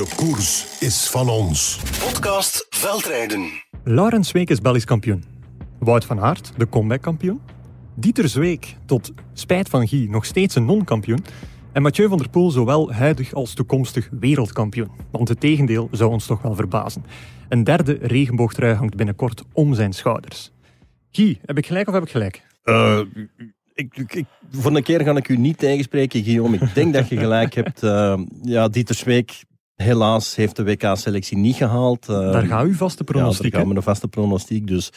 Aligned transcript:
De 0.00 0.12
koers 0.16 0.78
is 0.78 1.08
van 1.10 1.28
ons. 1.28 1.80
Podcast 2.04 2.66
Veldrijden. 2.70 3.50
Laurens 3.84 4.28
Zweek 4.28 4.50
is 4.50 4.60
Belgisch 4.60 4.84
kampioen. 4.84 5.24
Wout 5.78 6.04
van 6.04 6.20
Aert, 6.20 6.52
de 6.56 6.68
comeback-kampioen. 6.68 7.40
Dieter 7.94 8.28
Zweek, 8.28 8.76
tot 8.86 9.12
spijt 9.32 9.68
van 9.68 9.88
Guy, 9.88 10.06
nog 10.10 10.24
steeds 10.24 10.54
een 10.54 10.64
non-kampioen. 10.64 11.24
En 11.72 11.82
Mathieu 11.82 12.08
van 12.08 12.18
der 12.18 12.28
Poel 12.28 12.50
zowel 12.50 12.92
huidig 12.92 13.32
als 13.32 13.54
toekomstig 13.54 14.08
wereldkampioen. 14.20 14.90
Want 15.10 15.28
het 15.28 15.40
tegendeel 15.40 15.88
zou 15.90 16.10
ons 16.10 16.26
toch 16.26 16.42
wel 16.42 16.54
verbazen. 16.54 17.04
Een 17.48 17.64
derde 17.64 17.98
regenboogtrui 18.00 18.74
hangt 18.74 18.96
binnenkort 18.96 19.42
om 19.52 19.74
zijn 19.74 19.92
schouders. 19.92 20.50
Guy, 21.10 21.38
heb 21.44 21.58
ik 21.58 21.66
gelijk 21.66 21.88
of 21.88 21.94
heb 21.94 22.02
ik 22.02 22.10
gelijk? 22.10 22.42
Uh, 22.64 23.00
ik, 23.74 23.96
ik, 23.96 24.24
voor 24.50 24.76
een 24.76 24.82
keer 24.82 25.00
ga 25.00 25.16
ik 25.16 25.28
u 25.28 25.36
niet 25.36 25.58
tegenspreken, 25.58 26.22
Guillaume. 26.22 26.56
Ik 26.56 26.74
denk 26.74 26.92
dat 26.92 27.08
je 27.08 27.16
gelijk 27.16 27.54
hebt. 27.54 27.82
Uh, 27.82 28.18
ja, 28.42 28.68
Dieter 28.68 28.94
Zweek 28.94 29.48
helaas 29.82 30.36
heeft 30.36 30.56
de 30.56 30.64
WK-selectie 30.64 31.36
niet 31.36 31.56
gehaald. 31.56 32.06
Daar 32.06 32.46
gaat 32.46 32.66
u 32.66 32.74
vaste 32.74 33.04
pronostiek. 33.04 33.44
Ja, 33.44 33.50
daar 33.50 33.60
gaan 33.60 33.68
we 33.68 33.76
een 33.76 33.82
vaste 33.82 34.08
pronostiek. 34.08 34.66
Dus 34.66 34.92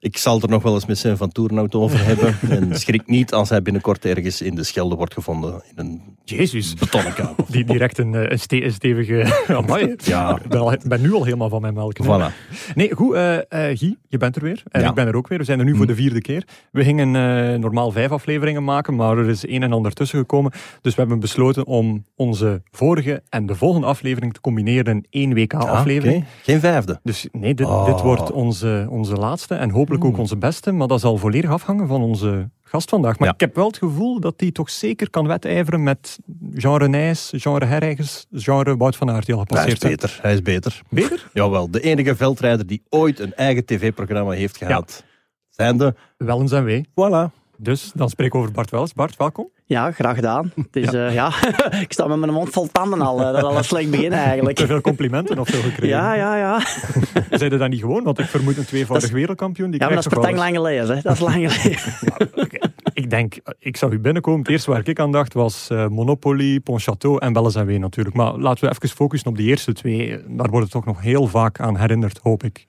ik 0.00 0.16
zal 0.16 0.40
er 0.40 0.48
nog 0.48 0.62
wel 0.62 0.74
eens 0.74 0.86
met 0.86 0.98
zijn 0.98 1.16
van 1.16 1.32
Toernout 1.32 1.74
over 1.74 2.04
hebben. 2.04 2.36
en 2.56 2.78
schrik 2.78 3.06
niet 3.06 3.32
als 3.32 3.48
hij 3.48 3.62
binnenkort 3.62 4.04
ergens 4.04 4.42
in 4.42 4.54
de 4.54 4.64
Schelde 4.64 4.96
wordt 4.96 5.14
gevonden. 5.14 5.62
In 5.70 5.72
een 5.76 6.02
Jezus. 6.24 6.74
betonnen 6.74 7.14
kamer. 7.14 7.34
Die 7.48 7.64
direct 7.64 7.98
een, 7.98 8.32
een, 8.32 8.38
ste 8.38 8.64
een 8.64 8.72
stevige... 8.72 9.34
Amai. 9.56 9.94
Ja. 10.04 10.38
Ik 10.72 10.88
ben 10.88 11.00
nu 11.00 11.12
al 11.12 11.24
helemaal 11.24 11.48
van 11.48 11.60
mijn 11.60 11.74
melk. 11.74 11.96
Voilà. 12.04 12.34
Nee, 12.74 12.94
goed. 12.94 13.14
Uh, 13.14 13.34
uh, 13.34 13.40
Guy, 13.48 13.96
je 14.08 14.16
bent 14.18 14.36
er 14.36 14.42
weer. 14.42 14.62
En 14.68 14.80
ja. 14.80 14.88
ik 14.88 14.94
ben 14.94 15.06
er 15.06 15.16
ook 15.16 15.28
weer. 15.28 15.38
We 15.38 15.44
zijn 15.44 15.58
er 15.58 15.64
nu 15.64 15.76
voor 15.76 15.86
de 15.86 15.94
vierde 15.94 16.20
keer. 16.20 16.44
We 16.72 16.84
gingen 16.84 17.14
uh, 17.14 17.58
normaal 17.58 17.90
vijf 17.90 18.10
afleveringen 18.10 18.64
maken, 18.64 18.94
maar 18.94 19.18
er 19.18 19.28
is 19.28 19.48
een 19.48 19.62
en 19.62 19.72
ander 19.72 19.92
tussen 19.92 20.18
gekomen. 20.18 20.52
Dus 20.80 20.94
we 20.94 21.00
hebben 21.00 21.20
besloten 21.20 21.66
om 21.66 22.04
onze 22.16 22.62
vorige 22.70 23.22
en 23.28 23.46
de 23.46 23.54
volgende 23.54 23.86
aflevering 23.86 24.32
te 24.32 24.40
combineren 24.40 24.94
in 24.94 25.06
één 25.10 25.34
WK-aflevering. 25.34 26.16
Ah, 26.16 26.22
okay. 26.22 26.42
Geen 26.42 26.60
vijfde? 26.60 27.00
Dus 27.02 27.28
nee, 27.32 27.54
dit, 27.54 27.66
oh. 27.66 27.86
dit 27.86 28.00
wordt 28.00 28.32
onze, 28.32 28.86
onze 28.90 29.14
laatste 29.14 29.54
en 29.54 29.70
hopelijk 29.90 30.14
ook 30.16 30.20
onze 30.20 30.36
beste. 30.36 30.72
Maar 30.72 30.86
dat 30.88 31.00
zal 31.00 31.16
volledig 31.16 31.50
afhangen 31.50 31.88
van 31.88 32.02
onze 32.02 32.50
gast 32.62 32.90
vandaag. 32.90 33.18
Maar 33.18 33.28
Ja. 33.28 33.34
ik 33.34 33.40
heb 33.40 33.54
wel 33.54 33.66
het 33.66 33.78
gevoel 33.78 34.20
dat 34.20 34.34
hij 34.36 34.50
toch 34.50 34.70
zeker 34.70 35.10
kan 35.10 35.26
wedijveren 35.26 35.82
met 35.82 36.18
genre 36.54 36.88
Nijs, 36.88 37.32
genre 37.36 37.64
Herregens, 37.64 38.26
genre 38.32 38.76
Wout 38.76 38.96
van 38.96 39.10
Aert 39.10 39.26
die 39.26 39.34
al 39.34 39.44
Hij 39.48 39.66
is 39.66 39.78
beter. 39.78 40.18
Hij 40.22 40.32
is 40.32 40.42
beter. 40.42 40.80
Beter? 40.90 41.30
Jawel, 41.32 41.70
de 41.70 41.80
enige 41.80 42.16
veldrijder 42.16 42.66
die 42.66 42.82
ooit 42.88 43.18
een 43.18 43.34
eigen 43.34 43.64
tv-programma 43.64 44.30
heeft 44.30 44.56
gehad. 44.56 45.04
Zijn 45.48 45.76
de... 45.76 45.94
Wel 46.16 46.40
eens 46.40 46.52
en 46.52 46.64
wee. 46.64 46.88
Voilà. 46.90 47.32
Dus 47.56 47.92
dan 47.94 48.08
spreken 48.08 48.32
we 48.38 48.40
over 48.40 48.52
Bart 48.54 48.70
Wels. 48.70 48.92
Bart, 48.92 49.16
welkom. 49.16 49.50
Ja, 49.70 49.90
graag 49.92 50.14
gedaan. 50.14 50.52
Het 50.56 50.76
is, 50.76 50.90
ja. 50.90 51.08
ja. 51.08 51.32
ik 51.86 51.92
sta 51.92 52.06
met 52.06 52.18
mijn 52.18 52.32
mond 52.32 52.50
vol 52.50 52.68
tanden 52.72 53.00
al. 53.00 53.18
eh, 53.20 53.24
Dat 53.24 53.36
is 53.36 53.42
al 53.42 53.56
een 53.56 53.64
slecht 53.64 53.90
begin 53.90 54.12
eigenlijk. 54.12 54.56
Te 54.56 54.66
veel 54.66 54.80
complimenten 54.80 55.38
of 55.38 55.48
zo 55.48 55.60
gekregen. 55.60 55.88
Ja, 55.88 56.14
ja, 56.14 56.36
ja. 56.36 56.60
Zijn 57.38 57.58
dat 57.58 57.68
niet 57.68 57.80
gewoon? 57.80 58.02
Want 58.04 58.18
ik 58.18 58.26
vermoed 58.26 58.56
een 58.56 58.64
tweevoudig 58.64 59.08
is- 59.08 59.14
wereldkampioen. 59.14 59.70
Die 59.70 59.80
Ja, 59.80 59.86
maar 59.86 59.94
dat 59.94 60.06
is 60.06 60.18
per 60.18 60.34
lang 60.34 60.54
geleden. 60.54 60.96
Hè. 60.96 61.00
Dat 61.02 61.12
is 61.12 61.20
lang 61.20 61.52
geleden. 61.52 61.78
Ik 62.92 63.10
denk, 63.10 63.34
ik 63.58 63.76
zou 63.76 63.92
u 63.92 63.98
binnenkomen. 63.98 64.40
Het 64.40 64.48
eerste 64.48 64.70
waar 64.70 64.88
ik 64.88 65.00
aan 65.00 65.12
dacht 65.12 65.34
was 65.34 65.70
eh, 65.70 65.86
Monopoly, 65.86 66.60
Pontchâteau 66.60 67.18
en 67.18 67.32
Welles 67.32 67.54
en 67.54 67.66
Wee 67.66 67.78
natuurlijk. 67.78 68.16
Maar 68.16 68.32
laten 68.38 68.64
we 68.68 68.74
even 68.74 68.88
focussen 68.96 69.28
op 69.30 69.36
die 69.36 69.46
eerste 69.48 69.72
twee. 69.72 70.08
Daar 70.28 70.48
wordt 70.50 70.62
het 70.62 70.70
toch 70.70 70.84
nog 70.84 71.00
heel 71.00 71.26
vaak 71.26 71.60
aan 71.60 71.76
herinnerd, 71.76 72.18
hoop 72.22 72.42
ik. 72.44 72.66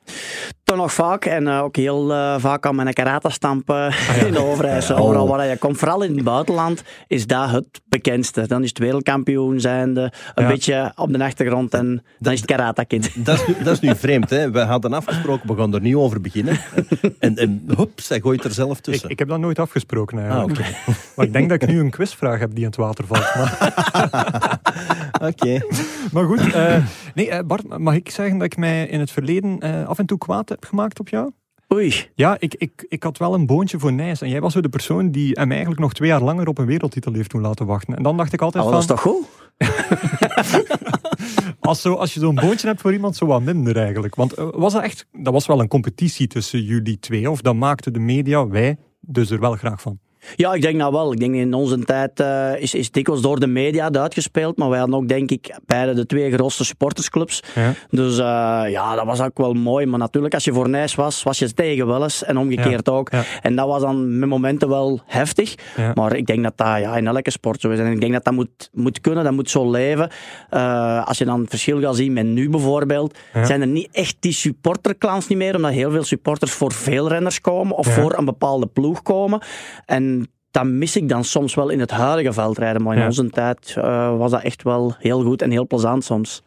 Toch 0.72 0.80
nog 0.80 0.94
vaak. 0.94 1.26
En 1.26 1.48
eh, 1.48 1.64
ook 1.64 1.76
heel 1.76 2.14
eh, 2.14 2.36
vaak 2.38 2.66
aan 2.66 2.76
mijn 2.76 2.94
karate-stamp 2.94 3.70
eh, 3.70 3.76
Ah, 3.76 4.18
in 4.28 4.34
de 4.34 4.44
overijssel. 4.44 4.96
Oh. 4.96 5.02
Overal 5.02 5.28
waar 5.28 5.46
je 5.48 5.58
komt. 5.58 5.78
Vooral 5.78 6.02
in 6.02 6.16
het 6.16 6.24
buitenland 6.24 6.84
is 7.08 7.28
dat 7.28 7.50
het 7.50 7.82
bekendste. 7.90 8.48
Dan 8.48 8.64
is 8.64 8.70
het 8.70 8.78
wereldkampioen 8.78 9.60
zijnde. 9.60 10.12
Een 10.36 10.44
Ja. 10.44 10.50
beetje 10.50 10.92
op 10.96 11.14
de 11.14 11.24
achtergrond. 11.24 11.74
En 11.74 12.04
dan 12.20 12.34
is 12.34 12.40
het 12.42 12.50
karate-kind. 12.50 13.26
Dat 13.26 13.36
is, 13.36 13.48
nu, 13.48 13.56
dat 13.64 13.74
is 13.74 13.80
nu 13.80 13.96
vreemd. 13.96 14.30
Hè? 14.30 14.52
We 14.52 14.60
hadden 14.60 14.94
afgesproken, 14.94 15.48
we 15.48 15.62
gaan 15.62 15.74
er 15.74 15.82
niet 15.82 15.96
over 15.96 16.22
beginnen. 16.22 16.60
En, 17.20 17.36
en 17.36 17.64
hups, 17.78 18.10
hij 18.10 18.20
gooit 18.20 18.44
er 18.44 18.52
zelf 18.52 18.80
tussen. 18.80 19.10
ik 19.10 19.20
heb 19.20 19.28
dat 19.28 19.40
nooit 19.40 19.60
afgesproken 19.60 20.18
ah, 20.18 20.24
eigenlijk. 20.24 20.60
oké. 20.60 20.70
Maar 21.16 21.26
ik 21.26 21.34
denk 21.34 21.50
dat 21.50 21.62
ik 21.62 21.70
nu 21.70 21.80
een 21.80 21.90
quizvraag 21.90 22.40
heb 22.40 22.50
die 22.50 22.60
in 22.60 22.66
het 22.66 22.76
water 22.76 23.06
valt. 23.08 23.36
Maar, 23.36 24.60
Oké. 25.22 25.60
maar 26.12 26.26
goed, 26.26 26.54
eh, 26.54 26.76
nee, 27.16 27.44
Bart, 27.44 27.78
mag 27.78 27.96
ik 27.96 28.10
zeggen 28.10 28.38
dat 28.38 28.46
ik 28.46 28.58
mij 28.58 28.88
in 28.88 29.00
het 29.00 29.12
verleden 29.12 29.60
eh, 29.60 29.88
af 29.88 30.00
en 30.00 30.06
toe 30.06 30.18
kwaad 30.18 30.50
heb 30.50 30.61
gemaakt 30.66 31.00
op 31.00 31.10
jou? 31.10 31.32
Oei. 31.74 32.10
Ja, 32.16 32.36
ik, 32.40 32.56
ik, 32.56 32.86
ik 32.88 33.04
had 33.04 33.18
wel 33.18 33.34
een 33.34 33.46
boontje 33.46 33.80
voor 33.80 33.94
Nijs. 33.94 34.22
En 34.22 34.30
jij 34.30 34.42
was 34.42 34.54
zo 34.54 34.62
de 34.62 34.70
persoon 34.70 35.12
die 35.12 35.32
hem 35.32 35.52
eigenlijk 35.52 35.82
nog 35.82 35.94
twee 35.94 36.10
jaar 36.10 36.22
langer 36.22 36.48
op 36.48 36.58
een 36.58 36.66
wereldtitel 36.66 37.14
heeft 37.14 37.32
doen 37.32 37.42
laten 37.42 37.66
wachten. 37.66 37.96
En 37.96 38.04
dan 38.04 38.18
dacht 38.18 38.34
ik 38.34 38.42
altijd 38.42 38.64
Oh, 38.64 38.70
van... 38.70 38.80
dat 38.80 38.90
is 38.90 38.96
toch 38.96 39.02
goed? 39.02 39.26
Als, 41.60 41.82
zo, 41.82 41.94
als 41.94 42.14
je 42.14 42.20
zo'n 42.20 42.36
boontje 42.36 42.68
hebt 42.68 42.82
voor 42.82 42.94
iemand, 42.94 43.16
zo 43.16 43.26
wat 43.26 43.42
minder 43.42 43.78
eigenlijk. 43.78 44.16
Want 44.16 44.34
eh, 44.34 44.48
was 44.52 44.74
dat 44.74 44.84
echt... 44.84 45.08
Dat 45.12 45.34
was 45.34 45.46
wel 45.46 45.60
een 45.60 45.68
competitie 45.68 46.28
tussen 46.28 46.64
jullie 46.64 47.00
twee. 47.00 47.30
Of 47.30 47.42
dat 47.42 47.56
maakte 47.56 47.92
de 47.92 48.00
media, 48.00 48.48
wij, 48.48 48.78
dus 49.00 49.30
er 49.30 49.40
wel 49.40 49.56
graag 49.56 49.82
van. 49.82 50.00
Ja, 50.36 50.54
ik 50.54 50.62
denk 50.62 50.76
nou 50.76 50.92
wel. 50.92 51.12
Ik 51.12 51.20
denk 51.20 51.36
in 51.36 51.54
onze 51.54 51.80
tijd 51.80 52.20
eh, 52.20 52.62
is, 52.62 52.74
is 52.74 52.92
dikwijls 52.92 53.22
door 53.22 53.40
de 53.40 53.48
media 53.48 53.92
uitgespeeld. 53.92 54.58
Maar 54.58 54.70
wij 54.70 54.80
hadden 54.80 54.98
ook, 54.98 55.08
denk 55.08 55.32
ik, 55.32 55.60
beide 55.66 55.94
de 55.94 56.06
twee 56.06 56.32
grootste 56.32 56.66
supportersclubs. 56.66 57.44
Ja. 57.56 57.74
Dus 57.90 58.18
eh, 58.18 58.64
ja, 58.68 58.96
dat 58.96 59.06
was 59.06 59.22
ook 59.22 59.38
wel 59.38 59.54
mooi. 59.54 59.86
Maar 59.86 60.00
natuurlijk, 60.00 60.34
als 60.34 60.44
je 60.44 60.54
voor 60.54 60.70
Nijs 60.70 60.96
was, 60.96 61.24
was 61.24 61.40
je 61.40 61.54
tegen 61.54 61.88
Welles. 61.88 62.24
En 62.24 62.38
omgekeerd 62.38 62.90
ook. 62.90 63.12
ja. 63.12 63.24
En 63.42 63.56
dat 63.56 63.68
was 63.68 63.82
dan 63.82 64.20
met 64.20 64.30
momenten 64.30 64.70
wel 64.70 65.02
heftig. 65.06 65.56
Maar 65.96 66.16
ik 66.16 66.26
denk 66.26 66.44
dat 66.44 66.58
dat 66.58 66.68
ja, 66.68 66.98
in 66.98 67.08
elke 67.08 67.32
sport 67.32 67.62
zo 67.62 67.70
is. 67.70 67.80
En 67.80 67.92
ik 67.92 68.00
denk 68.00 68.14
dat 68.14 68.24
dat 68.24 68.34
moet, 68.34 68.70
moet 68.74 69.02
kunnen, 69.02 69.24
dat 69.24 69.34
moet 69.34 69.50
zo 69.50 69.72
leven. 69.72 70.10
Eh, 70.50 71.08
als 71.08 71.18
je 71.18 71.26
dan 71.26 71.40
het 71.40 71.50
verschil 71.50 71.82
gaat 71.82 71.96
zien 71.96 72.14
met 72.14 72.26
nu 72.26 72.50
bijvoorbeeld, 72.50 73.18
zijn 73.44 73.62
er 73.62 73.68
niet 73.68 73.90
echt 73.92 74.16
die 74.20 74.34
supporterklans 74.34 75.28
niet 75.28 75.38
meer. 75.38 75.56
Omdat 75.56 75.72
heel 75.72 75.92
veel 75.92 76.04
supporters 76.04 76.52
voor 76.52 76.72
veel 76.72 77.08
renners 77.08 77.42
komen. 77.42 77.78
Of 77.78 77.88
voor 77.88 78.18
een 78.18 78.26
bepaalde 78.26 78.68
ploeg 78.68 79.02
komen. 79.02 79.42
En 79.86 80.21
dat 80.52 80.66
mis 80.66 80.96
ik 80.96 81.10
dan 81.10 81.24
soms 81.24 81.56
wel 81.56 81.70
in 81.70 81.80
het 81.80 81.92
huidige 81.92 82.34
veldrijden. 82.34 82.82
Maar 82.84 82.94
in 82.94 83.00
Ja. 83.00 83.06
onze 83.06 83.30
tijd 83.30 83.74
eh, 83.78 84.18
was 84.18 84.32
dat 84.32 84.42
echt 84.44 84.64
wel 84.64 84.96
heel 85.00 85.24
goed 85.24 85.42
en 85.42 85.52
heel 85.52 85.68
plezant 85.68 86.04
soms. 86.04 86.44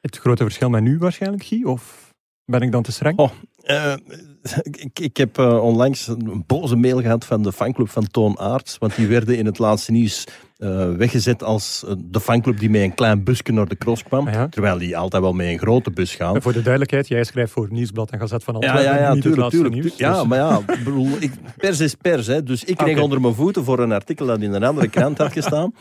Het 0.00 0.16
grote 0.16 0.42
verschil 0.42 0.68
met 0.70 0.82
nu 0.82 0.98
waarschijnlijk, 0.98 1.44
Guy? 1.44 1.64
Of 1.64 2.12
ben 2.44 2.60
ik 2.60 2.72
dan 2.72 2.82
te 2.82 2.92
streng? 2.92 3.18
Oh, 3.18 3.30
eh, 3.62 3.94
ik, 4.62 4.98
ik 5.00 5.16
heb 5.16 5.38
eh, 5.38 5.62
onlangs 5.62 6.06
een 6.06 6.44
boze 6.46 6.76
mail 6.76 7.00
gehad 7.00 7.24
van 7.24 7.42
de 7.42 7.52
fanclub 7.52 7.88
van 7.88 8.06
Toon 8.06 8.38
Aerts. 8.38 8.78
Want 8.78 8.96
die 8.96 9.06
werden 9.06 9.36
in 9.36 9.46
het 9.46 9.58
laatste 9.58 9.92
nieuws 9.92 10.26
eh, 10.60 10.92
weggezet 10.92 11.42
als 11.42 11.84
eh, 11.88 11.94
de 11.98 12.20
fanclub 12.20 12.58
die 12.58 12.70
met 12.70 12.80
een 12.80 12.94
klein 12.94 13.24
busje 13.24 13.52
naar 13.52 13.68
de 13.68 13.76
cross 13.76 14.02
kwam. 14.02 14.28
Ja. 14.28 14.48
Terwijl 14.48 14.78
die 14.78 14.96
altijd 14.96 15.22
wel 15.22 15.32
met 15.32 15.46
een 15.46 15.58
grote 15.58 15.90
bus 15.90 16.14
gaan. 16.14 16.34
En 16.34 16.42
voor 16.42 16.52
de 16.52 16.62
duidelijkheid, 16.62 17.08
jij 17.08 17.24
schrijft 17.24 17.52
voor 17.52 17.68
Nieuwsblad 17.70 18.10
en 18.10 18.18
Gazet 18.18 18.44
van 18.44 18.54
Ja, 18.60 18.60
Antwerpen. 18.72 19.00
ja, 19.02 19.14
ja, 19.14 19.20
tuurlijk, 19.20 19.50
tuurlijk. 19.50 19.74
nieuws. 19.74 19.96
Ja, 19.96 20.12
dus- 20.18 20.26
maar 20.26 20.38
ja, 20.38 20.58
ik 20.58 20.84
bedoel, 20.84 21.08
ik, 21.20 21.32
pers 21.56 21.80
is 21.80 21.94
pers. 21.94 22.26
Hè, 22.26 22.42
dus 22.42 22.64
ik 22.64 22.76
kreeg 22.76 23.00
onder 23.00 23.20
mijn 23.20 23.34
voeten 23.34 23.64
voor 23.64 23.78
een 23.78 23.92
artikel 23.92 24.26
dat 24.26 24.40
in 24.40 24.52
een 24.52 24.64
andere 24.64 24.88
krant 24.88 25.18
had 25.18 25.32
gestaan. 25.32 25.72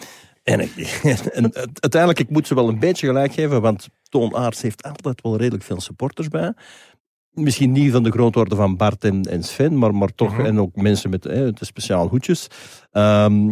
En, 0.44 0.60
ik, 0.60 1.00
en 1.34 1.54
uiteindelijk, 1.74 2.20
ik 2.20 2.30
moet 2.30 2.48
ze 2.48 2.56
wel 2.56 2.70
een 2.70 2.80
beetje 2.80 3.08
gelijk 3.08 3.34
geven, 3.34 3.62
want 3.62 3.88
Toon 4.10 4.36
Aerts 4.36 4.62
heeft 4.62 4.84
altijd 4.84 5.22
wel 5.22 5.38
redelijk 5.38 5.64
veel 5.64 5.82
supporters 5.82 6.28
bij. 6.28 6.54
Misschien 7.32 7.72
niet 7.72 7.92
van 7.92 8.04
de 8.04 8.12
grootorde 8.12 8.56
van 8.56 8.78
Bart 8.78 9.04
en, 9.04 9.22
en 9.24 9.44
Sven, 9.44 9.78
maar, 9.78 9.96
maar 9.96 10.16
toch, 10.16 10.32
Mhm. 10.38 10.46
en 10.46 10.60
ook 10.60 10.76
mensen 10.76 11.10
met 11.10 11.24
hè, 11.24 11.52
de 11.52 11.66
speciaal 11.66 12.08
hoedjes. 12.08 12.48
Ehm, 12.92 13.52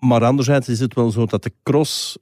maar 0.00 0.24
anderzijds 0.24 0.68
is 0.68 0.80
het 0.80 0.94
wel 0.94 1.10
zo 1.10 1.26
dat 1.26 1.42
de 1.42 1.52
cross 1.62 2.18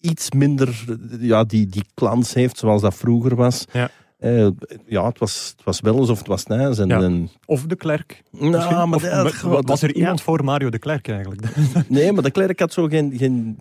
iets 0.00 0.30
minder 0.30 0.84
ja, 1.20 1.44
die, 1.44 1.66
die 1.66 1.84
klans 1.94 2.34
heeft 2.34 2.58
zoals 2.58 2.82
dat 2.82 2.94
vroeger 2.94 3.34
was. 3.34 3.64
Ja. 3.72 3.90
Eh, 4.16 4.46
ja, 4.86 5.06
het 5.06 5.18
was, 5.18 5.52
het 5.56 5.64
was 5.64 5.80
wel 5.80 5.98
alsof 5.98 6.18
het 6.18 6.26
was 6.26 6.46
Nijs. 6.46 6.78
En, 6.78 6.88
Ja. 6.88 7.00
en, 7.02 7.30
Of 7.46 7.62
de 7.62 7.76
Klerk. 7.76 8.22
nou, 8.30 8.86
maar 8.88 9.24
Of 9.24 9.42
was 9.66 9.82
er 9.82 9.88
ja. 9.88 9.94
iemand 9.94 10.22
voor 10.22 10.44
Mario 10.44 10.68
de 10.70 10.78
Klerk 10.78 11.08
eigenlijk? 11.08 11.42
nee, 11.88 12.12
maar 12.12 12.22
de 12.22 12.30
Klerk 12.30 12.60
had 12.60 12.72
zo 12.72 12.86
geen... 12.86 13.12
geen 13.16 13.58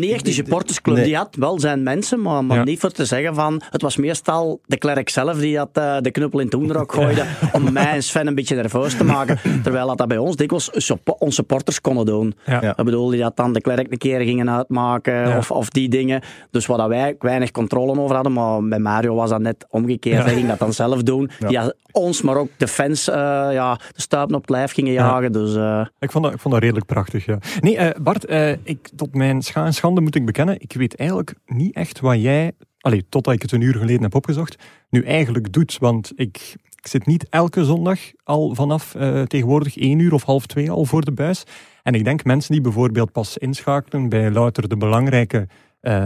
echt 0.00 0.24
die 0.24 0.34
supportersclub. 0.34 0.96
Nee. 0.96 1.04
Die 1.04 1.16
had 1.16 1.34
wel 1.36 1.60
zijn 1.60 1.82
mensen, 1.82 2.22
maar, 2.22 2.44
maar 2.44 2.56
Ja. 2.56 2.64
niet 2.64 2.80
voor 2.80 2.90
te 2.90 3.04
zeggen 3.04 3.34
van... 3.34 3.62
Het 3.70 3.82
was 3.82 3.96
meestal 3.96 4.60
de 4.66 4.76
klerk 4.78 5.08
zelf 5.08 5.38
die 5.38 5.56
dat, 5.56 5.68
eh, 5.72 5.96
de 6.00 6.10
knuppel 6.10 6.38
in 6.38 6.44
het 6.44 6.54
hoenderok 6.54 6.92
gooide 6.92 7.24
om 7.52 7.72
mij 7.72 7.90
en 7.92 8.02
Sven 8.02 8.26
een 8.26 8.34
beetje 8.34 8.56
nerveus 8.56 8.96
te 8.96 9.04
maken. 9.04 9.38
Terwijl 9.64 9.86
dat, 9.86 9.98
dat 9.98 10.08
bij 10.08 10.18
ons 10.18 10.36
dikwijls 10.36 10.70
onze 11.18 11.34
supporters 11.34 11.80
konden 11.80 12.06
doen. 12.06 12.34
Ja. 12.46 12.62
Ja. 12.62 12.70
Ik 12.76 12.84
bedoel, 12.84 13.08
die 13.08 13.20
dat 13.20 13.36
dan 13.36 13.52
de 13.52 13.60
klerk 13.60 13.92
een 13.92 13.98
keer 13.98 14.20
gingen 14.20 14.50
uitmaken 14.50 15.14
Ja. 15.14 15.36
of, 15.38 15.50
of 15.50 15.68
die 15.68 15.88
dingen. 15.88 16.22
Dus 16.50 16.66
waar 16.66 16.78
dat 16.78 16.88
wij 16.88 17.16
weinig 17.18 17.50
controle 17.50 18.00
over 18.00 18.14
hadden, 18.14 18.32
maar 18.32 18.62
bij 18.62 18.78
Mario 18.78 19.14
was 19.14 19.30
dat 19.30 19.40
net 19.40 19.66
omgekeerd. 19.68 19.92
Hij 20.00 20.34
ging 20.34 20.48
dat 20.48 20.58
dan 20.58 20.72
zelf 20.72 21.02
doen. 21.02 21.30
Ja. 21.38 21.48
Die 21.48 21.72
ons, 21.94 22.22
maar 22.22 22.36
ook 22.36 22.48
de 22.56 22.68
fans 22.68 23.08
eh, 23.08 23.16
ja, 23.52 23.74
de 23.74 24.00
stuipen 24.00 24.34
op 24.34 24.40
het 24.40 24.50
lijf 24.50 24.72
gingen 24.72 24.92
jagen. 24.92 25.32
Dus 25.32 25.54
eh, 25.54 25.86
Ik 25.98 26.10
vond 26.10 26.24
dat, 26.24 26.32
ik 26.32 26.40
vond 26.40 26.54
dat 26.54 26.62
redelijk 26.62 26.86
prachtig, 26.86 27.24
ja. 27.24 27.38
Nee, 27.60 27.76
eh, 27.76 28.00
Bart, 28.02 28.30
ik, 28.62 28.90
tot 28.96 29.14
mijn 29.14 29.42
scha 29.42 29.70
schande 29.70 30.00
moet 30.00 30.14
ik 30.14 30.24
bekennen, 30.24 30.60
ik 30.60 30.72
weet 30.72 30.96
eigenlijk 30.96 31.34
niet 31.46 31.74
echt 31.74 32.00
wat 32.00 32.20
jij, 32.20 32.52
allee, 32.80 33.06
totdat 33.08 33.34
ik 33.34 33.42
het 33.42 33.52
een 33.52 33.60
uur 33.60 33.74
geleden 33.74 34.02
heb 34.02 34.14
opgezocht, 34.14 34.56
nu 34.90 35.02
eigenlijk 35.02 35.52
doet. 35.52 35.76
Want 35.78 36.12
ik, 36.16 36.56
ik 36.76 36.86
zit 36.86 37.06
niet 37.06 37.26
elke 37.28 37.64
zondag 37.64 37.98
al 38.24 38.54
vanaf 38.54 38.94
tegenwoordig 39.26 39.76
één 39.76 39.98
uur 39.98 40.12
of 40.12 40.22
half 40.22 40.46
twee 40.46 40.70
al 40.70 40.84
voor 40.84 41.04
de 41.04 41.12
buis. 41.12 41.44
En 41.82 41.94
ik 41.94 42.04
denk 42.04 42.24
mensen 42.24 42.52
die 42.52 42.60
bijvoorbeeld 42.60 43.12
pas 43.12 43.38
inschakelen 43.38 44.08
bij 44.08 44.30
louter 44.30 44.68
de 44.68 44.76
belangrijke 44.76 45.46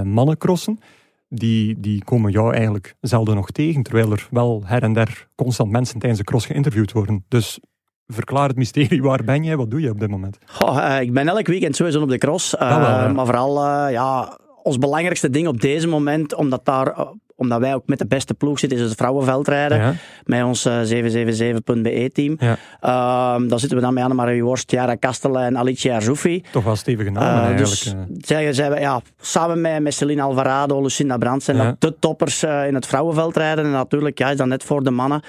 mannencrossen, 0.05 0.79
die, 1.28 1.80
die 1.80 2.04
komen 2.04 2.32
jou 2.32 2.52
eigenlijk 2.54 2.94
zelden 3.00 3.34
nog 3.34 3.50
tegen, 3.50 3.82
terwijl 3.82 4.12
er 4.12 4.26
wel 4.30 4.62
her 4.64 4.82
en 4.82 4.92
der 4.92 5.28
constant 5.34 5.70
mensen 5.70 5.98
tijdens 5.98 6.20
de 6.20 6.26
cross 6.26 6.46
geïnterviewd 6.46 6.92
worden. 6.92 7.25
Dus 7.28 7.60
verklaar 8.06 8.48
het 8.48 8.56
mysterie, 8.56 9.02
waar 9.02 9.25
ben 9.25 9.44
jij, 9.44 9.56
wat 9.56 9.70
doe 9.70 9.80
je 9.80 9.90
op 9.90 10.00
dit 10.00 10.10
moment? 10.10 10.38
Eh, 10.58 11.00
ik 11.00 11.12
ben 11.12 11.28
elk 11.28 11.46
weekend 11.46 11.76
sowieso 11.76 12.02
op 12.02 12.08
de 12.08 12.19
cross. 12.19 12.56
eh, 12.56 12.69
Dat 12.70 12.78
wel, 12.78 12.88
ja. 12.88 13.12
Maar 13.12 13.25
vooral, 13.26 13.64
eh, 13.64 13.92
ja, 13.92 14.38
ons 14.62 14.78
belangrijkste 14.78 15.30
ding 15.30 15.46
op 15.46 15.60
deze 15.60 15.88
moment, 15.88 16.34
omdat, 16.34 16.64
daar, 16.64 16.94
omdat 17.38 17.61
wij 17.61 17.75
ook 17.75 17.82
met 17.87 17.99
de 17.99 18.06
beste 18.06 18.35
ploeg 18.35 18.58
zitten, 18.58 18.79
is 18.79 18.85
het 18.85 18.94
vrouwenveldrijden. 18.94 19.79
Ja, 19.79 19.94
Met 20.25 20.43
ons 20.44 20.64
eh, 20.64 20.81
777.be-team. 20.82 22.37
ja, 22.38 22.56
Ehm 22.81 23.49
daar 23.49 23.58
zitten 23.58 23.79
we 23.79 23.85
dan 23.85 23.94
met 23.94 24.02
Annemarie 24.02 24.43
Worst, 24.44 24.70
Jara 24.70 24.94
Kastelen 24.94 25.43
en 25.43 25.58
Alicia 25.58 25.94
Arzoufi. 25.94 26.43
toch 26.52 26.64
wel 26.64 26.76
stevige 26.76 27.11
namen 27.11 27.29
Eh, 27.31 27.35
eigenlijk. 27.46 27.58
dus 27.70 27.87
eh. 27.87 27.99
zij, 28.20 28.52
zij, 28.52 28.81
ja, 28.81 29.00
samen 29.20 29.61
met, 29.61 29.82
met 29.82 29.94
Celine 29.94 30.23
Alvarado, 30.23 30.82
Lucinda 30.82 31.17
Brandt 31.17 31.44
zijn 31.44 31.56
dat 31.56 31.81
de 31.81 31.94
toppers 31.99 32.43
eh, 32.43 32.67
in 32.67 32.75
het 32.75 32.87
vrouwenveldrijden. 32.87 33.64
En 33.64 33.70
natuurlijk 33.70 34.19
ja, 34.19 34.31
is 34.31 34.37
dat 34.37 34.46
net 34.46 34.64
voor 34.64 34.82
de 34.85 34.90
mannen. 34.90 35.23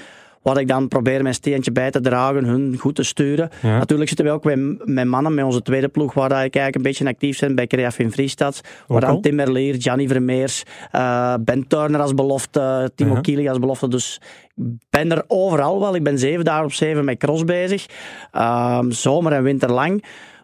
Wat 0.49 0.57
ik 0.57 0.67
dan 0.67 0.87
probeer 0.87 1.21
mijn 1.21 1.33
steentje 1.33 1.71
bij 1.71 1.91
te 1.91 2.01
dragen, 2.01 2.45
hun 2.45 2.77
goed 2.77 2.95
te 2.95 3.03
sturen. 3.03 3.49
Ja. 3.61 3.77
Natuurlijk 3.77 4.07
zitten 4.07 4.25
we 4.25 4.31
ook 4.31 4.43
met, 4.43 4.85
met 4.85 5.05
mannen, 5.05 5.33
met 5.33 5.45
onze 5.45 5.61
tweede 5.61 5.87
ploeg, 5.87 6.13
waar 6.13 6.25
ik 6.25 6.37
eigenlijk 6.37 6.75
een 6.75 6.81
beetje 6.81 7.07
actief 7.07 7.37
zijn 7.37 7.55
bij 7.55 7.67
Creaf 7.67 7.99
in 7.99 8.11
Friestad. 8.11 8.61
Waar 8.87 9.01
dan 9.01 9.21
Tim 9.21 9.35
Merlier, 9.35 9.75
Gianni 9.81 10.07
Vermeers, 10.07 10.63
eh, 10.91 11.33
Ben 11.39 11.67
Turner 11.67 12.01
als 12.01 12.13
belofte, 12.13 12.91
Timo. 12.95 13.21
Kielig 13.21 13.49
als 13.49 13.59
belofte. 13.59 13.87
Dus 13.87 14.21
ik 14.55 14.63
ben 14.89 15.11
er 15.11 15.23
overal 15.27 15.79
wel. 15.79 15.95
Ik 15.95 16.03
ben 16.03 16.19
zeven 16.19 16.45
dagen 16.45 16.65
op 16.65 16.73
zeven 16.73 17.05
met 17.05 17.17
cross 17.17 17.43
bezig. 17.43 17.85
Ehm, 18.31 18.91
zomer 18.91 19.31
en 19.31 19.43
winter 19.43 19.71
lang. 19.71 20.03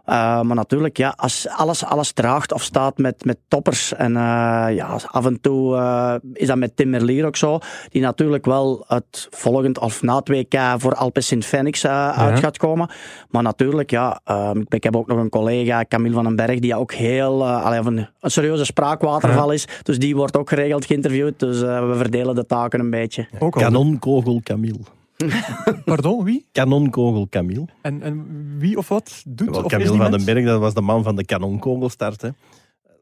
Uh, 0.10 0.42
maar 0.42 0.56
natuurlijk, 0.56 0.98
ja, 0.98 1.14
als 1.18 1.48
alles, 1.48 1.86
alles 1.86 2.12
draagt 2.12 2.54
of 2.54 2.62
staat 2.62 2.98
met, 2.98 3.26
met 3.26 3.38
toppers. 3.48 3.94
En 3.94 4.12
uh, 4.12 4.68
ja, 4.70 5.00
af 5.12 5.26
en 5.26 5.42
toe 5.42 5.76
uh, 5.76 6.16
is 6.34 6.48
dat 6.48 6.58
met 6.58 6.76
Tim 6.76 6.90
Merlier 6.90 7.26
ook 7.26 7.36
zo. 7.36 7.60
Die 7.90 8.02
natuurlijk 8.02 8.46
wel 8.46 8.84
het 8.88 9.28
volgend 9.30 9.80
of 9.80 10.02
na 10.02 10.16
het 10.16 10.28
WK 10.28 10.60
voor 10.78 10.96
Alpes 10.96 11.28
Sint-Fenix 11.28 11.82
ja. 11.82 12.16
uit 12.16 12.40
gaat 12.40 12.58
komen. 12.58 12.90
Maar 13.30 13.44
natuurlijk, 13.44 13.90
ja, 13.92 14.20
um, 14.26 14.62
ik, 14.62 14.74
ik, 14.74 14.84
heb 14.84 14.96
ook 14.96 15.08
nog 15.08 15.18
een 15.18 15.30
collega, 15.30 15.86
Camille 15.88 16.14
van 16.16 16.24
den 16.24 16.36
Berg, 16.36 16.60
die 16.60 16.76
ook 16.76 16.94
heel 16.94 17.42
uh, 17.42 17.66
allee, 17.66 17.80
een, 17.80 18.08
een, 18.20 18.32
serieuze 18.32 18.66
spraakwaterval 18.66 19.52
is. 19.52 19.68
Dus 19.84 20.00
die 20.00 20.16
wordt 20.16 20.38
ook 20.38 20.50
geregeld 20.50 20.86
geïnterviewd. 20.86 21.40
Dus 21.40 21.60
we 21.60 21.94
verdelen 21.98 22.36
de 22.36 22.46
taken 22.46 22.80
een 22.80 22.90
beetje. 22.90 23.28
Ook 23.40 23.54
Kanonkogel 23.54 24.40
Camille. 24.44 24.80
Pardon, 25.86 26.24
wie? 26.24 26.46
Kanonkogel 26.52 27.28
Camille. 27.30 27.66
En, 27.82 28.02
en 28.02 28.26
wie 28.58 28.78
of 28.78 28.88
wat 28.88 29.24
doet 29.28 29.50
Wel, 29.50 29.64
of 29.64 29.72
Camille 29.72 29.98
van 29.98 30.12
den 30.12 30.26
Berg, 30.26 30.46
dat 30.46 30.60
was 30.60 30.74
de 30.74 30.82
man 30.82 31.04
van 31.04 31.16
de 31.16 31.26
kanonkogelstart. 31.26 32.22
Hè. 32.22 32.30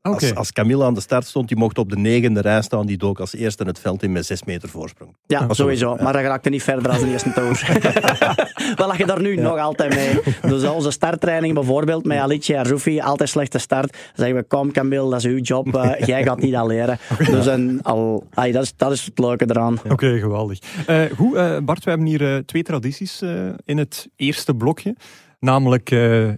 Okay. 0.10 0.30
Als, 0.30 0.38
als 0.38 0.52
Camille 0.52 0.84
aan 0.84 0.94
de 0.94 1.02
start 1.02 1.26
stond, 1.26 1.48
die 1.48 1.58
mocht 1.58 1.78
op 1.78 1.90
de 1.90 1.98
negende 1.98 2.42
rij 2.42 2.62
staan, 2.62 2.86
die 2.86 2.98
dook 2.98 3.20
als 3.20 3.36
eerste 3.36 3.62
in 3.62 3.70
het 3.70 3.80
veld 3.80 4.04
in 4.04 4.12
met 4.12 4.26
zes 4.26 4.44
meter 4.44 4.70
voorsprong. 4.70 5.16
Ja, 5.28 5.48
was 5.48 5.58
sowieso. 5.58 5.96
Ja. 5.98 6.04
Maar 6.04 6.14
dat 6.14 6.22
raakte 6.22 6.50
niet 6.50 6.64
verder 6.64 6.92
als 6.92 7.00
de 7.00 7.12
eerste 7.12 7.32
toer. 7.34 7.62
Wel 8.78 8.88
lag 8.88 8.98
je 8.98 9.06
daar 9.06 9.22
nu 9.22 9.36
ja. 9.36 9.42
nog 9.42 9.58
altijd 9.58 9.96
mee. 9.96 10.20
Dus 10.42 10.64
onze 10.64 10.92
starttraining 10.92 11.54
bijvoorbeeld 11.54 12.06
met 12.06 12.18
Alicia 12.18 12.60
Arzoufi, 12.60 13.00
altijd 13.00 13.30
slechte 13.30 13.58
start. 13.58 13.92
Dan 13.92 14.00
zeggen 14.16 14.36
we, 14.36 14.44
kom 14.44 14.72
Camille, 14.72 15.10
dat 15.10 15.20
is 15.20 15.26
uw 15.26 15.40
job, 15.40 15.76
uh, 15.76 15.92
jij 16.06 16.24
gaat 16.24 16.40
niet 16.40 16.56
al 16.62 16.68
leren. 16.68 16.98
Okay. 17.12 17.26
Dus 17.26 17.48
en, 17.48 17.80
al, 17.82 18.28
ay, 18.34 18.52
dat, 18.52 18.64
is, 18.64 18.74
dat 18.78 18.92
is 18.92 19.06
het 19.06 19.20
leuke 19.20 19.46
eraan. 19.50 19.78
Oké, 19.78 19.92
okay, 19.92 20.20
geweldig. 20.20 20.60
Uh, 20.90 21.02
goed, 21.16 21.36
uh, 21.36 21.58
Bart, 21.58 21.84
we 21.84 21.90
hebben 21.90 22.08
hier 22.08 22.22
uh, 22.22 22.38
twee 22.38 22.64
tradities 22.64 23.22
in 23.66 23.78
het 23.78 24.10
eerste 24.16 24.56
blokje. 24.56 24.96
Namelijk 25.44 25.92
uh, 25.92 26.28
uh, 26.28 26.36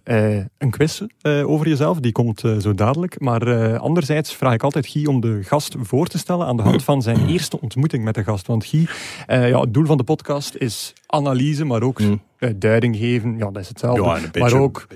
een 0.57 0.69
quiz 0.69 1.01
uh, 1.21 1.49
over 1.49 1.67
jezelf, 1.67 1.99
die 1.99 2.11
komt 2.11 2.39
zo 2.39 2.73
dadelijk. 2.73 3.19
Maar 3.19 3.77
anderzijds 3.77 4.35
vraag 4.35 4.53
ik 4.53 4.63
altijd 4.63 4.87
Guy 4.87 5.05
om 5.05 5.21
de 5.21 5.43
gast 5.43 5.75
voor 5.79 6.07
te 6.07 6.17
stellen 6.17 6.47
aan 6.47 6.57
de 6.57 6.63
hand 6.63 6.83
van 6.83 7.01
zijn 7.01 7.27
eerste 7.27 7.61
ontmoeting 7.61 8.03
met 8.03 8.15
de 8.15 8.23
gast. 8.23 8.47
Want 8.47 8.65
Guy, 8.65 8.87
ja, 9.27 9.59
het 9.59 9.73
doel 9.73 9.85
van 9.85 9.97
de 9.97 10.03
podcast 10.03 10.55
is 10.55 10.93
analyse, 11.05 11.65
maar 11.65 11.81
ook 11.81 11.99
mm. 11.99 12.21
duiding 12.55 12.95
geven. 12.95 13.37
Ja, 13.37 13.51
dat 13.51 13.61
is 13.61 13.67
hetzelfde. 13.67 14.03
Ja, 14.03 14.15
een 14.15 14.21
beetje, 14.21 14.39
maar 14.39 14.53
ook 14.53 14.87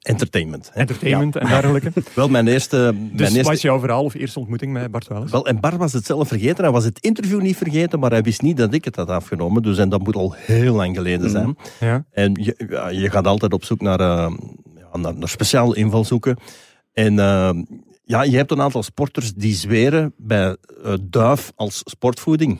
entertainment. 0.00 0.70
Hè? 0.72 0.80
Entertainment 0.80 1.34
ja. 1.34 1.40
en 1.40 1.46
dergelijke. 1.48 1.92
Wel, 2.14 2.28
mijn 2.28 2.48
eerste... 2.48 2.76
Mijn 2.76 3.10
dus 3.12 3.20
eerste... 3.20 3.42
wat 3.42 3.52
is 3.52 3.62
jouw 3.62 3.78
verhaal 3.78 4.04
of 4.04 4.14
eerste 4.14 4.38
ontmoeting 4.38 4.72
met 4.72 4.90
Bart 4.90 5.06
Welles? 5.08 5.30
Wel, 5.30 5.46
en 5.46 5.60
Bart 5.60 5.76
was 5.76 5.92
het 5.92 6.06
zelf 6.06 6.28
vergeten. 6.28 6.64
Hij 6.64 6.72
was 6.72 6.84
het 6.84 6.98
interview 6.98 7.40
niet 7.40 7.56
vergeten, 7.56 7.98
maar 7.98 8.10
hij 8.10 8.22
wist 8.22 8.42
niet 8.42 8.56
dat 8.56 8.74
ik 8.74 8.84
het 8.84 8.96
had 8.96 9.08
afgenomen. 9.08 9.62
Dus 9.62 9.78
en 9.78 9.88
dat 9.88 10.02
moet 10.02 10.16
al 10.16 10.34
heel 10.36 10.74
lang 10.74 10.96
geleden 10.96 11.30
zijn. 11.30 11.46
Mm. 11.46 11.56
Ja. 11.80 12.04
En 12.10 12.32
je, 12.42 12.66
ja, 12.68 12.88
je 12.88 13.10
gaat 13.10 13.26
altijd 13.26 13.52
op 13.52 13.64
zoek 13.64 13.80
naar, 13.80 14.00
uh, 14.00 14.32
naar, 14.92 15.16
naar 15.16 15.28
speciaal 15.28 15.74
invalshoeken. 15.74 16.36
En 16.92 17.12
uh, 17.12 17.50
ja, 18.04 18.22
je 18.22 18.36
hebt 18.36 18.50
een 18.50 18.60
aantal 18.60 18.82
sporters 18.82 19.34
die 19.34 19.54
zweren 19.54 20.14
bij 20.16 20.56
uh, 20.84 20.94
duif 21.02 21.52
als 21.54 21.80
sportvoeding. 21.84 22.58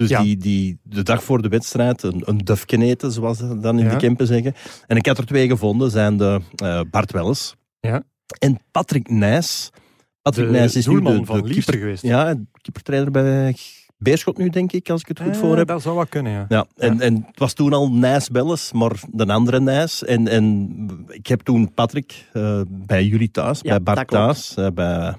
Dus 0.00 0.08
ja. 0.08 0.22
die, 0.22 0.36
die 0.36 0.78
de 0.82 1.02
dag 1.02 1.22
voor 1.24 1.42
de 1.42 1.48
wedstrijd 1.48 2.02
een, 2.02 2.22
een 2.24 2.38
dufken 2.38 2.82
eten, 2.82 3.12
zoals 3.12 3.38
ze 3.38 3.58
dan 3.58 3.78
in 3.78 3.84
ja. 3.84 3.90
de 3.90 3.96
Kempen 3.96 4.26
zeggen. 4.26 4.54
En 4.86 4.96
ik 4.96 5.06
had 5.06 5.18
er 5.18 5.26
twee 5.26 5.48
gevonden, 5.48 5.90
zijn 5.90 6.16
de 6.16 6.40
uh, 6.62 6.80
Bart 6.90 7.12
Welles 7.12 7.54
ja. 7.80 8.02
en 8.38 8.58
Patrick 8.70 9.10
Nijs. 9.10 9.70
Patrick 10.22 10.46
de 10.46 10.52
Nijs 10.52 10.76
is 10.76 10.86
nu 10.86 11.00
de, 11.02 11.20
van 11.24 11.42
de 11.42 11.50
keeper 11.50 11.78
geweest. 11.78 12.02
Ja, 12.02 12.34
keepertrainer 12.60 13.10
bij 13.10 13.56
Beerschot 13.96 14.38
nu, 14.38 14.48
denk 14.48 14.72
ik, 14.72 14.90
als 14.90 15.00
ik 15.00 15.08
het 15.08 15.20
goed 15.20 15.34
eh, 15.34 15.40
voor 15.40 15.56
heb. 15.56 15.68
Dat 15.68 15.82
zou 15.82 15.94
wel 15.94 16.06
kunnen, 16.06 16.32
ja. 16.32 16.46
ja, 16.48 16.66
en, 16.76 16.94
ja. 16.94 17.00
en 17.00 17.14
het 17.14 17.38
was 17.38 17.52
toen 17.52 17.72
al 17.72 17.92
Nijs 17.92 18.28
Belles, 18.28 18.72
maar 18.72 19.00
de 19.10 19.26
andere 19.26 19.60
Nijs. 19.60 20.04
En, 20.04 20.28
en 20.28 20.68
ik 21.08 21.26
heb 21.26 21.40
toen 21.40 21.74
Patrick 21.74 22.28
uh, 22.32 22.60
bij 22.68 23.04
jullie 23.04 23.30
thuis, 23.30 23.60
ja, 23.62 23.80
bij 23.80 23.94
Bart 23.94 24.08
thuis, 24.08 24.54
uh, 24.58 24.66
bij 24.66 24.72
bij 24.74 25.14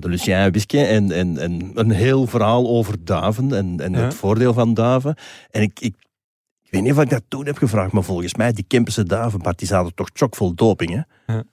de 0.00 0.08
Lucien 0.08 0.52
Wiske 0.52 0.84
en, 0.84 1.12
en, 1.12 1.38
en 1.38 1.70
een 1.74 1.90
heel 1.90 2.26
verhaal 2.26 2.68
over 2.68 3.04
duiven 3.04 3.52
en, 3.52 3.80
en 3.80 3.92
ja. 3.92 3.98
het 3.98 4.14
voordeel 4.14 4.52
van 4.52 4.74
duiven. 4.74 5.14
En 5.50 5.62
ik, 5.62 5.80
ik, 5.80 5.94
ik 6.62 6.70
weet 6.70 6.82
niet 6.82 6.92
of 6.92 7.02
ik 7.02 7.10
dat 7.10 7.22
toen 7.28 7.46
heb 7.46 7.56
gevraagd, 7.56 7.92
maar 7.92 8.02
volgens 8.02 8.34
mij, 8.34 8.52
die 8.52 8.64
die 9.58 9.68
zaten 9.68 9.94
toch 9.94 10.10
chockvol 10.12 10.54
doping, 10.54 10.90
hè? 10.90 11.32
Ja. 11.34 11.44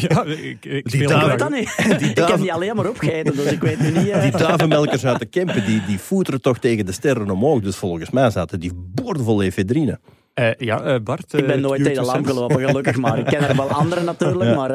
ja, 0.08 0.24
ik, 0.24 0.64
ik 0.64 0.90
die 0.90 1.06
dat 1.06 1.50
niet. 1.50 1.76
Die 1.98 1.98
duiven, 1.98 2.10
ik 2.10 2.26
heb 2.28 2.38
die 2.38 2.52
alleen 2.52 2.76
maar 2.76 2.88
opgegeten, 2.88 3.36
dus 3.36 3.52
ik 3.52 3.60
weet 3.60 3.80
nu 3.80 3.90
niet... 3.90 4.06
Uh... 4.06 4.22
Die 4.22 4.30
duivenmelkers 4.30 5.04
uit 5.04 5.18
de 5.18 5.26
Kempen, 5.26 5.64
die, 5.66 5.84
die 5.86 5.98
voeteren 5.98 6.40
toch 6.40 6.58
tegen 6.58 6.86
de 6.86 6.92
sterren 6.92 7.30
omhoog. 7.30 7.60
Dus 7.60 7.76
volgens 7.76 8.10
mij 8.10 8.30
zaten 8.30 8.60
die 8.60 8.72
boordevol 8.74 9.42
efedrine. 9.42 10.00
Uh, 10.34 10.54
ja, 10.54 10.94
uh, 10.94 11.00
Bart. 11.02 11.32
ik 11.32 11.46
ben 11.46 11.60
nooit 11.60 11.82
tegen 11.82 12.02
de 12.02 12.08
lamp 12.08 12.26
gelopen, 12.26 12.60
gelukkig 12.66 12.96
maar. 12.96 13.18
Ik 13.18 13.24
ken 13.24 13.48
er 13.48 13.56
wel 13.56 13.68
anderen 13.68 14.04
natuurlijk, 14.04 14.50
ja. 14.50 14.56
maar... 14.56 14.70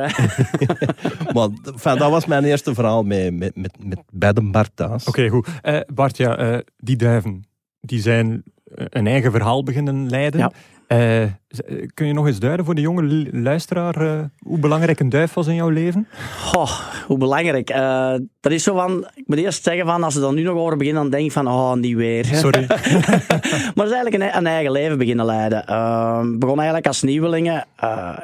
maar 1.33 1.47
enfin, 1.63 1.97
dat 1.97 2.09
was 2.09 2.25
mijn 2.25 2.43
eerste 2.43 2.73
verhaal 2.73 3.03
met, 3.03 3.33
met, 3.33 3.55
met, 3.55 3.71
met 3.83 3.99
bij 4.11 4.33
de 4.33 4.41
Bart 4.41 4.71
thuis. 4.73 5.07
Oké, 5.07 5.09
okay, 5.09 5.29
goed. 5.29 5.47
Uh, 5.63 5.79
Bart, 5.93 6.17
ja, 6.17 6.61
die 6.77 6.95
duiven, 6.95 7.43
die 7.79 8.01
zijn 8.01 8.43
een 8.73 9.07
eigen 9.07 9.31
verhaal 9.31 9.63
beginnen 9.63 10.09
leiden. 10.09 10.51
Ja. 10.87 11.39
Uh, 11.51 11.87
kun 11.93 12.07
je 12.07 12.13
nog 12.13 12.27
eens 12.27 12.39
duiden 12.39 12.65
voor 12.65 12.75
de 12.75 12.81
jonge 12.81 13.27
luisteraar 13.31 14.01
uh, 14.01 14.19
hoe 14.39 14.59
belangrijk 14.59 14.99
een 14.99 15.09
duif 15.09 15.33
was 15.33 15.47
in 15.47 15.55
jouw 15.55 15.69
leven? 15.69 16.07
Goh, 16.39 16.71
hoe 17.07 17.17
belangrijk. 17.17 17.69
Uh, 17.69 18.13
dat 18.39 18.51
is 18.51 18.63
zo 18.63 18.75
van, 18.75 19.07
ik 19.15 19.23
moet 19.27 19.37
eerst 19.37 19.63
zeggen 19.63 19.85
van, 19.85 20.03
als 20.03 20.13
ze 20.13 20.19
dan 20.19 20.35
nu 20.35 20.41
nog 20.43 20.57
over 20.57 20.77
beginnen, 20.77 21.01
dan 21.01 21.11
denk 21.11 21.25
ik 21.25 21.31
van, 21.31 21.47
oh, 21.47 21.73
niet 21.73 21.95
weer. 21.95 22.25
Sorry. 22.43 22.65
maar 22.67 23.71
dat 23.75 23.85
is 23.85 23.91
eigenlijk 23.91 24.15
een, 24.15 24.37
een, 24.37 24.47
eigen 24.47 24.71
leven 24.71 24.97
beginnen 24.97 25.25
leiden. 25.25 25.65
Ehm, 25.65 26.37
begon 26.37 26.55
eigenlijk 26.55 26.87
als 26.87 27.01
nieuwelingen. 27.01 27.65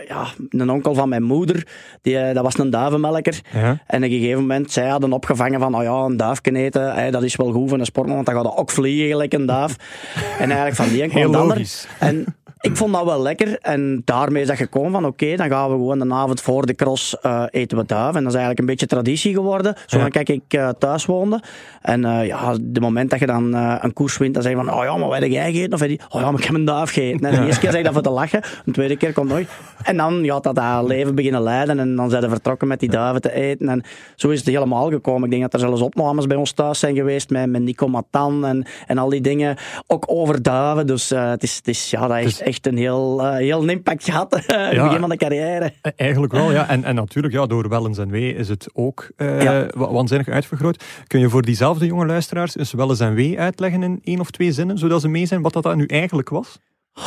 ja, 0.07 0.27
een 0.49 0.69
onkel 0.69 0.93
van 0.93 1.09
mijn 1.09 1.23
moeder, 1.23 1.67
die, 2.01 2.33
dat 2.33 2.43
was 2.43 2.57
een 2.57 2.69
duivenmelker. 2.69 3.41
Ja. 3.53 3.77
En 3.87 4.03
op 4.03 4.09
een 4.09 4.19
gegeven 4.19 4.39
moment, 4.41 4.71
zij 4.71 4.87
hadden 4.87 5.13
opgevangen 5.13 5.59
van, 5.59 5.75
oh 5.75 5.83
ja, 5.83 5.91
een 5.91 6.17
duifje 6.17 6.55
eten, 6.55 6.93
hey, 6.93 7.11
dat 7.11 7.23
is 7.23 7.35
wel 7.35 7.51
goed 7.51 7.69
voor 7.69 7.79
een 7.79 7.85
sportman, 7.85 8.15
want 8.15 8.27
dan 8.27 8.35
gaat 8.35 8.43
dat 8.43 8.57
ook 8.57 8.71
vliegen 8.71 9.07
gelijk 9.07 9.33
een 9.33 9.45
duif. 9.45 9.75
en 10.15 10.45
eigenlijk 10.45 10.75
van 10.75 10.89
die 10.89 11.01
en 11.01 11.09
kwam 11.09 11.21
Heel 11.21 11.31
het 11.31 11.47
logisch. 11.47 11.87
En 11.99 12.25
ik 12.61 12.77
vond 12.77 12.93
dat 12.93 13.03
wel 13.03 13.21
lekker 13.21 13.57
en 13.61 14.01
daarmee 14.05 14.41
is 14.41 14.47
dat 14.47 14.57
gekomen 14.57 14.91
van 14.91 15.05
oké, 15.05 15.23
okay, 15.23 15.35
dan 15.35 15.49
gaan 15.49 15.69
we 15.69 15.75
gewoon 15.75 15.99
de 15.99 16.13
avond 16.13 16.41
voor 16.41 16.65
de 16.65 16.75
cross 16.75 17.15
uh, 17.25 17.43
eten 17.49 17.77
we 17.77 17.85
duif. 17.85 18.15
En 18.15 18.23
dat 18.23 18.33
is 18.33 18.37
eigenlijk 18.37 18.59
een 18.59 18.65
beetje 18.65 18.85
traditie 18.85 19.33
geworden, 19.33 19.75
zolang 19.85 20.13
ja. 20.13 20.33
ik 20.33 20.53
uh, 20.53 20.69
thuis 20.79 21.05
woonde. 21.05 21.41
En 21.81 22.03
uh, 22.03 22.25
ja, 22.25 22.55
de 22.61 22.79
moment 22.79 23.09
dat 23.09 23.19
je 23.19 23.25
dan 23.25 23.53
een 23.53 23.93
koers 23.93 24.17
wint, 24.17 24.33
dan 24.33 24.43
zeg 24.43 24.51
je 24.51 24.57
van, 24.57 24.73
oh 24.73 24.83
ja, 24.83 24.97
maar 24.97 25.07
wat 25.07 25.19
heb 25.19 25.29
jij 25.29 25.51
gegeten? 25.51 25.73
Of 25.73 25.85
je, 25.85 25.99
oh 26.09 26.21
ja, 26.21 26.31
maar 26.31 26.39
ik 26.39 26.45
heb 26.45 26.55
een 26.55 26.65
duif 26.65 26.91
gegeten. 26.91 27.27
En 27.27 27.35
de 27.35 27.45
eerste 27.45 27.59
keer 27.59 27.71
zeg 27.71 27.79
je 27.79 27.85
dat 27.85 27.93
voor 27.93 28.01
te 28.01 28.09
lachen, 28.09 28.41
de 28.65 28.71
tweede 28.71 28.97
keer 28.97 29.13
komt 29.13 29.29
nooit. 29.29 29.49
En 29.83 29.97
dan 29.97 30.23
ja, 30.23 30.39
dat 30.39 30.55
dat 30.55 30.87
leven 30.87 31.15
beginnen 31.15 31.41
leiden 31.41 31.79
en 31.79 31.95
dan 31.95 32.09
zijn 32.09 32.21
ze 32.21 32.29
vertrokken 32.29 32.67
met 32.67 32.79
die 32.79 32.89
duiven 32.89 33.21
te 33.21 33.31
eten. 33.31 33.69
En 33.69 33.83
zo 34.15 34.29
is 34.29 34.39
het 34.39 34.47
helemaal 34.47 34.89
gekomen. 34.89 35.23
Ik 35.23 35.29
denk 35.29 35.41
dat 35.41 35.53
er 35.53 35.59
zelfs 35.59 35.81
opnames 35.81 36.27
bij 36.27 36.37
ons 36.37 36.51
thuis 36.51 36.79
zijn 36.79 36.95
geweest 36.95 37.29
met, 37.29 37.49
met 37.49 37.61
Nico 37.61 37.87
Matan 37.87 38.45
en, 38.45 38.65
en 38.87 38.97
al 38.97 39.09
die 39.09 39.21
dingen. 39.21 39.57
Ook 39.87 40.03
over 40.07 40.41
duiven, 40.41 40.87
dus 40.87 41.09
het, 41.09 41.43
is, 41.43 41.55
het 41.55 41.67
is, 41.67 41.89
ja, 41.89 42.07
dat 42.07 42.17
heeft 42.17 42.41
echt 42.41 42.56
een 42.65 42.77
heel, 42.77 43.19
uh, 43.21 43.35
heel 43.35 43.61
een 43.61 43.69
impact 43.69 44.03
gehad 44.03 44.33
in 44.35 44.41
het 44.45 44.71
ja, 44.71 44.83
begin 44.83 44.99
van 44.99 45.09
de 45.09 45.17
carrière. 45.17 45.73
Eigenlijk 45.95 46.33
wel, 46.33 46.51
ja. 46.51 46.67
En, 46.69 46.83
en 46.83 46.95
natuurlijk, 46.95 47.33
ja, 47.33 47.45
door 47.45 47.69
Wellens 47.69 47.97
en 47.97 48.09
Wee 48.09 48.35
is 48.35 48.49
het 48.49 48.69
ook 48.73 49.09
uh, 49.17 49.41
ja. 49.41 49.67
waanzinnig 49.75 50.27
uitvergroot. 50.27 50.83
Kun 51.07 51.19
je 51.19 51.29
voor 51.29 51.41
diezelfde 51.41 51.85
jonge 51.85 52.05
luisteraars 52.05 52.57
eens 52.57 52.73
Wellens 52.73 52.99
en 52.99 53.13
Wee 53.13 53.39
uitleggen 53.39 53.83
in 53.83 53.99
één 54.03 54.19
of 54.19 54.31
twee 54.31 54.51
zinnen, 54.51 54.77
zodat 54.77 55.01
ze 55.01 55.07
mee 55.07 55.25
zijn 55.25 55.41
wat 55.41 55.53
dat 55.53 55.75
nu 55.75 55.85
eigenlijk 55.85 56.29
was? 56.29 56.59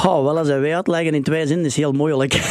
Oh, 0.05 0.23
wel 0.25 0.39
eens 0.39 0.49
een 0.49 0.61
wij 0.61 0.75
uitleggen 0.75 1.15
in 1.15 1.23
twee 1.23 1.47
zinnen 1.47 1.67
is 1.67 1.77
heel 1.77 1.93
moeilijk. 1.93 2.35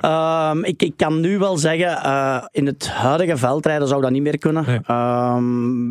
Ehm, 0.00 0.64
ik, 0.64 0.82
ik 0.82 0.96
kan 0.96 1.20
nu 1.20 1.38
wel 1.38 1.56
zeggen, 1.56 2.02
eh, 2.02 2.44
in 2.50 2.66
het 2.66 2.88
huidige 2.88 3.36
veldrijden 3.36 3.88
zou 3.88 4.02
dat 4.02 4.10
niet 4.10 4.22
meer 4.22 4.38
kunnen. 4.38 4.64
Nee. 4.66 4.80
Ehm, 4.86 5.90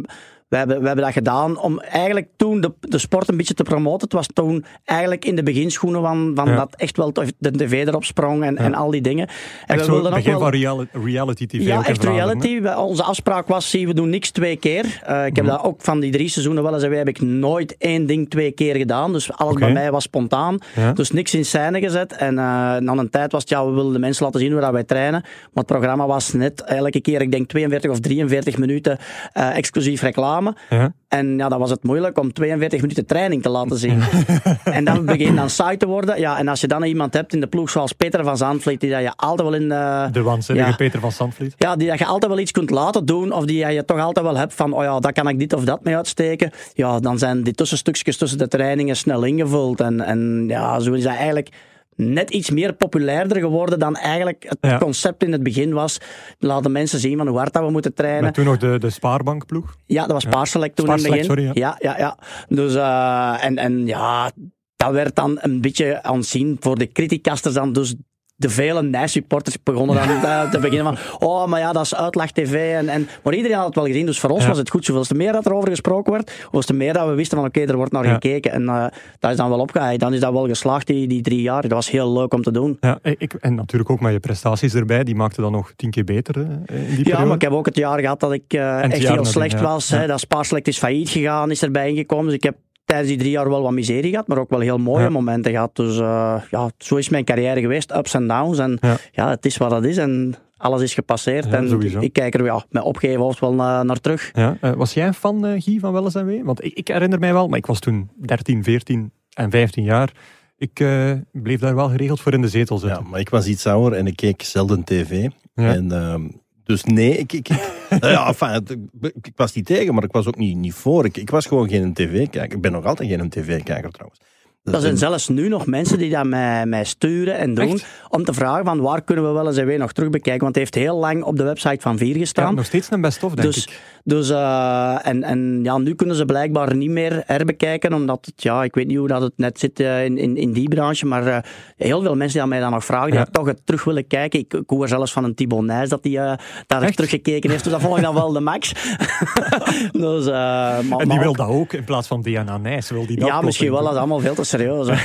we 0.52 0.58
hebben, 0.58 0.80
we 0.82 0.86
hebben 0.86 1.06
dat 1.06 1.14
gedaan 1.14 1.58
om 1.60 1.80
eigenlijk 1.80 2.28
toen 2.38 2.62
de, 2.62 2.72
de 2.80 2.98
sport 2.98 3.30
een 3.30 3.38
beetje 3.38 3.54
te 3.54 3.64
promoten. 3.64 4.02
Het 4.02 4.14
was 4.14 4.28
toen 4.34 4.66
eigenlijk 4.86 5.26
in 5.26 5.36
de 5.36 5.44
beginschoenen 5.44 6.02
van, 6.02 6.32
van 6.36 6.48
Ja. 6.50 6.56
dat 6.56 6.74
echt 6.78 6.98
wel 6.98 7.14
de 7.38 7.52
tv 7.52 7.88
erop 7.88 8.04
sprong 8.04 8.44
en, 8.44 8.58
en 8.58 8.74
al 8.74 8.92
die 8.92 9.02
dingen. 9.02 9.28
En 9.28 9.76
Echt 9.78 9.86
we 9.86 9.92
wilden 9.92 10.14
ook 10.14 10.24
wel- 10.24 10.40
van 10.40 10.50
reali- 10.52 10.88
reality 11.06 11.46
TV. 11.48 11.62
ja, 11.66 11.86
echt 11.86 12.04
reality. 12.04 12.62
Onze 12.78 13.04
afspraak 13.04 13.48
was, 13.48 13.70
zie, 13.70 13.88
we 13.88 13.94
doen 13.94 14.10
niks 14.10 14.32
twee 14.32 14.56
keer. 14.56 15.00
Eh, 15.04 15.26
ik 15.26 15.36
heb 15.36 15.46
Mhm. 15.46 15.54
dat 15.56 15.64
ook 15.64 15.82
van 15.82 16.00
die 16.00 16.12
drie 16.12 16.30
seizoenen 16.30 16.64
wel 16.64 16.74
eens 16.74 16.84
en 16.84 16.90
wij 16.90 16.98
heb 16.98 17.08
ik 17.08 17.22
nooit 17.22 17.76
één 17.78 18.06
ding 18.06 18.30
twee 18.30 18.52
keer 18.52 18.76
gedaan. 18.76 19.14
Dus 19.14 19.32
alles 19.34 19.56
bij 19.56 19.72
mij 19.72 19.92
was 19.92 20.04
spontaan. 20.04 20.58
Ja. 20.76 20.92
Dus 20.94 21.12
niks 21.12 21.34
in 21.34 21.46
scène 21.46 21.80
gezet. 21.80 22.14
En 22.14 22.30
eh, 22.38 22.44
na 22.78 22.92
een 22.98 23.10
tijd 23.10 23.32
was 23.32 23.42
het, 23.42 23.50
ja, 23.50 23.66
we 23.66 23.72
wilden 23.72 23.94
de 23.94 24.00
mensen 24.00 24.26
laten 24.26 24.40
zien 24.40 24.52
hoe 24.52 24.62
dat 24.62 24.72
wij 24.72 24.84
trainen. 24.84 25.22
Maar 25.22 25.50
het 25.54 25.66
programma 25.66 26.08
was 26.08 26.34
net 26.34 26.62
elke 26.64 27.02
keer, 27.02 27.22
ik 27.22 27.32
denk 27.32 27.48
42 27.48 27.92
of 27.92 28.00
43 28.00 28.58
minuten 28.58 28.98
eh, 29.34 29.58
exclusief 29.58 30.02
reclame. 30.02 30.41
Ja. 30.70 30.94
En 31.08 31.38
ja, 31.38 31.50
dat 31.50 31.60
was 31.60 31.70
het 31.70 31.84
moeilijk 31.84 32.20
om 32.20 32.34
42 32.34 32.82
minuten 32.82 33.06
training 33.06 33.42
te 33.42 33.50
laten 33.50 33.78
zien. 33.78 34.02
en 34.64 34.84
dan 34.86 35.06
begin 35.06 35.26
je 35.26 35.34
dan 35.34 35.50
saai 35.50 35.78
te 35.78 35.88
worden. 35.88 36.20
Ja, 36.20 36.38
en 36.38 36.48
als 36.48 36.62
je 36.62 36.68
dan 36.68 36.84
iemand 36.84 37.14
hebt 37.14 37.34
in 37.34 37.40
de 37.40 37.48
ploeg 37.48 37.70
zoals 37.70 37.92
Peter 37.94 38.24
van 38.24 38.38
Zandvliet, 38.38 38.80
die 38.82 38.90
dat 38.90 39.02
je 39.02 39.12
altijd 39.16 39.50
wel 39.50 39.60
in... 39.60 39.72
eh, 39.72 40.12
De 40.12 40.22
waanzinnige 40.22 40.70
Ja. 40.70 40.76
Peter 40.76 41.00
van 41.00 41.12
Sandvliet. 41.12 41.54
ja, 41.58 41.76
die 41.76 41.88
dat 41.88 42.00
je 42.00 42.06
altijd 42.06 42.32
wel 42.32 42.42
iets 42.42 42.52
kunt 42.52 42.70
laten 42.70 43.06
doen, 43.06 43.32
of 43.32 43.46
die 43.46 43.66
je 43.68 43.86
toch 43.86 44.00
altijd 44.00 44.26
wel 44.26 44.38
hebt 44.38 44.54
van, 44.54 44.74
oh 44.74 44.84
ja, 44.84 45.00
daar 45.00 45.14
kan 45.14 45.28
ik 45.28 45.40
dit 45.40 45.54
of 45.54 45.64
dat 45.64 45.84
mee 45.84 45.96
uitsteken. 45.96 46.52
Ja, 46.74 47.00
dan 47.00 47.18
zijn 47.18 47.44
die 47.44 47.54
tussenstukjes 47.54 48.18
tussen 48.18 48.38
de 48.38 48.48
trainingen 48.48 48.96
snel 48.96 49.24
ingevuld. 49.24 49.82
En, 49.82 50.02
en 50.02 50.46
ja, 50.48 50.80
zo 50.80 50.92
is 50.94 51.04
dat 51.04 51.16
eigenlijk 51.16 51.50
net 51.96 52.30
iets 52.30 52.50
meer 52.50 52.74
populairder 52.74 53.38
geworden 53.40 53.80
dan 53.80 53.96
eigenlijk 53.96 54.46
het 54.48 54.58
Ja. 54.62 54.78
concept 54.78 55.24
in 55.24 55.32
het 55.32 55.44
begin 55.44 55.74
was. 55.74 55.98
Laten 56.40 56.72
mensen 56.72 57.00
zien 57.00 57.18
van 57.18 57.28
hoe 57.28 57.38
hard 57.38 57.54
dat 57.54 57.64
we 57.64 57.72
moeten 57.72 57.94
trainen. 57.94 58.24
Met 58.24 58.34
toen 58.34 58.46
nog 58.46 58.58
de, 58.58 58.78
de 58.80 58.90
spaarbankploeg. 58.90 59.76
Ja, 59.86 60.02
dat 60.02 60.12
was 60.12 60.26
Paarselect 60.26 60.76
toen 60.76 60.86
in 60.86 60.92
het 60.92 61.04
begin. 61.04 61.24
sorry, 61.24 61.44
ja. 61.54 61.76
Ja, 61.80 61.96
ja, 61.98 62.18
Dus, 62.48 62.76
eh, 62.76 63.44
en, 63.44 63.58
en 63.58 63.86
ja, 63.88 64.32
dat 64.76 64.92
werd 64.92 65.16
dan 65.16 65.38
een 65.42 65.62
beetje 65.62 66.04
aanzien 66.04 66.58
voor 66.60 66.78
de 66.78 66.92
criticasters 66.92 67.54
dan. 67.54 67.74
Dus 67.74 67.96
de 68.42 68.50
vele 68.50 68.84
Nijs-supporters 68.84 69.58
begonnen 69.64 69.96
dan 69.96 70.10
eh, 70.32 70.50
te 70.50 70.60
beginnen 70.60 70.98
van, 70.98 71.28
oh, 71.28 71.46
maar 71.48 71.60
ja, 71.60 71.72
dat 71.72 71.84
is 71.84 71.96
uitlag-tv. 71.96 72.74
En, 72.76 72.90
en, 72.90 73.08
maar 73.24 73.34
iedereen 73.34 73.58
had 73.58 73.66
het 73.66 73.76
wel 73.76 73.86
gezien, 73.86 74.06
dus 74.06 74.20
voor 74.20 74.30
ons 74.30 74.42
Ja. 74.42 74.48
was 74.48 74.58
het 74.58 74.70
goed. 74.70 74.86
Zoveel 74.86 75.04
te 75.04 75.14
meer 75.16 75.32
dat 75.32 75.46
er 75.46 75.54
over 75.54 75.70
gesproken 75.70 76.12
werd, 76.12 76.32
hoeveel 76.42 76.62
te 76.62 76.74
meer 76.74 76.94
dat 76.94 77.08
we 77.08 77.14
wisten 77.14 77.38
van, 77.38 77.48
oké, 77.48 77.60
er 77.62 77.76
wordt 77.76 77.92
naar 77.92 78.06
Ja. 78.06 78.14
gekeken. 78.14 78.52
En 78.52 78.68
eh 78.70 78.86
dat 79.20 79.32
is 79.32 79.38
dan 79.38 79.50
wel 79.50 79.60
opgehaald. 79.60 80.00
Dan 80.00 80.14
is 80.14 80.20
dat 80.20 80.32
wel 80.34 80.48
geslaagd, 80.48 80.88
die, 80.88 81.08
die 81.08 81.22
drie 81.22 81.42
jaar. 81.42 81.62
Dat 81.62 81.72
was 81.72 81.90
heel 81.92 82.14
leuk 82.14 82.34
om 82.34 82.42
te 82.44 82.52
doen. 82.52 82.78
Ja, 82.80 83.00
ik, 83.02 83.34
en 83.34 83.56
natuurlijk 83.56 83.90
ook 83.90 84.00
met 84.00 84.12
je 84.14 84.20
prestaties 84.20 84.74
erbij. 84.74 85.04
Die 85.04 85.16
maakte 85.16 85.42
dan 85.42 85.52
nog 85.52 85.74
tien 85.76 85.90
keer 85.92 86.04
beter 86.04 86.36
hè, 86.36 86.42
in 86.42 86.58
die 86.66 86.98
Ja, 86.98 87.04
periode. 87.04 87.26
maar 87.26 87.36
ik 87.36 87.42
heb 87.42 87.52
ook 87.52 87.66
het 87.66 87.76
jaar 87.76 88.00
gehad 88.00 88.20
dat 88.20 88.32
ik 88.34 88.44
eh, 88.48 88.84
echt 88.84 89.08
heel 89.08 89.26
slecht 89.26 89.62
was. 89.62 89.90
Hè, 89.90 90.08
dat 90.08 90.20
Spaarselect 90.20 90.68
is 90.68 90.78
failliet 90.78 91.10
gegaan, 91.10 91.52
is 91.52 91.62
erbij 91.64 91.90
ingekomen. 91.90 92.26
Dus 92.26 92.34
ik 92.34 92.44
heb 92.44 92.56
tijdens 92.86 93.10
die 93.10 93.18
drie 93.18 93.32
jaar 93.32 93.50
wel 93.50 93.62
wat 93.62 93.72
miserie 93.72 94.10
gehad, 94.12 94.28
maar 94.28 94.38
ook 94.38 94.50
wel 94.50 94.60
heel 94.60 94.78
mooie 94.78 95.04
Ja. 95.04 95.10
momenten 95.10 95.52
gehad. 95.52 95.76
Dus 95.76 96.00
eh, 96.00 96.42
ja, 96.52 96.70
zo 96.78 96.96
is 96.96 97.10
mijn 97.10 97.24
carrière 97.24 97.60
geweest, 97.62 97.92
ups 97.96 98.14
en 98.14 98.28
downs. 98.28 98.58
En 98.60 98.78
Ja. 98.82 98.98
ja. 99.12 99.30
het 99.30 99.46
is 99.46 99.58
wat 99.58 99.72
het 99.72 99.84
is 99.86 99.98
en 99.98 100.34
alles 100.58 100.82
is 100.82 100.94
gepasseerd. 100.94 101.46
Ja, 101.46 101.52
en 101.52 101.70
sowieso. 101.70 102.00
ik 102.00 102.14
kijk 102.14 102.34
er 102.34 102.44
ja, 102.46 102.64
met 102.70 102.84
opgeven 102.84 103.20
hoofd 103.22 103.40
wel 103.40 103.54
naar, 103.54 103.86
naar 103.86 104.00
terug. 104.00 104.30
Ja, 104.34 104.58
eh, 104.62 104.72
was 104.72 104.94
jij 104.94 105.08
een 105.08 105.14
fan, 105.14 105.46
eh, 105.46 105.62
Guy, 105.62 105.80
van 105.80 105.94
Welles 105.94 106.16
en 106.16 106.26
Wee? 106.26 106.44
Want 106.44 106.64
ik, 106.64 106.74
ik 106.74 106.88
herinner 106.88 107.20
mij 107.20 107.34
wel, 107.34 107.48
maar 107.48 107.58
ik 107.58 107.66
was 107.66 107.80
toen 107.80 108.10
13, 108.16 108.64
14 108.64 109.12
en 109.34 109.52
15 109.52 109.84
jaar. 109.84 110.12
Ik 110.58 110.80
eh, 110.80 111.12
bleef 111.32 111.60
daar 111.60 111.76
wel 111.76 111.90
geregeld 111.90 112.22
voor 112.22 112.34
in 112.34 112.42
de 112.42 112.48
zetel 112.48 112.76
Ja, 112.76 112.82
zitten. 112.88 113.10
maar 113.10 113.20
ik 113.20 113.30
was 113.30 113.48
iets 113.48 113.66
ouder 113.68 113.98
en 114.00 114.08
ik 114.08 114.16
keek 114.16 114.42
zelden 114.42 114.84
tv. 114.84 115.28
Ja. 115.54 115.74
En, 115.74 115.92
ehm, 115.92 116.22
dus 116.64 116.84
nee, 116.84 117.18
ik, 117.18 117.34
ik, 117.34 117.48
nou 118.00 118.08
ja, 118.14 118.28
enfin, 118.28 118.48
het- 118.48 118.70
ik, 119.02 119.14
ik 119.28 119.34
was 119.36 119.54
niet 119.54 119.66
tegen, 119.66 119.94
maar 119.94 120.04
ik 120.04 120.12
was 120.12 120.28
ook 120.28 120.38
niet, 120.38 120.58
niet 120.58 120.74
voor. 120.74 121.06
Ik, 121.06 121.18
ik 121.18 121.30
was 121.30 121.46
gewoon 121.46 121.70
geen 121.70 121.94
tv-kijker. 121.94 122.56
Ik 122.56 122.62
ben 122.62 122.72
nog 122.72 122.86
altijd 122.86 123.10
geen 123.10 123.30
tv-kijker 123.30 123.92
trouwens. 123.92 124.20
Er 124.64 124.80
zijn 124.80 124.92
een- 124.92 124.98
zelfs 124.98 125.28
nu 125.28 125.48
nog 125.48 125.66
mensen 125.66 125.98
die 125.98 126.10
dat 126.10 126.26
mij, 126.26 126.66
mij 126.66 126.84
sturen 126.84 127.38
en 127.38 127.54
doen. 127.54 127.70
Echt? 127.74 127.86
Om 128.10 128.24
te 128.24 128.34
vragen 128.34 128.66
van 128.66 128.80
waar 128.82 129.02
kunnen 129.02 129.28
we 129.28 129.32
wel 129.32 129.48
eens 129.48 129.58
en 129.58 129.66
weer 129.66 129.78
nog 129.78 129.92
terugbekijken. 129.92 130.42
Want 130.44 130.56
het 130.56 130.64
heeft 130.64 130.86
heel 130.86 130.98
lang 130.98 131.24
op 131.24 131.38
de 131.38 131.44
website 131.44 131.82
van 131.82 131.98
Vier 131.98 132.14
Ja, 132.14 132.20
gestaan. 132.20 132.56
nog 132.56 132.66
steeds 132.66 132.92
een 132.92 133.02
best-of, 133.02 133.34
denk 133.34 133.54
Dus, 133.54 133.66
ik. 133.66 133.80
Dus 134.04 134.30
eh, 134.30 135.08
en, 135.08 135.24
en 135.24 135.60
ja, 135.64 135.78
nu 135.78 135.96
kunnen 135.96 136.16
ze 136.16 136.26
blijkbaar 136.26 136.76
niet 136.76 136.90
meer 136.90 137.24
herbekijken, 137.26 137.94
omdat 137.94 138.26
het, 138.26 138.44
ja, 138.44 138.64
ik 138.64 138.76
weet 138.76 138.88
niet 138.88 138.98
hoe 138.98 139.08
dat 139.08 139.22
het 139.22 139.34
net 139.36 139.60
zit 139.60 139.80
eh, 139.80 140.06
in, 140.06 140.18
in, 140.18 140.38
in 140.38 140.52
die 140.54 140.70
branche, 140.70 141.06
maar 141.06 141.28
eh, 141.28 141.38
heel 141.78 142.02
veel 142.02 142.16
mensen 142.16 142.34
die 142.34 142.42
aan 142.42 142.50
mij 142.50 142.60
dan 142.60 142.72
nog 142.72 142.86
vragen, 142.86 143.10
die 143.12 143.20
Ja. 143.20 143.26
toch 143.32 143.46
het 143.46 143.62
terug 143.66 143.84
willen 143.84 144.08
kijken. 144.08 144.40
Ik, 144.40 144.54
ik 144.54 144.64
hoor 144.70 144.88
zelfs 144.88 145.12
van 145.14 145.24
een 145.24 145.36
Thibaut 145.36 145.64
Nijs 145.64 145.90
dat 145.90 146.00
hij 146.04 146.38
daar 146.68 146.92
teruggekeken 146.92 147.50
heeft, 147.50 147.64
dus 147.64 147.72
dat 147.74 147.82
vond 147.82 147.98
ik 147.98 148.04
dan 148.04 148.14
wel 148.14 148.32
de 148.32 148.40
max. 148.40 148.74
dus, 149.92 150.26
maar, 150.26 150.80
En 150.80 150.88
maar 150.88 151.06
die 151.06 151.20
wil 151.20 151.30
ook- 151.30 151.38
dat 151.38 151.48
ook, 151.48 151.74
in 151.74 151.84
plaats 151.84 152.08
van 152.08 152.22
DNA 152.22 152.58
Nijs. 152.58 152.90
Wil 152.90 153.06
die 153.06 153.20
dat 153.20 153.28
ja, 153.28 153.42
misschien 153.42 153.72
wel, 153.72 153.84
dat 153.84 153.92
is 153.92 153.98
allemaal 153.98 154.20
veel 154.20 154.36
te 154.36 154.44
serieus. 154.44 154.88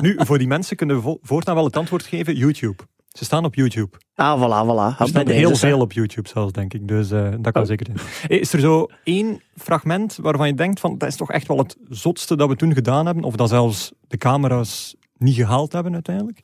Nu, 0.00 0.16
voor 0.18 0.38
die 0.38 0.46
mensen 0.46 0.76
kunnen 0.76 0.96
we 0.96 1.02
vo- 1.02 1.18
voortaan 1.22 1.54
wel 1.54 1.64
het 1.64 1.76
antwoord 1.76 2.02
geven. 2.02 2.34
YouTube. 2.34 2.82
Ze 3.18 3.24
staan 3.24 3.44
op 3.44 3.54
YouTube. 3.54 3.96
ah, 4.14 4.40
voilà, 4.42 4.66
voilà. 4.68 4.98
Er 4.98 5.24
deze, 5.24 5.38
heel 5.38 5.48
hè. 5.50 5.56
veel 5.56 5.80
op 5.80 5.92
YouTube 5.92 6.28
zelfs, 6.28 6.52
denk 6.52 6.74
ik. 6.74 6.88
Dus 6.88 7.10
eh, 7.10 7.30
dat 7.40 7.52
kan 7.52 7.62
Oh. 7.62 7.68
zeker 7.68 7.86
zijn. 7.86 8.40
Is 8.40 8.52
er 8.52 8.60
zo 8.60 8.86
één 9.04 9.40
fragment 9.56 10.18
waarvan 10.22 10.46
je 10.46 10.54
denkt 10.54 10.80
van 10.80 10.98
dat 10.98 11.08
is 11.08 11.16
toch 11.16 11.30
echt 11.32 11.48
wel 11.48 11.58
het 11.58 11.76
zotste 11.88 12.36
dat 12.36 12.48
we 12.48 12.56
toen 12.56 12.74
gedaan 12.74 13.06
hebben? 13.06 13.24
Of 13.24 13.36
dat 13.36 13.48
zelfs 13.48 13.92
de 14.08 14.16
camera's 14.16 14.96
niet 15.16 15.34
gehaald 15.34 15.72
hebben 15.72 15.92
uiteindelijk? 15.92 16.40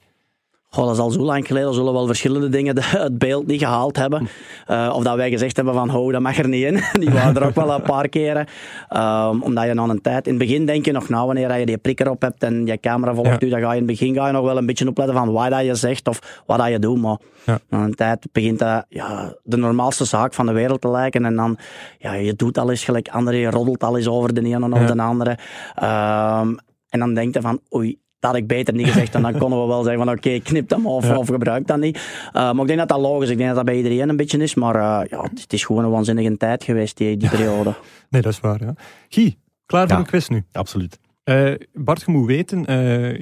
Goh, 0.75 0.85
dat 0.87 0.95
is 0.95 1.01
al 1.01 1.11
zo 1.11 1.21
lang 1.21 1.47
geleden. 1.47 1.75
Zullen 1.75 1.93
wel 1.93 2.07
verschillende 2.07 2.49
dingen 2.49 2.75
het 2.83 3.19
beeld 3.19 3.47
niet 3.47 3.61
gehaald 3.61 3.97
hebben. 3.97 4.29
Eh, 4.67 4.93
of 4.95 5.03
dat 5.03 5.17
wij 5.17 5.31
gezegd 5.31 5.57
hebben 5.57 5.75
van, 5.75 5.89
ho, 5.89 6.11
dat 6.13 6.21
mag 6.21 6.39
er 6.39 6.49
niet 6.49 6.65
in. 6.65 6.81
Die 7.01 7.11
waren 7.11 7.35
er 7.37 7.47
ook 7.47 7.55
wel 7.55 7.75
een 7.75 7.83
paar 7.83 8.09
keren. 8.09 8.47
Ehm, 8.89 9.41
omdat 9.41 9.65
je 9.65 9.75
na 9.75 9.83
een 9.83 10.01
tijd... 10.01 10.27
In 10.27 10.35
het 10.35 10.43
begin 10.43 10.67
denk 10.67 10.85
je 10.85 10.93
nog, 10.93 11.09
nou, 11.09 11.27
wanneer 11.27 11.59
je 11.59 11.67
die 11.67 11.79
prikker 11.79 12.11
op 12.11 12.23
hebt 12.23 12.43
en 12.43 12.67
je 12.67 12.81
camera 12.81 13.15
volgt 13.15 13.41
Ja. 13.41 13.47
u, 13.47 13.51
dan 13.51 13.61
ga 13.61 13.67
je 13.73 13.81
in 13.81 13.89
het 13.89 13.99
begin 13.99 14.15
ga 14.15 14.27
je 14.27 14.33
nog 14.33 14.45
wel 14.45 14.57
een 14.57 14.67
beetje 14.67 14.89
opletten 14.89 15.17
van 15.17 15.33
wat 15.33 15.51
dat 15.51 15.65
je 15.65 15.75
zegt 15.75 16.09
of 16.09 16.43
wat 16.47 16.59
dat 16.59 16.69
je 16.69 16.79
doet. 16.79 17.01
Maar 17.01 17.17
Ja. 17.45 17.59
na 17.69 17.85
een 17.85 17.95
tijd 17.95 18.27
begint 18.33 18.59
dat 18.59 18.85
ja, 18.89 19.35
de 19.43 19.57
normaalste 19.57 20.05
zaak 20.05 20.35
van 20.35 20.47
de 20.47 20.53
wereld 20.53 20.81
te 20.81 20.89
lijken. 20.89 21.25
En 21.25 21.37
dan, 21.37 21.59
ja, 21.99 22.13
je 22.13 22.35
doet 22.35 22.59
al 22.59 22.71
eens 22.71 22.85
gelijk 22.85 23.09
anderen, 23.09 23.41
je 23.41 23.51
roddelt 23.51 23.83
al 23.85 23.97
eens 23.97 24.09
over 24.09 24.35
de 24.35 24.41
ene 24.43 24.71
of 24.73 24.79
Ja. 24.81 24.87
de 24.95 25.03
andere. 25.03 25.39
Ehm, 25.75 26.55
en 26.89 26.99
dan 27.01 27.15
denk 27.15 27.35
je 27.35 27.41
van, 27.41 27.61
oei, 27.75 27.99
dat 28.25 28.33
had 28.33 28.43
ik 28.43 28.47
beter 28.49 28.75
niet 28.75 28.87
gezegd. 28.87 29.15
En 29.15 29.23
dan 29.23 29.39
konden 29.39 29.61
we 29.61 29.67
wel 29.67 29.83
zeggen 29.83 30.05
van 30.05 30.15
oké, 30.15 30.39
knip 30.39 30.69
dat 30.69 30.79
maar 30.79 30.93
of, 30.93 31.07
Ja. 31.07 31.17
of 31.19 31.27
gebruik 31.29 31.67
dat 31.67 31.79
niet. 31.79 31.97
Uh, 31.97 32.33
maar 32.33 32.61
ik 32.61 32.67
denk 32.67 32.79
dat 32.79 32.89
dat 32.89 33.01
logisch 33.01 33.25
is. 33.25 33.31
Ik 33.31 33.37
denk 33.37 33.49
dat 33.49 33.57
dat 33.57 33.65
bij 33.67 33.77
iedereen 33.77 34.09
een 34.09 34.17
beetje 34.17 34.39
is. 34.39 34.55
Maar 34.55 34.75
uh, 34.77 35.11
ja, 35.11 35.23
het, 35.35 35.53
is 35.53 35.65
gewoon 35.65 35.85
een 35.85 35.91
waanzinnige 35.91 36.37
tijd 36.37 36.65
geweest, 36.65 36.97
die, 36.97 37.17
die 37.17 37.29
periode. 37.29 37.75
Nee, 38.11 38.23
dat 38.23 38.33
is 38.33 38.41
waar. 38.41 38.65
Ja. 38.65 38.75
Guy, 39.09 39.37
klaar 39.67 39.89
voor 39.89 39.97
Ja. 39.97 40.03
de 40.03 40.09
quiz 40.09 40.29
nu? 40.29 40.45
Absoluut. 40.53 40.99
Eh, 41.25 41.53
Bart, 41.73 42.03
je 42.07 42.13
moet 42.13 42.27
weten, 42.27 42.67
eh 42.67 42.77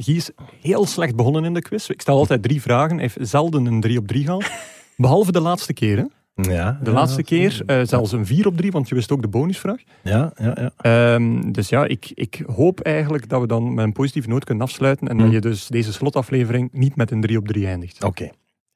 Guy 0.04 0.16
is 0.16 0.30
heel 0.60 0.86
slecht 0.86 1.16
begonnen 1.16 1.44
in 1.44 1.54
de 1.54 1.62
quiz. 1.62 1.88
Ik 1.88 2.00
stel 2.00 2.16
altijd 2.16 2.42
drie 2.42 2.62
vragen. 2.62 2.98
Hij 2.98 3.10
heeft 3.12 3.30
zelden 3.30 3.66
een 3.66 3.80
drie 3.80 3.98
op 3.98 4.06
drie 4.06 4.22
gehaald. 4.24 4.50
Behalve 4.96 5.32
de 5.32 5.40
laatste 5.40 5.72
keer. 5.72 5.96
Hè? 5.96 6.04
Ja, 6.34 6.78
De 6.82 6.90
laatste 6.90 7.22
keer 7.22 7.62
eh, 7.66 7.80
zelfs 7.84 8.12
een 8.12 8.26
vier 8.26 8.46
op 8.46 8.56
drie, 8.56 8.70
want 8.70 8.88
je 8.88 8.94
wist 8.94 9.12
ook 9.12 9.22
de 9.22 9.28
bonusvraag. 9.28 9.82
Ja, 10.02 10.32
ja, 10.36 10.56
ja. 10.60 10.72
Ehm, 11.14 11.52
dus 11.52 11.68
ja, 11.68 11.84
ik, 11.84 12.10
ik 12.14 12.42
hoop 12.46 12.80
eigenlijk 12.80 13.28
dat 13.28 13.40
we 13.40 13.46
dan 13.46 13.74
met 13.74 13.84
een 13.84 13.92
positieve 13.92 14.28
noot 14.28 14.44
kunnen 14.44 14.64
afsluiten 14.64 15.08
en 15.08 15.18
dat 15.18 15.30
je 15.30 15.40
dus 15.40 15.66
deze 15.66 15.92
slotaflevering 15.92 16.68
niet 16.72 16.96
met 16.96 17.10
een 17.10 17.20
3 17.20 17.38
op 17.38 17.46
3 17.46 17.66
eindigt. 17.66 18.04
Oké, 18.04 18.30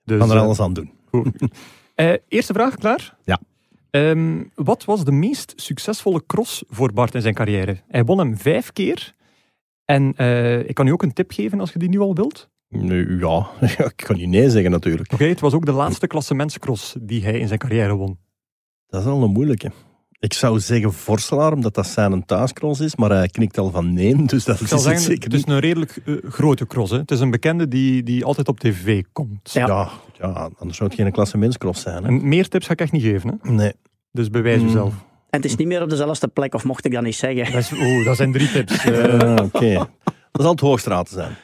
Dus, 0.04 0.16
we 0.18 0.22
gaan 0.22 0.30
er 0.30 0.36
eh, 0.36 0.42
alles 0.42 0.60
aan 0.60 0.72
doen. 0.72 0.90
goed. 1.10 1.28
Eh, 1.94 2.12
eerste 2.28 2.52
vraag, 2.52 2.75
klaar? 2.75 3.16
Ja. 3.25 3.40
Ehm, 3.90 4.42
wat 4.54 4.84
was 4.84 5.04
de 5.04 5.12
meest 5.12 5.52
succesvolle 5.56 6.22
cross 6.26 6.64
voor 6.68 6.92
Bart 6.92 7.14
in 7.14 7.20
zijn 7.22 7.34
carrière? 7.34 7.76
Hij 7.88 8.04
won 8.04 8.18
hem 8.18 8.38
vijf 8.38 8.72
keer. 8.72 9.14
En 9.84 10.08
ik 10.68 10.75
kan 10.75 10.86
u 10.86 10.90
ook 10.90 11.02
een 11.02 11.12
tip 11.12 11.30
geven 11.32 11.60
als 11.60 11.72
je 11.72 11.78
die 11.78 11.88
nu 11.88 11.98
al 11.98 12.14
wilt. 12.14 12.48
Ja, 13.18 13.47
ik 13.85 14.02
kan 14.06 14.16
niet 14.16 14.28
nee 14.28 14.50
zeggen 14.50 14.71
natuurlijk. 14.71 15.12
Oké, 15.12 15.25
het 15.25 15.40
was 15.40 15.52
ook 15.52 15.66
de 15.66 15.73
laatste 15.73 16.06
klassementscross 16.06 16.95
die 17.00 17.23
hij 17.23 17.38
in 17.38 17.47
zijn 17.47 17.59
carrière 17.59 17.95
won. 17.95 18.18
Dat 18.88 19.00
is 19.00 19.06
al 19.06 19.23
een 19.23 19.30
moeilijke. 19.30 19.71
Ik 20.18 20.33
zou 20.33 20.61
zeggen 20.61 20.92
Vorselaar, 20.92 21.52
omdat 21.52 21.75
dat 21.75 21.87
zijn 21.87 22.25
thuiscross 22.25 22.80
is, 22.80 22.97
maar 22.97 23.11
hij 23.11 23.28
knikt 23.28 23.59
al 23.59 23.71
van 23.71 23.95
nee, 23.95 24.26
dus 24.26 24.45
dat 24.45 24.54
Ik 24.54 24.62
is 24.62 24.68
zal 24.68 24.78
het 24.78 24.87
zeggen, 24.87 25.04
zeker 25.04 25.25
het 25.25 25.35
is 25.35 25.47
een 25.47 25.59
redelijk 25.59 25.97
eh, 26.04 26.14
grote 26.28 26.66
cross. 26.66 26.90
Hè. 26.90 26.99
Het 26.99 27.11
is 27.11 27.21
een 27.21 27.30
bekende 27.30 27.68
die, 27.68 28.02
die 28.02 28.25
altijd 28.25 28.49
op 28.49 28.61
tv 28.61 29.02
komt. 29.12 29.52
Ja. 29.52 29.66
Ja, 29.66 29.90
ja, 30.18 30.50
anders 30.59 30.76
zou 30.78 30.90
het 30.90 30.99
geen 31.00 31.12
klassementscross 31.12 31.83
zijn. 31.83 32.02
Hè? 32.02 32.09
En 32.09 32.28
meer 32.28 32.49
tips 32.49 32.66
ga 32.66 32.73
ik 32.73 32.80
echt 32.80 32.92
niet 32.92 33.02
geven. 33.02 33.38
Hè. 33.42 33.50
Nee. 33.52 33.73
Dus 34.12 34.30
bewijs 34.30 34.61
Mm. 34.61 34.66
jezelf. 34.66 34.92
En 35.30 35.42
het 35.42 35.45
is 35.45 35.56
niet 35.56 35.66
meer 35.66 35.83
op 35.83 35.90
dezelfde 35.90 36.28
plek, 36.28 36.54
of 36.54 36.64
mocht 36.64 36.85
ik 36.85 36.92
dat 36.92 37.02
niet 37.02 37.14
zeggen. 37.14 37.52
Dat, 37.52 37.61
is, 37.61 37.73
oeh, 37.73 38.04
dat 38.04 38.16
zijn 38.16 38.33
drie 38.33 38.50
tips. 38.50 38.85
Oké. 39.54 39.75
Dat 40.33 40.42
zal 40.42 40.50
het 40.50 40.61
Hoogstraat 40.61 41.09
zijn. 41.09 41.37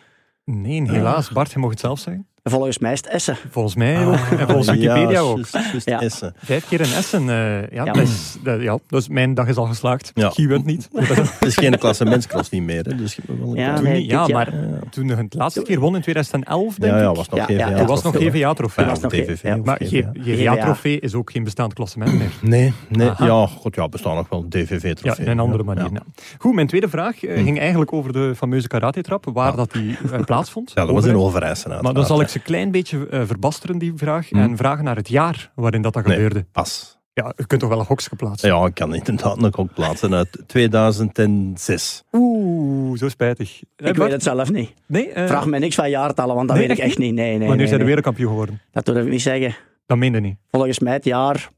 Nee, 0.45 0.91
helaas. 0.91 1.31
Bart, 1.31 1.53
je 1.53 1.59
mag 1.59 1.71
het 1.71 1.81
zelf 1.81 1.99
zeggen. 1.99 2.27
Volgens 2.43 2.79
mij 2.79 2.93
is 2.93 2.99
het 2.99 3.09
Essen. 3.09 3.37
Volgens 3.51 3.75
mij 3.75 4.07
ook. 4.07 4.15
En 4.15 4.47
volgens 4.47 4.67
Wikipedia 4.67 5.11
ja, 5.11 5.19
ook. 5.21 5.41
Ja. 5.85 6.01
Essen. 6.01 6.35
Vijf 6.37 6.69
keer 6.69 6.81
in 6.81 6.93
Essen. 6.93 7.29
eh, 7.29 7.61
ja, 7.61 7.85
Ja. 7.85 7.93
Dat 7.93 8.03
is, 8.03 8.37
dat, 8.45 8.61
ja, 8.61 8.79
dus 8.89 9.09
mijn 9.09 9.35
dag 9.35 9.47
is 9.49 9.57
al 9.57 9.65
geslaagd. 9.67 10.11
Ja. 10.15 10.31
Guy 10.31 10.47
wint 10.47 10.65
niet. 10.65 10.89
Het 10.93 11.45
is 11.47 11.57
geen 11.57 11.79
klassementscross 11.79 12.51
niet 12.51 12.63
meer, 12.63 12.85
hè, 12.85 12.95
dus 12.97 13.19
wel 13.27 13.55
Ja. 13.57 13.75
Toen 13.75 13.85
nee, 13.85 14.01
niet, 14.01 14.11
ja, 14.11 14.27
maar 14.27 14.53
toen 14.91 15.09
hij 15.09 15.17
het 15.17 15.35
laatste 15.35 15.63
keer 15.63 15.81
won 15.81 15.95
in 15.95 16.01
2011, 16.03 16.75
denk 16.75 16.93
ja, 16.93 16.99
ja, 17.01 17.11
ik. 17.11 17.17
was 17.17 17.29
nog 17.29 17.39
Ja, 17.39 17.45
GVA. 17.45 17.55
ja, 17.55 17.69
ja. 17.71 17.77
Toen 17.77 17.87
was 17.87 18.03
nog 18.03 18.17
GVA-trofee. 18.17 18.85
nog 18.87 19.41
ja. 19.43 19.57
Maar 19.57 19.79
GVA. 19.83 20.11
GVA-trofee 20.15 21.01
is 21.01 21.15
ook 21.15 21.31
geen 21.31 21.45
bestaand 21.45 21.75
klassement 21.75 22.13
meer. 22.19 22.31
Nee, 22.41 22.73
nee 22.89 23.09
Aha. 23.11 23.25
ja, 23.27 23.47
god, 23.47 23.75
ja, 23.75 23.89
bestaan 23.89 24.17
nog 24.17 24.29
wel 24.29 24.47
Ja, 24.49 24.65
DVV-trofee. 24.65 25.25
in 25.25 25.31
een 25.31 25.39
andere 25.41 25.63
manier. 25.63 25.89
ja. 25.93 26.03
Goed, 26.39 26.55
mijn 26.55 26.67
tweede 26.67 26.89
vraag 26.89 27.25
eh, 27.25 27.43
ging 27.43 27.59
eigenlijk 27.59 27.93
over 27.93 28.13
de 28.13 28.33
fameuze 28.37 28.69
karate-trap, 28.69 29.25
waar 29.33 29.57
dat 29.57 29.73
die 29.73 29.97
eh, 30.13 30.21
plaatsvond. 30.25 30.73
Ja, 30.75 30.85
dat 30.85 30.95
was 30.95 31.05
in 31.05 31.17
Overijssel. 31.17 31.27
Overijssen. 31.27 31.83
Maar 31.83 31.95
dan 31.95 32.07
zal 32.07 32.21
ik 32.21 32.29
ze 32.33 32.39
een 32.39 32.45
klein 32.45 32.71
beetje 32.71 33.09
eh, 33.09 33.23
verbasteren, 33.27 33.79
die 33.79 33.93
vraag, 33.97 34.31
en 34.31 34.57
vragen 34.57 34.85
naar 34.85 34.97
het 34.97 35.09
jaar 35.09 35.53
waarin 35.55 35.83
dat, 35.83 35.93
dat 35.93 36.05
Nee. 36.05 36.15
gebeurde. 36.15 36.45
Pas. 36.53 37.01
Ja, 37.15 37.33
je 37.37 37.47
kunt 37.47 37.61
toch 37.61 37.69
wel 37.71 37.79
een 37.79 37.85
gokje 37.85 38.17
plaatsen? 38.17 38.49
Ja, 38.55 38.67
ik 38.67 38.75
kan 38.75 38.95
inderdaad 38.95 39.41
nog 39.41 39.57
ook 39.57 39.75
plaatsen 39.75 40.15
uit 40.15 40.43
2006. 40.47 42.03
Oeh, 42.13 42.99
zo 42.99 43.09
spijtig. 43.09 43.51
Eh, 43.57 43.61
Ik 43.77 43.77
Bart? 43.79 43.97
weet 43.97 44.11
het 44.13 44.23
zelf 44.23 44.51
niet. 44.51 44.73
Nee, 44.87 45.09
eh, 45.13 45.27
Vraag 45.27 45.47
me 45.47 45.59
niks 45.59 45.75
van 45.75 45.91
jaartallen, 45.91 46.35
want 46.35 46.49
dat 46.49 46.57
Nee, 46.57 46.69
weet 46.69 46.79
ik 46.79 46.85
echt 46.85 46.99
niet. 46.99 47.15
Nee, 47.15 47.29
nee, 47.29 47.39
wanneer 47.39 47.57
nee, 47.57 47.67
zijn 47.67 47.71
de 47.71 47.77
nee. 47.77 47.87
wereldkampioen 47.87 48.29
geworden? 48.31 48.61
Dat 48.71 48.85
durf 48.85 49.05
ik 49.05 49.11
niet 49.11 49.23
zeggen. 49.23 49.55
Dat 49.87 49.99
meende 49.99 50.21
niet. 50.21 50.37
Volgens 50.51 50.79
mij 50.79 50.93
het 50.93 51.05
jaar 51.05 51.49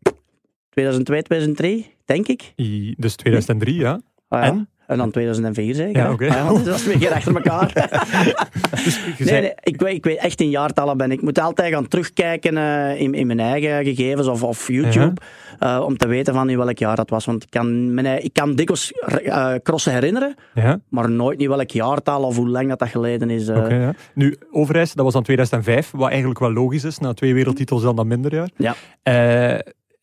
2002, 0.70 1.22
2003, 1.22 1.94
denk 2.04 2.26
ik. 2.28 2.52
I- 2.60 2.94
Dus 2.98 3.14
2003, 3.16 3.74
ja. 3.74 4.00
Ah, 4.28 4.40
ja. 4.42 4.46
En? 4.46 4.68
En 4.86 4.98
dan 4.98 5.10
2004 5.10 5.74
zeker. 5.74 6.02
Ja, 6.02 6.12
oké. 6.12 6.28
Ah, 6.28 6.34
ja, 6.34 6.44
want 6.52 6.64
dat 6.64 6.74
is 6.74 6.82
twee 6.82 6.98
keer 6.98 7.12
achter 7.12 7.34
elkaar. 7.34 7.72
Dus 8.84 9.30
Nee, 9.30 9.40
nee, 9.40 9.52
ik, 9.62 9.80
weet, 9.80 9.94
ik 9.94 10.04
weet 10.04 10.18
echt 10.18 10.40
in 10.40 10.50
jaartallen 10.50 10.96
ben. 10.96 11.10
Ik 11.12 11.22
moet 11.22 11.38
altijd 11.38 11.72
gaan 11.72 11.88
terugkijken 11.88 12.56
eh, 12.56 13.00
in, 13.00 13.14
in 13.14 13.26
mijn 13.26 13.40
eigen 13.40 13.84
gegevens 13.84 14.26
of, 14.26 14.42
of 14.42 14.68
YouTube. 14.68 15.20
eh, 15.58 15.82
om 15.86 15.96
te 15.96 16.06
weten 16.06 16.34
van 16.34 16.50
in 16.50 16.56
welk 16.56 16.78
jaar 16.78 16.96
dat 16.96 17.10
was. 17.10 17.24
Want 17.24 17.42
ik 17.42 17.50
kan, 17.50 17.94
mijn, 17.94 18.24
ik 18.24 18.32
kan 18.32 18.54
dikwijls 18.54 18.92
eh, 18.92 19.54
crossen 19.62 19.92
herinneren. 19.92 20.34
Ja, 20.54 20.80
Maar 20.88 21.10
nooit 21.10 21.38
niet 21.38 21.48
welk 21.48 21.70
jaartal 21.70 22.22
of 22.22 22.36
hoe 22.36 22.48
lang 22.48 22.68
dat, 22.68 22.78
dat 22.78 22.88
geleden 22.88 23.30
is. 23.30 23.48
oké. 23.48 23.74
ja. 23.74 23.94
Nu, 24.14 24.36
Overijs, 24.50 24.92
dat 24.92 25.04
was 25.04 25.12
dan 25.14 25.22
2005, 25.22 25.90
wat 25.90 26.08
eigenlijk 26.10 26.40
wel 26.40 26.52
logisch 26.52 26.84
is. 26.84 26.98
Na 26.98 27.12
twee 27.12 27.34
wereldtitels 27.34 27.82
dan 27.82 27.96
dat 27.96 28.06
minder 28.06 28.34
jaar. 28.34 28.48
Ja. 28.56 28.74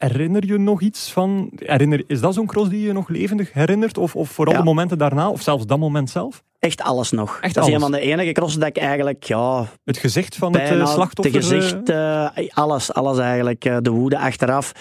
Herinner 0.07 0.45
je 0.45 0.57
nog 0.57 0.81
iets 0.81 1.11
van... 1.11 1.49
Herinner, 1.55 2.03
is 2.07 2.19
dat 2.21 2.33
zo'n 2.33 2.45
cross 2.45 2.69
die 2.69 2.81
je 2.81 2.93
nog 2.93 3.09
levendig 3.09 3.53
herinnert? 3.53 3.97
Of, 3.97 4.15
of 4.15 4.29
vooral 4.29 4.53
Ja. 4.53 4.59
de 4.59 4.65
momenten 4.65 4.97
daarna? 4.97 5.29
Of 5.29 5.41
zelfs 5.41 5.65
dat 5.65 5.79
moment 5.79 6.09
zelf? 6.09 6.43
Echt 6.61 6.81
alles 6.81 7.11
nog. 7.11 7.37
Echt 7.41 7.53
dat 7.55 7.63
is 7.67 7.69
alles? 7.73 7.83
een 7.83 7.89
van 7.91 7.99
de 7.99 8.05
enige 8.07 8.31
crossen 8.31 8.59
dat 8.59 8.69
ik 8.69 8.77
eigenlijk 8.77 9.23
ja, 9.23 9.65
Het 9.85 9.97
gezicht 9.97 10.35
van 10.35 10.53
het 10.57 10.69
eh, 10.69 10.87
slachtoffer? 10.87 11.35
eh, 11.35 11.41
gezicht, 11.41 11.89
eh, 11.89 12.27
alles, 12.53 12.93
alles 12.93 13.17
eigenlijk. 13.17 13.65
Eh, 13.65 13.77
de 13.81 13.89
woede 13.89 14.17
achteraf 14.19 14.71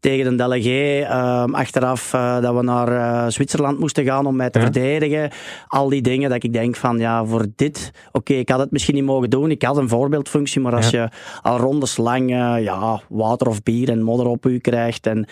tegen 0.00 0.30
de 0.30 0.36
delegé. 0.44 1.00
ehm, 1.04 1.54
achteraf 1.54 2.14
eh, 2.14 2.40
dat 2.40 2.54
we 2.54 2.62
naar 2.62 2.88
eh, 2.88 3.30
Zwitserland 3.30 3.78
moesten 3.78 4.04
gaan 4.04 4.26
om 4.26 4.36
mij 4.36 4.50
te 4.50 4.58
Ja. 4.58 4.64
verdedigen. 4.64 5.30
Al 5.68 5.88
die 5.88 6.02
dingen 6.02 6.30
dat 6.30 6.44
ik 6.44 6.52
denk 6.52 6.76
van 6.76 6.98
ja, 6.98 7.24
voor 7.24 7.46
dit, 7.56 7.90
oké, 8.12 8.32
ik 8.34 8.48
had 8.48 8.58
het 8.58 8.70
misschien 8.70 8.94
niet 8.94 9.04
mogen 9.04 9.30
doen. 9.30 9.50
Ik 9.50 9.62
had 9.62 9.76
een 9.76 9.88
voorbeeldfunctie, 9.88 10.60
maar 10.60 10.74
als 10.74 10.90
je 10.90 11.08
al 11.42 11.58
rondes 11.58 11.96
lang 11.96 12.30
eh, 12.30 12.54
ja, 12.62 13.00
water 13.08 13.48
of 13.48 13.62
bier 13.62 13.88
en 13.90 14.02
modder 14.02 14.26
op 14.26 14.46
u 14.46 14.58
krijgt. 14.58 15.06
En 15.06 15.28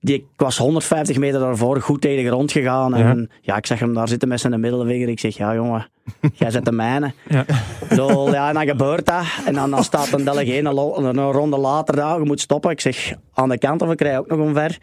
die, 0.00 0.14
ik 0.14 0.24
was 0.36 0.58
150 0.58 1.18
meter 1.18 1.40
daarvoor 1.40 1.80
goed 1.80 2.00
tegen 2.00 2.22
de 2.24 2.30
grond 2.30 2.52
gegaan. 2.52 2.94
En 2.94 3.30
ja, 3.40 3.56
ik 3.56 3.66
zag 3.66 3.78
hem 3.78 3.94
daar 3.94 4.08
zitten 4.08 4.28
met 4.28 4.40
zijn 4.40 4.60
middelvinger. 4.60 5.08
Ik 5.08 5.20
zeg, 5.20 5.36
ja 5.36 5.50
jongen, 5.54 5.86
jij 6.32 6.50
zet 6.50 6.64
de 6.64 6.72
mijne. 6.72 7.12
Ja. 7.28 7.44
Bedoel, 7.88 8.32
ja, 8.32 8.48
en 8.48 8.54
dan 8.54 8.66
gebeurt 8.66 9.06
dat. 9.06 9.24
En 9.46 9.54
dan, 9.54 9.70
dan 9.70 9.84
staat 9.84 10.12
een 10.12 10.24
delegé 10.24 10.58
een, 10.58 11.04
een 11.04 11.32
ronde 11.32 11.58
later 11.58 11.96
daar, 11.96 12.18
je 12.18 12.24
moet 12.24 12.40
stoppen. 12.40 12.70
Ik 12.70 12.80
zeg, 12.80 13.12
aan 13.34 13.48
de 13.48 13.58
kant 13.58 13.82
of 13.82 13.90
ik 13.90 13.96
krijg 13.96 14.18
ook 14.18 14.26
nog 14.28 14.38
omver. 14.38 14.78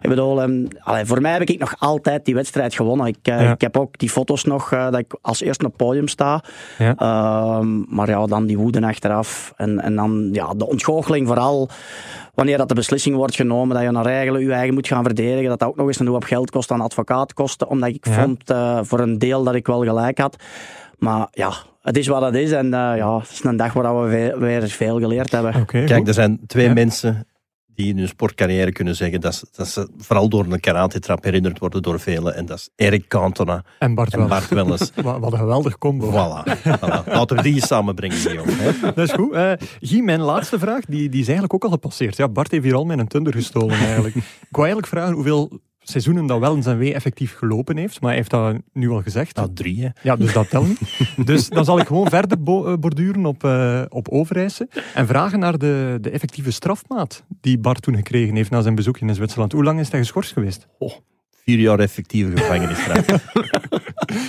Ik 0.00 0.08
bedoel, 0.08 0.40
allee, 0.80 1.04
voor 1.04 1.20
mij 1.20 1.32
heb 1.32 1.42
ik 1.42 1.58
nog 1.58 1.74
altijd 1.78 2.24
die 2.24 2.34
wedstrijd 2.34 2.74
gewonnen. 2.74 3.06
Ik, 3.06 3.16
eh, 3.22 3.40
Ja. 3.40 3.52
ik 3.52 3.60
heb 3.60 3.76
ook 3.76 3.98
die 3.98 4.10
foto's 4.10 4.44
nog, 4.44 4.72
eh, 4.72 4.84
dat 4.84 4.98
ik 4.98 5.14
als 5.20 5.40
eerste 5.40 5.64
op 5.64 5.72
het 5.72 5.86
podium 5.86 6.08
sta. 6.08 6.42
Ja. 6.78 6.94
Ehm, 6.96 7.94
maar 7.94 8.08
ja, 8.08 8.26
dan 8.26 8.46
die 8.46 8.58
woede 8.58 8.86
achteraf. 8.86 9.52
En, 9.56 9.80
en 9.80 9.94
dan 9.96 10.28
ja, 10.32 10.54
de 10.54 10.66
ontgoocheling 10.66 11.26
vooral. 11.26 11.68
Wanneer 12.34 12.56
dat 12.58 12.68
de 12.68 12.74
beslissing 12.74 13.16
wordt 13.16 13.34
genomen 13.34 13.74
dat 13.76 13.84
je 13.84 13.90
naar 13.90 14.06
eigenlijk 14.06 14.44
je 14.44 14.52
eigen 14.52 14.74
moet 14.74 14.86
gaan 14.86 15.02
verdedigen. 15.04 15.48
Dat 15.48 15.58
dat 15.58 15.68
ook 15.68 15.76
nog 15.76 15.86
eens 15.86 15.98
een 16.00 16.06
hoop 16.06 16.24
geld 16.24 16.50
kost 16.50 16.70
aan 16.70 16.80
advocaatkosten. 16.80 17.68
Omdat 17.68 17.88
ik 17.88 18.06
Ja. 18.06 18.12
vond 18.12 18.50
eh, 18.50 18.78
voor 18.82 19.00
een 19.00 19.18
deel 19.18 19.44
dat 19.44 19.54
ik 19.54 19.66
wel 19.66 19.82
gelijk 19.84 20.18
had. 20.18 20.36
Maar 20.98 21.28
ja, 21.30 21.52
het 21.82 21.96
is 21.96 22.06
wat 22.06 22.22
het 22.22 22.34
is. 22.34 22.50
En 22.52 22.74
eh, 22.74 22.96
ja, 22.96 23.18
het 23.18 23.30
is 23.30 23.44
een 23.44 23.56
dag 23.56 23.72
waar 23.72 24.02
we 24.10 24.36
weer 24.38 24.68
veel 24.68 24.98
geleerd 24.98 25.32
hebben. 25.32 25.66
Kijk, 25.66 25.92
goed. 25.92 26.08
er 26.08 26.14
zijn 26.14 26.40
twee 26.46 26.66
Ja. 26.66 26.72
mensen 26.72 27.26
die 27.74 27.88
in 27.88 27.98
hun 27.98 28.08
sportcarrière 28.08 28.72
kunnen 28.72 28.96
zeggen 28.96 29.20
dat 29.20 29.34
ze, 29.34 29.46
dat 29.52 29.68
ze 29.68 29.88
vooral 29.98 30.28
door 30.28 30.46
een 30.48 30.60
karate-trap 30.60 31.24
herinnerd 31.24 31.58
worden 31.58 31.82
door 31.82 32.00
velen. 32.00 32.34
En 32.34 32.46
dat 32.46 32.58
is 32.58 32.68
Eric 32.76 33.08
Cantona 33.08 33.64
En 33.78 33.94
Bart 33.94 34.14
en. 34.14 34.28
Bart 34.28 34.48
Welles. 34.48 34.90
Wat, 35.02 35.32
een 35.32 35.38
geweldig 35.38 35.78
combo. 35.78 36.10
Voilà, 36.10 36.58
voilà. 36.58 37.04
Laten 37.06 37.36
we 37.36 37.42
die 37.42 37.66
samenbrengen, 37.66 38.16
hè. 38.16 38.72
Dat 38.94 38.98
is 39.08 39.12
goed. 39.12 39.32
Eh 39.32 39.52
Guy, 39.80 40.00
mijn 40.00 40.20
laatste 40.20 40.58
vraag, 40.58 40.84
die, 40.84 41.08
die 41.08 41.20
is 41.20 41.26
eigenlijk 41.26 41.54
ook 41.54 41.64
al 41.64 41.70
gepasseerd. 41.70 42.16
Ja, 42.16 42.28
Bart 42.28 42.50
heeft 42.50 42.64
hier 42.64 42.74
al 42.74 42.84
mijn 42.84 43.08
thunder 43.08 43.32
gestolen 43.32 43.76
eigenlijk. 43.76 44.14
Ik 44.14 44.22
wou 44.50 44.66
eigenlijk 44.66 44.86
vragen 44.86 45.14
hoeveel 45.14 45.60
seizoenen 45.84 46.26
dat 46.26 46.38
wel 46.40 46.54
in 46.54 46.62
zijn 46.62 46.78
W 46.78 46.82
effectief 46.82 47.34
gelopen 47.36 47.76
heeft, 47.76 48.00
maar 48.00 48.08
hij 48.08 48.18
heeft 48.18 48.30
dat 48.30 48.56
nu 48.72 48.90
al 48.90 49.02
gezegd. 49.02 49.36
Nou, 49.36 49.52
drie, 49.52 49.82
hè. 49.82 49.88
Ja, 50.02 50.16
dus 50.16 50.32
dat 50.32 50.50
telt 50.50 50.68
niet. 50.68 50.80
Dus 51.26 51.48
dan 51.48 51.64
zal 51.64 51.78
ik 51.78 51.86
gewoon 51.86 52.08
verder 52.08 52.42
bo- 52.42 52.66
eh, 52.66 52.76
borduren 52.78 53.26
op, 53.26 53.44
eh 53.44 53.82
op 53.88 54.08
Overijse 54.08 54.68
en 54.94 55.06
vragen 55.06 55.38
naar 55.38 55.58
de, 55.58 55.98
de 56.00 56.10
effectieve 56.10 56.50
strafmaat 56.50 57.24
die 57.40 57.58
Bart 57.58 57.82
toen 57.82 57.96
gekregen 57.96 58.34
heeft 58.36 58.50
na 58.50 58.60
zijn 58.62 58.74
bezoekje 58.74 59.06
in 59.06 59.14
Zwitserland. 59.14 59.52
Hoe 59.52 59.64
lang 59.64 59.80
is 59.80 59.90
hij 59.90 60.00
geschorst 60.00 60.32
geweest? 60.32 60.66
Oh, 60.78 60.92
vier 61.44 61.58
jaar 61.58 61.78
effectieve 61.78 62.36
gevangenisstraf. 62.36 63.04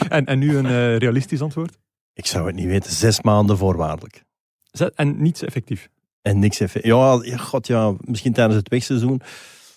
En, 0.09 0.25
en 0.25 0.39
nu 0.39 0.57
een 0.57 0.65
eh, 0.65 0.97
realistisch 0.97 1.41
antwoord? 1.41 1.77
Ik 2.13 2.25
zou 2.25 2.47
het 2.47 2.55
niet 2.55 2.65
weten. 2.67 2.91
Zes 2.91 3.21
maanden 3.21 3.57
voorwaardelijk. 3.57 4.23
Zet- 4.71 4.93
En 4.95 5.21
niets 5.21 5.43
effectief. 5.43 5.89
En 6.21 6.39
niks 6.39 6.59
effectief. 6.59 6.91
Ja, 6.91 7.19
ja, 7.21 7.37
god, 7.37 7.67
ja, 7.67 7.93
misschien 7.99 8.33
tijdens 8.33 8.55
het 8.57 8.69
wegseizoen. 8.69 9.21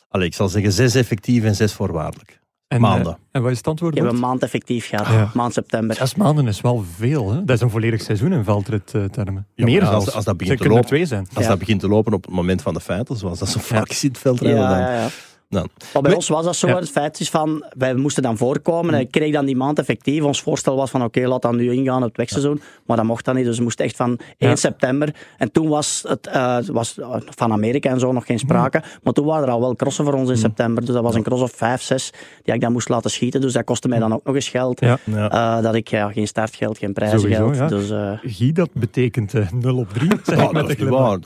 Allee, 0.08 0.26
ik 0.26 0.34
zal 0.34 0.48
zeggen 0.48 0.72
zes 0.72 0.94
effectief 0.94 1.44
en 1.44 1.54
zes 1.54 1.72
voorwaardelijk. 1.72 2.40
En, 2.68 2.80
Maanden. 2.80 3.12
eh, 3.12 3.18
en 3.32 3.42
wat 3.42 3.50
is 3.50 3.56
het 3.56 3.66
antwoord? 3.66 3.96
Ik 3.96 4.02
heb 4.02 4.12
een 4.12 4.18
maand 4.18 4.42
effectief 4.42 4.88
gehad, 4.88 5.06
Ja. 5.06 5.30
maand 5.34 5.52
september. 5.52 5.96
Zes 5.96 6.14
maanden 6.14 6.46
is 6.46 6.60
wel 6.60 6.84
veel, 6.96 7.32
hè? 7.32 7.44
Dat 7.44 7.56
is 7.56 7.62
een 7.62 7.70
volledig 7.70 8.00
seizoen 8.02 8.32
in 8.32 8.44
veldrittermen. 8.44 9.46
Ja, 9.54 9.64
Meer 9.64 9.84
als- 9.84 10.12
als 10.12 10.24
dat 10.24 10.36
begint 10.36 10.58
Ze 10.58 10.64
te 10.64 10.70
lopen- 10.70 10.86
twee 10.86 11.06
zijn. 11.06 11.26
Als 11.34 11.44
Ja. 11.44 11.50
dat 11.50 11.58
begint 11.58 11.80
te 11.80 11.88
lopen 11.88 12.12
op 12.12 12.24
het 12.24 12.34
moment 12.34 12.62
van 12.62 12.74
de 12.74 12.80
feiten, 12.80 13.16
zoals 13.16 13.38
dat 13.38 13.48
zo 13.48 13.60
vaak 13.60 13.90
het 13.90 14.18
veldrijden, 14.18 14.60
Ja, 14.60 15.00
dan... 15.00 15.10
dan. 15.48 15.68
Maar 15.92 16.02
bij 16.02 16.14
ons 16.14 16.28
was 16.28 16.44
dat 16.44 16.56
zo. 16.56 16.66
Ja. 16.66 16.76
Het 16.76 16.90
feit 16.90 17.20
is 17.20 17.30
van, 17.30 17.64
wij 17.76 17.94
moesten 17.94 18.22
dan 18.22 18.36
voorkomen. 18.36 18.94
En 18.94 19.00
ik 19.00 19.10
kreeg 19.10 19.32
dan 19.32 19.44
die 19.44 19.56
maand 19.56 19.78
effectief. 19.78 20.22
Ons 20.22 20.42
voorstel 20.42 20.76
was 20.76 20.90
van, 20.90 21.04
oké, 21.04 21.26
laat 21.26 21.42
dan 21.42 21.56
nu 21.56 21.72
ingaan 21.72 22.02
op 22.02 22.08
het 22.08 22.16
wegseizoen. 22.16 22.60
Maar 22.86 22.96
dat 22.96 23.06
mocht 23.06 23.24
dan 23.24 23.34
niet. 23.34 23.44
Dus 23.44 23.56
we 23.56 23.62
moesten 23.62 23.84
echt 23.84 23.96
van 23.96 24.18
1 24.38 24.50
Ja. 24.50 24.56
september. 24.56 25.14
En 25.36 25.52
toen 25.52 25.68
was 25.68 26.04
het 26.08 26.26
eh, 26.26 26.58
was 26.66 26.96
van 27.24 27.52
Amerika 27.52 27.90
en 27.90 28.00
zo 28.00 28.12
nog 28.12 28.26
geen 28.26 28.38
sprake. 28.38 28.82
Maar 29.02 29.12
toen 29.12 29.26
waren 29.26 29.46
er 29.46 29.52
al 29.52 29.60
wel 29.60 29.76
crossen 29.76 30.04
voor 30.04 30.14
ons 30.14 30.30
in 30.30 30.36
september. 30.36 30.84
Dus 30.84 30.94
dat 30.94 31.02
was 31.02 31.14
een 31.14 31.22
cross 31.22 31.42
of 31.42 31.52
5, 31.52 31.82
6 31.82 32.12
die 32.42 32.54
ik 32.54 32.60
dan 32.60 32.72
moest 32.72 32.88
laten 32.88 33.10
schieten. 33.10 33.40
Dus 33.40 33.52
dat 33.52 33.64
kostte 33.64 33.88
mij 33.88 33.98
dan 33.98 34.12
ook 34.14 34.24
nog 34.24 34.34
eens 34.34 34.48
geld. 34.48 34.80
Ja. 34.80 34.98
Ja. 35.04 35.30
Eh, 35.56 35.62
dat 35.62 35.74
ik 35.74 35.88
ja, 35.88 36.10
geen 36.12 36.26
startgeld, 36.26 36.78
geen 36.78 36.92
prijzengeld. 36.92 37.56
Sowieso, 37.56 37.62
ja. 37.62 37.68
Dus 37.68 37.90
eh, 37.90 38.32
Guy, 38.36 38.52
dat 38.52 38.68
betekent 38.72 39.34
eh, 39.34 39.50
0 39.52 39.76
op 39.76 39.92
3. 39.92 40.10
Zeg 40.22 40.38
Ja, 40.40 40.52
dat 40.52 40.68
is 40.70 40.76
waar. 40.78 41.18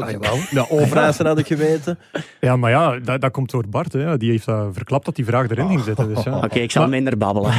Ja, 0.00 0.06
Ah, 0.06 0.12
jawel. 0.22 0.38
Ja, 0.50 0.66
Overijssen 0.68 1.26
had 1.26 1.38
ik 1.38 1.46
geweten. 1.46 1.98
Ja, 2.40 2.56
maar 2.56 2.70
ja, 2.70 2.98
dat, 2.98 3.20
dat 3.20 3.30
komt 3.32 3.50
door 3.50 3.68
Bart. 3.68 3.92
Hè. 3.92 4.16
Die 4.16 4.30
heeft 4.30 4.46
dat 4.46 4.68
verklapt 4.74 5.04
dat 5.04 5.16
die 5.16 5.24
vraag 5.24 5.48
erin 5.50 5.68
ging 5.68 5.80
zitten. 5.84 6.14
Dus, 6.14 6.22
ja. 6.24 6.36
oké, 6.38 6.58
ik 6.58 6.70
zal 6.70 6.82
Maar- 6.82 6.90
minder 6.90 7.16
babbelen. 7.18 7.52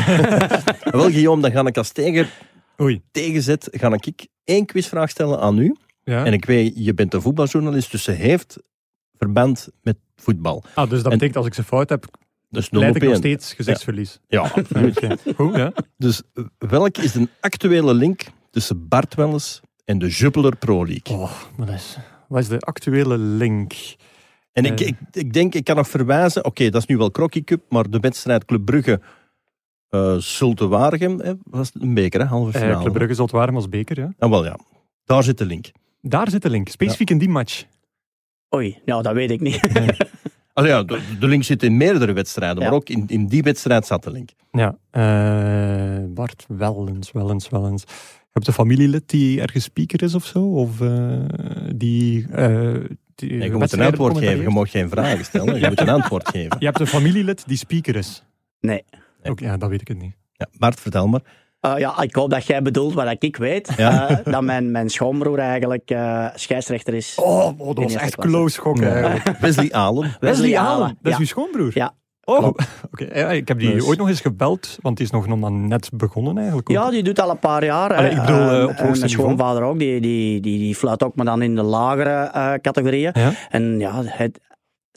Wel, 0.91 1.09
Guillaume, 1.11 1.41
dan 1.41 1.51
ga 1.51 1.65
ik 1.65 1.77
als 1.77 1.91
tegen, 1.91 2.27
Oei. 2.81 3.01
tegenzet 3.11 3.67
ga 3.71 3.91
ik 3.99 4.27
één 4.43 4.65
quizvraag 4.65 5.09
stellen 5.09 5.39
aan 5.39 5.57
u. 5.57 5.75
Ja. 6.03 6.25
En 6.25 6.33
ik 6.33 6.45
weet, 6.45 6.73
je 6.75 6.93
bent 6.93 7.13
een 7.13 7.21
voetbaljournalist, 7.21 7.91
dus 7.91 8.03
ze 8.03 8.11
heeft 8.11 8.57
verband 9.17 9.69
met 9.81 9.97
voetbal. 10.15 10.63
ah, 10.73 10.89
dus 10.89 10.97
dat 11.03 11.11
en- 11.11 11.17
betekent 11.17 11.37
als 11.37 11.45
ik 11.45 11.53
ze 11.53 11.63
fout 11.63 11.89
heb, 11.89 12.05
Dus 12.49 12.69
0 12.69 12.81
leid 12.81 12.95
ik 12.95 13.01
nog 13.01 13.11
1. 13.11 13.17
steeds 13.19 13.53
gezichtsverlies. 13.53 14.19
Ja, 14.27 14.41
absoluut. 14.55 14.97
Oké. 14.97 15.15
Goed, 15.35 15.55
ja. 15.55 15.71
Dus 15.97 16.21
eh, 16.33 16.43
welk 16.57 16.97
is 16.97 17.11
de 17.11 17.27
actuele 17.39 17.93
link 17.93 18.21
tussen 18.51 18.87
Bart 18.87 19.15
Welles 19.15 19.61
en 19.85 19.97
de 19.99 20.07
Jupiler 20.07 20.55
Pro 20.55 20.85
League? 20.85 21.17
Oh, 21.17 21.31
maar 21.55 21.65
dat 21.67 21.75
is, 21.75 21.97
wat 22.31 22.41
is 22.41 22.47
de 22.47 22.59
actuele 22.59 23.17
link? 23.17 23.73
En 24.51 24.65
ik, 24.65 24.79
Eh. 24.79 24.87
ik, 24.87 24.95
ik 25.11 25.33
denk, 25.33 25.53
ik 25.55 25.63
kan 25.63 25.75
nog 25.75 25.87
verwijzen, 25.89 26.45
oké, 26.45 26.69
dat 26.69 26.81
is 26.81 26.87
nu 26.87 26.97
wel 26.97 27.11
Crocky 27.11 27.43
Cup, 27.43 27.61
maar 27.69 27.89
de 27.89 27.99
wedstrijd 27.99 28.45
Club 28.45 28.65
Brugge 28.65 29.01
eh 29.89 30.15
Zulte 30.17 30.67
Waregem, 30.67 31.19
hè, 31.19 31.33
was 31.43 31.71
een 31.79 31.93
beker, 31.93 32.19
hè, 32.19 32.25
halve 32.25 32.53
Eh 32.57 32.61
finale. 32.61 32.81
Club 32.81 32.93
Brugge 32.93 33.13
zal 33.13 33.25
het 33.25 33.33
waren 33.33 33.55
als 33.55 33.69
beker, 33.69 33.99
ja. 33.99 34.13
Ah, 34.19 34.29
wel 34.29 34.45
ja, 34.45 34.57
daar 35.05 35.23
zit 35.23 35.37
de 35.37 35.45
link. 35.45 35.71
Daar 36.01 36.29
zit 36.29 36.41
de 36.41 36.49
link. 36.49 36.69
Specifiek 36.69 37.09
in 37.09 37.17
die 37.17 37.29
match. 37.29 37.63
Oei, 38.55 38.77
nou, 38.85 39.01
dat 39.03 39.13
weet 39.13 39.31
ik 39.31 39.39
niet. 39.41 39.59
Ja, 40.53 40.83
de, 40.83 40.99
de 41.19 41.27
link 41.27 41.43
zit 41.43 41.63
in 41.63 41.77
meerdere 41.77 42.13
wedstrijden, 42.13 42.57
Ja. 42.63 42.63
maar 42.69 42.73
ook 42.77 42.89
in, 42.89 43.03
in 43.07 43.27
die 43.27 43.43
wedstrijd 43.43 43.85
zat 43.85 44.03
de 44.03 44.11
link. 44.11 44.29
Ja. 44.51 44.77
eh, 44.91 46.03
Bart 46.07 46.45
Wellens, 46.47 47.11
Wellens, 47.11 47.49
Wellens. 47.49 47.83
Hebt 48.31 48.47
een 48.47 48.53
familielid 48.53 49.09
die 49.09 49.41
ergens 49.41 49.63
speaker 49.63 50.03
is 50.03 50.15
of 50.15 50.25
zo? 50.25 50.39
Of 50.43 50.81
eh, 50.81 51.19
die... 51.75 52.27
eh, 52.31 52.73
die 53.15 53.33
Nee, 53.33 53.49
je 53.49 53.55
moet 53.55 53.71
een 53.71 53.81
antwoord 53.81 54.17
geven. 54.17 54.41
Je 54.41 54.49
mag 54.49 54.71
geen 54.71 54.89
vragen 54.89 55.25
stellen. 55.29 55.59
Je 55.59 55.67
moet 55.67 55.79
een 55.79 55.89
antwoord 55.89 56.29
geven. 56.29 56.55
Je 56.59 56.65
hebt 56.65 56.79
een 56.79 56.87
familielid 56.87 57.43
die 57.47 57.57
speaker 57.57 57.95
is. 57.95 58.23
Nee. 58.59 58.83
Oké, 59.23 59.45
ja, 59.45 59.57
dat 59.57 59.69
weet 59.69 59.81
ik 59.81 59.87
het 59.87 59.99
niet. 60.01 60.15
Ja, 60.33 60.47
Bart, 60.57 60.79
vertel 60.79 61.07
maar. 61.07 61.21
Eh, 61.59 61.73
ja, 61.77 62.01
ik 62.01 62.15
hoop 62.15 62.29
dat 62.29 62.45
jij 62.45 62.61
bedoelt 62.61 62.93
wat 62.93 63.15
ik 63.23 63.35
weet. 63.37 63.73
Ja. 63.77 64.09
eh, 64.09 64.31
dat 64.33 64.41
mijn, 64.43 64.71
mijn 64.71 64.89
schoonbroer 64.89 65.39
eigenlijk 65.39 65.89
eh, 65.89 66.27
scheidsrechter 66.35 66.93
is. 66.93 67.15
Oh, 67.15 67.57
dat 67.57 67.77
In 67.77 67.83
was 67.83 67.93
echt 67.95 68.15
close 68.15 68.53
schok 68.53 68.81
eigenlijk. 68.81 69.37
Wesley 69.39 69.71
Allen. 69.71 70.17
Wesley 70.19 70.59
Allen. 70.59 70.87
Dat 71.01 71.11
is 71.11 71.11
Ja. 71.11 71.17
uw 71.19 71.25
schoonbroer? 71.25 71.71
Ja. 71.73 71.93
Oh, 72.37 72.53
oké. 72.91 73.19
Ja, 73.19 73.31
ik 73.31 73.47
heb 73.47 73.59
die 73.59 73.73
Dus- 73.73 73.85
ooit 73.85 73.97
nog 73.97 74.07
eens 74.07 74.21
gebeld, 74.21 74.77
want 74.81 74.97
die 74.97 75.05
is 75.05 75.11
nog 75.11 75.27
maar 75.27 75.51
net 75.51 75.89
begonnen 75.93 76.37
eigenlijk. 76.37 76.69
Ja, 76.69 76.89
die 76.89 77.03
doet 77.03 77.19
al 77.19 77.29
een 77.29 77.39
paar 77.39 77.65
jaar. 77.65 77.93
Allee, 77.93 78.11
ik 78.11 78.19
bedoel, 78.19 78.37
eh, 78.37 78.61
Eh, 78.61 78.67
op 78.67 78.77
hoogste 78.77 78.99
Mijn 78.99 79.09
schoonvader 79.09 79.63
ook, 79.63 79.79
die, 79.79 80.01
die, 80.01 80.41
die, 80.41 80.57
die 80.59 80.75
fluit 80.75 81.03
ook, 81.03 81.15
maar 81.15 81.25
dan 81.25 81.41
in 81.41 81.55
de 81.55 81.61
lagere 81.63 82.29
eh, 82.33 82.53
categorieën. 82.53 83.11
Ja? 83.13 83.31
En 83.49 83.79
ja, 83.79 84.03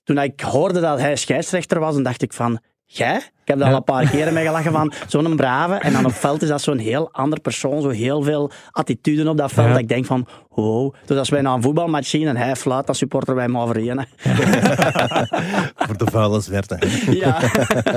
toen 0.04 0.18
ik 0.18 0.40
hoorde 0.40 0.80
dat 0.80 0.98
hij 0.98 1.16
scheidsrechter 1.16 1.80
was, 1.80 1.94
dan 1.94 2.02
dacht 2.02 2.22
ik 2.22 2.32
van... 2.32 2.58
Jij? 2.86 3.16
Ik 3.16 3.50
heb 3.50 3.58
daar 3.58 3.66
Ja. 3.68 3.72
al 3.72 3.78
een 3.78 3.84
paar 3.84 4.10
keren 4.10 4.32
mee 4.34 4.44
gelachen 4.46 4.72
van 4.72 4.92
zo'n 5.06 5.36
brave. 5.36 5.74
En 5.74 5.92
dan 5.92 6.04
op 6.04 6.12
veld 6.12 6.42
is 6.42 6.48
dat 6.48 6.62
zo'n 6.62 6.78
heel 6.78 7.12
ander 7.12 7.40
persoon. 7.40 7.82
Zo 7.82 7.88
heel 7.88 8.22
veel 8.22 8.50
attitude 8.70 9.28
op 9.30 9.36
dat 9.36 9.52
veld. 9.52 9.66
Ja. 9.66 9.72
Dat 9.72 9.82
ik 9.82 9.88
denk 9.88 10.04
van, 10.04 10.26
wow. 10.48 10.94
Dus 11.06 11.18
als 11.18 11.28
wij 11.28 11.40
naar 11.40 11.54
een 11.54 11.62
voetbalmatch 11.62 12.08
zien 12.08 12.26
en 12.26 12.36
hij 12.36 12.56
fluit, 12.56 12.86
dan 12.86 12.94
supporteren 12.94 13.34
wij 13.54 13.74
één, 13.74 13.98
hè. 13.98 14.04
Voor 15.86 15.96
de 15.96 16.06
vuile 16.10 16.40
zwerte. 16.40 16.78
Ja. 17.10 17.38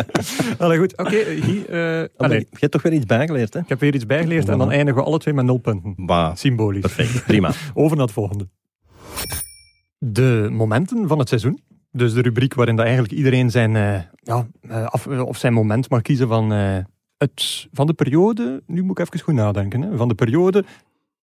Allee, 0.59 0.77
goed. 0.77 0.97
Oké, 0.97 1.23
Guy, 1.23 1.63
eh, 1.69 2.03
allee, 2.17 2.39
Je 2.39 2.57
hebt 2.59 2.71
toch 2.71 2.81
weer 2.81 2.93
iets 2.93 3.05
bijgeleerd, 3.05 3.53
hè? 3.53 3.59
ik 3.59 3.69
heb 3.69 3.79
weer 3.79 3.95
iets 3.95 4.05
bijgeleerd 4.05 4.49
en 4.49 4.57
dan 4.57 4.71
eindigen 4.71 5.01
we 5.01 5.07
alle 5.07 5.17
twee 5.19 5.33
met 5.33 5.45
nul 5.45 5.57
punten. 5.57 5.93
Bah, 5.97 6.35
Symbolisch. 6.35 6.81
perfect. 6.81 7.23
Prima. 7.25 7.51
Over 7.73 7.97
naar 7.97 8.05
het 8.05 8.13
volgende. 8.15 8.47
De 9.97 10.47
momenten 10.51 11.07
van 11.07 11.19
het 11.19 11.27
seizoen. 11.29 11.61
Dus 11.91 12.13
de 12.13 12.21
rubriek 12.21 12.53
waarin 12.53 12.75
dat 12.75 12.85
eigenlijk 12.85 13.15
iedereen 13.15 13.51
zijn, 13.51 13.75
eh, 13.75 13.99
ja, 14.21 14.47
eh, 14.61 14.85
af, 14.85 15.07
of 15.07 15.37
zijn 15.37 15.53
moment 15.53 15.89
mag 15.89 16.01
kiezen 16.01 16.27
van, 16.27 16.53
eh, 16.53 16.77
het, 17.17 17.67
van 17.71 17.87
de 17.87 17.93
periode. 17.93 18.63
Nu 18.65 18.81
moet 18.83 18.99
ik 18.99 19.05
even 19.07 19.19
goed 19.25 19.33
nadenken. 19.33 19.81
Hè, 19.81 19.97
van 19.97 20.07
de 20.07 20.15
periode 20.15 20.63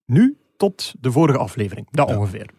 nu 0.05 0.37
tot 0.57 0.93
de 0.99 1.11
vorige 1.11 1.37
aflevering. 1.37 1.87
Dat 1.91 2.09
Ja. 2.09 2.17
ongeveer. 2.17 2.49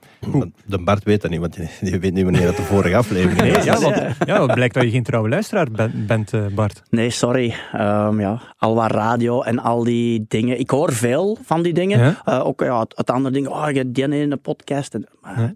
De 0.67 0.83
Bart 0.83 1.05
weet 1.05 1.23
dat 1.23 1.31
niet, 1.31 1.41
want 1.41 1.55
die- 1.57 1.69
die 1.91 1.99
weet 2.01 2.15
niet 2.15 2.25
wanneer 2.25 2.47
dat 2.47 2.57
de 2.57 2.63
vorige 2.63 2.97
aflevering 2.97 3.41
Nee, 3.41 3.51
is. 3.57 3.65
ja, 3.65 3.81
want, 3.81 3.97
ja, 4.27 4.43
het 4.47 4.55
blijkt 4.55 4.75
dat 4.75 4.83
je 4.83 4.91
geen 4.91 5.03
trouwe 5.03 5.29
luisteraar 5.29 5.71
ben- 5.71 6.05
bent, 6.07 6.33
eh, 6.33 6.47
Bart. 6.55 6.83
Nee, 6.91 7.11
sorry. 7.11 7.55
Ehm, 7.73 8.21
ja, 8.21 8.41
al 8.59 8.75
wat 8.75 8.91
radio 8.91 9.43
en 9.43 9.59
al 9.59 9.85
die 9.85 10.25
dingen. 10.29 10.59
Ik 10.59 10.71
hoor 10.71 10.93
veel 10.93 11.39
van 11.43 11.63
die 11.63 11.73
dingen. 11.73 11.99
Ja? 11.99 12.21
Eh, 12.25 12.47
ook 12.47 12.61
ja, 12.61 12.81
het, 12.81 12.97
het 12.97 13.11
andere 13.11 13.35
ding. 13.35 13.49
Oh, 13.49 13.67
je 13.71 13.77
hebt 13.79 13.95
die 13.95 14.05
in 14.05 14.33
een 14.33 14.41
podcast. 14.41 14.95
En, 14.95 15.07
maar, 15.21 15.41
Ja. 15.41 15.55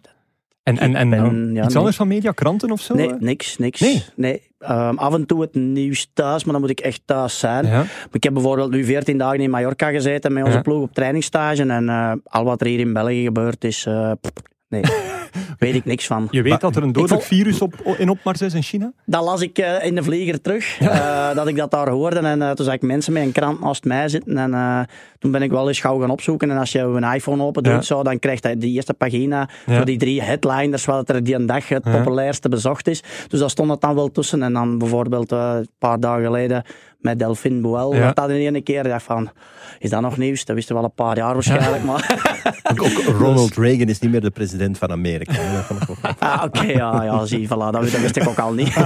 En, 0.62 0.78
en, 0.78 0.94
en 0.94 1.10
ben- 1.10 1.50
ja, 1.54 1.58
iets 1.62 1.68
nee. 1.68 1.76
anders 1.76 1.96
van 1.96 2.08
media, 2.08 2.32
kranten 2.32 2.70
of 2.70 2.80
zo? 2.80 2.94
Nee, 2.94 3.12
niks, 3.18 3.58
niks. 3.58 4.10
Nee? 4.16 4.42
Ehm, 4.58 4.96
af 4.96 5.14
en 5.14 5.26
toe 5.26 5.40
het 5.40 5.54
nieuws 5.54 6.10
thuis, 6.14 6.44
maar 6.44 6.52
dan 6.52 6.62
moet 6.62 6.70
ik 6.70 6.80
echt 6.80 7.02
thuis 7.04 7.38
zijn. 7.38 7.66
Ja. 7.66 7.84
Ik 8.12 8.22
heb 8.22 8.32
bijvoorbeeld 8.32 8.70
nu 8.70 8.84
14 8.84 9.18
dagen 9.18 9.40
in 9.40 9.50
Mallorca 9.50 9.90
gezeten 9.90 10.32
met 10.32 10.42
onze 10.44 10.56
Ja. 10.56 10.62
ploeg 10.62 10.82
op 10.82 10.94
trainingsstage. 10.94 11.62
En 11.66 11.88
eh, 11.88 12.12
al 12.24 12.44
wat 12.44 12.60
er 12.60 12.66
hier 12.66 12.78
in 12.78 12.92
België 12.92 13.22
gebeurd 13.22 13.64
is, 13.64 13.86
eh, 13.86 14.12
nee, 14.70 14.83
weet 15.59 15.74
ik 15.74 15.85
niks 15.85 16.06
van. 16.06 16.28
Je 16.30 16.42
weet 16.42 16.61
dat 16.61 16.76
er 16.76 16.83
een 16.83 16.92
dodelijk 16.92 17.22
vond- 17.22 17.40
virus 17.40 17.61
op, 17.61 17.74
in 17.98 18.09
opmars 18.09 18.40
is 18.42 18.54
in 18.54 18.62
China? 18.62 18.92
Dat 19.06 19.24
las 19.24 19.40
ik 19.40 19.59
eh, 19.59 19.87
in 19.87 19.94
de 19.94 20.02
vlieger 20.02 20.40
terug, 20.40 20.80
eh, 20.80 21.35
dat 21.35 21.46
ik 21.46 21.56
dat 21.56 21.70
daar 21.70 21.88
hoorde. 21.88 22.18
En 22.20 22.42
eh, 22.42 22.50
toen 22.50 22.64
zag 22.64 22.74
ik 22.74 22.83
mensen 22.83 23.12
met 23.12 23.22
een 23.22 23.33
krant 23.33 23.61
naast 23.61 23.85
mij 23.85 24.09
zitten. 24.09 24.38
En 24.38 24.87
toen 25.18 25.30
ben 25.30 25.42
ik 25.42 25.50
wel 25.50 25.68
eens 25.68 25.80
gauw 25.80 25.98
gaan 25.98 26.11
opzoeken. 26.11 26.50
En 26.50 26.56
als 26.59 26.72
je 26.72 26.78
een 26.78 27.12
iPhone 27.14 27.42
open 27.42 27.62
doet, 27.62 27.72
Ja. 27.72 27.80
zo, 27.83 28.02
dan 28.02 28.18
krijgt 28.18 28.42
hij 28.44 28.56
die 28.59 28.74
eerste 28.74 28.94
pagina 28.94 29.48
Ja. 29.66 29.76
voor 29.76 29.85
die 29.85 29.98
drie 29.98 30.22
headliners, 30.22 30.85
wat 30.85 31.09
er 31.09 31.24
die 31.24 31.35
een 31.35 31.46
dag 31.46 31.68
het 31.68 31.83
populairste 31.83 32.48
bezocht 32.48 32.87
is. 32.88 33.02
Dus 33.28 33.40
daar 33.40 33.50
stond 33.50 33.70
het 33.70 33.80
dan 33.80 33.94
wel 33.94 34.11
tussen. 34.11 34.42
En 34.42 34.52
dan 34.52 34.78
bijvoorbeeld 34.78 35.30
een 35.33 35.68
paar 35.78 36.00
dagen 36.00 36.24
geleden 36.24 36.64
met 37.00 37.18
Delphine 37.18 37.60
Boel, 37.60 37.94
Ja. 37.94 38.12
dat 38.12 38.30
in 38.30 38.54
één 38.54 38.62
keer. 38.62 38.84
Ik 38.84 38.90
dacht 38.90 39.04
van, 39.04 39.30
is 39.78 39.90
dat 39.90 40.00
nog 40.00 40.16
nieuws? 40.16 40.44
Dat 40.44 40.56
wisten 40.56 40.74
we 40.74 40.80
al 40.80 40.86
een 40.86 40.94
paar 40.94 41.16
jaar 41.16 41.34
waarschijnlijk. 41.34 41.84
Maar, 41.84 42.18
Ook, 42.70 42.82
ook 42.82 43.16
Ronald 43.18 43.56
Reagan 43.56 43.88
is 43.88 43.98
niet 43.98 44.10
meer 44.10 44.20
de 44.20 44.30
president 44.30 44.78
van 44.78 44.90
Amerika. 44.90 45.32
ah, 46.18 46.42
oké, 46.44 46.62
ja, 46.62 47.02
ja, 47.02 47.26
zie, 47.26 47.46
voilà, 47.46 47.48
dat, 47.48 47.72
dat 47.72 48.00
wist 48.00 48.16
ik 48.16 48.28
ook 48.28 48.38
al 48.38 48.52
niet. 48.52 48.76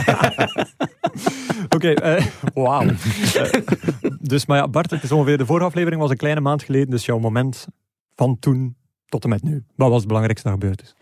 Oké, 1.74 1.92
eh, 1.92 2.24
wauw. 2.54 2.82
Eh, 2.82 3.50
dus, 4.20 4.46
maar 4.46 4.58
ja, 4.58 4.68
Bart, 4.68 4.90
het 4.90 5.02
is 5.02 5.12
ongeveer, 5.12 5.38
de 5.38 5.46
vorige 5.46 5.66
aflevering 5.66 6.00
was 6.00 6.10
een 6.10 6.16
kleine 6.16 6.40
maand 6.40 6.62
geleden, 6.62 6.90
dus 6.90 7.04
jouw 7.04 7.18
moment 7.18 7.66
van 8.14 8.38
toen 8.38 8.76
tot 9.06 9.22
en 9.24 9.28
met 9.28 9.42
nu. 9.42 9.64
Wat 9.76 9.88
was 9.88 9.98
het 9.98 10.06
belangrijkste 10.06 10.48
dat 10.48 10.58
gebeurd 10.60 10.82
is? 10.82 10.94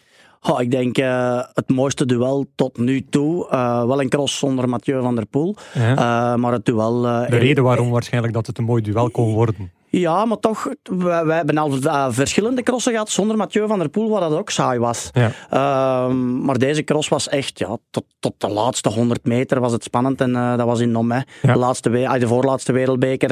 Oh, 0.50 0.60
ik 0.60 0.70
denk 0.70 0.98
eh, 0.98 1.40
het 1.52 1.68
mooiste 1.68 2.06
duel 2.06 2.46
tot 2.54 2.78
nu 2.78 3.04
toe. 3.10 3.48
eh, 3.48 3.84
wel 3.86 4.00
een 4.00 4.08
cross 4.08 4.38
zonder 4.38 4.68
Mathieu 4.68 5.02
van 5.02 5.14
der 5.14 5.26
Poel. 5.26 5.56
Ja? 5.74 5.90
eh, 5.90 6.38
maar 6.38 6.52
het 6.52 6.64
duel... 6.64 7.00
de 7.02 7.26
reden 7.28 7.64
waarom 7.64 7.90
waarschijnlijk 7.90 8.34
dat 8.34 8.46
het 8.46 8.58
een 8.58 8.64
mooi 8.64 8.82
duel 8.82 9.10
kon 9.10 9.32
worden. 9.32 9.72
Ja, 9.88 10.24
maar 10.24 10.38
toch, 10.38 10.68
wij, 10.82 11.24
wij 11.24 11.36
hebben 11.36 11.58
al 11.58 11.70
verschillende 12.12 12.62
crossen 12.62 12.92
gehad 12.92 13.10
zonder 13.10 13.36
Mathieu 13.36 13.66
van 13.66 13.78
der 13.78 13.88
Poel, 13.88 14.10
waar 14.10 14.20
dat 14.20 14.38
ook 14.38 14.50
saai 14.50 14.78
was. 14.78 15.10
Ja. 15.12 15.30
Ehm, 15.50 16.44
maar 16.44 16.58
deze 16.58 16.84
cross 16.84 17.08
was 17.08 17.28
echt, 17.28 17.58
ja, 17.58 17.76
tot, 17.90 18.04
tot 18.20 18.34
de 18.38 18.48
laatste 18.48 18.88
100 18.88 19.24
meter 19.24 19.60
was 19.60 19.72
het 19.72 19.84
spannend. 19.84 20.20
En 20.20 20.32
dat 20.32 20.66
was 20.66 20.80
in 20.80 20.90
Nom. 20.90 21.12
Ja. 21.12 21.24
De, 21.42 21.56
laatste, 21.56 21.90
de 21.90 22.26
voorlaatste 22.26 22.72
wereldbeker, 22.72 23.28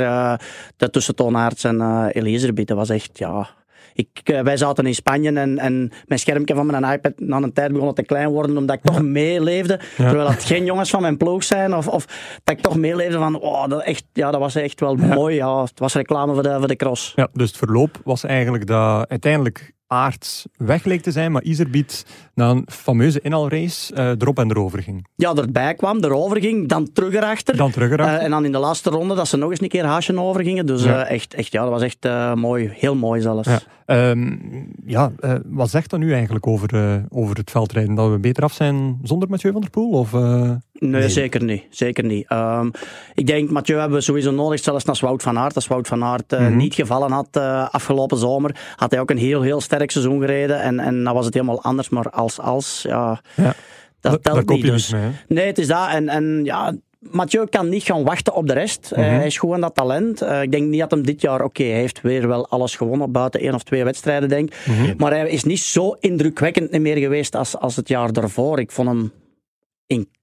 de 0.77 0.91
tussen 0.91 1.15
Toon 1.15 1.37
Aerts 1.37 1.65
en 1.65 2.07
Elisabeth. 2.13 2.67
Dat 2.69 2.77
was 2.77 2.89
echt, 2.89 3.19
ja... 3.19 3.49
Ik, 3.95 4.09
eh, 4.25 4.41
wij 4.41 4.57
zaten 4.57 4.87
in 4.87 4.95
Spanje 4.95 5.33
en, 5.33 5.59
en 5.59 5.93
mijn 6.07 6.21
schermpje 6.21 6.55
van 6.55 6.67
mijn 6.67 6.85
iPad 6.85 7.13
na 7.17 7.37
een 7.37 7.53
tijd 7.53 7.73
begon 7.73 7.95
te 7.95 8.03
klein 8.03 8.29
worden, 8.29 8.57
omdat 8.57 8.77
ik 8.77 8.83
toch 8.83 9.03
meeleefde. 9.03 9.81
Terwijl 9.97 10.31
het 10.31 10.45
geen 10.45 10.65
jongens 10.65 10.91
van 10.91 11.03
mijn 11.03 11.17
ploeg 11.17 11.45
zijn. 11.45 11.75
Of, 11.75 11.89
of 11.89 12.05
dat 12.45 12.57
ik 12.57 12.63
toch 12.63 12.77
meeleefde 12.77 13.19
van, 13.19 13.41
oh, 13.41 13.69
dat, 13.69 13.83
echt, 13.83 14.05
ja, 14.13 14.31
dat 14.31 14.41
was 14.41 14.55
echt 14.55 14.81
wel 14.81 14.95
mooi. 14.95 15.35
Ja. 15.35 15.61
Het 15.61 15.79
was 15.79 15.95
reclame 15.95 16.35
voor 16.35 16.43
de, 16.43 16.57
voor 16.59 16.69
de 16.69 16.77
cross. 16.77 17.13
Ja, 17.17 17.29
dus 17.33 17.49
het 17.49 17.57
verloop 17.57 18.01
was 18.05 18.25
eigenlijk 18.25 18.67
dat 18.67 19.09
uiteindelijk 19.09 19.73
Aarts 19.95 20.47
weg 20.57 20.85
leek 20.85 21.03
te 21.03 21.11
zijn, 21.11 21.33
maar 21.33 21.43
Iserbiet 21.43 22.07
na 22.35 22.51
een 22.51 22.67
fameuze 22.73 23.21
inhaalrace 23.21 23.95
eh 23.95 24.09
erop 24.09 24.39
en 24.39 24.51
erover 24.51 24.83
ging. 24.83 25.07
ja, 25.17 25.35
erbij 25.35 25.75
kwam, 25.75 26.05
erover 26.05 26.41
ging, 26.41 26.69
dan 26.69 26.93
terug 26.93 27.15
erachter. 27.15 27.57
Dan 27.57 27.71
terug 27.71 27.91
erachter. 27.91 28.19
Eh, 28.19 28.25
en 28.25 28.31
dan 28.31 28.45
in 28.45 28.53
de 28.53 28.59
laatste 28.59 28.91
ronde 28.91 29.15
dat 29.15 29.29
ze 29.29 29.37
nog 29.37 29.51
eens 29.51 29.61
een 29.61 29.69
keer 29.69 29.85
haasje 29.85 30.19
over 30.21 30.43
gingen. 30.43 30.67
Dus 30.67 30.83
Ja. 30.85 31.05
eh, 31.05 31.15
echt, 31.15 31.35
echt, 31.35 31.53
ja, 31.53 31.63
dat 31.63 31.71
was 31.71 31.83
echt 31.83 32.09
mooi. 32.35 32.71
Heel 32.75 32.95
mooi 32.95 33.21
zelfs. 33.21 33.49
Ja. 33.49 33.61
Ehm, 33.87 34.37
ja, 34.87 35.13
wat 35.45 35.71
zegt 35.71 35.91
dat 35.91 36.01
nu 36.01 36.13
eigenlijk 36.13 36.47
over, 36.47 37.05
over 37.09 37.37
het 37.37 37.51
veldrijden? 37.51 37.95
Dat 37.95 38.11
we 38.11 38.19
beter 38.19 38.43
af 38.45 38.53
zijn 38.53 38.99
zonder 39.03 39.29
Mathieu 39.29 39.53
van 39.53 39.61
der 39.61 39.71
Poel? 39.71 39.91
Of, 39.91 40.15
eh, 40.15 40.51
Nee, 40.73 41.09
zeker 41.09 41.45
niet. 41.45 41.63
Zeker 41.71 42.05
niet. 42.05 42.25
Ehm, 42.29 42.71
ik 43.15 43.27
denk, 43.27 43.51
Mathieu 43.51 43.79
hebben 43.79 43.99
we 43.99 44.05
sowieso 44.05 44.31
nodig, 44.31 44.61
zelfs 44.61 44.87
als 44.87 45.01
Wout 45.01 45.23
van 45.23 45.39
Aert. 45.39 45.55
Als 45.55 45.67
Wout 45.67 45.87
van 45.89 46.05
Aert 46.05 46.31
Mhm. 46.31 46.57
niet 46.57 46.75
gevallen 46.75 47.11
had 47.13 47.37
afgelopen 47.71 48.19
zomer, 48.19 48.57
had 48.77 48.91
hij 48.91 49.01
ook 49.01 49.11
een 49.11 49.19
heel, 49.19 49.43
heel 49.43 49.61
sterk 49.61 49.80
seizoen 49.89 50.21
gereden. 50.21 50.61
En, 50.63 50.81
en 50.81 51.05
dan 51.05 51.15
was 51.15 51.25
het 51.25 51.35
helemaal 51.35 51.63
anders. 51.63 51.89
Maar 51.89 52.11
als, 52.11 52.41
als, 52.41 52.85
ja, 52.89 53.21
Ja. 53.37 53.55
dat 54.01 54.23
telt 54.25 54.49
niet. 54.49 54.65
Dus. 54.65 54.93
mee? 54.93 55.11
Nee, 55.29 55.47
het 55.47 55.59
is 55.59 55.67
dat. 55.67 55.89
En, 55.89 56.09
en 56.09 56.41
ja, 56.45 56.75
Mathieu 56.99 57.47
kan 57.47 57.69
niet 57.69 57.83
gaan 57.83 58.05
wachten 58.05 58.35
op 58.35 58.47
de 58.47 58.53
rest. 58.53 58.91
Eh, 58.93 59.05
Mhm. 59.05 59.15
hij 59.15 59.27
is 59.27 59.39
gewoon 59.39 59.61
dat 59.61 59.75
talent. 59.75 60.23
Eh, 60.23 60.43
ik 60.43 60.51
denk 60.53 60.67
niet 60.69 60.81
dat 60.81 60.91
hem 60.91 61.03
dit 61.07 61.21
jaar, 61.21 61.43
oké, 61.45 61.63
hij 61.63 61.79
heeft 61.81 62.01
weer 62.01 62.29
wel 62.29 62.49
alles 62.49 62.77
gewonnen, 62.77 63.13
buiten 63.13 63.41
één 63.41 63.55
of 63.55 63.63
twee 63.63 63.85
wedstrijden, 63.85 64.29
denk 64.29 64.49
ik. 64.51 64.67
Mhm. 64.67 64.95
Maar 64.97 65.11
hij 65.11 65.29
is 65.31 65.45
niet 65.45 65.61
zo 65.61 65.97
indrukwekkend 66.01 66.79
meer 66.79 66.97
geweest 66.97 67.35
als, 67.35 67.57
als 67.57 67.77
het 67.77 67.89
jaar 67.89 68.13
daarvoor. 68.13 68.59
Ik 68.59 68.71
vond 68.71 68.89
hem 68.89 69.13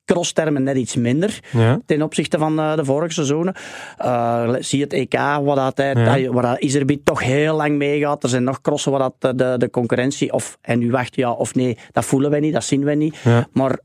crosstermen 0.08 0.64
net 0.64 0.76
iets 0.78 0.96
minder 0.96 1.40
Ja. 1.52 1.80
ten 1.86 2.02
opzichte 2.02 2.38
van 2.38 2.60
eh, 2.60 2.76
de 2.76 2.86
vorige 2.86 3.14
seizoenen. 3.14 3.54
Eh, 3.98 4.54
zie 4.60 4.82
het 4.82 4.94
EK, 4.94 5.14
waar, 5.14 5.56
dat 5.56 5.78
hij, 5.78 6.22
Ja. 6.22 6.32
waar 6.32 6.44
dat 6.44 6.60
Iserbiet 6.60 7.06
toch 7.06 7.24
heel 7.24 7.56
lang 7.56 7.78
meegaat. 7.78 8.24
Er 8.24 8.30
zijn 8.30 8.44
nog 8.44 8.62
crossen 8.62 8.92
waar 8.92 9.00
dat 9.02 9.16
eh, 9.20 9.32
de, 9.36 9.56
de 9.58 9.70
concurrentie, 9.70 10.34
of 10.34 10.58
hij 10.62 10.76
nu 10.76 10.92
wacht 10.92 11.16
ja 11.16 11.32
of 11.32 11.56
nee, 11.56 11.78
dat 11.92 12.06
voelen 12.06 12.30
wij 12.30 12.40
niet, 12.40 12.54
dat 12.54 12.64
zien 12.64 12.84
wij 12.84 12.96
niet. 12.96 13.16
Ja. 13.24 13.48
Maar 13.52 13.80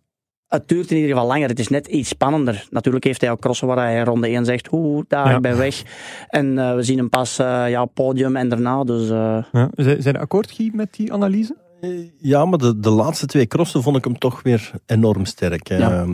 het 0.48 0.68
duurt 0.68 0.90
in 0.90 0.96
ieder 0.96 1.10
geval 1.12 1.26
langer. 1.26 1.48
Het 1.48 1.58
is 1.58 1.68
net 1.68 1.86
iets 1.86 2.08
spannender. 2.08 2.66
Natuurlijk 2.70 3.04
heeft 3.04 3.20
hij 3.20 3.30
ook 3.30 3.40
crossen 3.40 3.66
waar 3.66 3.76
hij 3.76 4.02
ronde 4.02 4.28
1 4.28 4.44
zegt, 4.44 4.72
oeh, 4.72 5.04
daar, 5.08 5.30
Ja. 5.30 5.40
ben 5.40 5.56
weg. 5.56 5.82
En 6.28 6.58
eh, 6.58 6.74
we 6.74 6.82
zien 6.82 6.98
hem 6.98 7.08
pas 7.08 7.38
eh, 7.38 7.64
ja, 7.68 7.84
podium 7.84 8.36
en 8.36 8.48
daarna. 8.48 8.84
Dus 8.84 9.10
eh, 9.10 9.38
Ja. 9.52 9.70
Zijn 9.74 10.02
zijn 10.02 10.16
akkoord, 10.16 10.50
Guy, 10.50 10.70
met 10.74 10.94
die 10.94 11.12
analyse? 11.12 11.56
Ja, 12.20 12.44
maar 12.44 12.58
de, 12.58 12.78
de 12.80 12.90
laatste 12.90 13.26
twee 13.26 13.46
crossen 13.46 13.82
vond 13.82 13.96
ik 13.96 14.04
hem 14.04 14.18
toch 14.18 14.42
weer 14.42 14.70
enorm 14.86 15.24
sterk. 15.24 15.68
Ja. 15.68 16.06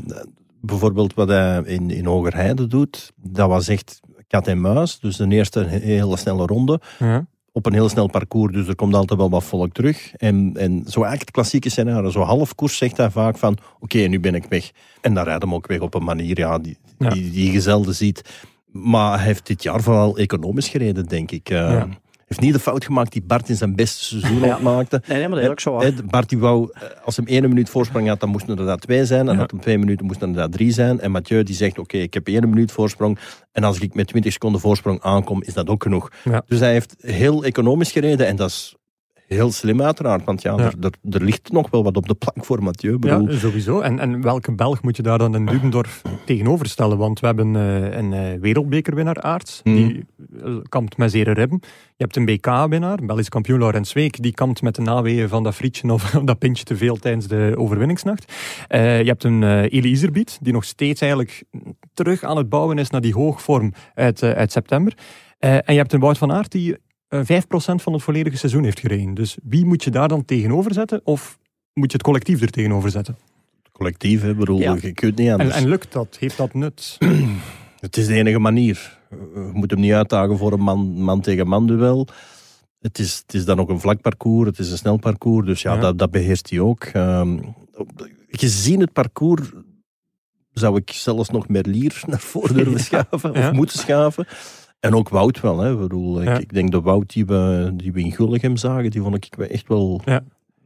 Bijvoorbeeld 0.61 1.15
wat 1.15 1.29
hij 1.29 1.63
in, 1.65 1.91
in 1.91 2.05
Hogerheide 2.07 2.67
doet, 2.67 3.13
dat 3.17 3.49
was 3.49 3.69
echt 3.69 4.01
kat 4.29 4.47
en 4.47 4.61
muis. 4.61 4.99
Dus 5.01 5.17
de 5.17 5.29
eerste 5.29 5.65
he- 5.65 5.79
hele 5.79 6.17
snelle 6.17 6.47
ronde 6.47 6.81
Ja. 6.99 7.27
op 7.53 7.67
een 7.67 7.73
heel 7.73 7.89
snel 7.89 8.07
parcours, 8.07 8.53
dus 8.53 8.67
er 8.69 8.75
komt 8.75 8.95
altijd 8.95 9.19
wel 9.19 9.31
wat 9.31 9.45
volk 9.45 9.73
terug. 9.73 10.13
En, 10.15 10.51
en 10.55 10.73
zo 10.73 10.83
eigenlijk 11.01 11.21
het 11.21 11.31
klassieke 11.31 11.71
scenario, 11.71 12.11
zo 12.11 12.21
half 12.21 12.55
koers 12.55 12.77
zegt 12.77 12.97
hij 12.97 13.11
vaak 13.11 13.39
van, 13.39 13.57
oké, 13.81 13.99
nu 13.99 14.21
ben 14.21 14.35
ik 14.35 14.45
weg. 14.49 14.71
En 15.01 15.15
dan 15.15 15.25
rijdt 15.25 15.43
hem 15.43 15.55
ook 15.55 15.67
weg 15.67 15.81
op 15.81 15.95
een 15.95 16.05
manier 16.05 16.39
ja, 16.39 16.59
die, 16.59 16.79
Ja. 16.99 17.09
die, 17.09 17.31
die 17.31 17.53
je 17.53 17.61
zelden 17.61 17.95
ziet. 17.95 18.23
Maar 18.73 19.17
hij 19.17 19.27
heeft 19.27 19.47
dit 19.47 19.63
jaar 19.63 19.83
vooral 19.83 20.17
economisch 20.19 20.69
gereden, 20.69 21.07
denk 21.07 21.31
ik. 21.31 21.49
Ja. 21.49 21.89
Heeft 22.29 22.41
niet 22.41 22.53
de 22.53 22.59
fout 22.61 22.85
gemaakt 22.85 23.13
die 23.13 23.23
Bart 23.23 23.49
in 23.49 23.57
zijn 23.57 23.75
beste 23.77 24.05
seizoen 24.05 24.41
Ja. 24.49 24.59
maakte. 24.59 25.03
Nee, 25.07 25.19
nee, 25.19 25.29
maar 25.29 25.37
dat 25.37 25.45
is 25.45 25.51
ook 25.51 25.61
zo. 25.61 26.03
Bart 26.05 26.29
die 26.29 26.39
wou, 26.39 26.69
eh, 26.73 26.83
als 27.05 27.17
hem 27.17 27.27
één 27.27 27.49
minuut 27.49 27.71
voorsprong 27.71 28.09
had, 28.09 28.21
dan 28.21 28.29
moesten 28.29 28.59
er 28.59 28.67
dat 28.67 28.81
twee 28.81 29.05
zijn. 29.05 29.29
En 29.29 29.35
Ja. 29.35 29.41
had 29.41 29.51
hem 29.51 29.61
twee 29.61 29.79
minuten, 29.79 30.07
moesten 30.07 30.29
er 30.29 30.35
dat 30.35 30.53
drie 30.53 30.73
zijn. 30.73 31.01
En 31.01 31.11
Mathieu 31.11 31.43
die 31.43 31.55
zegt, 31.55 31.79
oké, 31.79 31.97
ik 31.99 32.15
heb 32.15 32.27
één 32.27 32.49
minuut 32.49 32.73
voorsprong. 32.73 33.19
En 33.53 33.65
als 33.65 33.79
ik 33.81 33.95
met 33.95 34.07
20 34.07 34.33
seconden 34.33 34.61
voorsprong 34.61 35.01
aankom, 35.03 35.43
is 35.43 35.55
dat 35.55 35.69
ook 35.69 35.83
genoeg. 35.83 36.11
Ja. 36.25 36.43
Dus 36.47 36.59
hij 36.61 36.73
heeft 36.73 36.95
heel 36.99 37.45
economisch 37.45 37.93
gereden. 37.93 38.27
En 38.27 38.37
dat 38.37 38.49
is 38.49 38.77
heel 39.29 39.51
slim 39.53 39.83
uiteraard. 39.83 40.25
Want 40.25 40.43
ja, 40.43 40.55
Ja. 40.57 40.65
Er, 40.65 40.75
er, 40.81 40.93
er 41.15 41.23
ligt 41.25 41.53
nog 41.53 41.71
wel 41.71 41.83
wat 41.83 41.97
op 41.97 42.09
de 42.09 42.15
plank 42.15 42.45
voor 42.45 42.63
Mathieu. 42.63 42.99
Bedoel, 42.99 43.31
Ja, 43.31 43.39
sowieso. 43.39 43.81
En, 43.81 43.99
en 43.99 44.23
welke 44.23 44.53
Belg 44.55 44.83
moet 44.83 44.97
je 44.97 45.03
daar 45.03 45.19
dan 45.19 45.35
in 45.35 45.47
Dubendorf 45.47 46.03
tegenover 46.25 46.67
stellen? 46.67 46.99
Want 46.99 47.21
we 47.21 47.27
hebben 47.27 47.57
eh, 47.57 47.97
een 47.97 48.13
eh, 48.13 48.41
wereldbekerwinnaar 48.41 49.21
Aarts, 49.23 49.61
Mhm. 49.65 49.77
die 49.77 50.05
eh, 50.45 50.57
kampt 50.69 50.97
met 50.97 51.11
zere 51.11 51.33
ribben. 51.33 51.59
Je 51.97 52.05
hebt 52.05 52.17
een 52.17 52.25
BK-winnaar, 52.25 52.99
Belgisch 53.05 53.29
kampioen 53.29 53.59
Laurens 53.59 53.93
Week, 53.93 54.23
die 54.23 54.33
kampt 54.33 54.63
met 54.63 54.75
de 54.75 54.83
naweeën 54.83 55.29
van 55.29 55.43
dat 55.43 55.55
frietje 55.55 55.93
of 55.93 56.11
dat 56.25 56.39
pintje 56.39 56.65
te 56.65 56.77
veel 56.77 56.97
tijdens 56.97 57.27
de 57.27 57.55
overwinningsnacht. 57.57 58.33
Je 58.69 58.77
hebt 59.05 59.25
een 59.25 59.43
Elie 59.43 59.91
Iserbiet, 59.91 60.39
die 60.43 60.53
nog 60.53 60.65
steeds 60.65 61.01
eigenlijk 61.01 61.45
terug 61.95 62.23
aan 62.25 62.37
het 62.37 62.49
bouwen 62.49 62.79
is 62.79 62.91
naar 62.91 63.01
die 63.01 63.15
hoogvorm 63.15 63.73
uit, 63.95 64.23
uit 64.23 64.53
september. 64.53 64.93
En 65.39 65.63
je 65.75 65.79
hebt 65.79 65.93
een 65.93 66.01
Wout 66.01 66.19
van 66.19 66.33
Aert 66.33 66.53
die 66.53 66.77
5% 67.15 67.17
van 67.83 67.93
het 67.93 68.03
volledige 68.03 68.37
seizoen 68.37 68.65
heeft 68.65 68.81
gereden. 68.81 69.15
Dus 69.15 69.37
wie 69.43 69.65
moet 69.65 69.85
je 69.85 69.91
daar 69.91 70.09
dan 70.09 70.25
tegenover 70.25 70.75
zetten? 70.75 71.01
Of 71.05 71.39
moet 71.73 71.91
je 71.91 71.97
het 71.97 72.03
collectief 72.07 72.41
er 72.43 72.51
tegenover 72.51 72.91
zetten? 72.91 73.17
collectief, 73.73 74.23
hè, 74.23 74.31
Ik 74.31 74.37
bedoel, 74.37 74.59
Ja. 74.59 74.77
je 74.81 74.93
kunt 74.93 75.17
niet 75.19 75.31
anders. 75.31 75.55
en 75.55 75.69
lukt 75.69 75.93
dat? 75.93 76.17
Heeft 76.21 76.37
dat 76.37 76.55
nut? 76.55 76.99
Het 77.81 77.97
is 77.97 78.07
de 78.07 78.15
enige 78.15 78.39
manier. 78.39 78.99
Je 79.11 79.51
moet 79.53 79.71
hem 79.71 79.81
niet 79.81 79.93
uitdagen 79.93 80.39
voor 80.39 80.53
een 80.53 80.61
man, 80.61 80.79
man 81.03 81.21
tegen 81.21 81.49
man 81.49 81.67
duel. 81.67 82.07
Het 82.81 82.99
is, 82.99 83.17
het 83.27 83.35
is 83.35 83.45
dan 83.45 83.61
ook 83.61 83.69
een 83.69 83.81
vlak 83.81 84.01
parcours, 84.01 84.49
het 84.49 84.59
is 84.59 84.71
een 84.71 84.77
snel 84.79 84.97
parcours, 84.97 85.47
dus 85.47 85.63
ja, 85.63 85.75
Ja. 85.75 85.81
Dat, 85.81 85.99
dat 85.99 86.11
beheerst 86.11 86.51
hij 86.51 86.61
ook. 86.61 86.85
Ehm, 86.85 87.39
gezien 88.29 88.81
het 88.81 88.93
parcours 88.93 89.49
zou 90.53 90.77
ik 90.77 90.91
zelfs 90.91 91.31
nog 91.31 91.49
Merlier 91.49 92.03
naar 92.07 92.21
voren 92.21 92.55
durven 92.65 92.81
schaven, 92.81 93.33
Ja. 93.33 93.49
of 93.49 93.53
moeten 93.55 93.79
schaven. 93.79 94.27
En 94.81 94.95
ook 94.95 95.09
Wout 95.09 95.41
wel. 95.41 95.59
Hè. 95.59 95.73
Ik, 95.73 95.79
bedoel, 95.79 96.23
Ja. 96.23 96.35
ik, 96.35 96.41
ik 96.41 96.53
denk 96.53 96.71
de 96.71 96.81
Wout 96.81 97.13
die 97.13 97.27
we, 97.27 97.71
die 97.75 97.93
we 97.93 98.01
in 98.01 98.13
Gulligem 98.13 98.57
zagen, 98.57 98.91
die 98.91 99.01
vond 99.03 99.15
ik 99.15 99.37
echt 99.37 99.69
wel... 99.69 100.01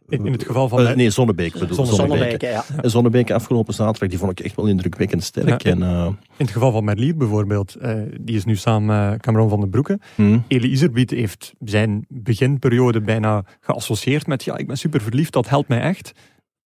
In, 0.08 0.26
in 0.26 0.32
het 0.32 0.44
geval 0.44 0.68
van... 0.68 0.86
Eh, 0.86 0.94
nee, 0.96 1.10
Zonnebeek 1.10 1.52
bedoel 1.52 1.74
Zonne- 1.86 1.92
Zonnebeek. 1.94 2.40
Ja. 2.40 2.64
En 2.82 2.90
Zonnebeek 2.90 3.30
afgelopen 3.30 3.74
zaterdag, 3.74 4.08
die 4.08 4.18
vond 4.18 4.30
ik 4.30 4.40
echt 4.40 4.56
wel 4.56 4.66
indrukwekkend 4.66 5.22
sterk. 5.22 5.62
Ja. 5.62 5.70
En, 5.70 5.82
eh, 5.82 6.06
In 6.06 6.16
het 6.44 6.50
geval 6.50 6.72
van 6.72 6.84
Merlier 6.84 7.16
bijvoorbeeld, 7.16 7.74
eh, 7.74 7.94
die 8.20 8.36
is 8.36 8.44
nu 8.44 8.56
samen 8.56 9.10
met 9.10 9.20
Cameron 9.22 9.48
van 9.48 9.60
den 9.60 9.70
Broeke. 9.70 9.98
hm. 10.14 10.38
Elie 10.48 10.70
Iserbiet 10.70 11.10
heeft 11.10 11.52
zijn 11.64 12.04
beginperiode 12.08 13.00
bijna 13.00 13.44
geassocieerd 13.60 14.26
met 14.26 14.44
ja, 14.44 14.56
ik 14.56 14.66
ben 14.66 14.76
super 14.78 15.00
verliefd, 15.00 15.32
dat 15.32 15.48
helpt 15.48 15.68
mij 15.68 15.80
echt. 15.80 16.12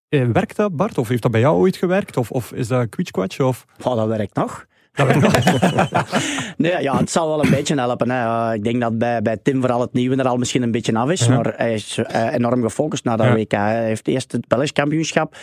Eh, 0.08 0.24
werkt 0.32 0.56
dat, 0.56 0.76
Bart? 0.76 0.98
Of 0.98 1.08
heeft 1.08 1.22
dat 1.22 1.30
bij 1.30 1.40
jou 1.40 1.56
ooit 1.56 1.76
gewerkt? 1.76 2.16
Of, 2.16 2.30
of 2.30 2.52
is 2.52 2.68
dat 2.68 2.88
kwitschkwatsch? 2.88 3.40
Of... 3.40 3.64
Oh, 3.82 3.96
dat 3.96 4.06
werkt 4.08 4.34
nog. 4.36 4.66
Dat 4.96 5.08
Nee, 6.56 6.82
ja, 6.82 6.96
het 6.96 7.10
zal 7.10 7.28
wel 7.28 7.44
een 7.44 7.50
beetje 7.50 7.74
helpen. 7.74 8.10
Hè. 8.10 8.48
Eh, 8.48 8.54
ik 8.54 8.64
denk 8.64 8.80
dat 8.80 8.98
bij, 8.98 9.22
bij 9.22 9.36
Tim 9.36 9.60
vooral 9.60 9.80
het 9.80 9.92
nieuwe 9.92 10.16
er 10.16 10.28
al 10.28 10.36
misschien 10.36 10.62
een 10.62 10.70
beetje 10.70 10.98
af 10.98 11.10
is. 11.10 11.26
Ja. 11.26 11.34
Maar 11.34 11.52
hij 11.56 11.74
is 11.74 11.98
eh, 11.98 12.32
enorm 12.32 12.62
gefocust 12.62 13.04
naar 13.04 13.16
dat 13.16 13.26
Ja. 13.26 13.34
WK. 13.34 13.52
Hij 13.52 13.84
heeft 13.84 14.08
eerst 14.08 14.32
het 14.32 14.48
Belgisch 14.48 14.72
kampioenschap 14.72 15.36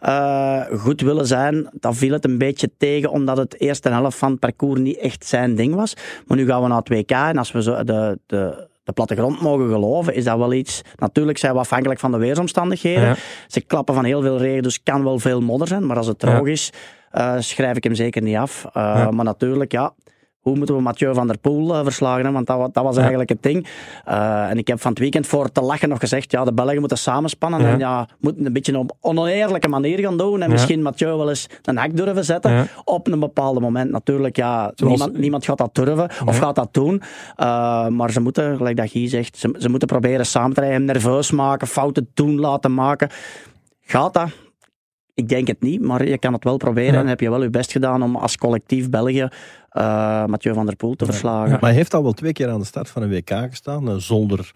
eh, 0.00 0.60
goed 0.78 1.00
willen 1.00 1.26
zijn. 1.26 1.68
Dan 1.72 1.94
viel 1.94 2.12
het 2.12 2.24
een 2.24 2.38
beetje 2.38 2.70
tegen, 2.78 3.10
omdat 3.10 3.36
het 3.36 3.60
eerste 3.60 3.88
helft 3.88 4.18
van 4.18 4.30
het 4.30 4.40
parcours 4.40 4.80
niet 4.80 4.98
echt 4.98 5.26
zijn 5.26 5.54
ding 5.54 5.74
was. 5.74 5.94
Maar 6.26 6.36
nu 6.36 6.46
gaan 6.46 6.62
we 6.62 6.68
naar 6.68 6.78
het 6.78 6.88
WK 6.88 7.10
en 7.10 7.38
als 7.38 7.52
we 7.52 7.62
zo 7.62 7.84
de, 7.84 8.18
de, 8.26 8.68
de 8.84 8.92
plattegrond 8.92 9.40
mogen 9.40 9.68
geloven, 9.68 10.14
is 10.14 10.24
dat 10.24 10.38
wel 10.38 10.52
iets... 10.52 10.82
Natuurlijk 10.96 11.38
zijn 11.38 11.52
we 11.52 11.58
afhankelijk 11.58 12.00
van 12.00 12.10
de 12.10 12.18
weersomstandigheden. 12.18 13.02
Ja. 13.02 13.16
Ze 13.46 13.60
klappen 13.60 13.94
van 13.94 14.04
heel 14.04 14.22
veel 14.22 14.38
regen, 14.38 14.62
dus 14.62 14.82
kan 14.82 15.04
wel 15.04 15.18
veel 15.18 15.40
modder 15.40 15.68
zijn. 15.68 15.86
Maar 15.86 15.96
als 15.96 16.06
het 16.06 16.18
droog 16.18 16.46
is, 16.46 16.72
eh, 17.10 17.34
schrijf 17.38 17.76
ik 17.76 17.84
hem 17.84 17.94
zeker 17.94 18.22
niet 18.22 18.36
af. 18.36 18.64
Eh, 18.64 18.72
Ja. 18.82 19.10
Maar 19.10 19.24
natuurlijk, 19.24 19.72
ja, 19.72 19.92
hoe 20.40 20.56
moeten 20.56 20.74
we 20.76 20.82
Mathieu 20.82 21.14
van 21.14 21.26
der 21.26 21.38
Poel 21.38 21.74
eh, 21.74 21.82
verslagen? 21.82 22.24
hè? 22.24 22.32
Want 22.32 22.46
dat, 22.46 22.74
dat 22.74 22.84
was 22.84 22.96
eigenlijk 22.96 23.28
het 23.28 23.42
ding. 23.42 23.66
En 24.48 24.58
ik 24.58 24.66
heb 24.68 24.80
van 24.80 24.90
het 24.90 25.00
weekend 25.00 25.26
voor 25.26 25.52
te 25.52 25.60
lachen 25.60 25.88
nog 25.88 25.98
gezegd, 25.98 26.30
ja, 26.30 26.44
de 26.44 26.52
Belgen 26.52 26.78
moeten 26.78 26.98
samenspannen. 26.98 27.60
Ja. 27.60 27.68
En 27.72 27.78
ja, 27.78 28.08
moeten 28.20 28.46
een 28.46 28.52
beetje 28.52 28.78
op 28.78 28.96
oneerlijke 29.00 29.68
manier 29.68 29.98
gaan 29.98 30.16
doen. 30.16 30.34
En 30.34 30.46
Ja. 30.46 30.52
misschien 30.52 30.82
Mathieu 30.82 31.16
wel 31.16 31.28
eens 31.28 31.46
een 31.64 31.76
hak 31.76 31.96
durven 31.96 32.24
zetten. 32.24 32.68
Op 32.84 33.06
een 33.08 33.20
bepaald 33.20 33.60
moment 33.60 33.90
natuurlijk, 33.90 34.36
ja, 34.36 34.72
Zoals- 34.74 34.92
niemand, 34.98 35.18
niemand 35.18 35.44
gaat 35.44 35.58
dat 35.58 35.74
durven 35.74 36.10
of 36.26 36.38
gaat 36.38 36.54
dat 36.54 36.68
doen. 36.74 37.02
Maar 37.96 38.10
ze 38.10 38.20
moeten, 38.20 38.56
gelijk 38.56 38.76
dat 38.76 38.90
Guy 38.90 39.08
zegt, 39.08 39.38
ze, 39.38 39.54
ze 39.58 39.68
moeten 39.68 39.88
proberen 39.88 40.26
samen 40.26 40.54
te 40.54 40.60
rijden, 40.60 40.78
hem 40.78 40.86
nerveus 40.86 41.30
maken, 41.30 41.66
fouten 41.66 42.10
doen 42.14 42.40
laten 42.40 42.74
maken. 42.74 43.08
Gaat 43.80 44.14
dat? 44.14 44.28
Ik 45.20 45.28
denk 45.28 45.46
het 45.46 45.60
niet, 45.62 45.80
maar 45.80 46.08
je 46.08 46.18
kan 46.18 46.32
het 46.32 46.44
wel 46.44 46.56
proberen. 46.56 46.92
Ja. 46.92 47.00
En 47.00 47.06
heb 47.06 47.20
je 47.20 47.30
wel 47.30 47.42
je 47.42 47.50
best 47.50 47.72
gedaan 47.72 48.02
om 48.02 48.16
als 48.16 48.36
collectief 48.36 48.90
België 48.90 49.28
eh 49.70 50.24
Mathieu 50.24 50.54
van 50.54 50.66
der 50.66 50.76
Poel 50.76 50.94
te 50.94 51.04
verslagen. 51.04 51.50
Maar 51.50 51.60
hij 51.60 51.72
heeft 51.72 51.94
al 51.94 52.02
wel 52.02 52.12
twee 52.12 52.32
keer 52.32 52.48
aan 52.48 52.58
de 52.58 52.66
start 52.66 52.88
van 52.88 53.02
een 53.02 53.10
WK 53.10 53.30
gestaan, 53.30 53.88
eh, 53.88 53.94
zonder, 53.96 54.50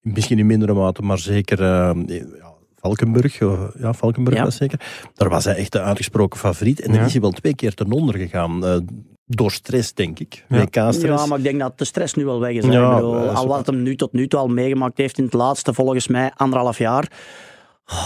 misschien 0.00 0.38
in 0.38 0.46
mindere 0.46 0.74
mate, 0.74 1.02
maar 1.02 1.18
zeker 1.18 1.60
eh, 1.62 1.90
ja, 2.06 2.52
Valkenburg, 2.76 3.38
ja, 3.78 3.92
Valkenburg 3.92 4.42
was 4.42 4.56
zeker. 4.56 4.80
Daar 5.14 5.28
was 5.28 5.44
hij 5.44 5.54
echt 5.54 5.72
de 5.72 5.80
uitgesproken 5.80 6.38
favoriet. 6.38 6.80
En 6.80 6.92
dan 6.92 7.04
is 7.04 7.12
hij 7.12 7.20
wel 7.20 7.30
twee 7.30 7.54
keer 7.54 7.74
ten 7.74 7.92
onder 7.92 8.18
gegaan. 8.18 8.82
door 9.26 9.52
stress, 9.52 9.94
denk 9.94 10.18
ik. 10.18 10.44
Ja. 10.48 10.66
Ja, 10.70 11.26
maar 11.26 11.38
ik 11.38 11.44
denk 11.44 11.60
dat 11.60 11.78
de 11.78 11.84
stress 11.84 12.14
nu 12.14 12.24
wel 12.24 12.40
weg 12.40 12.52
is. 12.52 12.64
Ja, 12.64 12.94
bedoel, 12.94 13.28
al 13.28 13.46
wat 13.46 13.66
hem 13.66 13.82
nu 13.82 13.96
tot 13.96 14.12
nu 14.12 14.26
toe 14.28 14.40
al 14.40 14.48
meegemaakt 14.48 14.98
heeft 14.98 15.18
in 15.18 15.24
het 15.24 15.32
laatste, 15.32 15.74
volgens 15.74 16.08
mij 16.08 16.32
anderhalf 16.36 16.78
jaar. 16.78 17.08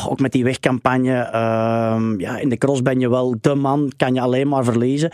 Ook 0.08 0.20
met 0.20 0.32
die 0.32 0.44
wegcampagne. 0.44 1.14
ehm, 1.14 2.20
ja, 2.20 2.38
in 2.38 2.48
de 2.48 2.58
cross 2.58 2.82
ben 2.82 3.00
je 3.00 3.08
wel 3.08 3.34
de 3.40 3.54
man, 3.54 3.92
kan 3.96 4.14
je 4.14 4.20
alleen 4.20 4.48
maar 4.48 4.64
verliezen. 4.64 5.12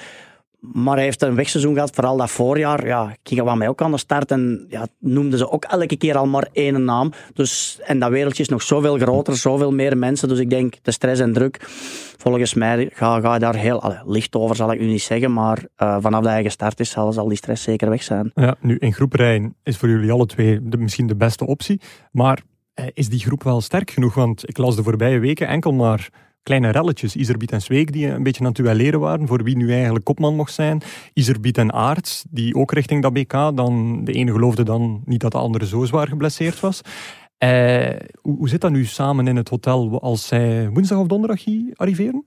Maar 0.73 0.95
hij 0.95 1.05
heeft 1.05 1.23
een 1.23 1.35
wegseizoen 1.35 1.75
gehad, 1.75 1.91
vooral 1.95 2.17
dat 2.17 2.31
voorjaar. 2.31 2.87
Ja, 2.87 3.17
ging 3.23 3.41
van 3.45 3.59
mij 3.59 3.69
ook 3.69 3.83
aan 3.83 3.91
de 3.91 3.99
start 3.99 4.31
en 4.31 4.67
ja, 4.69 4.87
noemden 4.99 5.39
ze 5.39 5.51
ook 5.51 5.65
elke 5.65 5.97
keer 5.97 6.17
al 6.17 6.27
maar 6.27 6.49
één 6.53 6.85
naam. 6.85 7.13
Dus, 7.33 7.79
en 7.83 7.99
dat 7.99 8.11
wereldje 8.11 8.43
is 8.43 8.49
nog 8.49 8.63
zoveel 8.63 8.99
groter, 8.99 9.37
zoveel 9.37 9.73
meer 9.73 9.99
mensen. 9.99 10.29
Dus 10.29 10.39
ik 10.39 10.51
denk, 10.51 10.75
de 10.83 10.91
stress 10.91 11.21
en 11.21 11.33
druk, 11.33 11.59
volgens 12.19 12.55
mij 12.55 12.91
ga, 12.93 13.21
ga 13.21 13.33
je 13.35 13.41
daar 13.41 13.57
heel 13.57 13.95
licht 14.07 14.35
over, 14.37 14.57
zal 14.57 14.73
ik 14.73 14.81
nu 14.81 14.87
niet 14.87 15.03
zeggen. 15.03 15.33
Maar 15.33 15.65
eh, 15.77 15.97
vanaf 16.01 16.23
dat 16.23 16.33
hij 16.33 16.43
gestart 16.43 16.81
is, 16.81 16.91
zal, 16.91 17.29
die 17.29 17.37
stress 17.37 17.63
zeker 17.63 17.91
weg 17.91 18.03
zijn. 18.03 18.31
Ja, 18.35 18.55
nu 18.61 18.77
in 18.79 18.93
groep 18.93 19.15
is 19.63 19.77
voor 19.77 19.89
jullie 19.89 20.13
alle 20.13 20.27
twee 20.27 20.61
misschien 20.61 21.07
de 21.07 21.17
beste 21.17 21.47
optie. 21.47 21.81
Maar 22.11 22.43
is 22.95 23.09
die 23.09 23.21
groep 23.21 23.43
wel 23.43 23.61
sterk 23.61 23.91
genoeg? 23.91 24.15
Want 24.15 24.49
ik 24.49 24.59
las 24.59 24.77
de 24.77 24.83
voorbije 24.83 25.19
weken 25.19 25.47
enkel 25.47 25.73
maar 25.73 26.11
kleine 26.45 26.71
relletjes. 26.71 27.17
Iserbiet 27.17 27.53
en 27.53 27.61
Zweek 27.61 27.93
die 27.93 28.07
een 28.07 28.23
beetje 28.23 28.41
aan 28.41 28.47
het 28.47 28.57
duelleren 28.57 29.01
waren 29.01 29.27
voor 29.27 29.43
wie 29.43 29.57
nu 29.57 29.73
eigenlijk 29.73 30.05
kopman 30.05 30.37
mocht 30.37 30.53
zijn. 30.53 30.83
Iserbiet 31.13 31.59
en 31.59 31.73
Aarts 31.73 32.25
die 32.31 32.55
ook 32.55 32.73
richting 32.73 33.03
dat 33.03 33.13
BK. 33.13 33.33
Dan, 33.33 34.05
de 34.05 34.13
ene 34.13 34.33
geloofde 34.33 34.63
dan 34.63 35.03
niet 35.05 35.21
dat 35.21 35.33
de 35.33 35.39
andere 35.39 35.67
zo 35.67 35.85
zwaar 35.85 36.09
geblesseerd 36.09 36.61
was. 36.61 36.81
Eh, 37.39 37.97
hoe, 38.21 38.37
hoe 38.37 38.49
zit 38.49 38.61
dat 38.61 38.71
nu 38.71 38.85
samen 38.85 39.27
in 39.27 39.37
het 39.37 39.49
hotel 39.49 40.01
als 40.01 40.27
zij 40.27 40.69
woensdag 40.69 40.99
of 40.99 41.07
donderdag 41.07 41.45
hier 41.45 41.73
arriveren? 41.75 42.25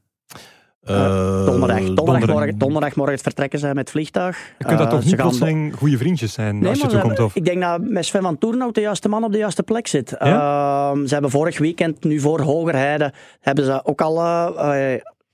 Eh, 0.88 1.46
Donderdag, 1.46 1.46
donderdag. 1.46 1.96
donderdagmorgen, 1.96 2.58
donderdagmorgen 2.58 3.14
het 3.14 3.24
vertrekken 3.24 3.60
zijn 3.60 3.76
met 3.76 3.84
het 3.84 3.92
vliegtuig. 3.92 4.38
Je 4.58 4.66
kunt 4.66 4.78
dat 4.78 4.88
Eh, 4.88 4.94
toch 4.94 5.02
ze 5.02 5.08
niet 5.08 5.16
gaan- 5.16 5.26
plotseling 5.28 5.76
goede 5.76 5.98
vriendjes 5.98 6.34
zijn 6.34 6.60
Nee, 6.60 6.68
als 6.70 6.78
je 6.78 6.84
maar 6.84 6.92
zo 6.92 6.98
ze 6.98 7.04
komt? 7.04 7.18
hebben- 7.18 7.26
Of? 7.26 7.36
ik 7.36 7.46
denk 7.46 7.62
dat 7.62 7.90
met 7.92 8.06
Sven 8.06 8.22
van 8.22 8.38
Toornhout 8.38 8.76
de 8.76 8.82
juiste 8.82 9.10
man 9.10 9.24
op 9.24 9.32
de 9.32 9.38
juiste 9.38 9.64
plek 9.64 9.88
zit. 9.88 10.12
Ehm, 10.18 11.06
ze 11.06 11.14
hebben 11.14 11.32
vorig 11.32 11.58
weekend, 11.58 12.04
nu 12.04 12.20
voor 12.20 12.42
Hogerheide, 12.42 13.14
hebben 13.42 13.66
ze 13.66 13.86
ook 13.86 14.02
al 14.02 14.16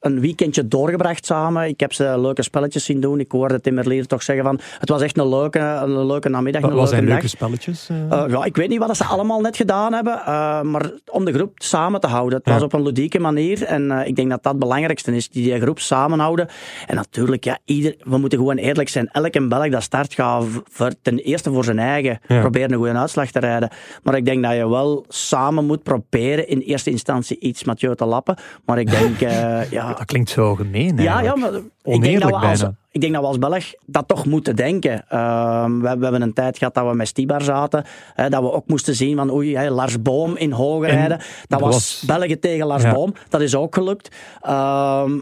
een 0.03 0.19
weekendje 0.19 0.67
doorgebracht 0.67 1.25
samen. 1.25 1.67
Ik 1.67 1.79
heb 1.79 1.93
ze 1.93 2.19
leuke 2.19 2.43
spelletjes 2.43 2.85
zien 2.85 2.99
doen. 2.99 3.19
Ik 3.19 3.31
hoorde 3.31 3.61
Tim 3.61 3.73
Merlier 3.73 4.05
toch 4.07 4.23
zeggen 4.23 4.45
van, 4.45 4.59
het 4.79 4.89
was 4.89 5.01
echt 5.01 5.17
een 5.17 5.29
leuke, 5.29 5.59
een 5.59 6.05
leuke 6.05 6.29
namiddag, 6.29 6.61
een 6.61 6.67
Wat 6.67 6.77
leuke 6.77 6.89
zijn 6.93 7.01
dag. 7.05 7.11
leuke 7.13 7.27
spelletjes? 7.27 7.89
eh? 7.89 8.11
Eh, 8.23 8.29
ja, 8.29 8.43
ik 8.43 8.55
weet 8.55 8.69
niet 8.69 8.79
wat 8.79 8.97
ze 8.97 9.03
allemaal 9.03 9.41
net 9.41 9.55
gedaan 9.57 9.93
hebben, 9.93 10.13
eh, 10.19 10.61
maar 10.61 10.91
om 11.11 11.25
de 11.25 11.33
groep 11.33 11.51
samen 11.55 11.99
te 11.99 12.07
houden. 12.07 12.37
Het 12.37 12.47
Ja. 12.47 12.53
was 12.53 12.61
op 12.63 12.73
een 12.73 12.83
ludieke 12.83 13.19
manier 13.19 13.63
en 13.63 13.91
ik 13.91 14.15
denk 14.15 14.29
dat 14.29 14.43
dat 14.43 14.51
het 14.51 14.61
belangrijkste 14.61 15.15
is, 15.15 15.29
die, 15.29 15.43
die 15.43 15.61
groep 15.61 15.79
samenhouden. 15.79 16.47
En 16.87 16.95
natuurlijk, 16.95 17.43
ja, 17.43 17.57
ieder, 17.65 17.95
we 17.99 18.17
moeten 18.17 18.37
gewoon 18.37 18.57
eerlijk 18.57 18.89
zijn. 18.89 19.07
Elke 19.11 19.47
Belg 19.47 19.69
dat 19.69 19.83
start 19.83 20.13
gaat 20.13 20.45
voor, 20.69 20.91
ten 21.01 21.17
eerste 21.17 21.51
voor 21.51 21.63
zijn 21.63 21.79
eigen 21.79 22.19
Ja. 22.27 22.39
proberen 22.39 22.71
een 22.71 22.77
goede 22.77 22.93
uitslag 22.97 23.31
te 23.31 23.39
rijden. 23.39 23.69
Maar 24.03 24.15
ik 24.15 24.25
denk 24.25 24.43
dat 24.43 24.53
je 24.55 24.69
wel 24.69 25.05
samen 25.07 25.65
moet 25.65 25.83
proberen 25.83 26.47
in 26.47 26.59
eerste 26.59 26.89
instantie 26.89 27.39
iets 27.39 27.63
Mathieu 27.63 27.95
te 27.95 28.05
lappen. 28.05 28.35
Maar 28.65 28.79
ik 28.79 28.89
denk, 28.89 29.21
eh, 29.21 29.71
ja... 29.93 29.97
Dat 29.97 30.07
klinkt 30.07 30.29
zo 30.29 30.55
gemeen 30.55 30.97
Ja, 30.97 31.21
ja, 31.21 31.35
maar 31.35 31.51
ik 31.83 32.01
denk, 32.01 32.21
dat 32.21 32.29
we 32.29 32.35
als, 32.35 32.59
bijna. 32.59 32.75
ik 32.91 33.01
denk 33.01 33.13
dat 33.13 33.21
we 33.21 33.27
als 33.27 33.37
Belg 33.39 33.73
dat 33.85 34.07
toch 34.07 34.25
moeten 34.25 34.55
denken. 34.55 35.05
Ehm, 35.09 35.79
we, 35.79 35.81
we 35.97 36.03
hebben 36.03 36.21
een 36.21 36.33
tijd 36.33 36.57
gehad 36.57 36.73
dat 36.73 36.89
we 36.89 36.95
met 36.95 37.07
Stibar 37.07 37.41
zaten. 37.41 37.83
Hè, 38.13 38.29
dat 38.29 38.41
we 38.41 38.51
ook 38.51 38.67
moesten 38.67 38.95
zien 38.95 39.15
van 39.17 39.31
oei, 39.31 39.55
hè, 39.57 39.69
Lars 39.69 40.01
Boom 40.01 40.35
in 40.37 40.51
hoge 40.51 40.85
En 40.87 40.95
rijden. 40.95 41.19
Dat 41.47 41.59
was, 41.59 41.73
was- 41.73 42.03
België 42.05 42.39
tegen 42.39 42.65
Lars 42.65 42.83
Ja. 42.83 42.93
Boom. 42.93 43.13
Dat 43.29 43.41
is 43.41 43.55
ook 43.55 43.73
gelukt. 43.75 44.15
Ehm, 44.41 45.19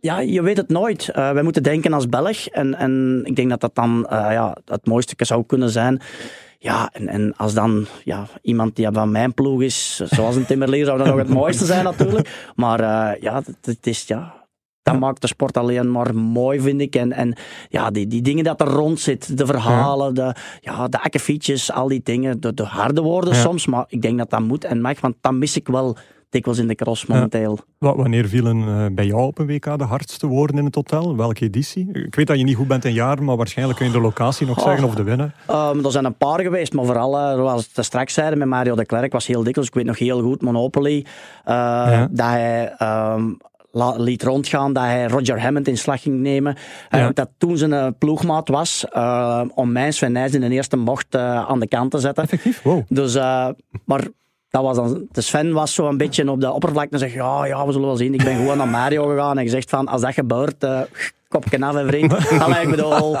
ja, 0.00 0.20
je 0.20 0.42
weet 0.42 0.56
het 0.56 0.68
nooit. 0.68 1.08
Eh, 1.08 1.30
wij 1.30 1.42
moeten 1.42 1.62
denken 1.62 1.92
als 1.92 2.08
Belg. 2.08 2.46
En, 2.46 2.74
en 2.74 3.20
ik 3.24 3.36
denk 3.36 3.48
dat 3.50 3.60
dat 3.60 3.74
dan 3.74 4.06
eh, 4.08 4.32
ja, 4.32 4.56
het 4.64 4.86
mooiste 4.86 5.14
zou 5.18 5.44
kunnen 5.46 5.70
zijn. 5.70 6.00
Ja, 6.58 6.90
en, 6.92 7.08
en 7.08 7.36
als 7.36 7.54
dan 7.54 7.86
ja, 8.04 8.26
iemand 8.42 8.76
die 8.76 8.88
van 8.92 9.10
mijn 9.10 9.34
ploeg 9.34 9.62
is, 9.62 9.96
zoals 10.04 10.36
een 10.36 10.46
Timmerlier, 10.46 10.84
zou 10.84 10.98
dat 10.98 11.06
nog 11.06 11.16
het 11.16 11.28
mooiste 11.28 11.64
zijn 11.64 11.84
natuurlijk. 11.84 12.52
Maar 12.54 12.80
uh, 12.80 13.20
ja, 13.20 13.42
het, 13.60 13.86
is, 13.86 14.04
ja, 14.06 14.46
dat 14.82 14.98
maakt 14.98 15.20
de 15.20 15.26
sport 15.26 15.56
alleen 15.56 15.90
maar 15.90 16.14
mooi, 16.14 16.60
vind 16.60 16.80
ik. 16.80 16.96
En, 16.96 17.12
en 17.12 17.36
ja, 17.68 17.90
die, 17.90 18.06
die 18.06 18.22
dingen 18.22 18.44
dat 18.44 18.60
er 18.60 18.66
rond 18.66 19.00
zit, 19.00 19.38
de 19.38 19.46
verhalen, 19.46 20.14
de, 20.14 20.34
ja, 20.60 20.88
de 20.88 21.00
akkefietjes, 21.00 21.72
al 21.72 21.88
die 21.88 22.00
dingen, 22.02 22.40
de, 22.40 22.54
de 22.54 22.64
harde 22.64 23.00
woorden 23.00 23.34
soms. 23.34 23.66
Maar 23.66 23.84
ik 23.88 24.02
denk 24.02 24.18
dat 24.18 24.30
dat 24.30 24.40
moet 24.40 24.64
en 24.64 24.80
mag, 24.80 25.00
want 25.00 25.14
dat 25.20 25.32
mis 25.32 25.56
ik 25.56 25.66
wel 25.66 25.96
dikwijls 26.30 26.60
in 26.60 26.68
de 26.68 26.74
cross 26.74 27.06
momenteel. 27.06 27.58
Ja. 27.78 27.96
Wanneer 27.96 28.28
vielen 28.28 28.56
uh, 28.56 28.86
bij 28.92 29.06
jou 29.06 29.22
op 29.22 29.38
een 29.38 29.46
WK 29.46 29.78
de 29.78 29.84
hardste 29.84 30.26
woorden 30.26 30.58
in 30.58 30.64
het 30.64 30.74
hotel? 30.74 31.16
Welke 31.16 31.44
editie? 31.44 31.88
Ik 31.92 32.14
weet 32.14 32.26
dat 32.26 32.38
je 32.38 32.44
niet 32.44 32.56
goed 32.56 32.68
bent 32.68 32.84
in 32.84 32.92
jaar, 32.92 33.22
maar 33.22 33.36
waarschijnlijk 33.36 33.78
kun 33.78 33.86
je 33.86 33.92
de 33.92 34.00
locatie 34.00 34.46
nog 34.46 34.60
zeggen 34.60 34.84
of 34.84 34.94
de 34.94 35.02
winnaar. 35.02 35.34
Um, 35.50 35.84
er 35.84 35.90
zijn 35.90 36.04
een 36.04 36.16
paar 36.16 36.40
geweest, 36.40 36.72
maar 36.72 36.84
vooral, 36.84 37.14
uh, 37.14 37.34
zoals 37.34 37.68
we 37.74 37.82
straks 37.82 38.14
zeiden 38.14 38.38
met 38.38 38.48
Mario 38.48 38.74
de 38.74 38.86
Klerk, 38.86 39.12
was 39.12 39.26
heel 39.26 39.42
dikwijls. 39.42 39.68
Ik 39.68 39.74
weet 39.74 39.84
nog 39.84 39.98
heel 39.98 40.22
goed, 40.22 40.42
Monopoly. 40.42 40.96
Uh, 40.96 41.04
ja. 41.44 42.08
Dat 42.10 42.26
hij 42.26 42.74
um, 43.14 43.36
liet 43.96 44.22
rondgaan 44.22 44.72
dat 44.72 44.82
hij 44.82 45.06
Roger 45.06 45.42
Hammond 45.42 45.68
in 45.68 45.78
slag 45.78 46.02
ging 46.02 46.20
nemen. 46.20 46.56
Ja. 46.90 47.10
dat 47.10 47.28
toen 47.38 47.56
zijn 47.56 47.98
ploegmaat 47.98 48.48
was 48.48 48.86
uh, 48.92 49.42
om 49.54 49.72
mijn 49.72 49.92
Sven 49.92 50.12
Nijs 50.12 50.34
in 50.34 50.40
de 50.40 50.48
eerste 50.48 50.76
mocht 50.76 51.14
uh, 51.14 51.48
aan 51.48 51.60
de 51.60 51.68
kant 51.68 51.90
te 51.90 51.98
zetten. 51.98 52.22
Effectief, 52.22 52.62
wow. 52.62 52.82
Dus, 52.88 53.14
uh, 53.14 53.48
maar 53.84 54.06
dat 54.50 54.62
was 54.62 54.76
dan, 54.76 55.06
de 55.12 55.20
Sven 55.20 55.52
was 55.52 55.74
zo 55.74 55.88
een 55.88 55.96
beetje 55.96 56.30
op 56.30 56.40
de 56.40 56.52
oppervlakte 56.52 56.92
en 56.92 56.98
zegt, 56.98 57.12
ja, 57.12 57.46
ja, 57.46 57.66
we 57.66 57.72
zullen 57.72 57.86
wel 57.86 57.96
zien. 57.96 58.14
Ik 58.14 58.24
ben 58.24 58.36
gewoon 58.36 58.56
naar 58.56 58.68
Mario 58.68 59.06
gegaan 59.06 59.38
en 59.38 59.44
gezegd 59.44 59.70
van, 59.70 59.88
als 59.88 60.00
dat 60.00 60.14
gebeurt, 60.14 60.64
uh, 60.64 60.80
kopje 61.28 61.64
af, 61.64 61.86
vriend. 61.86 62.12
Allee, 62.42 62.62
ik 62.62 62.70
bedoel, 62.70 63.16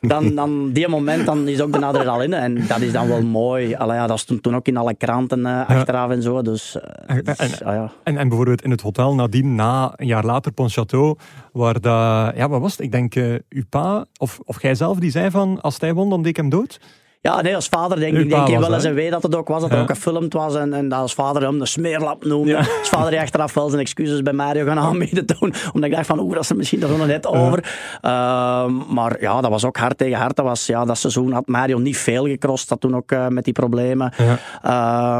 dan, 0.00 0.34
dan 0.34 0.72
die 0.72 0.88
moment, 0.88 1.26
dan 1.26 1.48
is 1.48 1.60
ook 1.60 1.72
de 1.72 1.86
adrenaline 1.86 2.36
en 2.36 2.66
dat 2.66 2.80
is 2.80 2.92
dan 2.92 3.08
wel 3.08 3.22
mooi. 3.22 3.74
Allee, 3.74 3.96
ja, 3.96 4.06
dat 4.06 4.18
stond 4.18 4.42
toen 4.42 4.56
ook 4.56 4.66
in 4.66 4.76
alle 4.76 4.94
kranten 4.94 5.38
uh, 5.38 5.68
achteraf 5.68 6.10
en 6.10 6.22
zo, 6.22 6.42
dus... 6.42 6.76
Uh, 7.06 7.16
dus 7.22 7.36
en, 7.36 7.66
ah, 7.66 7.74
ja. 7.74 7.92
en, 8.02 8.16
en, 8.16 8.28
bijvoorbeeld 8.28 8.62
in 8.62 8.70
het 8.70 8.80
hotel 8.80 9.14
nadien, 9.14 9.54
na 9.54 9.92
een 9.96 10.06
jaar 10.06 10.24
later, 10.24 10.52
Pontchâteau, 10.52 11.22
waar 11.52 11.80
dat, 11.80 12.36
ja, 12.36 12.48
wat 12.48 12.60
was 12.60 12.72
het? 12.72 12.80
Ik 12.80 12.92
denk, 12.92 13.14
uw 13.48 13.64
pa, 13.68 14.04
of, 14.16 14.40
of 14.44 14.62
jij 14.62 14.74
zelf, 14.74 14.98
die 14.98 15.10
zei 15.10 15.30
van, 15.30 15.60
als 15.60 15.78
hij 15.78 15.94
won, 15.94 16.10
dan 16.10 16.22
deed 16.22 16.30
ik 16.30 16.36
hem 16.36 16.48
dood? 16.48 16.80
Ja, 17.22 17.42
nee, 17.42 17.54
als 17.54 17.68
vader 17.68 17.98
denk 17.98 18.16
ik, 18.16 18.28
denk 18.28 18.48
ik 18.48 18.58
wel 18.58 18.74
eens 18.74 18.84
en 18.84 18.94
weet 18.94 19.10
dat 19.10 19.22
het 19.22 19.34
ook 19.34 19.48
was, 19.48 19.60
dat 19.60 19.70
het 19.70 19.78
ook 19.78 19.90
gefilmd 19.90 20.32
was 20.32 20.54
en, 20.54 20.72
en 20.72 20.88
dat 20.88 20.98
als 20.98 21.14
vader 21.14 21.42
hem 21.42 21.58
de 21.58 21.66
smeerlap 21.66 22.24
noemde. 22.24 22.50
Ja. 22.50 22.58
Als 22.58 22.88
vader 22.88 23.10
die 23.10 23.20
achteraf 23.20 23.54
wel 23.54 23.68
zijn 23.68 23.80
excuses 23.80 24.22
bij 24.22 24.32
Mario 24.32 24.64
gaan 24.64 24.78
aanbieden 24.78 25.26
doen, 25.38 25.54
omdat 25.72 25.90
ik 25.90 25.96
dacht 25.96 26.06
van, 26.06 26.20
oeh, 26.20 26.34
dat 26.34 26.42
is 26.42 26.52
misschien 26.52 26.82
er 26.82 26.88
nog 26.88 27.06
net 27.06 27.26
over. 27.26 27.64
Ja. 28.02 28.64
Uh, 28.64 28.72
maar 28.88 29.20
ja, 29.20 29.40
dat 29.40 29.50
was 29.50 29.64
ook 29.64 29.76
hard 29.76 29.98
tegen 29.98 30.18
hard. 30.18 30.36
Dat, 30.36 30.44
was, 30.44 30.66
ja, 30.66 30.84
dat 30.84 30.98
seizoen 30.98 31.32
had 31.32 31.46
Mario 31.46 31.78
niet 31.78 31.96
veel 31.96 32.24
gecrossed, 32.24 32.68
dat 32.68 32.80
toen 32.80 32.96
ook 32.96 33.12
uh, 33.12 33.28
met 33.28 33.44
die 33.44 33.52
problemen. 33.52 34.12
Ja. 34.16 34.38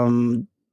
Uh, 0.07 0.12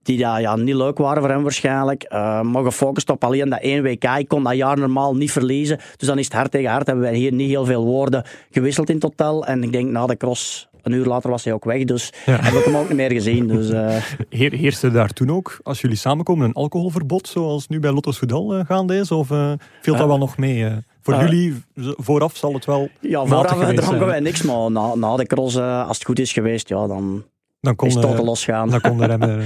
die 0.04 0.18
ja, 0.18 0.38
ja, 0.38 0.56
niet 0.56 0.76
leuk 0.76 0.98
waren 0.98 1.22
voor 1.22 1.32
hem 1.32 1.44
waarschijnlijk. 1.44 2.06
Uh, 2.14 2.42
maar 2.42 2.64
gefocust 2.64 3.10
op 3.10 3.24
alleen 3.24 3.50
dat 3.50 3.62
één 3.62 3.84
WK. 3.84 4.04
Ik 4.04 4.28
kon 4.28 4.44
dat 4.44 4.56
jaar 4.56 4.78
normaal 4.78 5.16
niet 5.16 5.32
verliezen. 5.32 5.80
Dus 5.98 6.08
dan 6.08 6.18
is 6.18 6.26
het 6.26 6.34
hard 6.34 6.52
tegen 6.52 6.72
hard. 6.72 6.88
Hebben 6.88 7.06
wij 7.06 7.16
hier 7.16 7.34
niet 7.34 7.50
heel 7.50 7.66
veel 7.66 7.84
woorden 7.84 8.24
gewisseld 8.52 8.90
in 8.90 9.00
totaal. 9.00 9.46
En 9.46 9.64
ik 9.64 9.72
denk 9.72 9.90
na 9.90 10.06
de 10.06 10.18
cross 10.18 10.70
een 10.90 10.98
uur 10.98 11.06
later 11.06 11.30
was 11.30 11.44
hij 11.44 11.54
ook 11.54 11.66
weg, 11.66 11.84
dus 11.84 12.14
ja. 12.26 12.40
heb 12.42 12.54
ik 12.54 12.66
hem 12.66 12.76
ook 12.76 12.88
niet 12.88 12.98
meer 12.98 13.12
gezien. 13.12 13.48
Dus, 13.48 13.70
uh... 13.70 13.96
Heer, 14.30 14.52
heerste 14.52 14.92
daar 14.92 15.10
toen 15.10 15.32
ook, 15.32 15.60
als 15.64 15.82
jullie 15.82 15.98
samenkomen, 15.98 16.48
een 16.48 16.54
alcoholverbod, 16.54 17.28
zoals 17.28 17.68
nu 17.68 17.80
bij 17.80 17.92
Lotto 17.92 18.12
Soudal 18.12 18.58
uh, 18.58 18.66
gaande 18.66 18.98
is? 18.98 19.12
Of 19.12 19.30
uh, 19.30 19.52
viel 19.82 19.96
dat 19.96 20.08
wel 20.08 20.18
nog 20.18 20.38
mee? 20.38 20.68
voor 21.02 21.16
jullie, 21.16 21.64
vooraf 21.76 22.38
zal 22.38 22.54
het 22.54 22.66
wel 22.66 22.90
Ja, 23.00 23.26
vooraf 23.26 23.74
dronken 23.74 24.06
wij 24.06 24.20
niks, 24.20 24.42
maar 24.42 24.72
na, 24.72 24.96
na 24.96 25.16
de 25.16 25.26
cross, 25.26 25.58
als 25.58 25.98
het 25.98 26.06
goed 26.06 26.20
is 26.20 26.34
geweest, 26.34 26.70
ja, 26.70 26.88
dan 26.88 27.24
dan 27.62 27.76
kon, 27.76 27.88
is 27.88 27.96
het 27.96 28.04
uh, 28.06 28.20
losgaan. 28.20 28.70
Dan 28.70 28.82
kon 28.82 29.04
er 29.04 29.10
hem, 29.20 29.42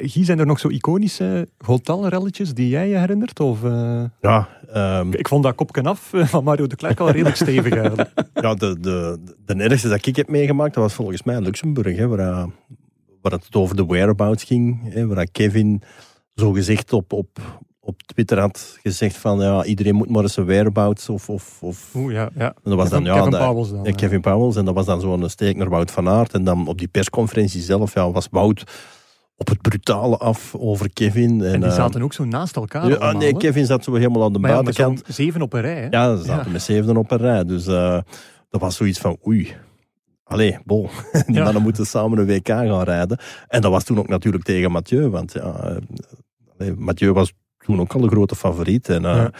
Guy, 0.00 0.24
zijn 0.24 0.38
er 0.38 0.46
nog 0.46 0.58
zo 0.58 0.68
iconische 0.68 1.48
hotelrelletjes 1.58 2.54
die 2.54 2.68
jij 2.68 2.88
je 2.88 2.98
herinnert? 2.98 3.40
Of, 3.40 3.62
uh... 3.62 4.02
Ja. 4.20 4.48
Um... 5.00 5.14
Ik 5.14 5.28
vond 5.28 5.42
dat 5.42 5.54
kopje 5.54 5.82
af 5.82 6.10
van 6.12 6.44
Mario 6.44 6.66
de 6.66 6.76
Klerk 6.76 7.00
al 7.00 7.10
redelijk 7.10 7.36
stevig 7.36 7.72
eigenlijk. 7.72 8.10
Ja, 8.34 8.54
de, 8.54 8.80
de, 8.80 9.18
de 9.44 9.54
ergste 9.54 9.88
dat 9.88 10.06
ik 10.06 10.16
heb 10.16 10.28
meegemaakt, 10.28 10.74
dat 10.74 10.82
was 10.82 10.94
volgens 10.94 11.22
mij 11.22 11.40
Luxemburg, 11.40 11.96
hè, 11.96 12.08
waar, 12.08 12.48
waar 13.22 13.32
het 13.32 13.54
over 13.54 13.76
de 13.76 13.86
whereabouts 13.86 14.44
ging. 14.44 14.92
Hè, 14.92 15.06
waar 15.06 15.26
Kevin 15.26 15.82
zo 16.34 16.52
gezegd 16.52 16.92
op, 16.92 17.12
op, 17.12 17.38
op 17.80 18.02
Twitter 18.02 18.38
had 18.38 18.78
gezegd 18.82 19.16
van 19.16 19.40
ja, 19.40 19.64
iedereen 19.64 19.94
moet 19.94 20.10
maar 20.10 20.22
eens 20.22 20.36
een 20.36 20.44
whereabouts 20.46 21.08
of... 21.08 21.28
of, 21.28 21.62
of 21.62 21.94
Oeh, 21.94 22.12
ja, 22.12 22.30
ja. 22.34 22.46
En 22.46 22.70
dat 22.70 22.74
was 22.74 22.90
dan, 22.90 23.04
ja, 23.04 23.14
Kevin 23.14 23.30
dat, 23.30 23.40
Powels 23.40 23.70
dan. 23.70 23.84
Ja, 23.84 23.92
Kevin 23.92 24.20
Powels. 24.20 24.56
En 24.56 24.64
dat 24.64 24.74
was 24.74 24.86
dan 24.86 25.00
zo'n 25.00 25.28
steek 25.28 25.56
naar 25.56 25.68
Wout 25.68 25.90
van 25.90 26.08
Aert. 26.08 26.34
En 26.34 26.44
dan 26.44 26.66
op 26.66 26.78
die 26.78 26.88
persconferentie 26.88 27.60
zelf 27.60 27.94
ja, 27.94 28.10
was 28.10 28.28
Wout 28.30 28.64
op 29.40 29.48
het 29.48 29.60
brutale 29.62 30.16
af 30.16 30.54
over 30.54 30.92
Kevin. 30.92 31.42
En, 31.44 31.52
En 31.52 31.60
die 31.60 31.68
uh, 31.68 31.74
zaten 31.74 32.02
ook 32.02 32.12
zo 32.12 32.24
naast 32.24 32.56
elkaar 32.56 32.88
ja, 32.88 32.94
allemaal, 32.94 33.20
nee? 33.20 33.36
Kevin 33.36 33.66
zat 33.66 33.84
zo 33.84 33.94
helemaal 33.94 34.24
aan 34.24 34.32
de 34.32 34.38
Maar 34.38 34.50
buitenkant. 34.52 35.02
zeven 35.06 35.42
op 35.42 35.52
een 35.52 35.60
rij. 35.60 35.80
Hè? 35.80 35.86
Ja, 35.90 36.16
ze 36.16 36.24
zaten 36.24 36.52
met 36.52 36.62
zeven 36.62 36.96
op 36.96 37.10
een 37.10 37.18
rij. 37.18 37.44
Dus 37.44 37.66
uh, 37.66 37.98
dat 38.48 38.60
was 38.60 38.76
zoiets 38.76 38.98
van 38.98 39.16
oei. 39.26 39.54
Allee, 40.24 40.58
bol. 40.64 40.88
Die 41.26 41.34
Ja. 41.34 41.44
mannen 41.44 41.62
moeten 41.62 41.86
samen 41.86 42.18
een 42.18 42.26
WK 42.26 42.48
gaan 42.48 42.82
rijden. 42.82 43.18
En 43.48 43.60
dat 43.60 43.70
was 43.70 43.84
toen 43.84 43.98
ook 43.98 44.08
natuurlijk 44.08 44.44
tegen 44.44 44.70
Mathieu. 44.70 45.08
Want 45.08 45.32
ja, 45.32 45.70
uh, 45.70 45.76
allee, 46.58 46.74
Mathieu 46.76 47.12
was 47.12 47.32
toen 47.58 47.80
ook 47.80 47.92
al 47.94 48.00
de 48.00 48.08
grote 48.08 48.36
favoriet. 48.36 48.88
En 48.88 49.32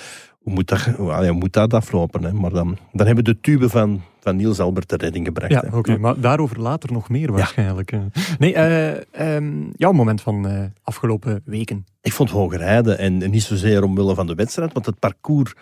moet 0.49 0.69
dat, 0.69 0.99
moet 1.33 1.53
dat 1.53 1.75
aflopen? 1.75 2.25
Hè? 2.25 2.33
Maar 2.33 2.51
dan, 2.51 2.77
dan 2.93 3.07
hebben 3.07 3.25
we 3.25 3.33
de 3.33 3.41
tube 3.41 3.69
van, 3.69 4.03
van 4.21 4.37
Niels 4.37 4.61
Albert 4.61 4.89
de 4.89 4.97
redding 4.97 5.27
gebracht. 5.27 5.53
Ja, 5.53 5.65
oké, 5.73 5.99
maar 5.99 6.21
daarover 6.21 6.61
later 6.61 6.93
nog 6.93 7.09
meer 7.09 7.33
waarschijnlijk. 7.33 7.93
Nee, 8.39 8.55
ehm, 8.55 9.63
jouw 9.77 9.93
moment 9.93 10.21
van 10.21 10.47
eh, 10.49 10.65
afgelopen 10.83 11.43
weken. 11.45 11.87
Ik 12.03 12.13
vond 12.13 12.31
hoger 12.31 12.59
rijden 12.59 12.99
en, 12.99 13.23
en 13.23 13.31
niet 13.31 13.43
zozeer 13.43 13.83
omwille 13.83 14.15
van 14.15 14.27
de 14.27 14.35
wedstrijd, 14.35 14.73
want 14.73 14.87
het 14.87 14.99
parcours 14.99 15.53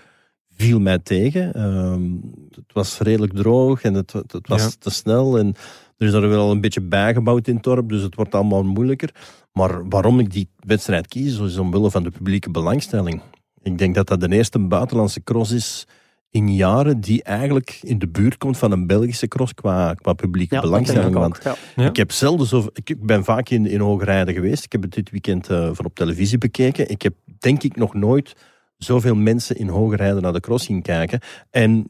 viel 0.56 0.80
mij 0.80 0.98
tegen. 0.98 1.52
Ehm, 1.54 2.02
het 2.50 2.72
was 2.72 2.98
redelijk 2.98 3.32
droog 3.32 3.82
en 3.82 3.94
het, 3.94 4.12
het, 4.12 4.32
het 4.32 4.48
was 4.48 4.62
Ja. 4.62 4.70
te 4.78 4.90
snel. 4.90 5.38
En 5.38 5.54
er 5.98 6.06
is 6.06 6.12
er 6.12 6.28
wel 6.28 6.50
een 6.50 6.60
beetje 6.60 6.80
bijgebouwd 6.80 7.48
in 7.48 7.54
het 7.54 7.64
dorp, 7.64 7.88
dus 7.88 8.02
het 8.02 8.14
wordt 8.14 8.34
allemaal 8.34 8.64
moeilijker. 8.64 9.10
Maar 9.52 9.88
waarom 9.88 10.18
ik 10.20 10.32
die 10.32 10.48
wedstrijd 10.58 11.06
kies, 11.06 11.38
is 11.38 11.58
omwille 11.58 11.90
van 11.90 12.02
de 12.02 12.10
publieke 12.10 12.50
belangstelling. 12.50 13.20
Ik 13.66 13.78
denk 13.78 13.94
dat 13.94 14.06
dat 14.06 14.20
de 14.20 14.32
eerste 14.32 14.58
buitenlandse 14.58 15.22
cross 15.22 15.52
is 15.52 15.86
in 16.30 16.54
jaren 16.54 17.00
die 17.00 17.22
eigenlijk 17.22 17.78
in 17.82 17.98
de 17.98 18.08
buurt 18.08 18.36
komt 18.36 18.58
van 18.58 18.72
een 18.72 18.86
Belgische 18.86 19.28
cross 19.28 19.54
qua, 19.54 19.94
qua 19.94 20.12
publieke 20.12 20.54
Ja, 20.54 20.60
belangstelling. 20.60 21.16
ik 21.16 21.22
ook. 21.22 21.40
Ja. 21.76 21.88
Ik 21.88 21.96
heb 21.96 22.12
zelden 22.12 22.46
zo. 22.46 22.66
Ik 22.72 22.96
ben 23.00 23.24
vaak 23.24 23.48
in, 23.48 23.66
in 23.66 23.80
Hoogrijden 23.80 24.34
geweest. 24.34 24.64
Ik 24.64 24.72
heb 24.72 24.82
het 24.82 24.92
dit 24.92 25.10
weekend 25.10 25.48
eh, 25.50 25.70
van 25.72 25.84
op 25.84 25.94
televisie 25.94 26.38
bekeken. 26.38 26.90
Ik 26.90 27.02
heb 27.02 27.14
denk 27.38 27.62
ik 27.62 27.76
nog 27.76 27.94
nooit 27.94 28.32
zoveel 28.76 29.14
mensen 29.14 29.56
in 29.56 29.68
Hoogrijden 29.68 30.22
naar 30.22 30.32
de 30.32 30.40
cross 30.40 30.64
zien 30.64 30.82
kijken. 30.82 31.20
En 31.50 31.86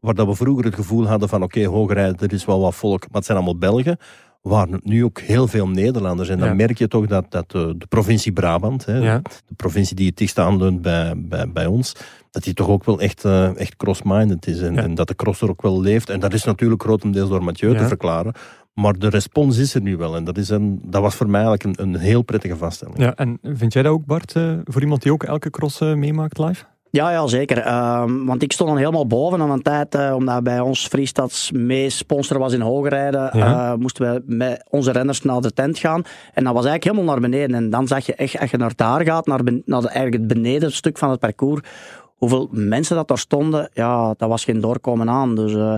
waar 0.00 0.14
dat 0.14 0.26
we 0.26 0.34
vroeger 0.34 0.64
het 0.64 0.74
gevoel 0.74 1.06
hadden 1.06 1.28
van 1.28 1.42
oké, 1.42 1.64
Hoogrijden, 1.64 2.16
er 2.18 2.32
is 2.32 2.44
wel 2.44 2.60
wat 2.60 2.74
volk, 2.74 3.00
maar 3.00 3.16
het 3.16 3.24
zijn 3.24 3.38
allemaal 3.38 3.58
Belgen. 3.58 3.98
Waren 4.40 4.72
het 4.72 4.84
nu 4.84 5.04
ook 5.04 5.20
heel 5.20 5.46
veel 5.46 5.68
Nederlanders. 5.68 6.28
En 6.28 6.38
dan 6.38 6.48
Ja. 6.48 6.54
merk 6.54 6.78
je 6.78 6.88
toch 6.88 7.06
dat, 7.06 7.24
dat 7.28 7.50
de, 7.50 7.74
de 7.78 7.86
provincie 7.86 8.32
Brabant, 8.32 8.84
hè, 8.84 8.96
Ja. 8.98 9.18
de 9.46 9.54
provincie 9.56 9.96
die 9.96 10.06
het 10.06 10.16
dichtst 10.16 10.38
aanleunt 10.38 10.82
bij, 10.82 11.12
bij, 11.16 11.50
bij 11.52 11.66
ons, 11.66 11.96
dat 12.30 12.42
die 12.42 12.54
toch 12.54 12.68
ook 12.68 12.84
wel 12.84 13.00
echt, 13.00 13.24
eh, 13.24 13.56
echt 13.58 13.76
cross-minded 13.76 14.46
is. 14.46 14.60
En, 14.60 14.74
Ja. 14.74 14.82
en 14.82 14.94
dat 14.94 15.08
de 15.08 15.14
cross 15.14 15.40
er 15.40 15.48
ook 15.48 15.62
wel 15.62 15.80
leeft. 15.80 16.10
En 16.10 16.20
dat 16.20 16.32
is 16.32 16.44
natuurlijk 16.44 16.82
grotendeels 16.82 17.28
door 17.28 17.44
Mathieu 17.44 17.76
te 17.76 17.86
verklaren. 17.86 18.32
Maar 18.74 18.98
de 18.98 19.08
respons 19.08 19.56
is 19.58 19.74
er 19.74 19.80
nu 19.80 19.96
wel. 19.96 20.16
En 20.16 20.24
dat, 20.24 20.38
is 20.38 20.48
een, 20.48 20.80
dat 20.84 21.02
was 21.02 21.14
voor 21.14 21.28
mij 21.30 21.42
eigenlijk 21.44 21.78
een, 21.78 21.86
een 21.88 22.00
heel 22.00 22.22
prettige 22.22 22.56
vaststelling. 22.56 22.98
Ja, 22.98 23.14
en 23.14 23.38
vind 23.42 23.72
jij 23.72 23.82
dat 23.82 23.92
ook, 23.92 24.04
Bart, 24.06 24.36
eh, 24.36 24.52
voor 24.64 24.82
iemand 24.82 25.02
die 25.02 25.12
ook 25.12 25.22
elke 25.22 25.50
cross 25.50 25.80
eh, 25.80 25.94
meemaakt 25.94 26.38
live? 26.38 26.64
Ja, 26.92 27.10
ja, 27.10 27.26
zeker. 27.26 27.58
Ehm, 27.58 28.24
want 28.24 28.42
ik 28.42 28.52
stond 28.52 28.68
dan 28.68 28.78
helemaal 28.78 29.06
boven 29.06 29.40
aan 29.40 29.50
een 29.50 29.62
tijd, 29.62 29.94
eh, 29.94 30.14
omdat 30.16 30.42
bij 30.42 30.60
ons 30.60 30.86
Friestads 30.86 31.50
mee 31.52 31.90
sponsor 31.90 32.38
was 32.38 32.52
in 32.52 32.60
Hoogrijden, 32.60 33.30
Ja. 33.32 33.70
eh, 33.72 33.78
moesten 33.78 34.12
we 34.14 34.22
met 34.26 34.64
onze 34.70 34.92
renners 34.92 35.22
naar 35.22 35.40
de 35.40 35.52
tent 35.52 35.78
gaan. 35.78 36.02
En 36.34 36.44
dat 36.44 36.54
was 36.54 36.64
eigenlijk 36.64 36.84
helemaal 36.84 37.04
naar 37.04 37.30
beneden. 37.30 37.56
En 37.56 37.70
dan 37.70 37.86
zag 37.86 38.06
je 38.06 38.14
echt, 38.14 38.38
als 38.40 38.50
je 38.50 38.56
naar 38.56 38.72
daar 38.76 39.04
gaat, 39.04 39.26
naar, 39.26 39.42
ben- 39.44 39.62
naar 39.64 39.80
de, 39.80 39.88
eigenlijk 39.88 40.22
het 40.24 40.32
benedenstuk 40.42 40.98
van 40.98 41.10
het 41.10 41.20
parcours, 41.20 41.60
hoeveel 42.16 42.48
mensen 42.50 42.96
dat 42.96 43.08
daar 43.08 43.18
stonden, 43.18 43.70
ja, 43.72 44.14
dat 44.16 44.28
was 44.28 44.44
geen 44.44 44.60
doorkomen 44.60 45.10
aan. 45.10 45.34
Dus 45.34 45.54
eh, 45.54 45.74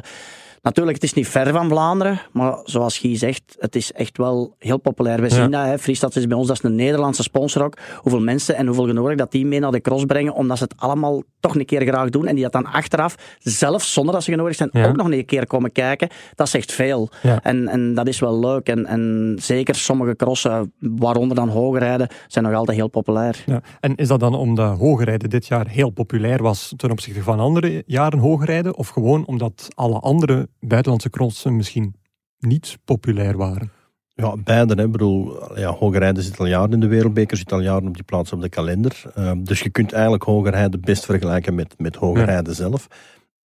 natuurlijk, 0.62 0.96
het 0.96 1.04
is 1.04 1.12
niet 1.12 1.28
ver 1.28 1.52
van 1.52 1.68
Vlaanderen, 1.68 2.20
maar 2.32 2.58
zoals 2.64 2.98
Guy 2.98 3.16
zegt, 3.16 3.56
het 3.58 3.76
is 3.76 3.92
echt 3.92 4.16
wel 4.18 4.54
heel 4.58 4.78
populair. 4.78 5.16
We 5.20 5.28
Ja. 5.28 5.34
zien 5.34 5.50
dat, 5.50 5.64
hè. 5.64 5.74
Is 6.20 6.26
bij 6.26 6.36
ons, 6.36 6.46
dat 6.46 6.56
is 6.56 6.62
een 6.62 6.74
Nederlandse 6.74 7.22
sponsor 7.22 7.62
ook. 7.64 7.76
Hoeveel 7.96 8.20
mensen 8.20 8.56
en 8.56 8.66
hoeveel 8.66 8.86
genodigd 8.86 9.18
dat 9.18 9.30
die 9.30 9.46
mee 9.46 9.60
naar 9.60 9.70
de 9.70 9.80
cross 9.80 10.04
brengen, 10.04 10.34
omdat 10.34 10.58
ze 10.58 10.64
het 10.64 10.74
allemaal 10.76 11.22
toch 11.40 11.54
een 11.54 11.64
keer 11.64 11.82
graag 11.86 12.08
doen. 12.10 12.26
En 12.26 12.34
die 12.34 12.42
dat 12.44 12.52
dan 12.52 12.66
achteraf, 12.66 13.14
zelfs 13.38 13.92
zonder 13.92 14.14
dat 14.14 14.22
ze 14.22 14.30
genodigd 14.30 14.56
zijn, 14.56 14.68
Ja. 14.72 14.88
ook 14.88 14.96
nog 14.96 15.10
een 15.10 15.24
keer 15.24 15.46
komen 15.46 15.72
kijken. 15.72 16.08
Dat 16.34 16.48
zegt 16.48 16.72
veel. 16.72 17.08
Ja. 17.22 17.42
En, 17.42 17.68
en 17.68 17.94
dat 17.94 18.06
is 18.06 18.18
wel 18.20 18.38
leuk. 18.38 18.68
En, 18.68 18.86
en 18.86 19.34
zeker 19.40 19.74
sommige 19.74 20.16
crossen, 20.16 20.72
waaronder 20.78 21.36
dan 21.36 21.48
hoogrijden, 21.48 22.08
zijn 22.28 22.44
nog 22.44 22.54
altijd 22.54 22.76
heel 22.76 22.88
populair. 22.88 23.42
Ja. 23.46 23.60
En 23.80 23.94
is 23.96 24.08
dat 24.08 24.20
dan 24.20 24.34
omdat 24.34 24.78
hoogrijden 24.78 25.30
dit 25.30 25.46
jaar 25.46 25.68
heel 25.68 25.90
populair 25.90 26.42
was 26.42 26.72
ten 26.76 26.90
opzichte 26.90 27.22
van 27.22 27.40
andere 27.40 27.82
jaren 27.86 28.18
hoogrijden? 28.18 28.76
Of 28.76 28.88
gewoon 28.88 29.26
omdat 29.26 29.68
alle 29.74 29.98
andere 29.98 30.48
buitenlandse 30.66 31.10
crossen 31.10 31.56
misschien 31.56 31.94
niet 32.38 32.78
populair 32.84 33.36
waren? 33.36 33.70
Ja, 34.14 34.36
beide. 34.36 34.74
Hè. 34.74 34.84
Ik 34.84 34.92
bedoel, 34.92 35.38
ja, 35.58 36.12
zit 36.14 36.38
al 36.38 36.46
jaren 36.46 36.72
in 36.72 36.80
de 36.80 36.86
wereldbeker, 36.86 37.36
zit 37.36 37.52
al 37.52 37.60
jaren 37.60 37.88
op 37.88 37.94
die 37.94 38.02
plaats 38.02 38.32
op 38.32 38.40
de 38.40 38.48
kalender. 38.48 39.02
Ehm, 39.14 39.42
dus 39.44 39.60
je 39.60 39.70
kunt 39.70 39.92
eigenlijk 39.92 40.22
Hogerheide 40.22 40.78
best 40.78 41.04
vergelijken 41.04 41.54
met, 41.54 41.74
met 41.78 41.96
Hogerheide 41.96 42.54
zelf. 42.54 42.86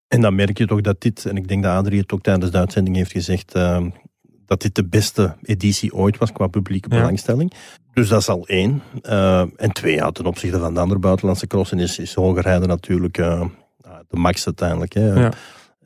En 0.08 0.20
dan 0.20 0.34
merk 0.34 0.58
je 0.58 0.66
toch 0.66 0.80
dat 0.80 1.00
dit, 1.00 1.26
en 1.26 1.36
ik 1.36 1.48
denk 1.48 1.62
dat 1.62 1.72
Adrie 1.72 2.00
het 2.00 2.12
ook 2.12 2.22
tijdens 2.22 2.50
de 2.50 2.58
uitzending 2.58 2.96
heeft 2.96 3.12
gezegd, 3.12 3.54
ehm, 3.54 3.90
dat 4.46 4.60
dit 4.62 4.74
de 4.74 4.84
beste 4.84 5.36
editie 5.42 5.94
ooit 5.94 6.18
was 6.18 6.32
qua 6.32 6.46
publieke 6.46 6.88
Ja. 6.90 6.96
belangstelling. 6.96 7.52
Dus 7.92 8.08
dat 8.08 8.20
is 8.20 8.28
al 8.28 8.46
één. 8.46 8.82
Ehm, 9.02 9.48
en 9.56 9.72
twee, 9.72 9.94
ja, 9.94 10.10
ten 10.10 10.26
opzichte 10.26 10.58
van 10.58 10.74
de 10.74 10.80
andere 10.80 11.00
buitenlandse 11.00 11.46
crossen 11.46 11.78
is, 11.78 11.98
is 11.98 12.14
Hogerheide 12.14 12.66
natuurlijk 12.66 13.18
eh, 13.18 13.44
de 14.08 14.16
max 14.16 14.46
uiteindelijk. 14.46 14.92
Hè. 14.92 15.12
Ja. 15.12 15.32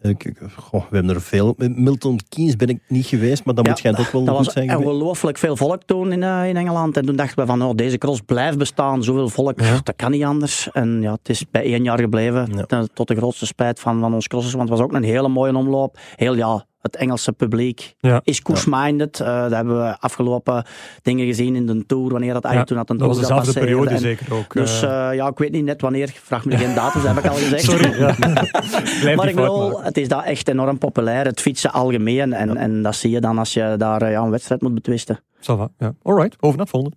Ik, 0.03 0.33
goh, 0.57 0.81
we 0.91 0.97
hebben 0.97 1.15
er 1.15 1.21
veel. 1.23 1.55
Milton 1.59 2.19
Keynes 2.29 2.57
ben 2.57 2.69
ik 2.69 2.79
niet 2.89 3.07
geweest, 3.07 3.45
maar 3.45 3.55
dat 3.55 3.65
Ja, 3.65 3.71
moet 3.71 3.79
schijnt 3.81 3.99
ook 3.99 4.11
wel 4.11 4.25
Dat 4.25 4.37
goed 4.37 4.45
was 4.45 4.55
zijn 4.55 4.77
ongelooflijk 4.77 5.39
veel 5.39 5.57
volk 5.57 5.83
toen 5.83 6.13
in, 6.13 6.23
eh, 6.23 6.49
in 6.49 6.57
Engeland. 6.57 6.97
En 6.97 7.07
toen 7.07 7.17
dachten 7.17 7.39
we 7.39 7.47
van, 7.47 7.63
oh, 7.63 7.75
deze 7.75 7.99
cross 7.99 8.21
blijft 8.21 8.59
bestaan. 8.59 9.03
Zoveel 9.05 9.29
volk, 9.29 9.61
Ja. 9.61 9.81
dat 9.83 9.97
kan 9.97 10.11
niet 10.11 10.25
anders. 10.25 10.69
En 10.73 11.03
ja, 11.03 11.13
het 11.13 11.29
is 11.29 11.45
bij 11.51 11.63
één 11.63 11.85
jaar 11.85 11.99
gebleven. 12.01 12.49
Ja. 12.57 12.63
Ten- 12.65 12.89
Tot 12.93 13.09
de 13.09 13.17
grootste 13.17 13.47
spijt 13.47 13.81
van, 13.81 14.01
van 14.01 14.15
ons 14.15 14.27
crossers. 14.29 14.55
Want 14.55 14.69
het 14.69 14.79
was 14.79 14.87
ook 14.87 14.93
een 14.95 15.03
hele 15.03 15.29
mooie 15.29 15.57
omloop. 15.57 15.99
Heel 16.17 16.35
ja, 16.37 16.65
het 16.81 16.97
Engelse 16.97 17.33
publiek 17.33 17.95
Ja. 17.99 18.21
is 18.25 18.43
koers-minded. 18.43 19.21
Eh, 19.21 19.43
dat 19.43 19.51
hebben 19.51 19.85
we 19.85 19.97
afgelopen 19.99 20.65
dingen 21.03 21.27
gezien 21.27 21.57
in 21.57 21.67
de 21.67 21.87
Tour. 21.87 22.11
Wanneer 22.11 22.33
dat 22.33 22.45
eigenlijk 22.45 22.67
toen 22.67 22.77
had 22.79 22.91
een 22.91 22.97
dat 22.99 23.07
was 23.07 23.17
Tour 23.17 23.29
dezelfde 23.29 23.61
periode 23.61 23.91
En 23.91 23.99
zeker 23.99 24.35
ook. 24.35 24.55
Dus 24.55 24.83
eh. 24.83 25.09
eh, 25.09 25.15
ja, 25.15 25.29
ik 25.29 25.39
weet 25.39 25.53
niet 25.53 25.65
net 25.65 25.81
wanneer. 25.81 26.13
Vraag 26.23 26.45
me 26.45 26.57
geen 26.57 26.75
datum, 26.75 27.03
dat 27.03 27.15
heb 27.15 27.25
ik 27.25 27.31
al 27.31 27.37
gezegd. 27.37 27.63
sorry, 27.63 27.99
ja. 27.99 28.15
Maar 29.17 29.29
ik 29.29 29.35
maken. 29.35 29.83
het 29.83 29.97
is 29.97 30.09
daar 30.09 30.25
echt 30.25 30.49
enorm 30.49 30.79
populair. 30.79 31.25
Het 31.25 31.41
fietsen 31.41 31.73
algemeen. 31.73 32.33
En, 32.33 32.57
en 32.57 32.83
dat 32.83 32.95
zie 32.95 33.11
je 33.11 33.21
dan 33.21 33.39
als 33.39 33.53
je 33.53 33.75
daar 33.79 34.11
ja, 34.11 34.21
een 34.21 34.31
wedstrijd 34.31 34.61
moet 34.61 34.75
betwisten. 34.75 35.21
Va, 35.41 35.69
ja. 35.79 35.95
Alright, 36.03 36.37
over 36.41 36.57
naar 36.57 36.67
het 36.67 36.69
volgende. 36.69 36.97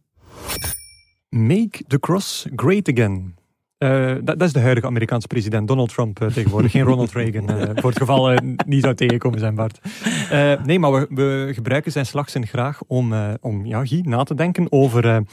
Make 1.30 1.84
the 1.88 2.00
cross 2.00 2.46
great 2.56 2.90
again. 2.90 3.36
Eh, 3.84 4.16
dat, 4.24 4.40
dat 4.40 4.42
is 4.42 4.54
de 4.54 4.60
huidige 4.60 4.88
Amerikaanse 4.88 5.28
president 5.28 5.68
Donald 5.68 5.94
Trump 5.94 6.22
eh, 6.22 6.28
tegenwoordig, 6.28 6.72
geen 6.72 6.84
Ronald 6.84 7.12
Reagan. 7.22 7.50
eh, 7.50 7.70
voor 7.76 7.90
het 7.90 8.00
geval 8.00 8.38
niet 8.66 8.84
zou 8.84 8.96
tegenkomen 8.96 9.40
zijn, 9.40 9.56
Bart. 9.56 9.80
Nee, 10.66 10.80
maar 10.80 10.92
we, 10.92 11.08
we 11.10 11.52
gebruiken 11.54 11.92
zijn 11.92 12.06
slagzin 12.06 12.48
graag 12.48 12.82
om, 12.88 13.14
om 13.42 13.66
ja, 13.66 13.86
Guy, 13.86 14.02
na 14.06 14.24
te 14.24 14.36
denken 14.36 14.72
over 14.72 15.24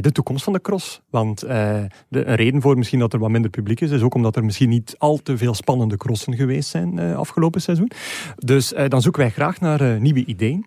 de 0.00 0.12
toekomst 0.12 0.44
van 0.44 0.52
de 0.52 0.60
cross. 0.60 1.00
Want 1.10 1.40
de, 1.40 1.88
een 2.08 2.34
reden 2.34 2.60
voor 2.60 2.78
misschien 2.78 2.98
dat 2.98 3.12
er 3.12 3.18
wat 3.18 3.30
minder 3.30 3.50
publiek 3.50 3.80
is, 3.80 3.90
is 3.90 4.02
ook 4.02 4.14
omdat 4.14 4.36
er 4.36 4.44
misschien 4.44 4.68
niet 4.68 4.94
al 4.98 5.16
te 5.16 5.36
veel 5.36 5.54
spannende 5.54 5.96
crossen 5.96 6.34
geweest 6.34 6.68
zijn 6.68 6.98
afgelopen 6.98 7.60
seizoen. 7.60 7.90
Dus 8.36 8.74
dan 8.88 9.02
zoeken 9.02 9.22
wij 9.22 9.30
graag 9.30 9.60
naar 9.60 10.00
nieuwe 10.00 10.24
ideeën. 10.24 10.66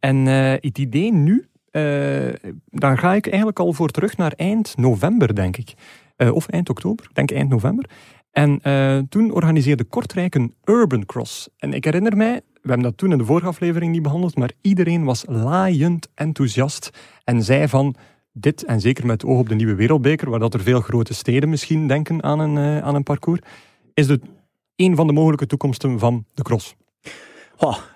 En 0.00 0.26
het 0.26 0.78
idee 0.78 1.12
nu, 1.12 1.46
daar 2.70 2.98
ga 2.98 3.14
ik 3.14 3.26
eigenlijk 3.26 3.58
al 3.58 3.72
voor 3.72 3.88
terug 3.88 4.16
naar 4.16 4.32
eind 4.36 4.76
november, 4.76 5.34
denk 5.34 5.56
ik. 5.56 5.74
Eh, 6.22 6.34
of 6.34 6.48
eind 6.48 6.70
oktober, 6.70 7.08
denk 7.12 7.30
eind 7.30 7.48
november. 7.48 7.90
En 8.30 8.58
eh, 8.62 8.98
toen 9.08 9.30
organiseerde 9.30 9.84
Kortrijk 9.84 10.34
een 10.34 10.54
Urban 10.64 11.06
Cross. 11.06 11.48
En 11.56 11.72
ik 11.72 11.84
herinner 11.84 12.16
mij, 12.16 12.40
we 12.52 12.68
hebben 12.68 12.82
dat 12.82 12.96
toen 12.96 13.12
in 13.12 13.18
de 13.18 13.24
vorige 13.24 13.46
aflevering 13.46 13.92
niet 13.92 14.02
behandeld, 14.02 14.36
maar 14.36 14.52
iedereen 14.60 15.04
was 15.04 15.24
laaiend 15.28 16.08
enthousiast 16.14 16.90
en 17.24 17.42
zei 17.42 17.68
van 17.68 17.94
dit, 18.32 18.64
en 18.64 18.80
zeker 18.80 19.06
met 19.06 19.24
oog 19.24 19.38
op 19.38 19.48
de 19.48 19.54
nieuwe 19.54 19.74
wereldbeker, 19.74 20.30
waar 20.30 20.38
dat 20.38 20.54
er 20.54 20.60
veel 20.60 20.80
grote 20.80 21.14
steden 21.14 21.48
misschien 21.48 21.86
denken 21.86 22.22
aan 22.22 22.38
een, 22.38 22.56
eh, 22.56 22.86
aan 22.86 22.94
een 22.94 23.02
parcours, 23.02 23.40
is 23.94 24.08
het 24.08 24.22
een 24.76 24.96
van 24.96 25.06
de 25.06 25.12
mogelijke 25.12 25.46
toekomsten 25.46 25.98
van 25.98 26.24
de 26.34 26.42
cross. 26.42 26.76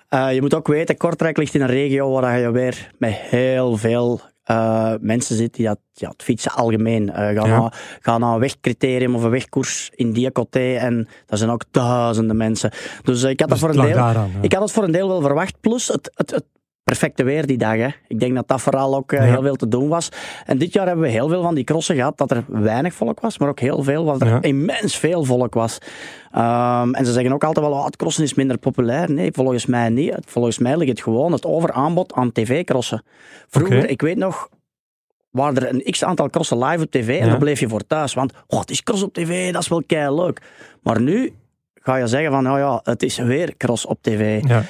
Eh, 0.09 0.33
je 0.33 0.41
moet 0.41 0.53
ook 0.53 0.67
weten, 0.67 0.97
Kortrijk 0.97 1.37
ligt 1.37 1.53
in 1.53 1.61
een 1.61 1.67
regio 1.67 2.11
waar 2.11 2.39
je 2.39 2.51
weer 2.51 2.91
met 2.97 3.13
heel 3.13 3.77
veel 3.77 4.21
eh, 4.47 4.93
mensen 4.99 5.35
zit 5.35 5.53
die 5.53 5.65
dat, 5.65 5.79
ja, 5.93 6.09
het 6.09 6.23
fietsen 6.23 6.51
algemeen. 6.51 7.09
eh 7.11 7.15
gaan, 7.15 7.33
Ja. 7.33 7.59
naar, 7.59 7.97
gaan 8.01 8.19
naar 8.19 8.33
een 8.33 8.39
wegcriterium 8.39 9.15
of 9.15 9.23
een 9.23 9.29
wegkoers 9.29 9.89
in 9.95 10.11
die 10.11 10.31
coté 10.31 10.75
en 10.75 11.07
dat 11.25 11.37
zijn 11.39 11.51
ook 11.51 11.63
duizenden 11.71 12.37
mensen. 12.37 12.71
Dus 13.03 13.23
eh, 13.23 13.29
ik 13.29 13.39
had 13.39 13.49
Dus 13.49 13.59
dat 13.59 13.69
het 13.69 13.75
voor 13.77 13.85
een 13.85 13.89
deel... 13.91 14.03
daaraan. 14.03 14.29
ja. 14.33 14.41
Ik 14.41 14.53
had 14.53 14.61
het 14.61 14.71
voor 14.71 14.83
een 14.83 14.91
deel 14.91 15.07
wel 15.07 15.21
verwacht. 15.21 15.59
Plus 15.61 15.87
het, 15.87 16.11
het, 16.13 16.31
het 16.31 16.43
perfecte 16.87 17.23
weer 17.23 17.45
die 17.45 17.57
dag. 17.57 17.75
Hè. 17.75 17.87
Ik 18.07 18.19
denk 18.19 18.35
dat 18.35 18.47
dat 18.47 18.61
vooral 18.61 18.95
ook 18.95 19.11
eh, 19.11 19.19
Ja. 19.19 19.31
heel 19.31 19.41
veel 19.41 19.55
te 19.55 19.67
doen 19.67 19.87
was. 19.87 20.09
En 20.45 20.57
dit 20.57 20.73
jaar 20.73 20.85
hebben 20.87 21.05
we 21.05 21.11
heel 21.11 21.27
veel 21.29 21.41
van 21.41 21.55
die 21.55 21.63
crossen 21.63 21.95
gehad 21.95 22.17
dat 22.17 22.31
er 22.31 22.43
weinig 22.47 22.93
volk 22.93 23.19
was, 23.19 23.37
maar 23.37 23.49
ook 23.49 23.59
heel 23.59 23.83
veel 23.83 24.05
waar 24.05 24.21
er 24.21 24.27
Ja. 24.27 24.41
immens 24.41 24.97
veel 24.97 25.23
volk 25.23 25.53
was. 25.53 25.77
Ehm, 26.31 26.93
en 26.93 27.05
ze 27.05 27.11
zeggen 27.11 27.33
ook 27.33 27.43
altijd 27.43 27.65
wel, 27.65 27.75
oh, 27.75 27.85
het 27.85 27.95
crossen 27.95 28.23
is 28.23 28.33
minder 28.33 28.57
populair. 28.57 29.11
Nee, 29.11 29.31
volgens 29.31 29.65
mij 29.65 29.89
niet. 29.89 30.15
Volgens 30.25 30.57
mij 30.57 30.77
ligt 30.77 30.89
het 30.89 31.01
gewoon 31.01 31.31
het 31.31 31.45
overaanbod 31.45 32.13
aan 32.13 32.31
tv-crossen. 32.31 33.03
Vroeger, 33.47 33.89
ik 33.89 34.01
weet 34.01 34.17
nog, 34.17 34.49
waren 35.31 35.55
er 35.55 35.73
een 35.73 35.83
x-aantal 35.91 36.29
crossen 36.29 36.63
live 36.63 36.83
op 36.83 36.91
tv 36.91 37.07
en 37.19 37.25
Ja. 37.25 37.29
dan 37.29 37.39
bleef 37.39 37.59
je 37.59 37.69
voor 37.69 37.87
thuis. 37.87 38.13
Want, 38.13 38.33
oh, 38.47 38.59
het 38.59 38.69
is 38.69 38.83
cross 38.83 39.03
op 39.03 39.13
tv, 39.13 39.51
dat 39.53 39.61
is 39.61 39.67
wel 39.67 39.83
kei 39.87 40.15
leuk. 40.15 40.41
Maar 40.83 41.01
nu 41.01 41.33
ga 41.87 41.95
je 41.95 42.07
zeggen 42.07 42.31
van, 42.31 42.43
nou 42.43 42.59
ja, 42.59 42.79
het 42.83 43.03
is 43.03 43.17
weer 43.17 43.57
cross 43.57 43.85
op 43.85 43.97
tv 44.01 44.43
Ja. 44.47 44.63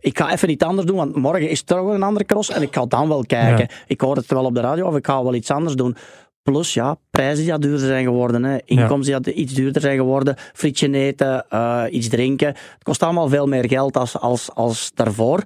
ik 0.00 0.18
ga 0.18 0.32
even 0.32 0.50
iets 0.50 0.64
anders 0.64 0.86
doen, 0.86 0.96
want 0.96 1.14
morgen 1.16 1.48
is 1.48 1.58
er 1.60 1.64
toch 1.66 1.88
een 1.92 2.02
andere 2.02 2.24
cross 2.24 2.50
en 2.50 2.62
ik 2.62 2.74
ga 2.74 2.86
dan 2.86 3.08
wel 3.08 3.24
kijken. 3.26 3.68
Ik 3.86 4.00
hoor 4.00 4.16
het 4.16 4.26
wel 4.26 4.44
op 4.44 4.54
de 4.54 4.60
radio 4.60 4.86
of 4.86 4.96
ik 4.96 5.06
ga 5.06 5.22
wel 5.22 5.34
iets 5.34 5.50
anders 5.50 5.74
doen. 5.74 5.96
Plus 6.42 6.74
ja, 6.74 6.96
prijzen 7.10 7.44
die 7.44 7.58
duurder 7.58 7.86
zijn 7.86 8.04
geworden, 8.04 8.44
hè. 8.44 8.56
inkomsten 8.64 9.22
die 9.22 9.32
dat 9.32 9.34
iets 9.34 9.54
duurder 9.54 9.82
zijn 9.82 9.96
geworden, 9.96 10.34
frietje 10.52 10.92
eten, 10.92 11.44
eh, 11.48 11.84
iets 11.90 12.08
drinken. 12.08 12.48
Het 12.48 12.82
kost 12.82 13.02
allemaal 13.02 13.28
veel 13.28 13.46
meer 13.46 13.68
geld 13.68 13.96
als, 13.96 14.18
als, 14.18 14.50
als 14.54 14.90
daarvoor. 14.94 15.42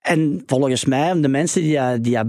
En 0.00 0.42
volgens 0.46 0.84
mij, 0.84 1.20
de 1.20 1.28
mensen 1.28 1.62
die, 1.62 1.78
eh, 1.78 1.88
die 2.00 2.16
eh, 2.16 2.22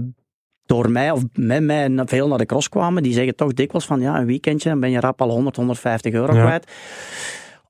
door 0.66 0.90
mij 0.90 1.10
of 1.10 1.22
met 1.34 1.62
mij 1.62 1.90
veel 2.04 2.28
naar 2.28 2.38
de 2.38 2.46
cross 2.46 2.68
kwamen, 2.68 3.02
die 3.02 3.12
zeggen 3.12 3.36
toch 3.36 3.52
dikwijls 3.52 3.86
van 3.86 4.00
ja, 4.00 4.18
een 4.18 4.26
weekendje, 4.26 4.68
dan 4.68 4.80
ben 4.80 4.90
je 4.90 5.00
rap 5.00 5.22
al 5.22 5.30
100, 5.30 5.56
150 5.56 6.12
euro 6.12 6.34
Ja. 6.34 6.42
kwijt 6.44 6.70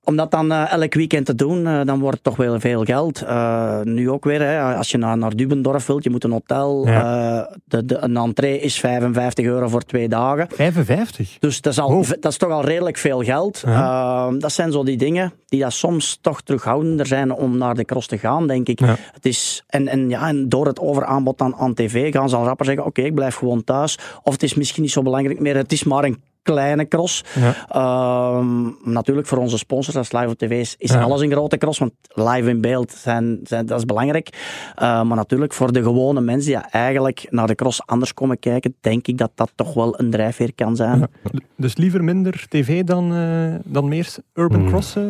om 0.06 0.16
dat 0.16 0.30
dan 0.30 0.52
eh, 0.52 0.72
elk 0.72 0.94
weekend 0.94 1.26
te 1.26 1.34
doen, 1.34 1.66
eh, 1.66 1.80
dan 1.84 1.98
wordt 1.98 2.14
het 2.14 2.24
toch 2.24 2.36
wel 2.36 2.60
veel 2.60 2.84
geld. 2.84 3.22
Eh, 3.22 3.80
nu 3.82 4.10
ook 4.10 4.24
weer, 4.24 4.40
hè, 4.42 4.74
als 4.74 4.90
je 4.90 4.98
naar, 4.98 5.18
naar 5.18 5.36
Dubendorf 5.36 5.86
wilt, 5.86 6.04
je 6.04 6.10
moet 6.10 6.24
een 6.24 6.30
hotel. 6.30 6.86
eh, 6.86 7.40
de, 7.64 7.84
de, 7.84 7.96
een 8.00 8.16
entree 8.16 8.60
is 8.60 8.78
55 8.80 9.44
euro 9.46 9.68
voor 9.68 9.82
twee 9.82 10.08
dagen. 10.08 10.46
55. 10.54 11.36
Dus 11.38 11.60
dat 11.60 11.72
is, 11.72 11.78
al, 11.78 11.88
Oh. 11.88 12.08
dat 12.20 12.32
is 12.32 12.36
toch 12.38 12.50
al 12.50 12.64
redelijk 12.64 12.96
veel 12.96 13.22
geld. 13.22 13.62
Eh, 13.66 14.28
dat 14.38 14.52
zijn 14.52 14.72
zo 14.72 14.84
die 14.84 14.96
dingen 14.96 15.32
die 15.46 15.60
dat 15.60 15.72
soms 15.72 16.18
toch 16.20 16.42
terughoudender 16.42 17.06
zijn 17.06 17.32
om 17.32 17.58
naar 17.58 17.74
de 17.74 17.84
cross 17.84 18.06
te 18.06 18.18
gaan, 18.18 18.46
denk 18.46 18.68
ik. 18.68 18.80
Ja. 18.80 18.96
Het 19.12 19.26
is, 19.26 19.62
en, 19.66 19.88
en, 19.88 20.08
ja, 20.08 20.28
en 20.28 20.48
door 20.48 20.66
het 20.66 20.80
overaanbod 20.80 21.40
aan, 21.40 21.54
aan 21.56 21.74
tv 21.74 22.12
gaan 22.12 22.28
ze 22.28 22.36
al 22.36 22.44
rapper 22.44 22.66
zeggen, 22.66 22.84
oké, 22.84 23.02
ik 23.02 23.14
blijf 23.14 23.34
gewoon 23.34 23.64
thuis. 23.64 23.98
Of 24.22 24.32
het 24.32 24.42
is 24.42 24.54
misschien 24.54 24.82
niet 24.82 24.92
zo 24.92 25.02
belangrijk 25.02 25.40
meer, 25.40 25.56
het 25.56 25.72
is 25.72 25.84
maar 25.84 26.04
een 26.04 26.22
kleine 26.46 26.88
cross. 26.88 27.24
Ja. 27.34 27.54
Ehm, 27.68 28.70
natuurlijk 28.92 29.26
voor 29.26 29.38
onze 29.38 29.58
sponsors, 29.58 29.96
als 29.96 30.12
live 30.12 30.28
op 30.28 30.38
tv 30.38 30.50
is, 30.60 30.74
is 30.78 30.90
Ja. 30.92 31.00
alles 31.02 31.20
een 31.20 31.30
grote 31.30 31.58
cross, 31.58 31.78
want 31.78 31.92
live 32.14 32.48
in 32.50 32.60
beeld, 32.60 32.92
zijn, 32.92 33.40
zijn, 33.44 33.66
dat 33.66 33.78
is 33.78 33.84
belangrijk. 33.84 34.28
Eh, 34.74 35.02
maar 35.02 35.16
natuurlijk 35.16 35.52
voor 35.52 35.72
de 35.72 35.82
gewone 35.82 36.20
mensen 36.20 36.50
die 36.52 36.60
eigenlijk 36.70 37.26
naar 37.30 37.46
de 37.46 37.54
cross 37.54 37.86
anders 37.86 38.14
komen 38.14 38.38
kijken, 38.38 38.74
denk 38.80 39.06
ik 39.06 39.18
dat 39.18 39.30
dat 39.34 39.52
toch 39.54 39.74
wel 39.74 40.00
een 40.00 40.10
drijfveer 40.10 40.54
kan 40.54 40.76
zijn. 40.76 40.98
Ja. 40.98 41.08
Dus 41.56 41.76
liever 41.76 42.04
minder 42.04 42.46
tv 42.48 42.82
dan, 42.82 43.14
eh, 43.14 43.54
dan 43.64 43.88
meer 43.88 44.14
Urban 44.34 44.60
Hmm. 44.60 44.68
Cross? 44.68 44.96
eh? 44.96 45.02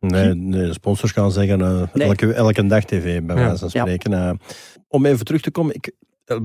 Nee, 0.00 0.34
nee, 0.34 0.66
de 0.66 0.72
sponsors 0.72 1.12
gaan 1.12 1.32
zeggen 1.32 1.60
eh, 1.60 1.82
Nee. 1.92 2.06
elke, 2.06 2.32
elke 2.32 2.66
dag 2.66 2.84
tv, 2.84 3.22
bij 3.22 3.36
Ja. 3.36 3.42
wijze 3.42 3.58
van 3.58 3.68
Ja. 3.72 3.80
spreken. 3.80 4.40
Om 4.88 5.06
even 5.06 5.24
terug 5.24 5.40
te 5.40 5.50
komen, 5.50 5.74
ik, 5.74 5.92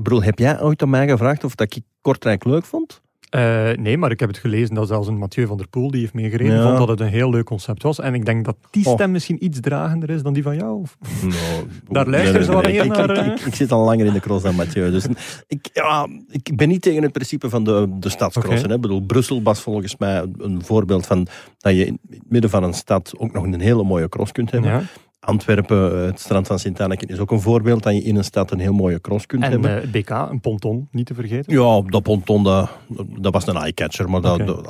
broer, 0.02 0.24
heb 0.24 0.38
jij 0.38 0.60
ooit 0.62 0.82
aan 0.82 0.90
mij 0.90 1.08
gevraagd 1.08 1.44
of 1.44 1.54
dat 1.54 1.76
ik 1.76 1.82
Kortrijk 2.00 2.44
leuk 2.44 2.64
vond? 2.64 3.00
Eh, 3.28 3.70
nee, 3.72 3.98
maar 3.98 4.10
ik 4.10 4.20
heb 4.20 4.28
het 4.28 4.38
gelezen 4.38 4.74
dat 4.74 4.88
zelfs 4.88 5.08
een 5.08 5.18
Mathieu 5.18 5.46
van 5.46 5.56
der 5.56 5.68
Poel 5.68 5.90
die 5.90 6.00
heeft 6.00 6.14
meegereden, 6.14 6.54
Ja. 6.56 6.62
vond 6.62 6.78
dat 6.78 6.88
het 6.88 7.00
een 7.00 7.06
heel 7.06 7.30
leuk 7.30 7.44
concept 7.44 7.82
was. 7.82 8.00
En 8.00 8.14
ik 8.14 8.24
denk 8.24 8.44
dat 8.44 8.56
die 8.70 8.86
Oh. 8.86 8.92
stem 8.92 9.10
misschien 9.10 9.44
iets 9.44 9.60
dragender 9.60 10.10
is 10.10 10.22
dan 10.22 10.32
die 10.32 10.42
van 10.42 10.56
jou. 10.56 10.80
Of- 10.80 10.96
Nou, 11.22 11.32
Daar 11.88 12.08
luisteren 12.08 12.44
ze 12.44 12.50
wel 12.50 12.62
meer 12.62 12.86
naar, 12.86 13.10
ik, 13.10 13.16
eh? 13.16 13.26
ik, 13.26 13.40
ik 13.40 13.54
zit 13.54 13.72
al 13.72 13.84
langer 13.84 14.06
in 14.06 14.12
de 14.12 14.20
cross 14.20 14.42
dan 14.42 14.54
Mathieu. 14.54 14.90
Dus 14.90 15.06
ik, 15.46 15.68
ja, 15.72 16.08
ik 16.28 16.56
ben 16.56 16.68
niet 16.68 16.82
tegen 16.82 17.02
het 17.02 17.12
principe 17.12 17.48
van 17.48 17.64
de, 17.64 17.86
de 17.98 18.08
stadscrossen. 18.08 18.68
Hè. 18.68 18.74
Ik 18.74 18.80
bedoel, 18.80 19.00
Brussel 19.00 19.42
was 19.42 19.60
volgens 19.60 19.96
mij 19.96 20.26
een 20.38 20.64
voorbeeld 20.64 21.06
van 21.06 21.26
dat 21.58 21.76
je 21.76 21.86
in 21.86 21.98
het 22.10 22.20
midden 22.28 22.50
van 22.50 22.62
een 22.62 22.74
stad 22.74 23.12
ook 23.16 23.32
nog 23.32 23.44
een 23.44 23.60
hele 23.60 23.84
mooie 23.84 24.08
cross 24.08 24.32
kunt 24.32 24.50
hebben. 24.50 24.70
Ja. 24.70 24.82
Antwerpen, 25.28 26.00
eh, 26.00 26.06
het 26.06 26.20
strand 26.20 26.46
van 26.46 26.58
Sint-Anneken 26.58 27.08
is 27.08 27.18
ook 27.18 27.30
een 27.30 27.40
voorbeeld 27.40 27.82
dat 27.82 27.94
je 27.94 28.02
in 28.02 28.16
een 28.16 28.24
stad 28.24 28.50
een 28.50 28.58
heel 28.58 28.72
mooie 28.72 29.00
cross 29.00 29.26
kunt 29.26 29.42
En 29.42 29.50
hebben. 29.50 29.76
eh, 29.76 29.80
het 29.80 29.90
BK, 29.90 30.10
een 30.10 30.40
ponton, 30.40 30.88
niet 30.90 31.06
te 31.06 31.14
vergeten. 31.14 31.52
Ja, 31.60 31.80
dat 31.86 32.02
ponton, 32.02 32.44
dat, 32.44 32.70
dat 33.18 33.32
was 33.32 33.46
een 33.46 33.56
eye-catcher, 33.56 34.10
maar 34.10 34.20
dat, 34.20 34.38
dat, 34.38 34.64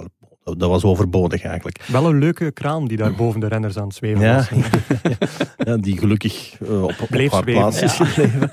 dat, 0.44 0.58
dat 0.58 0.68
was 0.70 0.84
overbodig 0.84 1.42
eigenlijk. 1.42 1.80
Wel 1.86 2.06
een 2.06 2.18
leuke 2.18 2.52
kraan 2.52 2.86
die 2.86 2.96
daar 2.96 3.14
boven 3.14 3.40
de 3.40 3.46
renners 3.48 3.76
aan 3.76 3.84
het 3.86 3.94
zweven 3.94 4.20
Ja, 4.20 4.34
was. 4.36 4.48
ja, 5.66 5.76
die 5.76 5.98
gelukkig 5.98 6.60
eh, 6.60 6.82
op, 6.82 6.94
op 7.00 7.08
Bleef 7.08 7.32
haar 7.32 7.42
zweven. 7.42 7.60
plaats 7.60 7.82
is 7.82 7.92
gebleven. 7.92 8.50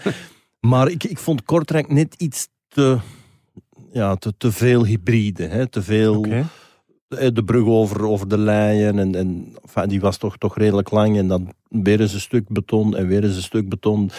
Maar 0.59 0.87
ik, 0.89 1.03
ik 1.03 1.17
vond 1.17 1.43
Kortrijk 1.43 1.89
net 1.91 2.15
iets 2.17 2.47
te, 2.67 2.97
ja, 3.91 4.15
te, 4.15 4.33
te 4.37 4.51
veel 4.51 4.85
hybride. 4.85 5.43
Hè? 5.47 5.67
Te 5.67 5.81
veel. 5.81 6.25
Eh, 7.07 7.27
de 7.33 7.43
brug 7.43 7.65
over, 7.65 8.07
over 8.07 8.27
de 8.27 8.37
leien. 8.37 8.99
En, 8.99 9.15
en, 9.15 9.53
enfin, 9.63 9.87
die 9.89 9.99
was 10.01 10.17
toch, 10.17 10.37
toch 10.37 10.57
redelijk 10.57 10.91
lang. 10.91 11.17
En 11.17 11.27
dan 11.27 11.53
weer 11.69 12.01
eens 12.01 12.13
een 12.13 12.19
stuk 12.19 12.49
beton 12.49 12.95
en 12.95 13.07
weer 13.07 13.23
eens 13.23 13.35
een 13.35 13.41
stuk 13.41 13.69
beton. 13.69 14.09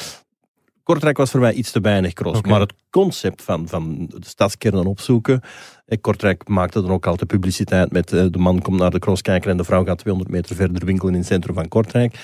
Kortrijk 0.83 1.17
was 1.17 1.31
voor 1.31 1.41
mij 1.41 1.53
iets 1.53 1.71
te 1.71 1.81
weinig 1.81 2.13
cross. 2.13 2.41
Maar 2.43 2.61
het 2.61 2.73
concept 2.91 3.43
van, 3.43 3.69
van 3.69 4.07
de 4.09 4.17
stadskernen 4.21 4.87
opzoeken. 4.87 5.41
eh, 5.87 5.99
Kortrijk 6.01 6.49
maakte 6.49 6.81
dan 6.83 6.91
ook 6.91 7.07
altijd 7.07 7.31
publiciteit 7.31 7.93
met 7.93 8.13
eh, 8.13 8.25
de 8.31 8.39
man 8.39 8.63
komt 8.63 8.79
naar 8.79 8.91
de 8.91 8.99
cross 8.99 9.23
kijken 9.23 9.51
en 9.51 9.57
de 9.57 9.65
vrouw 9.65 9.85
gaat 9.85 9.99
200 9.99 10.35
meter 10.35 10.57
verder 10.57 10.85
winkelen 10.85 11.13
in 11.13 11.19
het 11.19 11.29
centrum 11.29 11.55
van 11.55 11.69
Kortrijk. 11.69 12.19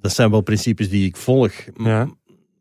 Dat 0.00 0.12
zijn 0.12 0.30
wel 0.30 0.40
principes 0.40 0.88
die 0.88 1.06
ik 1.06 1.16
volg. 1.16 1.52
Ja. 1.76 2.08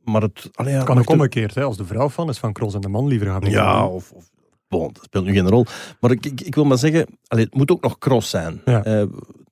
Maar 0.04 0.22
het, 0.22 0.50
allee, 0.54 0.72
ja, 0.72 0.78
Het 0.78 0.88
kan 0.88 0.98
ook 1.00 1.10
omgekeerd, 1.10 1.56
hè, 1.56 1.64
als 1.64 1.78
de 1.78 1.86
vrouw 1.86 2.10
fan 2.10 2.30
is 2.30 2.38
van 2.38 2.54
cross 2.54 2.76
en 2.76 2.82
de 2.82 2.88
man 2.90 3.08
liever 3.08 3.28
gaat 3.28 3.42
winkelen. 3.44 3.66
ja, 3.68 3.88
of, 3.88 4.12
of 4.12 4.30
bon, 4.68 4.90
dat 4.94 5.04
speelt 5.04 5.26
nu 5.26 5.34
geen 5.34 5.50
rol. 5.50 5.66
Maar 6.00 6.12
ik, 6.12 6.26
ik, 6.26 6.42
ik 6.42 6.56
wil 6.56 6.66
maar 6.66 6.78
zeggen, 6.78 7.06
allee, 7.28 7.46
het 7.46 7.54
moet 7.56 7.72
ook 7.72 7.82
nog 7.82 7.98
cross 7.98 8.30
zijn. 8.30 8.62
Ja. 8.66 8.84
Eh, 8.84 9.04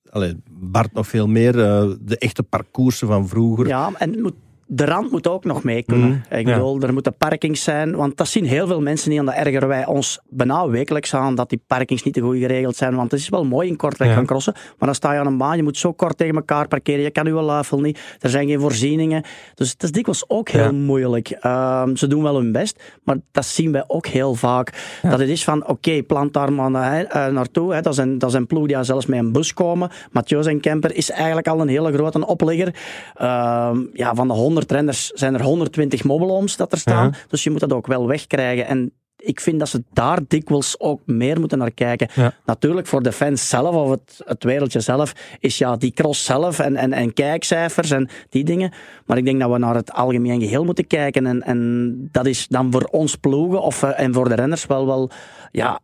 allee, 0.10 0.36
Bart 0.50 0.94
nog 0.94 1.08
veel 1.08 1.28
meer, 1.28 1.60
eh, 1.60 1.90
de 2.02 2.18
echte 2.18 2.44
parcoursen 2.44 3.08
van 3.08 3.28
vroeger. 3.28 3.68
Ja, 3.68 3.92
en 3.98 4.12
het 4.12 4.22
moet, 4.22 4.36
de 4.68 4.86
rand 4.86 5.12
moet 5.12 5.28
ook 5.28 5.44
nog 5.46 5.64
mee 5.64 5.84
kunnen. 5.84 6.08
Mm, 6.08 6.38
ik 6.38 6.48
ja. 6.48 6.54
bedoel, 6.54 6.82
er 6.82 6.94
moeten 6.94 7.16
parkings 7.18 7.64
zijn, 7.64 7.96
want 7.96 8.18
dat 8.18 8.28
zien 8.28 8.46
heel 8.46 8.68
veel 8.68 8.82
mensen 8.82 9.10
niet. 9.10 9.20
En 9.20 9.26
dat 9.26 9.36
ergeren 9.36 9.68
wij 9.68 9.86
ons 9.86 10.20
bijna 10.30 10.68
wekelijks 10.68 11.16
aan, 11.16 11.36
dat 11.36 11.50
die 11.50 11.64
parkings 11.68 12.04
niet 12.04 12.14
te 12.14 12.22
goed 12.22 12.38
geregeld 12.38 12.76
zijn. 12.76 12.96
Want 12.96 13.12
het 13.12 13.20
is 13.20 13.30
wel 13.30 13.46
mooi 13.46 13.68
in 13.68 13.76
Kortrijk 13.76 14.10
Ja. 14.10 14.16
gaan 14.16 14.26
crossen, 14.26 14.54
maar 14.54 14.88
dan 14.88 14.96
sta 14.96 15.14
je 15.14 15.20
aan 15.20 15.28
een 15.28 15.38
baan, 15.38 15.58
je 15.58 15.64
moet 15.64 15.78
zo 15.78 15.94
kort 15.94 16.18
tegen 16.18 16.36
elkaar 16.36 16.68
parkeren, 16.68 17.02
je 17.02 17.12
kan 17.12 17.26
je 17.26 17.32
luifel 17.32 17.80
niet, 17.82 18.00
er 18.20 18.30
zijn 18.30 18.48
geen 18.48 18.60
voorzieningen. 18.60 19.24
Dus 19.56 19.70
het 19.72 19.84
is 19.84 19.92
dikwijls 19.92 20.24
ook 20.28 20.50
heel 20.50 20.62
Ja. 20.64 20.72
moeilijk. 20.72 21.30
Ehm, 21.30 21.96
ze 21.96 22.08
doen 22.08 22.24
wel 22.24 22.36
hun 22.36 22.52
best, 22.52 22.84
maar 23.04 23.18
dat 23.32 23.46
zien 23.46 23.72
wij 23.72 23.84
ook 23.88 24.08
heel 24.08 24.36
vaak. 24.36 24.98
Dat 25.02 25.20
het 25.20 25.30
is 25.30 25.44
van, 25.44 25.68
oké, 25.68 26.04
plant 26.04 26.34
daar 26.34 26.54
maar 26.54 26.72
na- 26.72 27.04
eh, 27.06 27.28
naartoe. 27.28 27.74
Hè. 27.74 27.82
Dat, 27.82 27.98
een, 27.98 28.18
dat 28.18 28.34
een 28.34 28.48
ploeg 28.48 28.68
die 28.68 28.84
zelfs 28.84 29.06
met 29.06 29.20
een 29.20 29.32
bus 29.32 29.54
komen. 29.54 29.90
Mathieu 30.12 30.44
zijn 30.44 30.62
camper 30.62 30.96
is 30.96 31.10
eigenlijk 31.12 31.48
al 31.48 31.62
een 31.62 31.68
hele 31.68 31.94
grote 31.94 32.26
oplegger. 32.28 32.76
Ehm, 33.16 33.80
ja, 33.94 34.16
van 34.16 34.28
de 34.28 34.34
100 34.54 34.72
renners 34.72 35.10
zijn 35.10 35.34
er 35.34 35.42
120 35.42 36.04
mobiloms 36.04 36.58
dat 36.58 36.72
er 36.72 36.78
staan. 36.78 37.06
Ja. 37.06 37.18
Dus 37.28 37.44
je 37.44 37.50
moet 37.50 37.60
dat 37.60 37.74
ook 37.74 37.88
wel 37.88 38.08
wegkrijgen. 38.08 38.68
En 38.68 38.92
ik 39.18 39.40
vind 39.40 39.60
dat 39.60 39.70
ze 39.70 39.84
daar 39.94 40.20
dikwijls 40.28 40.80
ook 40.80 41.02
meer 41.06 41.40
moeten 41.40 41.58
naar 41.58 41.72
kijken. 41.72 42.08
Ja. 42.14 42.34
Natuurlijk 42.46 42.88
voor 42.88 43.04
de 43.04 43.12
fans 43.12 43.50
zelf, 43.50 43.76
of 43.76 43.90
het, 43.90 44.22
het 44.26 44.44
wereldje 44.44 44.80
zelf, 44.80 45.14
is 45.40 45.58
ja 45.58 45.76
die 45.76 45.92
cross 45.92 46.26
zelf 46.26 46.60
en, 46.60 46.76
en, 46.76 46.94
en 46.94 47.14
kijkcijfers 47.14 47.92
en 47.92 48.10
die 48.30 48.44
dingen. 48.44 48.74
Maar 49.06 49.18
ik 49.18 49.26
denk 49.26 49.40
dat 49.40 49.52
we 49.52 49.58
naar 49.58 49.76
het 49.76 49.92
algemeen 49.92 50.42
geheel 50.42 50.66
moeten 50.66 50.88
kijken. 50.88 51.26
En, 51.26 51.42
en 51.42 52.10
dat 52.12 52.26
is 52.26 52.48
dan 52.48 52.72
voor 52.72 52.88
ons 52.92 53.16
ploegen 53.16 53.62
of, 53.62 53.84
eh, 53.84 54.00
en 54.00 54.14
voor 54.14 54.30
de 54.30 54.36
renners 54.36 54.66
wel, 54.66 54.86
wel 54.86 55.10
ja, 55.52 55.80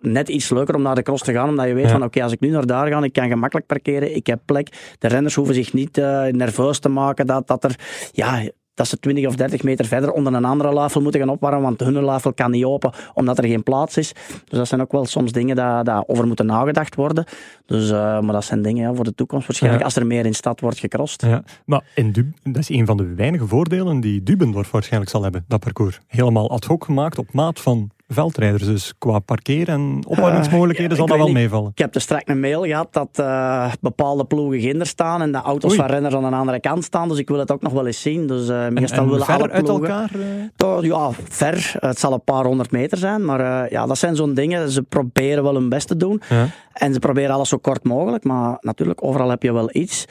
net 0.00 0.28
iets 0.28 0.50
leuker 0.50 0.74
om 0.74 0.82
naar 0.82 0.94
de 0.94 1.02
cross 1.02 1.22
te 1.22 1.32
gaan. 1.32 1.48
Omdat 1.48 1.66
je 1.66 1.74
weet 1.74 1.84
Ja. 1.84 1.90
van 1.90 2.02
oké, 2.04 2.22
als 2.22 2.32
ik 2.32 2.40
nu 2.40 2.48
naar 2.48 2.66
daar 2.66 2.86
ga, 2.88 3.02
ik 3.02 3.12
kan 3.12 3.28
gemakkelijk 3.28 3.66
parkeren, 3.66 4.16
ik 4.16 4.26
heb 4.26 4.40
plek. 4.44 4.94
De 4.98 5.08
renners 5.08 5.34
hoeven 5.34 5.54
zich 5.54 5.72
niet 5.72 5.98
eh, 5.98 6.24
nerveus 6.26 6.78
te 6.78 6.88
maken 6.88 7.26
dat, 7.26 7.46
dat 7.46 7.64
er... 7.64 7.78
Ja, 8.12 8.48
dat 8.74 8.88
ze 8.88 8.98
20 8.98 9.26
of 9.26 9.34
30 9.36 9.62
meter 9.62 9.84
verder 9.86 10.12
onder 10.12 10.34
een 10.34 10.44
andere 10.44 10.72
luifel 10.72 11.00
moeten 11.00 11.20
gaan 11.20 11.28
opwarmen, 11.28 11.62
want 11.62 11.80
hun 11.80 11.92
luifel 12.00 12.32
kan 12.32 12.50
niet 12.50 12.64
open, 12.64 12.92
omdat 13.14 13.38
er 13.38 13.44
geen 13.44 13.62
plaats 13.62 13.96
is. 13.96 14.12
Dus 14.48 14.58
dat 14.58 14.68
zijn 14.68 14.80
ook 14.80 14.92
wel 14.92 15.06
soms 15.06 15.32
dingen 15.32 15.56
daar 15.56 15.84
daar 15.84 16.02
over 16.06 16.26
moeten 16.26 16.46
nagedacht 16.46 16.94
worden. 16.94 17.24
Dus, 17.66 17.90
eh, 17.90 17.96
maar 18.20 18.32
dat 18.32 18.44
zijn 18.44 18.62
dingen 18.62 18.88
ja, 18.88 18.94
voor 18.94 19.04
de 19.04 19.14
toekomst 19.14 19.46
waarschijnlijk, 19.46 19.82
Ja. 19.82 19.88
als 19.88 19.96
er 19.96 20.06
meer 20.06 20.26
in 20.26 20.34
stad 20.34 20.60
wordt 20.60 20.78
gecrossed. 20.78 21.22
Ja, 21.22 21.42
maar 21.66 21.82
in 21.94 22.12
Dub, 22.12 22.26
dat 22.42 22.56
is 22.56 22.68
een 22.68 22.86
van 22.86 22.96
de 22.96 23.14
weinige 23.14 23.46
voordelen 23.46 24.00
die 24.00 24.22
Dubendorf 24.22 24.70
waarschijnlijk 24.70 25.10
zal 25.10 25.22
hebben, 25.22 25.44
dat 25.48 25.60
parcours. 25.60 26.00
Helemaal 26.06 26.50
ad 26.50 26.64
hoc 26.64 26.84
gemaakt 26.84 27.18
op 27.18 27.32
maat 27.32 27.60
van 27.60 27.90
veldrijders. 28.14 28.64
Dus 28.64 28.94
qua 28.98 29.18
parkeer- 29.18 29.68
en 29.68 30.02
opwarmingsmogelijkheden 30.06 30.92
Eh, 30.92 30.98
zal 30.98 31.06
dat 31.06 31.16
wel 31.16 31.26
niet. 31.26 31.34
meevallen. 31.34 31.70
Ik 31.70 31.78
heb 31.78 31.92
dus 31.92 32.02
straks 32.02 32.22
een 32.26 32.40
mail 32.40 32.62
gehad 32.64 32.92
dat 32.92 33.08
eh, 33.12 33.72
bepaalde 33.80 34.24
ploegen 34.24 34.60
ginder 34.60 34.86
staan 34.86 35.22
en 35.22 35.32
de 35.32 35.38
auto's 35.38 35.70
Oei. 35.70 35.80
van 35.80 35.88
renners 35.90 36.14
aan 36.14 36.30
de 36.30 36.36
andere 36.36 36.60
kant 36.60 36.84
staan. 36.84 37.08
Dus 37.08 37.18
ik 37.18 37.28
wil 37.28 37.38
het 37.38 37.52
ook 37.52 37.62
nog 37.62 37.72
wel 37.72 37.86
eens 37.86 38.00
zien. 38.00 38.26
Dus 38.26 38.48
eh, 38.48 38.68
meestal 38.68 39.02
en 39.02 39.08
willen 39.10 39.24
ver 39.26 39.34
alle 39.34 39.50
uit 39.50 39.64
ploegen... 39.64 39.88
elkaar? 39.88 40.10
Toch, 40.56 40.84
ja, 40.84 41.10
ver. 41.28 41.72
Het 41.78 41.98
zal 41.98 42.12
een 42.12 42.24
paar 42.24 42.44
honderd 42.44 42.70
meter 42.70 42.98
zijn. 42.98 43.24
Maar 43.24 43.70
ja, 43.72 43.86
dat 43.86 43.98
zijn 43.98 44.16
zo'n 44.16 44.34
dingen. 44.34 44.70
Ze 44.70 44.82
proberen 44.82 45.42
wel 45.42 45.54
hun 45.54 45.68
best 45.68 45.88
te 45.88 45.96
doen. 45.96 46.22
Ja. 46.28 46.46
En 46.72 46.92
ze 46.92 46.98
proberen 46.98 47.34
alles 47.34 47.48
zo 47.48 47.56
kort 47.56 47.84
mogelijk. 47.84 48.24
Maar 48.24 48.56
natuurlijk, 48.60 49.04
overal 49.04 49.28
heb 49.30 49.42
je 49.42 49.52
wel 49.52 49.68
iets. 49.72 50.04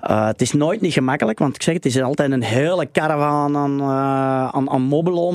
Het 0.00 0.40
is 0.40 0.52
nooit 0.52 0.80
niet 0.80 0.92
gemakkelijk. 0.92 1.38
Want 1.38 1.54
ik 1.54 1.62
zeg, 1.62 1.74
het 1.74 1.86
is 1.86 2.02
altijd 2.02 2.32
een 2.32 2.42
hele 2.42 2.90
caravan 2.90 3.56
aan, 3.56 3.82
aan, 3.82 4.70
aan 4.70 4.92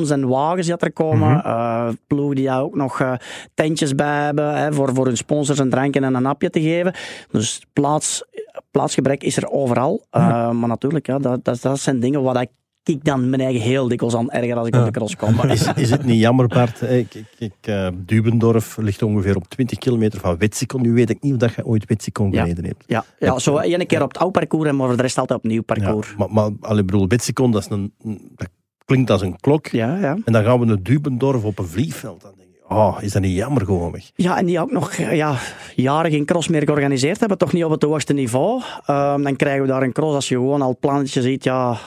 en 0.09 0.28
wagens 0.28 0.67
die 0.67 0.78
er 0.78 0.91
komen. 0.91 1.32
Mhm. 1.38 1.93
Ploegen 2.10 2.36
die 2.36 2.45
daar 2.45 2.62
ook 2.62 2.76
nog 2.76 2.99
eh, 3.01 3.14
tentjes 3.53 3.95
bij 3.95 4.24
hebben. 4.24 4.57
Hè, 4.57 4.74
voor, 4.74 4.93
voor 4.95 5.05
hun 5.05 5.18
sponsors 5.18 5.60
een 5.60 5.70
drankje 5.70 6.01
en 6.01 6.14
een 6.16 6.26
hapje 6.26 6.49
te 6.49 6.62
geven. 6.62 6.93
Dus 7.32 7.62
plaats, 7.74 8.24
plaatsgebrek 8.72 9.24
is 9.24 9.38
er 9.38 9.49
overal. 9.51 10.05
Eh, 10.10 10.51
maar 10.51 10.68
natuurlijk, 10.70 11.07
ja, 11.07 11.20
dat, 11.20 11.45
dat, 11.45 11.62
dat 11.62 11.80
zijn 11.80 11.99
dingen 11.99 12.22
waar 12.24 12.41
ik 12.41 12.49
ik 12.84 13.03
dan 13.05 13.30
mijn 13.30 13.41
eigen 13.41 13.62
heel 13.62 13.88
dikwijls 13.88 14.16
aan 14.16 14.32
erger 14.32 14.55
als 14.57 14.68
ik 14.68 14.74
Ja. 14.74 14.80
op 14.80 14.86
de 14.86 14.91
cross 14.91 15.16
kom. 15.16 15.39
Is, 15.49 15.72
is 15.76 15.89
het 15.89 16.05
niet 16.05 16.20
jammer, 16.20 16.47
Bart? 16.47 16.82
Eh, 16.82 16.97
Ik, 16.97 17.14
ik, 17.14 17.26
ik, 17.38 17.91
Dubendorf 17.95 18.78
ligt 18.78 19.01
ongeveer 19.03 19.36
op 19.36 19.47
20 19.49 19.78
kilometer 19.78 20.20
van 20.20 20.38
Wetsikon. 20.38 20.82
Nu 20.82 20.93
weet 20.93 21.10
ik 21.10 21.22
niet 21.22 21.34
of 21.34 21.39
dat 21.39 21.53
je 21.53 21.66
ooit 21.66 21.86
Wetsikon 21.86 22.32
Ja. 22.32 22.41
gereden 22.41 22.66
hebt. 22.66 22.84
Ja, 22.88 23.05
ja 23.20 23.39
zo 23.39 23.57
één 23.57 23.88
keer 23.88 24.01
op 24.01 24.07
het 24.07 24.18
oud 24.18 24.32
parcours, 24.32 24.70
en 24.70 24.76
maar 24.76 24.88
voor 24.88 24.95
de 24.95 25.01
rest 25.01 25.18
altijd 25.18 25.39
opnieuw 25.39 25.64
Ja, 25.66 25.74
parcours. 25.76 26.16
maar 26.18 26.32
maar 26.32 26.49
allee, 26.62 26.84
bedoel, 26.84 27.07
Wetsikon, 27.07 27.51
dat, 27.51 27.62
is 27.62 27.70
een, 27.70 27.93
dat 28.36 28.49
klinkt 28.90 29.10
als 29.10 29.22
een 29.22 29.40
klok. 29.40 29.68
Ja, 29.68 29.98
ja. 29.98 30.18
En 30.26 30.34
dan 30.34 30.44
gaan 30.44 30.60
we 30.60 30.66
naar 30.66 30.82
Dubendorf 30.84 31.44
op 31.44 31.60
een 31.60 31.68
vliegveld. 31.68 32.22
Dan 32.22 32.32
denk 32.38 32.50
je, 32.54 32.76
oh, 32.76 32.98
is 33.02 33.12
dat 33.12 33.22
niet 33.22 33.36
jammer 33.36 33.66
gewoon 33.66 33.92
weg? 33.92 34.12
Ja, 34.16 34.38
en 34.38 34.46
die 34.46 34.60
ook 34.62 34.72
nog 34.72 34.96
ja, 34.96 35.36
jaren 35.76 36.12
geen 36.12 36.26
cross 36.26 36.48
meer 36.48 36.64
georganiseerd 36.64 37.20
hebben, 37.20 37.38
toch 37.38 37.54
niet 37.54 37.64
op 37.64 37.72
het 37.72 37.84
hoogste 37.84 38.14
niveau. 38.14 38.62
Ehm, 38.86 39.22
dan 39.22 39.36
krijgen 39.36 39.62
we 39.62 39.68
daar 39.68 39.82
een 39.84 39.94
cross, 39.94 40.16
als 40.16 40.28
je 40.30 40.36
gewoon 40.36 40.62
al 40.62 40.78
plannetje 40.80 41.22
ziet, 41.22 41.44
ja, 41.44 41.78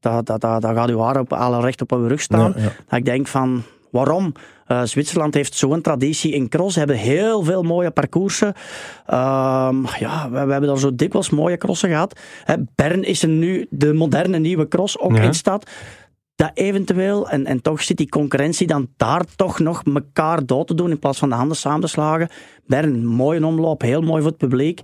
dat, 0.00 0.26
dat, 0.26 0.40
dat, 0.40 0.62
dat 0.62 0.74
gaat 0.74 0.88
uw 0.90 0.98
haar 1.00 1.20
op, 1.20 1.32
alle 1.32 1.60
recht 1.60 1.80
op 1.80 1.92
uw 1.92 2.06
rug 2.06 2.20
staan. 2.20 2.52
Ja, 2.56 2.62
ja. 2.62 2.72
Dat 2.88 2.98
ik 2.98 3.04
denk 3.04 3.26
van, 3.26 3.62
waarom? 3.90 4.32
Eh, 4.66 4.82
Zwitserland 4.82 5.34
heeft 5.34 5.54
zo'n 5.54 5.80
traditie 5.80 6.32
in 6.32 6.48
cross. 6.48 6.72
Ze 6.72 6.78
hebben 6.78 6.96
heel 6.96 7.42
veel 7.42 7.62
mooie 7.62 7.90
parcoursen. 7.90 8.54
Ehm, 9.06 9.76
ja, 9.98 10.30
we, 10.30 10.44
we 10.44 10.50
hebben 10.52 10.66
daar 10.66 10.78
zo 10.78 10.94
dikwijls 10.94 11.30
mooie 11.30 11.56
crossen 11.56 11.88
gehad. 11.88 12.20
Hè, 12.44 12.54
Bern 12.74 13.02
is 13.04 13.22
er 13.22 13.28
nu 13.28 13.66
de 13.70 13.92
moderne 13.92 14.38
nieuwe 14.38 14.68
cross, 14.68 14.98
ook 14.98 15.16
Ja. 15.16 15.22
in 15.22 15.34
stad. 15.34 15.70
Dat 16.34 16.50
eventueel, 16.54 17.28
en, 17.28 17.46
en 17.46 17.62
toch 17.62 17.82
zit 17.82 17.96
die 17.96 18.08
concurrentie 18.08 18.66
dan 18.66 18.88
daar 18.96 19.24
toch 19.36 19.58
nog 19.58 19.82
elkaar 19.94 20.46
dood 20.46 20.66
te 20.66 20.74
doen 20.74 20.90
in 20.90 20.98
plaats 20.98 21.18
van 21.18 21.28
de 21.28 21.34
handen 21.34 21.56
samen 21.56 21.80
te 21.80 21.86
slagen. 21.86 22.28
Bern, 22.66 23.06
mooie 23.06 23.46
omloop, 23.46 23.82
heel 23.82 24.00
mooi 24.00 24.22
voor 24.22 24.30
het 24.30 24.38
publiek. 24.40 24.80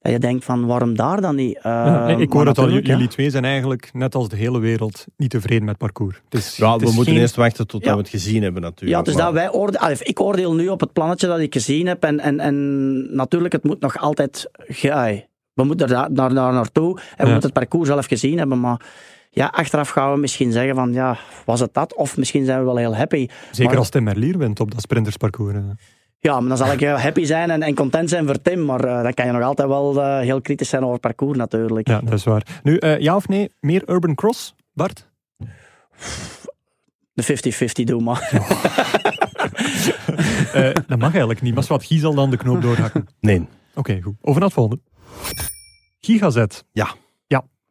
Dat 0.00 0.12
je 0.12 0.18
denkt 0.18 0.44
van, 0.44 0.66
waarom 0.66 0.96
daar 0.96 1.20
dan 1.20 1.34
niet? 1.36 1.58
Ja, 1.62 2.08
Ehm, 2.08 2.20
ik 2.20 2.32
hoor 2.32 2.46
het 2.46 2.58
al, 2.58 2.68
ja. 2.68 2.80
jullie 2.80 3.08
twee 3.08 3.30
zijn 3.30 3.44
eigenlijk, 3.44 3.90
net 3.92 4.14
als 4.14 4.28
de 4.28 4.36
hele 4.36 4.58
wereld, 4.58 5.04
niet 5.16 5.30
tevreden 5.30 5.60
met 5.64 5.68
het 5.68 5.78
parcours. 5.78 6.20
Het 6.24 6.34
is, 6.34 6.56
Ja, 6.56 6.72
het 6.72 6.80
we 6.80 6.86
is 6.88 6.94
moeten 6.94 7.12
geen- 7.12 7.22
eerst 7.22 7.36
wachten 7.36 7.66
tot 7.66 7.84
Ja. 7.84 7.92
we 7.92 7.98
het 7.98 8.08
gezien 8.08 8.42
hebben 8.42 8.62
natuurlijk. 8.62 8.98
Ja, 8.98 9.02
dus 9.04 9.14
Maar- 9.14 9.24
dat 9.24 9.32
wij 9.78 9.96
ik 10.00 10.20
oordeel 10.20 10.54
nu 10.54 10.68
op 10.68 10.80
het 10.80 10.92
plannetje 10.92 11.26
dat 11.26 11.38
ik 11.38 11.52
gezien 11.52 11.86
heb. 11.86 12.04
En, 12.04 12.20
en, 12.20 12.40
en 12.40 13.14
natuurlijk, 13.16 13.52
het 13.52 13.64
moet 13.64 13.80
nog 13.80 13.98
altijd. 13.98 14.50
we 15.54 15.64
moeten 15.64 15.88
daar, 15.88 16.14
daar, 16.14 16.34
daar 16.34 16.52
naartoe 16.52 16.98
en 16.98 17.04
we 17.16 17.24
Ja. 17.24 17.30
moeten 17.32 17.50
het 17.50 17.58
parcours 17.58 17.88
zelf 17.88 18.06
gezien 18.06 18.38
hebben. 18.38 18.60
Maar 18.60 18.80
ja, 19.30 19.46
achteraf 19.46 19.88
gaan 19.88 20.12
we 20.12 20.18
misschien 20.18 20.52
zeggen 20.52 20.74
van 20.74 20.92
ja, 20.92 21.18
was 21.44 21.60
het 21.60 21.74
dat? 21.74 21.94
Of 21.94 22.16
misschien 22.16 22.44
zijn 22.44 22.58
we 22.58 22.64
wel 22.64 22.76
heel 22.76 22.96
happy. 22.96 23.28
Zeker 23.50 23.64
Maar- 23.70 23.78
als 23.78 23.88
Tim 23.88 24.02
Merlier 24.02 24.38
wint 24.38 24.60
op 24.60 24.70
dat 24.70 24.80
sprintersparcours. 24.80 25.56
Ja, 26.18 26.40
maar 26.40 26.48
dan 26.48 26.56
zal 26.56 26.72
ik 26.72 26.80
eh, 26.80 27.02
happy 27.02 27.24
zijn 27.24 27.50
en, 27.50 27.62
en 27.62 27.74
content 27.74 28.08
zijn 28.08 28.26
voor 28.26 28.42
Tim. 28.42 28.64
Maar 28.64 28.84
eh, 28.84 29.02
dan 29.02 29.14
kan 29.14 29.26
je 29.26 29.32
nog 29.32 29.42
altijd 29.42 29.68
wel 29.68 30.02
eh, 30.02 30.18
heel 30.18 30.40
kritisch 30.40 30.68
zijn 30.68 30.82
over 30.82 30.92
het 30.94 31.02
parcours 31.02 31.38
natuurlijk. 31.38 31.88
Ja, 31.88 32.00
dat 32.00 32.12
is 32.12 32.24
waar. 32.24 32.60
Nu, 32.62 32.76
eh, 32.76 32.98
ja 32.98 33.16
of 33.16 33.28
nee, 33.28 33.52
meer 33.60 33.82
Urban 33.90 34.14
Cross, 34.14 34.54
Bart? 34.72 35.08
De 37.12 37.22
50-50 37.82 37.84
doe 37.84 38.02
maar. 38.02 38.28
Eh, 40.52 40.70
dat 40.86 40.98
mag 40.98 41.10
eigenlijk 41.10 41.40
niet, 41.42 41.54
maar 41.54 41.64
wat 41.68 41.84
Guy 41.84 41.98
zal 41.98 42.14
dan 42.14 42.30
de 42.30 42.36
knoop 42.36 42.62
doorhakken. 42.62 43.06
Nee. 43.20 43.46
Oké, 43.74 44.00
goed. 44.02 44.14
Over 44.20 44.40
naar 44.40 44.48
het 44.48 44.52
volgende. 44.58 44.82
Gigazet. 46.00 46.64
Ja. 46.72 46.94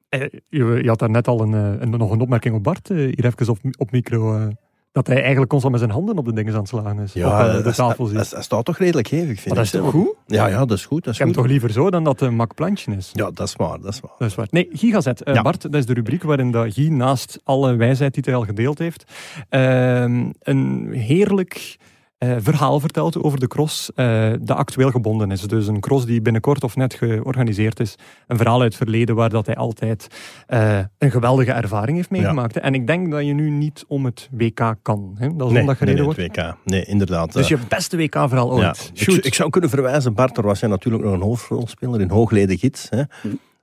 Ja. 0.10 0.20
Eh, 0.20 0.39
je, 0.49 0.84
had 0.88 0.99
daar 0.99 1.10
net 1.10 1.28
al 1.28 1.41
een, 1.41 1.53
eh, 1.53 1.82
een, 1.82 1.89
nog 1.89 2.12
een 2.12 2.22
opmerking 2.22 2.55
op 2.55 2.64
Bart, 2.64 2.89
eh, 2.89 2.97
hier 2.97 3.26
even 3.26 3.49
op, 3.49 3.57
op 3.78 3.91
micro. 3.91 4.49
dat 4.91 5.07
hij 5.07 5.18
eigenlijk 5.20 5.49
constant 5.49 5.74
met 5.74 5.82
zijn 5.84 5.93
handen 5.93 6.18
op 6.18 6.26
de 6.26 6.34
dingen 6.34 6.53
aan 6.53 6.60
het 6.60 6.68
slaan 6.68 7.01
is. 7.01 7.16
op 7.16 7.22
eh, 7.22 7.55
de 7.55 7.62
dat, 7.62 7.76
tafel 7.76 8.03
dat, 8.03 8.24
zit. 8.24 8.32
dat 8.32 8.43
staat 8.43 8.66
toch 8.66 8.78
redelijk 8.78 9.07
hevig, 9.07 9.41
vind 9.41 9.45
Maar 9.45 9.55
dat 9.55 9.66
is 9.66 9.72
toch 9.72 9.89
goed? 9.89 10.16
Ja, 10.26 10.47
ja, 10.47 10.66
dat 10.66 10.78
is 10.78 10.86
goed. 10.86 11.03
Dat 11.03 11.14
is 11.14 11.20
Ik 11.20 11.26
heb 11.26 11.36
hem 11.36 11.43
toch 11.43 11.51
liever 11.51 11.72
zo 11.72 11.89
dan 11.89 12.03
dat 12.03 12.22
een 12.22 12.36
mak 12.36 12.55
plantje 12.55 12.95
is. 12.95 13.10
Ja, 13.14 13.32
dat 13.32 13.47
is 13.47 13.55
waar. 13.55 13.80
Dat 13.82 13.93
is 13.93 13.99
waar. 13.99 14.12
Dat 14.18 14.28
is 14.28 14.36
waar. 14.36 14.47
Nee, 14.49 14.70
Gigazet. 14.72 15.22
Ja. 15.24 15.41
Bart, 15.41 15.62
dat 15.62 15.76
is 15.76 15.86
de 15.86 15.93
rubriek 15.93 16.24
waarin 16.24 16.51
dat 16.51 16.74
Guy 16.74 16.88
naast 16.88 17.39
alle 17.43 17.76
wijsheid 17.76 18.14
die 18.14 18.24
hij 18.26 18.36
al 18.36 18.45
gedeeld 18.45 18.80
heeft, 18.80 19.12
ehm, 19.49 20.30
een 20.39 20.91
heerlijk 20.91 21.78
eh, 22.20 22.36
verhaal 22.39 22.80
vertelt 22.80 23.24
over 23.24 23.39
de 23.39 23.47
cross 23.47 23.91
eh, 23.95 24.32
dat 24.41 24.57
actueel 24.57 24.91
gebonden 24.91 25.32
is. 25.32 25.41
Dus 25.41 25.67
een 25.67 25.80
cross 25.80 26.05
die 26.05 26.22
binnenkort 26.22 26.63
of 26.63 26.76
net 26.76 26.93
georganiseerd 26.93 27.80
is. 27.80 27.95
Een 28.28 28.38
verhaal 28.38 28.61
uit 28.61 28.74
het 28.74 28.84
verleden 28.84 29.15
waar 29.15 29.30
dat 29.30 29.45
hij 29.45 29.55
altijd 29.55 30.07
eh, 30.47 30.80
een 30.97 31.11
geweldige 31.11 31.51
ervaring 31.51 31.97
heeft 31.97 32.09
meegemaakt. 32.09 32.59
En 32.59 32.74
ik 32.74 32.88
denk 32.88 33.11
dat 33.11 33.26
je 33.26 33.34
nu 33.34 33.49
niet 33.49 33.86
om 33.88 34.05
het 34.05 34.30
WK 34.32 34.76
kan. 34.82 35.15
Hè? 35.17 35.36
Dat 35.36 35.47
is 35.47 35.53
Nee, 35.53 35.61
omdat 35.61 35.78
gereden 35.78 35.86
nee, 35.86 35.95
nee, 35.95 36.03
wordt. 36.03 36.38
het 36.38 36.47
WK. 36.47 36.55
Nee, 36.63 36.86
inderdaad. 36.86 37.34
Dus 37.34 37.47
je 37.47 37.57
beste 37.67 37.97
WK-verhaal 37.97 38.59
ja. 38.59 38.67
ooit. 38.67 38.91
Ik, 38.93 39.01
Shoot. 39.01 39.26
ik 39.26 39.34
zou 39.34 39.49
kunnen 39.49 39.70
verwijzen, 39.70 40.13
Bart, 40.13 40.36
daar 40.36 40.45
was 40.45 40.59
jij 40.59 40.70
natuurlijk 40.70 41.03
nog 41.03 41.13
een 41.13 41.22
hoofdrolspeler 41.22 42.01
in 42.01 42.09
Hoogleden 42.09 42.57
Gids. 42.57 42.88
Hè, 42.89 43.03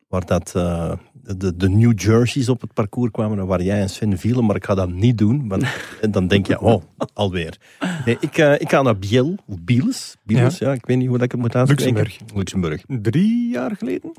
waar 0.08 0.26
dat, 0.26 0.54
eh, 0.54 0.92
de, 1.36 1.56
de 1.56 1.68
New 1.68 2.00
Jerseys 2.00 2.48
op 2.48 2.60
het 2.60 2.72
parcours 2.72 3.10
kwamen 3.10 3.38
en 3.38 3.46
waar 3.46 3.62
jij 3.62 3.80
en 3.80 3.90
Sven 3.90 4.18
vielen. 4.18 4.44
Maar 4.44 4.56
ik 4.56 4.64
ga 4.64 4.74
dat 4.74 4.90
niet 4.90 5.18
doen, 5.18 5.48
want 5.48 5.64
en 6.00 6.10
dan 6.16 6.28
denk 6.28 6.46
je, 6.46 6.60
oh, 6.60 6.82
alweer. 7.12 7.58
Nee, 8.04 8.16
ik, 8.20 8.38
eh, 8.38 8.60
ik 8.60 8.70
ga 8.70 8.82
naar 8.82 8.98
Biel, 8.98 9.36
of 9.46 9.62
Bieles. 9.62 10.16
Bieles, 10.24 10.58
ja. 10.58 10.72
ik 10.72 10.86
weet 10.86 10.96
niet 10.96 11.08
hoe 11.08 11.16
dat 11.16 11.26
ik 11.26 11.32
het 11.32 11.40
moet 11.40 11.56
uitspreken. 11.56 11.94
Luxemburg. 11.94 12.34
Luxemburg. 12.34 12.84
Drie 12.86 13.48
jaar 13.48 13.76
geleden? 13.76 14.12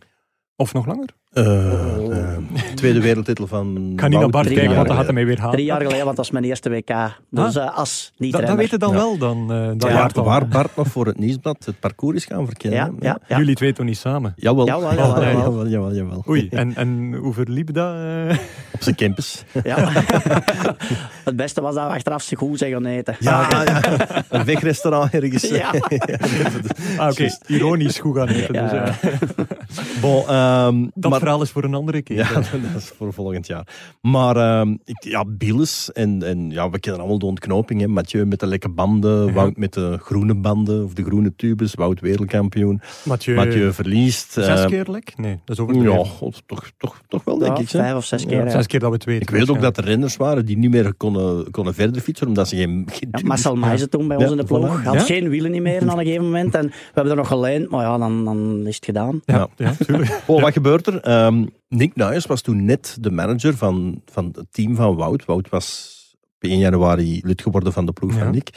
Of 0.56 0.74
nog 0.74 0.86
langer? 0.86 1.10
Eh, 1.38 2.18
eh, 2.18 2.38
tweede 2.76 3.02
wereldtitel 3.02 3.48
van 3.48 3.92
Ik 3.92 4.00
ga 4.00 4.08
niet 4.08 4.20
naar. 4.20 4.30
Bart 4.30 4.46
drie 4.46 4.58
kijken, 4.58 4.64
jaar 4.66 4.76
want 4.76 4.88
dan 4.88 4.96
gaat 4.98 5.06
hij 5.06 5.14
mij 5.14 5.26
weer 5.26 5.38
halen. 5.40 5.54
Drie 5.54 5.66
jaar 5.66 5.82
geleden, 5.82 6.04
want 6.06 6.16
dat 6.16 6.26
is 6.26 6.32
mijn 6.32 6.44
eerste 6.44 6.70
WK. 6.70 6.92
Dus 7.30 7.56
eh, 7.56 7.78
als 7.78 8.14
niet 8.18 8.32
Dat, 8.32 8.48
dat 8.48 8.70
je 8.70 8.78
dan 8.78 8.90
Ja. 8.90 8.96
wel, 8.96 9.18
dan, 9.18 9.52
eh 9.52 9.68
dat 9.78 9.90
Ja, 9.90 9.96
jaartal. 9.98 10.24
waar 10.24 10.48
Bart 10.48 10.76
nog 10.76 10.88
voor 10.88 11.06
het 11.06 11.20
nieuwsblad 11.20 11.66
het 11.66 11.80
parcours 11.80 12.16
is 12.16 12.26
gaan 12.26 12.46
verkennen. 12.46 12.80
Ja, 12.80 12.92
ja, 13.00 13.18
ja. 13.28 13.38
Jullie 13.38 13.56
twee 13.56 13.74
toch 13.74 13.86
niet 13.86 13.98
samen? 13.98 14.34
Jawel. 14.36 14.66
Jawel, 14.66 14.94
jawel, 14.94 15.06
jawel, 15.08 15.22
jawel. 15.24 15.44
jawel, 15.50 15.68
jawel, 15.68 15.94
jawel. 15.96 16.24
Oei, 16.30 16.48
en, 16.52 16.76
en 16.76 17.14
hoe 17.14 17.34
verliep 17.34 17.74
dat? 17.74 17.96
Op 18.74 18.82
zijn 18.84 18.96
campus. 18.96 19.44
Ja. 19.64 19.90
het 21.30 21.36
beste 21.36 21.62
was 21.62 21.76
dat 21.76 21.88
we 21.88 21.94
achteraf 21.94 22.22
zich 22.22 22.38
goed 22.40 22.58
zijn 22.58 22.72
gaan 22.72 22.86
eten. 22.86 23.16
Ja, 23.20 23.48
ja. 23.52 23.82
Een 24.30 24.44
wegrestaurant 24.46 25.14
ergens. 25.14 25.50
Ja. 25.50 25.72
Ah, 26.98 27.10
oké, 27.12 27.30
ironisch 27.48 28.00
goed 28.00 28.16
gaan 28.18 28.28
eten. 28.28 28.54
Ja. 28.54 28.84
Dus, 29.02 29.10
Bon, 30.02 30.28
ehm, 30.28 30.86
dat 30.94 31.12
maar- 31.12 31.20
verhaal 31.28 31.42
is 31.42 31.52
voor 31.52 31.64
een 31.64 31.74
andere 31.74 32.02
keer. 32.02 32.16
Ja, 32.16 32.34
dat 32.74 32.82
is 32.82 32.92
voor 32.98 33.14
volgend 33.14 33.48
jaar. 33.48 33.68
Maar 34.02 34.36
ehm, 34.36 34.72
ik, 34.86 35.04
ja, 35.04 35.26
Biles 35.28 35.92
en, 35.92 36.24
en 36.24 36.50
ja, 36.52 36.70
we 36.70 36.80
kennen 36.80 37.02
allemaal 37.02 37.20
de 37.20 37.26
ontknoping. 37.26 37.82
Hè. 37.82 37.88
Mathieu 37.88 38.26
met 38.26 38.40
de 38.40 38.48
lekke 38.48 38.70
banden, 38.70 39.34
Wout 39.34 39.58
met 39.58 39.74
de 39.74 39.98
groene 40.02 40.36
banden 40.36 40.84
of 40.84 40.94
de 40.94 41.04
groene 41.04 41.34
tubes, 41.36 41.74
Wout 41.74 42.00
wereldkampioen. 42.00 42.82
Mathieu, 43.04 43.36
Mathieu 43.36 43.74
verliest. 43.74 44.32
zes 44.32 44.48
eh, 44.48 44.66
keer 44.66 44.86
lek? 44.90 45.14
Nee, 45.18 45.40
dat 45.46 45.58
is 45.60 45.64
Ja, 45.66 45.72
overdreven. 45.72 46.06
god, 46.06 46.44
toch, 46.46 46.72
toch, 46.78 47.02
toch 47.08 47.24
wel, 47.24 47.38
denk 47.38 47.58
Ja, 47.58 47.64
ik. 47.64 47.70
hè. 47.70 47.80
vijf 47.80 47.96
of 47.96 48.06
zes 48.06 48.26
keer. 48.26 48.44
ja. 48.44 48.50
Zes 48.50 48.68
keer 48.68 48.80
dat 48.80 48.90
we 48.90 48.96
het 48.96 49.06
weten. 49.06 49.22
Ik 49.22 49.30
weet 49.30 49.50
ook 49.50 49.62
dat 49.62 49.78
er 49.78 49.84
renners 49.84 50.18
waren 50.18 50.46
die 50.46 50.58
niet 50.58 50.70
meer 50.72 50.94
konden, 50.94 51.52
konden 51.52 51.74
verder 51.74 52.02
fietsen, 52.02 52.28
omdat 52.28 52.48
ze 52.48 52.56
geen... 52.56 52.88
geen 52.92 53.08
Ja, 53.12 53.20
Marcel 53.28 53.56
Meijzen 53.56 53.90
toen 53.90 54.08
bij 54.08 54.18
Ja, 54.18 54.24
ons 54.24 54.32
in 54.32 54.38
de 54.38 54.44
ploeg. 54.44 54.84
Had 54.84 54.94
Ja? 54.94 55.00
geen 55.00 55.30
wielen 55.30 55.52
niet 55.52 55.62
meer 55.62 55.82
aan 55.82 55.90
een 56.00 56.06
gegeven 56.06 56.24
moment. 56.26 56.56
En 56.56 56.66
we 56.68 56.74
hebben 56.94 57.12
er 57.12 57.18
nog 57.18 57.28
geleend, 57.28 57.70
maar 57.70 57.84
ja, 57.84 57.98
dan, 57.98 58.26
dan 58.26 58.64
is 58.68 58.76
het 58.76 58.86
gedaan. 58.86 59.22
Ja, 59.26 59.48
ja, 59.56 59.74
tuurlijk. 59.86 60.22
Oh, 60.26 60.42
wat 60.42 60.54
gebeurt 60.54 60.88
er? 60.88 61.00
Ehm, 61.08 61.46
Nick 61.68 61.96
Nuyes 61.96 62.26
was 62.26 62.42
toen 62.42 62.66
net 62.66 62.98
de 63.00 63.12
manager 63.12 63.58
van, 63.58 64.02
van 64.06 64.30
het 64.36 64.48
team 64.52 64.76
van 64.76 64.96
Wout. 64.96 65.26
Wout 65.26 65.50
was 65.50 65.96
op 66.24 66.50
1 66.50 66.58
januari 66.60 67.22
lid 67.24 67.42
geworden 67.42 67.74
van 67.74 67.86
de 67.86 67.92
ploeg 67.94 68.14
Ja. 68.14 68.20
van 68.20 68.32
Nick. 68.32 68.50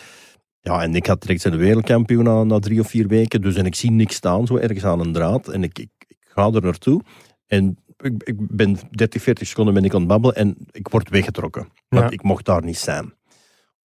Ja, 0.60 0.82
en 0.82 0.90
Nick 0.90 1.06
had 1.06 1.20
direct 1.20 1.40
zijn 1.40 1.56
wereldkampioen 1.56 2.24
na, 2.24 2.44
na 2.44 2.58
drie 2.58 2.80
of 2.80 2.88
vier 2.88 3.06
weken. 3.08 3.40
Dus 3.42 3.54
en 3.56 3.66
ik 3.66 3.74
zie 3.74 3.90
Nick 3.90 4.12
staan 4.12 4.46
zo 4.46 4.56
ergens 4.56 4.84
aan 4.84 5.00
een 5.00 5.12
draad. 5.12 5.48
En 5.48 5.62
ik, 5.62 5.78
ik, 5.78 5.88
ik 6.08 6.16
ga 6.20 6.50
er 6.52 6.62
naartoe. 6.62 7.00
En 7.46 7.76
ik, 7.96 8.22
ik 8.22 8.34
ben 8.56 8.76
30, 8.90 9.22
40 9.22 9.46
seconden 9.48 9.74
ben 9.74 9.84
ik 9.84 9.92
aan 9.94 9.98
het 10.00 10.08
babbelen. 10.08 10.36
En 10.36 10.56
ik 10.70 10.88
word 10.88 11.08
weggetrokken. 11.08 11.68
Want 11.88 12.04
Ja. 12.04 12.10
ik 12.10 12.22
mocht 12.22 12.44
daar 12.44 12.64
niet 12.64 12.78
zijn. 12.78 13.12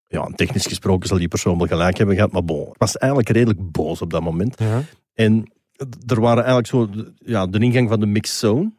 Ja, 0.08 0.26
technisch 0.36 0.66
gesproken 0.66 1.08
zal 1.08 1.18
die 1.18 1.28
persoon 1.28 1.58
wel 1.58 1.68
gelijk 1.68 1.98
hebben 1.98 2.16
gehad. 2.16 2.32
Maar 2.32 2.46
bon, 2.46 2.68
ik 2.68 2.78
was 2.78 2.98
eigenlijk 2.98 3.32
redelijk 3.32 3.72
boos 3.72 4.02
op 4.02 4.10
dat 4.12 4.22
moment. 4.22 4.60
Ja. 4.60 4.82
En 5.14 5.52
er 6.06 6.20
waren 6.22 6.38
eigenlijk 6.44 6.68
zo, 6.68 6.90
de- 6.90 7.14
ja, 7.26 7.48
de 7.48 7.60
ingang 7.60 7.90
van 7.90 8.00
de 8.00 8.06
mixed 8.06 8.38
zone. 8.38 8.72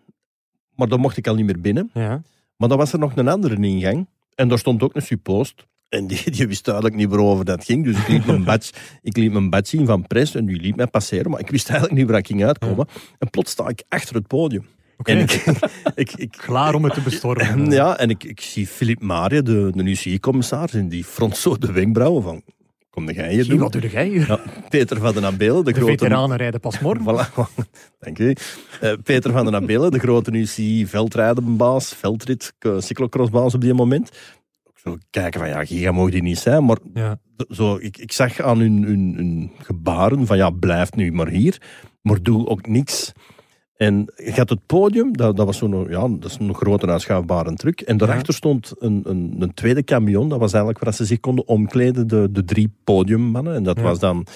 Maar 0.74 0.88
daar 0.88 1.00
mocht 1.00 1.16
ik 1.16 1.26
al 1.26 1.34
niet 1.34 1.46
meer 1.46 1.60
binnen. 1.60 1.90
Ja. 1.94 2.22
Maar 2.56 2.68
dan 2.68 2.78
was 2.78 2.92
er 2.92 2.98
nog 2.98 3.16
een 3.16 3.28
andere 3.28 3.56
ingang. 3.56 4.08
En 4.34 4.48
daar 4.48 4.58
stond 4.58 4.82
ook 4.82 4.94
een 4.94 5.02
suppost. 5.02 5.66
En 5.88 6.06
die, 6.06 6.30
die 6.36 6.46
wist 6.46 6.64
duidelijk 6.64 6.94
niet 6.94 7.08
waarover 7.08 7.44
dat 7.44 7.64
ging. 7.64 7.84
Dus 7.84 7.98
ik 7.98 8.08
liet 8.08 8.26
mijn 8.26 8.44
badge, 8.50 8.72
ik 9.02 9.16
liet 9.16 9.32
mijn 9.32 9.50
badge 9.50 9.76
zien 9.76 9.86
van 9.86 10.06
pres. 10.06 10.34
En 10.34 10.46
die 10.46 10.60
liet 10.60 10.76
mij 10.76 10.86
passeren. 10.86 11.30
Maar 11.30 11.40
ik 11.40 11.50
wist 11.50 11.68
eigenlijk 11.68 11.98
niet 12.00 12.08
waar 12.10 12.18
ik 12.18 12.26
ging 12.26 12.44
uitkomen. 12.44 12.86
En 13.18 13.30
plots 13.30 13.50
sta 13.50 13.68
ik 13.68 13.82
achter 13.88 14.14
het 14.14 14.26
podium. 14.26 14.66
En 15.02 15.18
ik, 15.18 15.32
ik, 15.94 16.12
ik, 16.12 16.30
Klaar 16.30 16.74
om 16.74 16.84
het 16.84 16.94
te 16.94 17.00
bestormen. 17.00 17.70
ja, 17.70 17.98
en 17.98 18.10
ik, 18.10 18.24
ik 18.24 18.40
zie 18.40 18.66
Philippe 18.66 19.04
Maria, 19.04 19.40
de, 19.42 19.70
de 19.74 19.82
UCI-commissaris. 19.82 20.72
En 20.74 20.88
die 20.88 21.04
front 21.04 21.36
zo 21.36 21.56
de 21.56 21.72
wenkbrauwen 21.72 22.22
van... 22.22 22.42
Kom 22.96 23.10
jij 23.10 23.32
Zie, 23.34 23.44
doen? 23.44 23.58
wat 23.58 23.72
doe 23.72 23.88
jij 23.88 24.08
hier? 24.08 24.26
Ja, 24.28 24.40
Peter 24.68 24.98
van 25.00 25.14
den 25.14 25.24
Abelen, 25.24 25.64
de, 25.64 25.72
De 25.72 25.78
grote... 25.78 25.90
veteranen 25.90 26.36
rijden 26.36 26.60
pas 26.60 26.78
morgen. 26.78 27.04
Voilà, 27.26 27.64
dank 27.98 28.18
u. 28.18 28.34
Eh, 28.80 28.92
Peter 29.02 29.32
van 29.32 29.44
den 29.44 29.54
Abelen, 29.54 29.90
de 29.90 29.98
grote 29.98 30.30
UCI 30.32 30.86
veldrijdenbaas, 30.86 31.94
veldrit, 31.94 32.52
eh, 32.58 32.74
cyclocrossbaas 32.78 33.54
op 33.54 33.60
die 33.60 33.74
moment. 33.74 34.08
Ik 34.64 34.72
Zo 34.82 34.96
kijken 35.10 35.40
van, 35.40 35.48
ja, 35.48 35.64
giga 35.64 35.92
mogen 35.92 36.10
die 36.10 36.22
niet 36.22 36.38
zijn, 36.38 36.64
maar 36.64 36.78
Ja. 36.94 37.18
zo, 37.50 37.76
ik, 37.80 37.98
ik 37.98 38.12
zag 38.12 38.40
aan 38.40 38.58
hun, 38.58 38.82
hun, 38.82 39.14
hun 39.16 39.50
gebaren 39.62 40.26
van, 40.26 40.36
ja, 40.36 40.50
blijf 40.50 40.92
nu 40.94 41.12
maar 41.12 41.28
hier, 41.28 41.60
maar 42.02 42.22
doe 42.22 42.46
ook 42.46 42.66
niks. 42.66 43.12
En 43.76 44.12
je 44.16 44.32
had 44.32 44.48
het 44.50 44.66
podium, 44.66 45.16
dat, 45.16 45.36
dat 45.36 45.46
was 45.46 45.56
zo'n 45.56 45.86
ja, 45.88 46.08
dat 46.08 46.24
is 46.24 46.36
een 46.40 46.54
grote 46.54 46.86
uitschuifbare 46.86 47.54
truck. 47.54 47.80
En 47.80 47.96
daarachter 47.96 48.34
stond 48.34 48.72
een, 48.78 49.00
een, 49.04 49.34
een 49.38 49.54
tweede 49.54 49.84
camion, 49.84 50.28
dat 50.28 50.38
was 50.38 50.52
eigenlijk 50.52 50.84
waar 50.84 50.94
ze 50.94 51.04
zich 51.04 51.20
konden 51.20 51.48
omkleden, 51.48 52.06
de, 52.08 52.28
de 52.32 52.44
drie 52.44 52.72
podiummannen. 52.84 53.54
En 53.54 53.62
dat 53.62 53.76
Ja. 53.76 53.82
was 53.82 53.98
dan 53.98 54.26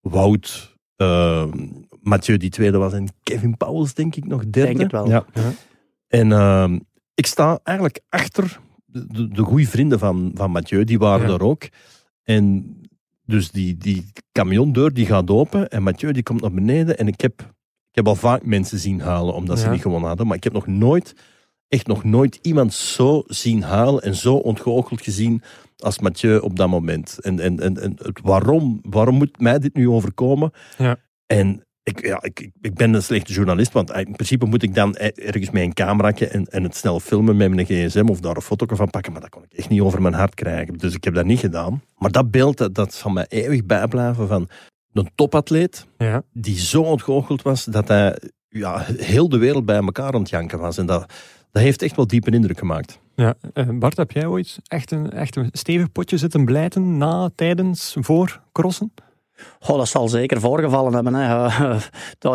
Wout, 0.00 0.76
eh, 0.96 1.44
Mathieu 2.02 2.36
die 2.36 2.50
tweede 2.50 2.78
was 2.78 2.92
en 2.92 3.08
Kevin 3.22 3.56
Pauwels 3.56 3.94
denk 3.94 4.16
ik 4.16 4.26
nog 4.26 4.40
derde. 4.46 4.68
Denk 4.68 4.80
het 4.80 4.92
wel. 4.92 5.08
Ja. 5.08 5.24
Ja. 5.32 5.52
En 6.08 6.32
ehm, 6.32 6.78
ik 7.14 7.26
sta 7.26 7.58
eigenlijk 7.62 8.00
achter 8.08 8.60
de, 8.86 9.06
de, 9.06 9.28
de 9.28 9.42
goede 9.42 9.66
vrienden 9.66 9.98
van, 9.98 10.30
van 10.34 10.50
Mathieu, 10.50 10.84
die 10.84 10.98
waren 10.98 11.28
Ja. 11.28 11.34
er 11.34 11.42
ook. 11.42 11.68
En 12.22 12.74
dus 13.24 13.50
die, 13.50 13.76
die 13.76 14.12
camiondeur 14.32 14.92
die 14.92 15.06
gaat 15.06 15.30
open 15.30 15.68
en 15.68 15.82
Mathieu 15.82 16.12
die 16.12 16.22
komt 16.22 16.40
naar 16.40 16.52
beneden 16.52 16.98
en 16.98 17.06
ik 17.08 17.20
heb, 17.20 17.54
ik 17.90 17.96
heb 17.96 18.06
al 18.06 18.14
vaak 18.14 18.44
mensen 18.44 18.78
zien 18.78 19.00
halen 19.00 19.34
omdat 19.34 19.58
ze 19.58 19.64
niet 19.72 19.82
gewonnen 19.82 20.08
hadden, 20.08 20.26
maar 20.26 20.36
ik 20.36 20.44
heb 20.44 20.52
nog 20.52 20.66
nooit, 20.66 21.14
echt 21.68 21.86
nog 21.86 22.04
nooit 22.04 22.38
iemand 22.42 22.72
zo 22.74 23.22
zien 23.26 23.62
halen 23.62 24.02
en 24.02 24.14
zo 24.14 24.34
ontgoocheld 24.34 25.02
gezien 25.02 25.42
als 25.78 25.98
Mathieu 25.98 26.38
op 26.38 26.56
dat 26.56 26.68
moment. 26.68 27.18
En, 27.20 27.40
en, 27.40 27.60
en, 27.60 27.80
en 27.82 27.96
het 28.02 28.20
waarom, 28.22 28.80
waarom 28.82 29.14
moet 29.14 29.40
mij 29.40 29.58
dit 29.58 29.74
nu 29.74 29.88
overkomen? 29.88 30.50
Ja. 30.78 30.96
En 31.26 31.64
ik, 31.82 32.06
ja, 32.06 32.22
ik, 32.22 32.50
ik- 32.60 32.74
ben 32.74 32.94
een 32.94 33.02
slechte 33.02 33.32
journalist, 33.32 33.72
want 33.72 33.90
in 33.90 34.12
principe 34.12 34.46
moet 34.46 34.62
ik 34.62 34.74
dan 34.74 34.96
ergens 34.96 35.50
met 35.50 35.62
een 35.62 35.72
cameraatje 35.72 36.26
en, 36.28 36.44
en 36.46 36.62
het 36.62 36.76
snel 36.76 37.00
filmen 37.00 37.36
met 37.36 37.50
mijn 37.54 37.66
gsm 37.66 38.06
of 38.08 38.20
daar 38.20 38.36
een 38.36 38.42
foto 38.42 38.76
van 38.76 38.90
pakken, 38.90 39.12
maar 39.12 39.20
dat 39.20 39.30
kon 39.30 39.42
ik 39.44 39.52
echt 39.52 39.68
niet 39.68 39.80
over 39.80 40.02
mijn 40.02 40.14
hart 40.14 40.34
krijgen. 40.34 40.78
Dus 40.78 40.94
ik 40.94 41.04
heb 41.04 41.14
dat 41.14 41.24
niet 41.24 41.38
gedaan. 41.38 41.82
Maar 41.98 42.10
dat 42.10 42.30
beeld, 42.30 42.56
dat, 42.58 42.74
dat 42.74 42.94
zal 42.94 43.10
mij 43.10 43.26
eeuwig 43.28 43.64
bijblijven 43.64 44.28
van 44.28 44.48
een 44.92 45.10
topatleet 45.14 45.86
Ja. 45.98 46.22
die 46.32 46.58
zo 46.58 46.82
ontgoocheld 46.82 47.42
was 47.42 47.64
dat 47.64 47.88
hij 47.88 48.18
ja, 48.48 48.84
heel 48.96 49.28
de 49.28 49.38
wereld 49.38 49.64
bij 49.64 49.76
elkaar 49.76 50.12
aan 50.12 50.20
het 50.20 50.30
janken 50.30 50.58
was. 50.58 50.78
En 50.78 50.86
dat, 50.86 51.12
dat 51.50 51.62
heeft 51.62 51.82
echt 51.82 51.96
wel 51.96 52.06
diepe 52.06 52.30
indruk 52.30 52.58
gemaakt. 52.58 53.00
Ja. 53.14 53.34
Eh, 53.52 53.68
Bart, 53.72 53.96
heb 53.96 54.10
jij 54.10 54.26
ooit 54.26 54.58
echt 54.66 54.90
een, 54.90 55.10
echt 55.10 55.36
een 55.36 55.48
stevig 55.52 55.92
potje 55.92 56.16
zitten 56.16 56.44
blijten 56.44 56.96
na, 56.96 57.30
tijdens, 57.34 57.96
voor 58.00 58.40
crossen? 58.52 58.92
Goh, 59.60 59.76
dat 59.76 59.88
zal 59.88 60.08
zeker 60.08 60.40
voorgevallen 60.40 60.94
hebben. 60.94 61.14
Hè. 61.14 61.48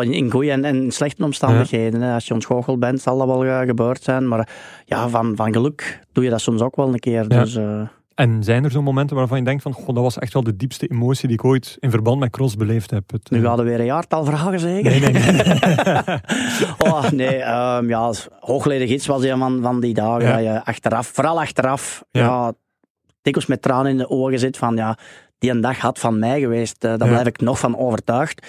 In 0.00 0.30
goede 0.30 0.50
en, 0.50 0.64
en 0.64 0.90
slechte 0.90 1.24
omstandigheden. 1.24 2.00
Hè. 2.00 2.14
Als 2.14 2.26
je 2.26 2.34
ontgoocheld 2.34 2.80
bent, 2.80 3.00
zal 3.00 3.18
dat 3.18 3.26
wel 3.26 3.44
eh, 3.44 3.60
gebeurd 3.60 4.02
zijn. 4.02 4.28
Maar 4.28 4.48
ja, 4.84 5.08
van, 5.08 5.36
van 5.36 5.52
geluk 5.52 6.00
doe 6.12 6.24
je 6.24 6.30
dat 6.30 6.40
soms 6.40 6.60
ook 6.60 6.76
wel 6.76 6.88
een 6.88 6.98
keer. 6.98 7.24
Ja. 7.28 7.40
Dus, 7.40 7.56
eh, 7.56 7.88
En 8.16 8.42
zijn 8.44 8.64
er 8.64 8.70
zo'n 8.70 8.84
momenten 8.84 9.16
waarvan 9.16 9.38
je 9.38 9.44
denkt 9.44 9.62
van, 9.62 9.72
goh, 9.72 9.86
dat 9.94 10.02
was 10.02 10.18
echt 10.18 10.32
wel 10.32 10.42
de 10.44 10.56
diepste 10.56 10.86
emotie 10.86 11.28
die 11.28 11.36
ik 11.36 11.44
ooit 11.44 11.76
in 11.80 11.90
verband 11.90 12.18
met 12.20 12.30
cross 12.30 12.56
beleefd 12.56 12.90
heb? 12.90 13.10
Het, 13.10 13.30
nu 13.30 13.38
eh, 13.38 13.44
gaan 13.44 13.56
we 13.56 13.62
weer 13.62 13.78
een 13.80 13.84
jaartal 13.86 14.24
vragen, 14.24 14.60
zeker? 14.60 14.90
Nee, 14.90 15.00
nee, 15.00 15.32
nee. 15.32 16.18
oh, 16.90 17.10
nee, 17.10 17.36
ehm, 17.36 17.88
ja, 17.88 18.12
hoogleden 18.40 18.88
gids 18.88 19.06
was 19.06 19.22
een 19.24 19.38
van, 19.38 19.62
van 19.62 19.80
die 19.80 19.94
dagen 19.94 20.22
Ja. 20.28 20.32
dat 20.34 20.42
je 20.42 20.64
achteraf, 20.64 21.06
vooral 21.06 21.40
achteraf, 21.40 22.04
Ja. 22.10 22.20
ja. 22.20 22.52
dikwijls 23.22 23.50
met 23.50 23.62
tranen 23.62 23.90
in 23.90 23.96
de 23.98 24.10
ogen 24.10 24.38
zit 24.38 24.56
van, 24.56 24.76
ja, 24.76 24.98
die 25.38 25.50
een 25.50 25.60
dag 25.60 25.78
had 25.78 25.98
van 25.98 26.18
mij 26.18 26.40
geweest. 26.40 26.84
eh, 26.84 26.90
daar 26.90 27.08
Ja. 27.08 27.12
blijf 27.14 27.26
ik 27.26 27.40
nog 27.40 27.58
van 27.58 27.76
overtuigd. 27.78 28.46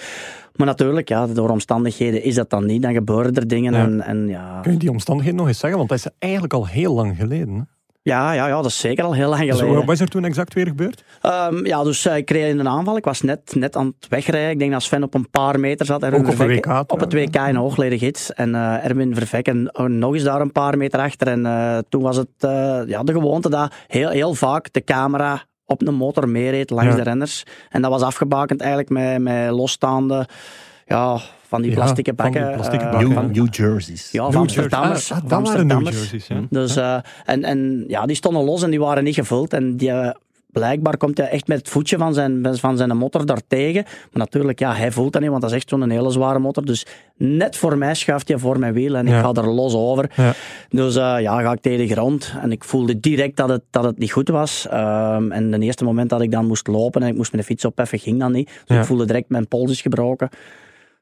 Maar 0.56 0.66
natuurlijk, 0.66 1.08
ja, 1.08 1.26
door 1.26 1.50
omstandigheden 1.50 2.22
is 2.22 2.34
dat 2.34 2.50
dan 2.50 2.66
niet. 2.66 2.82
Dan 2.82 2.92
gebeuren 2.92 3.34
er 3.34 3.48
dingen 3.48 3.72
Ja. 3.72 3.78
en, 3.82 4.00
en 4.00 4.28
ja... 4.28 4.60
Kun 4.62 4.72
je 4.72 4.78
die 4.78 4.90
omstandigheden 4.90 5.38
nog 5.38 5.48
eens 5.48 5.58
zeggen? 5.58 5.78
Want 5.78 5.90
dat 5.90 5.98
is 5.98 6.06
eigenlijk 6.18 6.52
al 6.52 6.66
heel 6.66 6.94
lang 6.94 7.16
geleden. 7.16 7.54
Hè? 7.54 7.60
Ja, 8.08 8.32
ja, 8.32 8.46
ja, 8.46 8.54
dat 8.56 8.64
is 8.64 8.78
zeker 8.78 9.04
al 9.04 9.12
heel 9.14 9.28
lang 9.28 9.46
Dus 9.50 9.58
geleden. 9.58 9.84
wat 9.84 9.94
is 9.94 10.00
er 10.00 10.08
toen 10.08 10.24
exact 10.24 10.54
weer 10.54 10.66
gebeurd? 10.66 11.04
Ehm, 11.22 11.66
ja, 11.66 11.82
dus 11.84 12.04
eh, 12.06 12.16
ik 12.16 12.24
kreeg 12.24 12.48
in 12.50 12.58
een 12.58 12.68
aanval. 12.68 12.96
Ik 12.96 13.04
was 13.04 13.20
net, 13.22 13.54
net 13.54 13.76
aan 13.76 13.86
het 14.00 14.08
wegrijden. 14.08 14.50
Ik 14.50 14.58
denk 14.58 14.72
dat 14.72 14.82
Sven 14.82 15.02
op 15.02 15.14
een 15.14 15.30
paar 15.30 15.60
meter 15.60 15.86
zat. 15.86 16.02
Erwin 16.02 16.20
Ook 16.20 16.28
op 16.28 16.36
WK 16.36 16.84
Op 16.92 17.00
het 17.00 17.12
WK 17.12 17.34
in 17.36 17.54
Hoogleden 17.56 17.98
Gids. 17.98 18.32
En 18.32 18.54
eh, 18.54 18.84
Erwin 18.84 19.14
Vervekken 19.14 19.70
oh, 19.72 19.86
nog 19.86 20.14
eens 20.14 20.22
daar 20.22 20.40
een 20.40 20.52
paar 20.52 20.76
meter 20.76 21.00
achter. 21.00 21.26
En 21.28 21.46
eh, 21.46 21.78
toen 21.88 22.02
was 22.02 22.16
het 22.16 22.28
eh, 22.38 22.80
ja, 22.86 23.02
de 23.02 23.12
gewoonte 23.12 23.50
dat 23.50 23.72
heel, 23.86 24.08
heel 24.08 24.34
vaak 24.34 24.72
de 24.72 24.84
camera 24.84 25.42
op 25.64 25.86
een 25.86 25.94
motor 25.94 26.28
meereed 26.28 26.70
langs 26.70 26.90
Ja. 26.90 26.96
de 26.96 27.02
renners. 27.02 27.42
En 27.68 27.82
dat 27.82 27.90
was 27.90 28.02
afgebakend 28.02 28.60
eigenlijk 28.60 28.90
met, 28.90 29.18
met 29.20 29.50
losstaande, 29.50 30.26
ja, 30.86 31.18
van 31.48 31.62
die 31.62 31.70
Ja, 31.70 31.76
plastieke 31.76 32.12
van 32.16 32.26
eh, 32.26 32.32
bakken. 32.34 33.08
New, 33.08 33.12
van- 33.12 33.30
New 33.32 33.54
Jerseys. 33.54 34.10
ja, 34.10 34.22
New 34.22 34.32
van. 34.32 34.40
Amsterdammers. 34.40 35.12
Ah, 35.12 35.18
van 35.18 35.28
dat 35.28 35.48
waren 35.48 35.66
New 35.66 35.76
Amsterdammers. 35.76 36.10
Jerseys, 36.10 36.26
ja. 36.26 36.40
Dus, 36.50 36.76
eh, 36.76 36.96
en, 37.24 37.44
en 37.44 37.84
ja, 37.88 38.06
die 38.06 38.16
stonden 38.16 38.44
los 38.44 38.62
en 38.62 38.70
die 38.70 38.80
waren 38.80 39.04
niet 39.04 39.14
gevuld. 39.14 39.52
En 39.52 39.76
die, 39.76 39.90
eh, 39.90 40.10
blijkbaar 40.52 40.96
komt 40.96 41.18
hij 41.18 41.28
echt 41.28 41.46
met 41.46 41.58
het 41.58 41.68
voetje 41.68 41.96
van 41.98 42.14
zijn, 42.14 42.46
van 42.58 42.76
zijn 42.76 42.96
motor 42.96 43.26
daartegen. 43.26 43.82
Maar 43.84 44.08
natuurlijk, 44.12 44.58
ja, 44.58 44.74
hij 44.74 44.90
voelt 44.92 45.12
dat 45.12 45.20
niet, 45.22 45.30
want 45.30 45.42
dat 45.42 45.50
is 45.50 45.56
echt 45.56 45.68
zo'n 45.68 45.90
hele 45.90 46.10
zware 46.10 46.38
motor. 46.38 46.64
Dus 46.64 46.86
net 47.16 47.56
voor 47.56 47.78
mij 47.78 47.94
schuift 47.94 48.28
hij 48.28 48.38
voor 48.38 48.58
mijn 48.58 48.72
wiel 48.72 48.96
en 48.96 49.06
Ja. 49.06 49.18
ik 49.18 49.24
ga 49.24 49.32
er 49.42 49.48
los 49.48 49.74
over. 49.74 50.10
Ja. 50.16 50.32
Dus 50.68 50.96
eh, 50.96 51.16
ja, 51.20 51.40
ga 51.42 51.52
ik 51.52 51.60
tegen 51.60 51.86
de 51.86 51.92
grond. 51.94 52.34
En 52.42 52.52
ik 52.52 52.64
voelde 52.64 53.00
direct 53.00 53.36
dat 53.36 53.48
het, 53.48 53.62
dat 53.70 53.84
het 53.84 53.98
niet 53.98 54.12
goed 54.12 54.28
was. 54.28 54.66
Ehm, 54.70 55.30
en 55.32 55.50
de 55.50 55.58
eerste 55.58 55.84
moment 55.84 56.10
dat 56.10 56.20
ik 56.20 56.30
dan 56.30 56.46
moest 56.46 56.66
lopen 56.66 57.02
en 57.02 57.08
ik 57.08 57.16
moest 57.16 57.32
mijn 57.32 57.44
fiets 57.44 57.64
opheffen, 57.64 57.98
ging 57.98 58.18
dat 58.20 58.30
niet. 58.30 58.46
Dus 58.46 58.76
Ja. 58.76 58.78
ik 58.80 58.86
voelde 58.86 59.06
direct 59.06 59.28
mijn 59.28 59.48
pols 59.48 59.70
is 59.70 59.80
gebroken. 59.80 60.28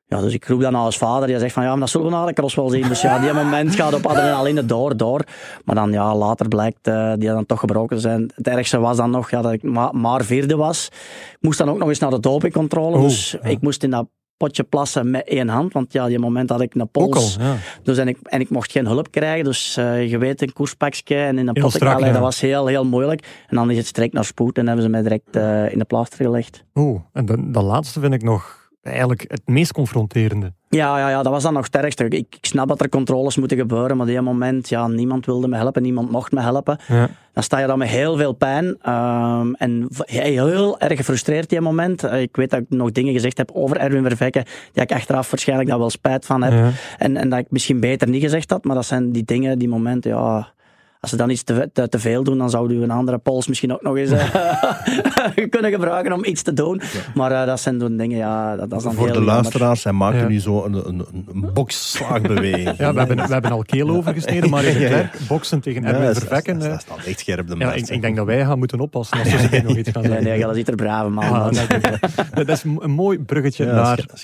Ja, 0.08 0.20
dus 0.20 0.32
ik 0.34 0.46
roep 0.46 0.60
dan 0.60 0.72
naar 0.72 0.82
als 0.82 0.98
vader. 0.98 1.26
Die 1.26 1.38
zegt 1.38 1.52
van 1.52 1.62
ja, 1.62 1.70
maar 1.70 1.78
dat 1.78 1.88
zullen 1.88 2.06
we 2.06 2.12
na 2.12 2.26
de 2.26 2.32
cross 2.32 2.54
wel 2.54 2.68
zien. 2.68 2.88
Dus 2.88 3.00
ja, 3.00 3.18
die 3.18 3.32
moment 3.44 3.74
gaat 3.74 3.94
op 3.94 4.06
adrenaline 4.06 4.66
door, 4.66 4.96
door. 4.96 5.24
Maar 5.64 5.74
dan 5.74 5.92
ja, 5.92 6.14
later 6.16 6.48
blijkt 6.48 6.86
eh, 6.86 7.12
die 7.16 7.28
dan 7.28 7.46
toch 7.46 7.60
gebroken 7.60 8.00
zijn. 8.00 8.30
Het 8.34 8.48
ergste 8.48 8.78
was 8.78 8.96
dan 8.96 9.10
nog 9.10 9.30
ja, 9.30 9.42
dat 9.42 9.52
ik 9.52 9.62
ma- 9.62 9.92
maar 9.92 10.24
vierde 10.24 10.56
was. 10.56 10.88
Ik 11.32 11.38
moest 11.40 11.58
dan 11.58 11.70
ook 11.70 11.78
nog 11.78 11.88
eens 11.88 11.98
naar 11.98 12.10
de 12.10 12.20
dopingcontrole. 12.20 13.00
Dus 13.00 13.30
ja. 13.30 13.48
ik 13.48 13.60
moest 13.60 13.82
in 13.82 13.90
dat 13.90 14.06
potje 14.36 14.62
plassen 14.62 15.10
met 15.10 15.28
één 15.28 15.48
hand. 15.48 15.72
Want 15.72 15.92
ja, 15.92 16.06
die 16.06 16.18
moment 16.18 16.50
had 16.50 16.60
ik 16.60 16.74
een 16.74 16.80
al, 16.80 16.86
pols. 16.86 17.36
ja. 17.40 17.56
Dus 17.82 17.98
en 17.98 18.08
ik, 18.08 18.18
en 18.22 18.40
ik 18.40 18.50
mocht 18.50 18.72
geen 18.72 18.86
hulp 18.86 19.10
krijgen. 19.10 19.44
Dus 19.44 19.76
eh, 19.76 20.10
je 20.10 20.18
weet, 20.18 20.42
een 20.42 20.52
koerspakje 20.52 21.16
en 21.16 21.38
in 21.38 21.48
een 21.48 21.54
Heel 21.54 21.62
pot 21.62 21.72
strak, 21.72 21.94
allee, 21.94 22.06
ja. 22.06 22.12
dat 22.12 22.22
was 22.22 22.40
heel, 22.40 22.66
heel 22.66 22.84
moeilijk. 22.84 23.44
En 23.46 23.56
dan 23.56 23.70
is 23.70 23.76
het 23.76 23.86
strek 23.86 24.12
naar 24.12 24.24
spoed 24.24 24.58
en 24.58 24.66
hebben 24.66 24.84
ze 24.84 24.90
mij 24.90 25.02
direct 25.02 25.36
eh, 25.36 25.72
in 25.72 25.78
de 25.78 25.84
plaster 25.84 26.24
gelegd. 26.24 26.64
Oh, 26.72 27.00
en 27.12 27.26
de, 27.52 27.62
laatste 27.62 28.00
vind 28.00 28.14
ik 28.14 28.22
nog 28.22 28.65
eigenlijk 28.86 29.24
het 29.28 29.42
meest 29.44 29.72
confronterende. 29.72 30.52
Ja, 30.68 30.98
ja, 30.98 31.10
ja, 31.10 31.22
dat 31.22 31.32
was 31.32 31.42
dan 31.42 31.52
nog 31.52 31.64
het 31.64 31.76
ergste. 31.76 32.04
Ik, 32.04 32.12
ik 32.12 32.38
snap 32.40 32.68
dat 32.68 32.80
er 32.80 32.88
controles 32.88 33.36
moeten 33.36 33.56
gebeuren, 33.56 33.96
maar 33.96 34.06
op 34.06 34.12
die 34.12 34.20
moment, 34.20 34.68
ja, 34.68 34.86
niemand 34.88 35.26
wilde 35.26 35.48
me 35.48 35.56
helpen, 35.56 35.82
niemand 35.82 36.10
mocht 36.10 36.32
me 36.32 36.40
helpen. 36.40 36.78
Ja. 36.88 37.08
Dan 37.32 37.42
sta 37.42 37.58
je 37.58 37.66
dan 37.66 37.78
met 37.78 37.88
heel 37.88 38.16
veel 38.16 38.32
pijn 38.32 38.76
ehm, 38.82 39.52
en 39.52 39.88
heel, 40.04 40.80
erg 40.80 40.96
gefrustreerd 40.96 41.48
die 41.48 41.60
moment. 41.60 42.04
Eh, 42.04 42.20
ik 42.20 42.36
weet 42.36 42.50
dat 42.50 42.60
ik 42.60 42.66
nog 42.68 42.92
dingen 42.92 43.12
gezegd 43.12 43.38
heb 43.38 43.50
over 43.52 43.76
Erwin 43.76 44.02
Vervekken, 44.02 44.44
die 44.72 44.82
ik 44.82 44.92
achteraf 44.92 45.30
waarschijnlijk 45.30 45.68
daar 45.68 45.78
wel 45.78 45.90
spijt 45.90 46.26
van 46.26 46.42
heb. 46.42 46.52
Ja. 46.52 46.70
En, 46.98 47.16
en 47.16 47.28
dat 47.28 47.38
ik 47.38 47.46
misschien 47.50 47.80
beter 47.80 48.08
niet 48.08 48.22
gezegd 48.22 48.50
had, 48.50 48.64
maar 48.64 48.74
dat 48.74 48.86
zijn 48.86 49.12
die 49.12 49.24
dingen, 49.24 49.58
die 49.58 49.68
momenten, 49.68 50.10
ja... 50.10 50.54
Als 51.06 51.14
ze 51.14 51.20
dan 51.20 51.30
iets 51.30 51.42
te, 51.42 51.70
te, 51.72 51.88
te 51.88 51.98
veel 51.98 52.22
doen, 52.24 52.38
dan 52.38 52.50
zouden 52.50 52.78
we 52.78 52.82
een 52.84 52.90
andere 52.90 53.18
pols 53.18 53.46
misschien 53.46 53.72
ook 53.72 53.82
nog 53.82 53.96
eens 53.96 54.10
eh, 54.10 54.24
kunnen 55.50 55.70
gebruiken 55.70 56.12
om 56.12 56.24
iets 56.24 56.42
te 56.42 56.52
doen. 56.52 56.80
Maar 57.14 57.32
eh, 57.32 57.46
dat 57.46 57.60
zijn 57.60 57.80
zo'n 57.80 57.96
dingen, 57.96 58.18
ja, 58.18 58.56
dat, 58.56 58.70
dat 58.70 58.78
is 58.78 58.84
dan 58.84 58.94
Voor 58.94 59.04
heel 59.06 59.14
de 59.14 59.20
luisteraars, 59.22 59.84
hij 59.84 59.92
maakte 59.92 60.18
Ja. 60.18 60.28
nu 60.28 60.40
zo 60.40 60.64
een, 60.64 60.74
een, 60.88 61.06
een 61.32 61.52
boksslaagbeweging. 61.54 62.76
Ja, 62.78 62.92
we 62.92 62.98
hebben, 62.98 63.16
we 63.26 63.32
hebben 63.32 63.50
al 63.50 63.62
keel 63.62 63.88
overgesneden, 63.90 64.50
maar 64.50 64.64
in 64.64 65.08
boksen 65.28 65.60
tegen 65.60 65.82
Ja, 65.82 65.88
Erwin 65.88 66.02
dat 66.06 66.10
is- 66.16 66.18
Vervekken. 66.18 66.58
Dat, 66.58 66.68
eh, 66.68 66.78
staat 66.78 67.04
echt 67.04 67.18
scherp 67.20 67.48
de 67.48 67.56
ja, 67.58 67.72
ik, 67.72 68.00
denk 68.02 68.16
dat 68.16 68.26
wij 68.26 68.44
gaan 68.44 68.58
moeten 68.58 68.80
oppassen 68.80 69.18
als 69.18 69.28
we 69.48 69.62
nog 69.66 69.76
iets 69.76 69.90
gaan 69.90 70.02
Nee, 70.02 70.10
zeggen. 70.12 70.28
nee, 70.30 70.40
dat 70.40 70.56
is 70.56 70.66
er 70.68 70.74
brave 70.74 71.08
man. 71.08 71.24
Ah, 71.24 71.30
man. 71.30 71.54
dat, 72.34 72.48
is 72.48 72.62
een 72.78 72.90
mooi 72.90 73.18
bruggetje 73.18 73.64
Ja, 73.66 73.72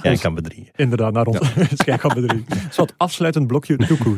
naar, 0.03 0.19
kan 0.21 0.35
bedriegen. 0.35 0.73
inderdaad, 0.77 1.13
naar 1.13 1.27
ons 1.27 1.39
schijnkampbedrijf. 1.83 2.41
Een 2.49 2.57
soort 2.71 2.95
afsluitend 2.97 3.47
blokje 3.47 3.77
toekoer. 3.77 4.17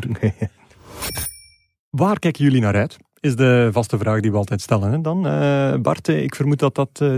Waar 1.97 2.19
kijken 2.19 2.45
jullie 2.45 2.61
naar 2.61 2.75
uit? 2.75 2.97
Is 3.21 3.37
de 3.37 3.69
vaste 3.73 3.99
vraag 3.99 4.21
die 4.21 4.31
we 4.31 4.37
altijd 4.37 4.61
stellen. 4.61 4.93
Hè? 4.93 5.01
Dan, 5.01 5.27
eh, 5.27 5.75
Bart, 5.81 6.09
eh, 6.09 6.23
ik 6.23 6.35
vermoed 6.35 6.59
dat 6.59 6.75
dat 6.75 7.01
eh, 7.01 7.15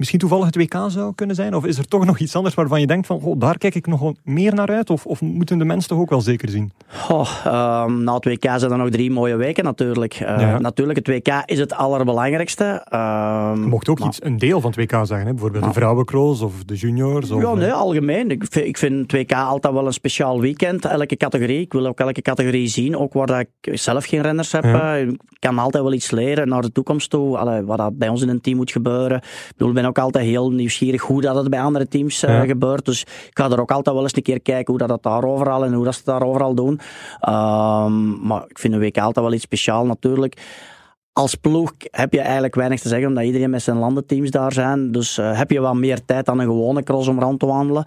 misschien 0.00 0.18
toevallig 0.20 0.46
het 0.46 0.56
WK 0.56 0.74
zou 0.88 1.14
kunnen 1.14 1.36
zijn. 1.36 1.54
Of 1.54 1.64
is 1.64 1.78
er 1.78 1.88
toch 1.88 2.04
nog 2.04 2.18
iets 2.18 2.36
anders 2.36 2.54
waarvan 2.54 2.80
je 2.80 2.86
denkt 2.86 3.06
van, 3.06 3.20
goh, 3.20 3.38
daar 3.40 3.58
kijk 3.58 3.74
ik 3.74 3.86
nog 3.86 4.12
meer 4.24 4.54
naar 4.54 4.68
uit? 4.68 4.90
Of, 4.90 5.06
of 5.06 5.20
moeten 5.20 5.58
de 5.58 5.64
mensen 5.64 5.88
toch 5.90 5.98
ook 5.98 6.10
wel 6.10 6.20
zeker 6.20 6.48
zien? 6.48 6.72
Ehm, 7.44 8.02
na 8.04 8.14
het 8.14 8.24
WK 8.24 8.44
zijn 8.56 8.70
er 8.72 8.76
nog 8.78 8.88
drie 8.90 9.10
mooie 9.10 9.36
weken 9.36 9.64
natuurlijk. 9.64 10.14
Eh, 10.14 10.40
Ja. 10.40 10.58
Natuurlijk, 10.58 10.98
het 10.98 11.08
WK 11.08 11.42
is 11.44 11.58
het 11.58 11.72
allerbelangrijkste. 11.74 12.84
Ehm, 12.88 13.60
Je 13.62 13.66
mocht 13.68 13.88
ook 13.88 13.98
maar- 13.98 14.08
iets, 14.08 14.22
een 14.24 14.38
deel 14.38 14.60
van 14.60 14.70
het 14.70 14.78
WK 14.80 14.90
zeggen. 15.06 15.26
Hè? 15.26 15.30
Bijvoorbeeld 15.32 15.64
de 15.64 15.72
vrouwencross 15.72 16.40
of 16.42 16.64
de 16.64 16.74
juniors. 16.74 17.30
Of, 17.30 17.42
Ja, 17.42 17.54
nee, 17.54 17.66
eh, 17.66 17.72
algemeen. 17.74 18.30
Ik 18.30 18.44
vind, 18.50 18.66
ik 18.66 18.78
vind 18.78 19.00
het 19.00 19.12
WK 19.12 19.32
altijd 19.32 19.74
wel 19.74 19.86
een 19.86 19.92
speciaal 19.92 20.40
weekend. 20.40 20.84
Elke 20.84 21.16
categorie. 21.16 21.60
Ik 21.60 21.72
wil 21.72 21.86
ook 21.86 22.00
elke 22.00 22.22
categorie 22.22 22.66
zien. 22.68 22.96
Ook 22.96 23.12
waar 23.12 23.26
dat 23.26 23.40
ik 23.60 23.78
zelf 23.78 24.04
geen 24.04 24.22
renners 24.22 24.52
heb. 24.52 24.64
Ja. 24.64 24.96
eh, 24.96 25.08
Ik 25.40 25.46
kan 25.46 25.58
altijd 25.58 25.82
wel 25.82 25.92
iets 25.92 26.10
leren 26.10 26.48
naar 26.48 26.62
de 26.62 26.72
toekomst 26.72 27.10
toe. 27.10 27.38
Allee, 27.38 27.62
wat 27.62 27.78
dat 27.78 27.98
bij 27.98 28.08
ons 28.08 28.22
in 28.22 28.28
een 28.28 28.40
team 28.40 28.56
moet 28.56 28.70
gebeuren. 28.72 29.16
Ik 29.16 29.52
bedoel, 29.52 29.68
ik 29.68 29.74
ben 29.74 29.86
ook 29.90 29.98
altijd 30.04 30.24
heel 30.24 30.50
nieuwsgierig 30.50 31.02
hoe 31.02 31.20
dat 31.20 31.34
het 31.36 31.50
bij 31.50 31.60
andere 31.62 31.88
teams 31.88 32.22
eh, 32.22 32.34
Ja. 32.34 32.44
gebeurt. 32.44 32.84
Dus 32.84 33.00
ik 33.02 33.30
ga 33.38 33.50
er 33.50 33.60
ook 33.60 33.70
altijd 33.70 33.94
wel 33.94 34.04
eens 34.04 34.16
een 34.16 34.22
keer 34.22 34.40
kijken 34.40 34.66
hoe 34.66 34.78
dat 34.78 34.88
het 34.90 35.02
daar 35.02 35.24
overal 35.24 35.64
en 35.64 35.72
hoe 35.72 35.84
dat 35.84 35.92
ze 35.94 35.98
het 36.04 36.08
daar 36.08 36.28
overal 36.28 36.54
doen. 36.54 36.80
Ehm, 37.20 38.26
maar 38.26 38.44
ik 38.48 38.58
vind 38.58 38.74
een 38.74 38.80
WK 38.80 38.98
altijd 38.98 39.24
wel 39.26 39.34
iets 39.34 39.42
speciaal 39.44 39.86
natuurlijk. 39.86 40.42
Als 41.12 41.34
ploeg 41.34 41.72
heb 41.90 42.12
je 42.12 42.20
eigenlijk 42.20 42.54
weinig 42.54 42.80
te 42.80 42.88
zeggen, 42.88 43.08
omdat 43.08 43.24
iedereen 43.24 43.50
met 43.50 43.62
zijn 43.62 43.76
landenteams 43.78 44.30
daar 44.30 44.52
zijn. 44.52 44.92
Dus 44.92 45.18
eh, 45.18 45.38
heb 45.38 45.50
je 45.50 45.60
wat 45.60 45.74
meer 45.74 46.04
tijd 46.04 46.26
dan 46.26 46.38
een 46.38 46.46
gewone 46.46 46.82
cross 46.82 47.08
om 47.08 47.20
rond 47.20 47.40
te 47.40 47.46
wandelen. 47.46 47.84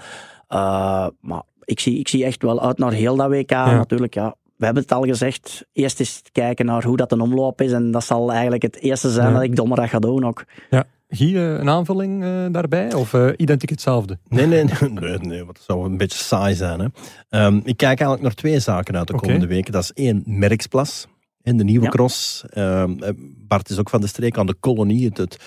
Eh, 0.48 1.08
maar 1.22 1.42
ik 1.64 1.80
zie, 1.80 2.00
ik 2.00 2.08
zie 2.08 2.26
echt 2.26 2.42
wel 2.42 2.62
uit 2.62 2.78
naar 2.78 2.92
heel 2.92 3.16
dat 3.16 3.30
WK. 3.30 3.50
Natuurlijk, 3.52 4.14
ja. 4.14 4.36
We 4.58 4.66
hebben 4.66 4.84
het 4.84 4.92
al 4.94 5.04
gezegd. 5.04 5.66
Eerst 5.74 6.00
eens 6.00 6.22
kijken 6.32 6.66
naar 6.66 6.84
hoe 6.84 6.98
dat 6.98 7.12
een 7.12 7.22
omloop 7.22 7.62
is. 7.62 7.72
En 7.72 7.92
dat 7.92 8.04
zal 8.04 8.32
eigenlijk 8.32 8.62
het 8.62 8.76
eerste 8.80 9.10
zijn 9.10 9.28
Ja. 9.28 9.34
dat 9.34 9.44
ik 9.44 9.56
donderdag 9.56 9.90
ga 9.90 10.00
doen 10.00 10.26
ook. 10.26 10.44
ja. 10.70 10.84
Guy, 11.16 11.36
eh, 11.36 11.52
een 11.60 11.70
aanvulling 11.70 12.24
eh, 12.24 12.46
daarbij? 12.52 12.94
Of 12.94 13.14
eh, 13.14 13.28
identiek 13.38 13.70
hetzelfde? 13.70 14.18
Nee, 14.28 14.46
nee, 14.48 14.64
nee, 14.64 14.90
nee, 15.00 15.18
nee, 15.18 15.44
wat 15.46 15.60
zou 15.68 15.86
een 15.86 15.98
beetje 15.98 16.18
saai 16.18 16.56
zijn. 16.56 16.80
Hè. 16.80 16.88
Ehm, 17.30 17.56
ik 17.56 17.78
kijk 17.78 18.00
eigenlijk 18.00 18.22
naar 18.22 18.34
twee 18.34 18.60
zaken 18.60 18.98
uit 18.98 19.08
de 19.08 19.14
komende 19.16 19.48
weken. 19.48 19.72
Dat 19.74 19.84
is 19.84 19.92
één, 19.92 20.24
Merksplas. 20.26 21.08
In 21.42 21.58
de 21.58 21.64
nieuwe 21.64 21.86
Ja. 21.86 21.92
cross. 21.92 22.44
Ehm, 22.50 22.92
eh, 23.04 23.10
Bart 23.48 23.70
is 23.70 23.80
ook 23.80 23.90
van 23.90 24.02
de 24.02 24.08
streek 24.08 24.38
aan 24.38 24.46
de 24.46 24.56
kolonie, 24.60 25.06
het, 25.06 25.18
het, 25.18 25.38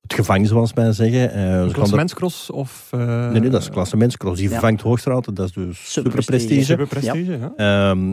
het 0.00 0.14
gevang, 0.14 0.46
zoals 0.46 0.72
wij 0.72 0.92
zeggen. 0.92 1.32
Eh, 1.32 1.62
er- 1.62 1.72
Klassementscross 1.72 2.50
of... 2.50 2.88
eh, 2.90 3.30
Nee, 3.30 3.40
nee, 3.40 3.50
dat 3.50 3.60
is 3.62 3.68
klassementscross. 3.70 4.34
Die 4.40 4.44
Ja. 4.48 4.50
vervangt 4.52 4.80
Hoogstraat, 4.82 5.24
dat 5.36 5.46
is 5.48 5.52
dus 5.52 5.92
super 5.92 6.12
Superprestige. 6.12 6.36
prestige. 6.54 6.64
Super 6.64 6.86
prestige, 6.86 7.38
ja. 7.38 7.90
Ehm, 7.90 8.12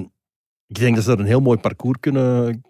ik 0.68 0.80
denk 0.80 0.96
dat 0.96 1.04
ze 1.04 1.12
er 1.12 1.20
een 1.20 1.26
heel 1.26 1.40
mooi 1.42 1.58
parcours 1.58 1.98
kunnen, 2.00 2.62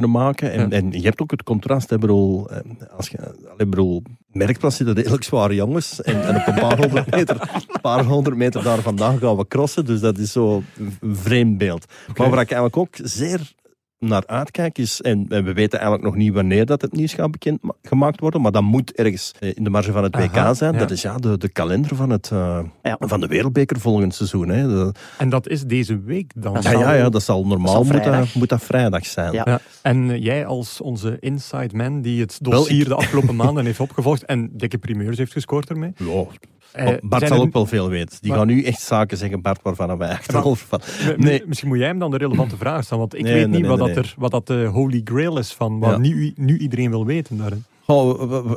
kunnen 0.00 0.10
maken. 0.10 0.52
En, 0.52 0.60
Ja. 0.60 0.76
en 0.76 0.90
je 0.92 1.02
hebt 1.02 1.20
ook 1.20 1.30
het 1.30 1.42
contrast. 1.42 1.90
Hè, 1.90 1.98
bedoel, 1.98 2.50
eh, 2.50 2.58
als 2.96 3.08
je, 3.08 3.18
bedoel, 3.56 4.02
Merkplas 4.32 4.76
zitten 4.76 4.94
redelijk 4.94 5.24
zware 5.24 5.54
jongens. 5.54 6.02
En, 6.02 6.26
en 6.26 6.36
op 6.36 6.46
een 6.46 6.54
paar 6.54 6.78
honderd 6.78 7.10
meter, 7.10 7.50
paar 7.80 8.04
honderd 8.04 8.36
meter 8.36 8.62
daar 8.62 8.78
vandaan 8.82 9.18
gaan 9.18 9.36
we 9.36 9.46
crossen. 9.48 9.84
Dus 9.84 10.00
dat 10.00 10.18
is 10.18 10.32
zo 10.32 10.62
een 10.78 10.96
een 11.00 11.16
vreemd 11.16 11.58
beeld. 11.58 11.84
Maar 12.16 12.30
waar 12.30 12.40
ik 12.40 12.50
eigenlijk 12.50 12.76
ook 12.76 12.96
zeer 13.02 13.52
naar 13.98 14.22
uitkijk 14.26 14.78
is, 14.78 15.00
en, 15.02 15.26
en 15.28 15.44
we 15.44 15.52
weten 15.52 15.78
eigenlijk 15.78 16.08
nog 16.10 16.16
niet 16.22 16.32
wanneer 16.34 16.66
dat 16.66 16.82
het 16.82 16.92
nieuws 16.92 17.14
gaat 17.14 17.30
bekend 17.30 17.62
ma- 17.62 17.72
gemaakt 17.82 18.20
worden, 18.20 18.40
maar 18.40 18.52
dat 18.52 18.62
moet 18.62 18.92
ergens 18.92 19.32
eh, 19.38 19.52
in 19.54 19.64
de 19.64 19.70
marge 19.70 19.92
van 19.92 20.02
het 20.02 20.14
Aha, 20.14 20.48
WK 20.50 20.56
zijn. 20.56 20.72
ja. 20.72 20.78
Dat 20.78 20.90
is 20.90 21.02
ja, 21.02 21.16
de, 21.16 21.38
de 21.38 21.48
kalender 21.48 21.96
van, 21.96 22.10
het, 22.10 22.30
eh, 22.32 22.58
Ja. 22.82 22.96
van 23.00 23.20
de 23.20 23.26
wereldbeker 23.26 23.80
volgend 23.80 24.14
seizoen. 24.14 24.48
Hè. 24.48 24.68
De- 24.68 24.92
En 25.18 25.28
dat 25.28 25.48
is 25.48 25.62
deze 25.64 26.00
week 26.00 26.32
dan? 26.36 26.54
Dat 26.54 26.62
ja, 26.62 26.70
zal- 26.70 26.80
ja, 26.80 26.92
ja, 26.92 27.08
dat 27.08 27.22
zal 27.22 27.46
normaal 27.46 27.72
zal 27.72 27.84
moet 27.84 27.92
dat, 27.92 28.02
vrijdag. 28.02 28.34
moet 28.34 28.48
dat 28.48 28.62
vrijdag 28.62 29.06
zijn. 29.06 29.32
Ja. 29.32 29.42
Ja. 29.46 29.60
En 29.82 30.20
jij 30.20 30.46
als 30.46 30.80
onze 30.80 31.16
inside 31.20 31.76
man 31.76 32.00
die 32.02 32.20
het 32.20 32.38
Wel, 32.42 32.50
dossier 32.52 32.80
ik- 32.80 32.86
de 32.88 32.94
afgelopen 32.94 33.36
maanden 33.44 33.64
heeft 33.64 33.80
opgevolgd 33.80 34.24
en 34.24 34.50
dikke 34.52 34.78
primeurs 34.78 35.18
heeft 35.18 35.32
gescoord 35.32 35.70
ermee. 35.70 35.92
Ja, 35.96 36.24
Eh, 36.72 36.84
maar 36.84 36.98
Bart 37.02 37.28
zal 37.28 37.40
ook 37.40 37.52
wel 37.52 37.66
veel 37.66 37.88
weten. 37.88 38.18
Die 38.20 38.30
Maar- 38.30 38.38
gaan 38.38 38.46
nu 38.48 38.62
echt 38.62 38.80
zaken 38.80 39.16
zeggen, 39.16 39.42
Bart, 39.42 39.60
waarvan 39.62 39.98
wij 39.98 40.08
achteraf 40.10 40.60
van. 40.68 40.80
Nee. 41.16 41.42
Misschien 41.46 41.68
moet 41.68 41.78
jij 41.78 41.86
hem 41.86 41.98
dan 41.98 42.10
de 42.10 42.16
relevante 42.16 42.56
vraag 42.56 42.84
stellen, 42.84 43.00
want 43.02 43.14
ik 43.14 43.22
Nee, 43.22 43.32
weet 43.32 43.48
nee, 43.48 43.60
niet 43.60 43.68
wat, 43.68 43.78
dat 43.78 43.88
er, 43.96 44.14
wat 44.18 44.30
dat 44.30 44.46
de 44.46 44.64
holy 44.72 45.00
grail 45.04 45.38
is 45.38 45.52
van 45.52 45.78
wat 45.78 45.90
Ja. 45.90 45.96
nu, 45.98 46.32
nu 46.36 46.58
iedereen 46.58 46.90
wil 46.90 47.06
weten 47.06 47.36
daarin. 47.36 47.64
Oh, 47.88 48.52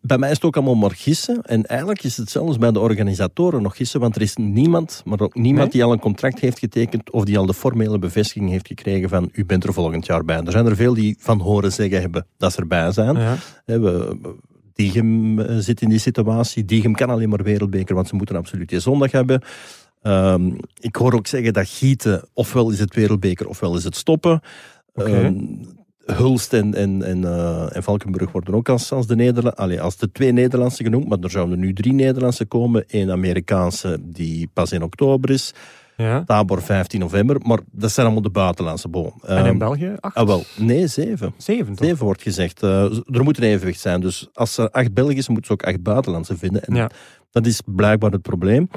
bij 0.00 0.18
mij 0.18 0.28
is 0.30 0.34
het 0.34 0.44
ook 0.44 0.56
allemaal 0.56 0.74
maar 0.74 0.90
gissen. 0.94 1.42
En 1.42 1.64
eigenlijk 1.66 2.02
is 2.02 2.16
het 2.16 2.30
zelfs 2.30 2.58
bij 2.58 2.72
de 2.72 2.78
organisatoren 2.80 3.62
nog 3.62 3.76
gissen, 3.76 4.00
want 4.00 4.16
er 4.16 4.22
is 4.22 4.36
niemand, 4.36 5.02
maar 5.04 5.20
ook 5.20 5.34
niemand 5.34 5.62
Nee? 5.62 5.72
die 5.72 5.84
al 5.84 5.92
een 5.92 5.98
contract 5.98 6.40
heeft 6.40 6.58
getekend 6.58 7.10
of 7.10 7.24
die 7.24 7.38
al 7.38 7.46
de 7.46 7.54
formele 7.54 7.98
bevestiging 7.98 8.50
heeft 8.50 8.66
gekregen 8.66 9.08
van 9.08 9.28
u 9.32 9.44
bent 9.44 9.64
er 9.64 9.72
volgend 9.72 10.06
jaar 10.06 10.24
bij. 10.24 10.40
Er 10.44 10.52
zijn 10.52 10.66
er 10.66 10.76
veel 10.76 10.94
die 10.94 11.16
van 11.18 11.40
horen 11.40 11.72
zeggen 11.72 12.00
hebben 12.00 12.26
dat 12.36 12.52
ze 12.52 12.60
erbij 12.60 12.92
zijn. 12.92 13.16
Ja. 13.16 13.36
We- 13.64 14.16
Diegem 14.76 15.38
eh, 15.38 15.56
zit 15.58 15.80
in 15.80 15.88
die 15.88 15.98
situatie. 15.98 16.64
Diegem 16.64 16.94
kan 16.94 17.10
alleen 17.10 17.28
maar 17.28 17.42
wereldbeker, 17.42 17.94
want 17.94 18.08
ze 18.08 18.14
moeten 18.14 18.36
absoluut 18.36 18.68
die 18.68 18.80
zondag 18.80 19.12
hebben. 19.12 19.42
Ehm, 20.02 20.50
ik 20.80 20.96
hoor 20.96 21.14
ook 21.14 21.26
zeggen 21.26 21.52
dat 21.52 21.68
gieten, 21.68 22.28
ofwel 22.32 22.70
is 22.70 22.78
het 22.78 22.94
wereldbeker, 22.94 23.48
ofwel 23.48 23.76
is 23.76 23.84
het 23.84 23.96
stoppen. 23.96 24.40
Ehm, 24.94 25.34
Hulst 26.04 26.52
en, 26.52 26.74
en, 26.74 27.02
en, 27.02 27.24
eh, 27.24 27.76
en 27.76 27.82
Valkenburg 27.82 28.32
worden 28.32 28.54
ook 28.54 28.68
als, 28.68 28.92
als, 28.92 29.06
de 29.06 29.16
Nederla 29.16 29.50
Allee, 29.50 29.80
als 29.80 29.96
de 29.96 30.12
twee 30.12 30.32
Nederlandse 30.32 30.82
genoemd, 30.82 31.08
maar 31.08 31.18
er 31.18 31.30
zouden 31.30 31.58
nu 31.58 31.72
drie 31.72 31.92
Nederlandse 31.92 32.44
komen. 32.44 32.84
één 32.88 33.10
Amerikaanse 33.10 33.98
die 34.00 34.48
pas 34.52 34.72
in 34.72 34.82
oktober 34.82 35.30
is. 35.30 35.54
Ja. 35.96 36.22
Tabor 36.26 36.62
15 36.62 37.00
november, 37.00 37.36
maar 37.42 37.58
dat 37.72 37.90
zijn 37.92 38.06
allemaal 38.06 38.24
de 38.24 38.30
buitenlandse 38.30 38.88
boom. 38.88 39.12
En 39.22 39.38
in 39.38 39.44
Ehm, 39.44 39.58
België? 39.58 39.94
Acht? 40.00 40.14
Ah, 40.14 40.26
wel, 40.26 40.42
nee, 40.56 40.86
zeven. 40.86 41.34
Zeven 41.36 41.74
toch? 41.76 41.86
Zeven 41.86 42.04
wordt 42.04 42.22
gezegd. 42.22 42.62
Eh, 42.62 42.82
er 43.10 43.22
moet 43.24 43.36
een 43.38 43.44
evenwicht 43.44 43.80
zijn. 43.80 44.00
Dus 44.00 44.28
als 44.32 44.56
er 44.58 44.70
acht 44.70 44.94
Belgische, 44.94 45.32
moeten 45.32 45.56
ze 45.56 45.62
ook 45.62 45.68
acht 45.74 45.82
buitenlandse 45.82 46.36
vinden. 46.36 46.62
En 46.64 46.74
Ja. 46.74 46.90
dat 47.30 47.46
is 47.46 47.60
blijkbaar 47.66 48.10
het 48.10 48.22
probleem. 48.22 48.68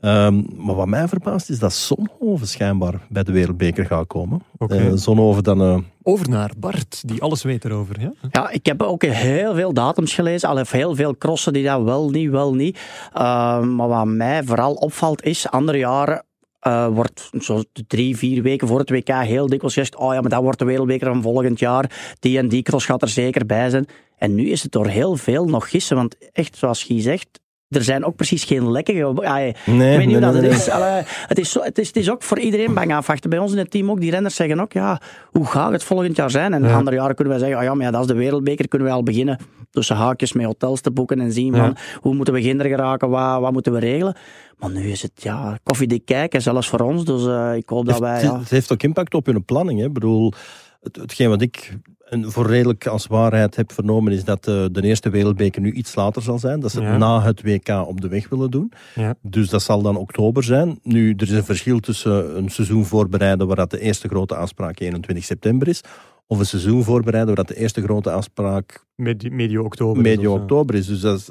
Ehm, 0.00 0.42
maar 0.56 0.74
wat 0.74 0.86
mij 0.86 1.08
verbaast 1.08 1.50
is 1.50 1.58
dat 1.58 1.72
Zonhoven 1.72 2.46
schijnbaar 2.46 2.94
bij 3.08 3.22
de 3.22 3.32
Wereldbeker 3.32 3.86
gaat 3.86 4.06
komen. 4.06 4.42
Oké. 4.58 4.76
Eh, 4.76 4.92
Zonhoven 4.94 5.42
dan... 5.42 5.60
eh, 5.62 5.78
Over 6.02 6.28
naar 6.28 6.50
Bart, 6.58 7.02
die 7.08 7.22
alles 7.22 7.42
weet 7.42 7.64
erover. 7.64 8.00
Ja? 8.00 8.12
Ja, 8.30 8.50
ik 8.50 8.66
heb 8.66 8.82
ook 8.82 9.02
heel 9.04 9.54
veel 9.54 9.72
datums 9.72 10.14
gelezen, 10.14 10.48
al 10.48 10.62
heel 10.70 10.94
veel 10.94 11.16
crossen 11.16 11.52
die 11.52 11.64
dat 11.64 11.82
wel 11.82 12.10
niet, 12.10 12.30
wel 12.30 12.54
niet. 12.54 12.78
Ehm, 13.12 13.74
maar 13.74 13.88
wat 13.88 14.06
mij 14.06 14.44
vooral 14.44 14.74
opvalt 14.74 15.22
is, 15.22 15.48
andere 15.50 15.78
jaren 15.78 16.24
eh, 16.62 16.86
wordt 16.86 17.30
zo 17.40 17.62
drie, 17.86 18.16
vier 18.16 18.42
weken 18.42 18.68
voor 18.68 18.78
het 18.78 18.90
WK 18.90 19.08
heel 19.08 19.46
dikwijls 19.46 19.74
gezegd, 19.74 19.96
oh 19.96 20.14
ja, 20.14 20.20
maar 20.20 20.30
dat 20.30 20.42
wordt 20.42 20.58
de 20.58 20.64
wereldbeker 20.64 21.06
van 21.06 21.22
volgend 21.22 21.58
jaar. 21.58 22.14
Die 22.18 22.38
en 22.38 22.48
die 22.48 22.62
cross 22.62 22.86
gaat 22.86 23.02
er 23.02 23.08
zeker 23.08 23.46
bij 23.46 23.70
zijn. 23.70 23.86
En 24.18 24.34
nu 24.34 24.48
is 24.50 24.62
het 24.62 24.72
door 24.72 24.86
heel 24.86 25.16
veel 25.16 25.44
nog 25.48 25.70
gissen, 25.70 25.96
want 25.96 26.16
echt, 26.32 26.56
zoals 26.56 26.82
Guy 26.82 27.00
zegt, 27.00 27.40
er 27.68 27.82
zijn 27.82 28.04
ook 28.04 28.16
precies 28.16 28.44
geen 28.44 28.70
lekken. 28.70 28.94
ge- 28.94 29.26
Ah, 29.26 29.34
Nee, 29.36 29.48
ik 29.92 29.96
weet 29.96 29.98
niet 29.98 30.10
hoe 30.10 30.20
dat 30.20 30.32
nee, 30.32 30.42
het 30.42 30.50
nee. 30.50 30.58
is. 30.60 30.68
Allee, 30.70 31.02
het, 31.06 31.38
is 31.38 31.50
zo, 31.52 31.62
het, 31.62 31.78
is, 31.78 31.86
het 31.86 31.96
is 31.96 32.10
ook 32.10 32.22
voor 32.22 32.38
iedereen 32.38 32.74
bang 32.74 32.94
afwachten. 32.94 33.30
Bij 33.30 33.38
ons 33.38 33.52
in 33.52 33.58
het 33.58 33.70
team 33.70 33.90
ook. 33.90 34.00
Die 34.00 34.10
renners 34.10 34.34
zeggen 34.34 34.60
ook, 34.60 34.72
ja, 34.72 35.00
hoe 35.30 35.46
gaat 35.46 35.72
het 35.72 35.84
volgend 35.84 36.16
jaar 36.16 36.30
zijn? 36.30 36.52
En 36.52 36.62
Ja. 36.62 36.74
andere 36.76 36.96
jaren 36.96 37.14
kunnen 37.14 37.32
wij 37.34 37.42
zeggen, 37.42 37.58
oh 37.60 37.64
ja, 37.64 37.74
maar 37.74 37.84
ja, 37.86 37.90
dat 37.92 38.00
is 38.00 38.06
de 38.06 38.14
wereldbeker. 38.14 38.68
Kunnen 38.68 38.88
we 38.88 38.94
al 38.94 39.02
beginnen 39.02 39.38
tussen 39.70 39.96
haakjes 39.96 40.32
met 40.32 40.44
hotels 40.46 40.80
te 40.80 40.90
boeken 40.90 41.20
en 41.20 41.32
zien 41.32 41.54
Ja. 41.54 41.64
van, 41.64 41.76
hoe 42.00 42.14
moeten 42.14 42.34
we 42.34 42.40
kinderen 42.40 42.72
geraken, 42.72 43.08
wat, 43.08 43.40
wat 43.40 43.52
moeten 43.52 43.72
we 43.72 43.78
regelen. 43.78 44.16
Maar 44.58 44.70
nu 44.70 44.90
is 44.90 45.02
het 45.02 45.12
ja, 45.22 45.58
koffiedik 45.62 46.04
kijken, 46.04 46.42
zelfs 46.42 46.68
voor 46.68 46.80
ons. 46.80 47.04
Dus 47.04 47.26
eh, 47.26 47.56
ik 47.56 47.68
hoop 47.68 47.86
dat 47.86 47.98
wij... 47.98 48.12
Het, 48.14 48.22
Ja, 48.22 48.38
het 48.38 48.50
heeft 48.50 48.72
ook 48.72 48.82
impact 48.82 49.14
op 49.14 49.26
hun 49.26 49.44
planning. 49.44 49.78
Hè. 49.80 49.86
Ik 49.86 49.92
bedoel, 49.92 50.32
het, 50.80 50.96
hetgeen 50.96 51.28
wat 51.28 51.40
ik 51.42 51.76
en 52.08 52.32
voor 52.32 52.46
redelijk 52.46 52.86
als 52.86 53.06
waarheid 53.06 53.56
heb 53.56 53.72
vernomen, 53.72 54.12
is 54.12 54.24
dat 54.24 54.46
eh, 54.48 54.64
de 54.72 54.82
eerste 54.82 55.10
wereldbeker 55.10 55.60
nu 55.62 55.72
iets 55.72 55.94
later 55.94 56.22
zal 56.22 56.38
zijn. 56.38 56.60
Dat 56.60 56.70
ze 56.70 56.80
het 56.80 56.88
Ja. 56.88 56.96
na 56.96 57.22
het 57.22 57.42
WK 57.42 57.68
op 57.68 58.00
de 58.00 58.08
weg 58.08 58.28
willen 58.28 58.50
doen. 58.50 58.72
Ja. 58.94 59.14
Dus 59.22 59.48
dat 59.48 59.62
zal 59.62 59.82
dan 59.82 59.96
oktober 59.96 60.42
zijn. 60.44 60.78
Nu, 60.82 61.14
er 61.16 61.22
is 61.22 61.30
een 61.30 61.44
verschil 61.44 61.80
tussen 61.80 62.36
een 62.36 62.48
seizoen 62.48 62.84
voorbereiden 62.84 63.46
waar 63.46 63.56
dat 63.56 63.70
de 63.70 63.80
eerste 63.80 64.08
grote 64.08 64.34
afspraak 64.36 64.80
21 64.80 65.24
september 65.24 65.68
is, 65.68 65.80
of 66.26 66.38
een 66.38 66.46
seizoen 66.46 66.84
voorbereiden 66.84 67.34
waar 67.34 67.44
dat 67.44 67.56
de 67.56 67.60
eerste 67.62 67.82
grote 67.82 68.10
afspraak 68.10 68.84
Medi- 68.94 69.30
Medio 69.30 69.64
oktober. 69.64 69.96
is 70.06 70.16
medio 70.16 70.34
oktober 70.34 70.74
is. 70.74 70.86
Dus 70.86 71.00
dat, 71.00 71.18
is, 71.18 71.30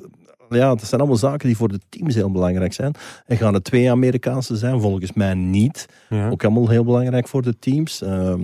ja, 0.58 0.70
dat 0.70 0.84
zijn 0.88 1.02
allemaal 1.02 1.20
zaken 1.20 1.48
die 1.48 1.58
voor 1.58 1.70
de 1.70 1.80
teams 1.90 2.16
heel 2.16 2.32
belangrijk 2.32 2.74
zijn. 2.74 2.94
En 3.26 3.38
gaan 3.38 3.54
het 3.54 3.64
twee 3.64 3.92
Amerikaanse 3.92 4.56
zijn? 4.56 4.82
Volgens 4.82 5.14
mij 5.14 5.34
niet. 5.34 5.86
Ja. 6.10 6.30
Ook 6.30 6.44
allemaal 6.44 6.70
heel 6.70 6.84
belangrijk 6.84 7.28
voor 7.28 7.42
de 7.42 7.60
teams. 7.60 8.02
Ehm, 8.02 8.42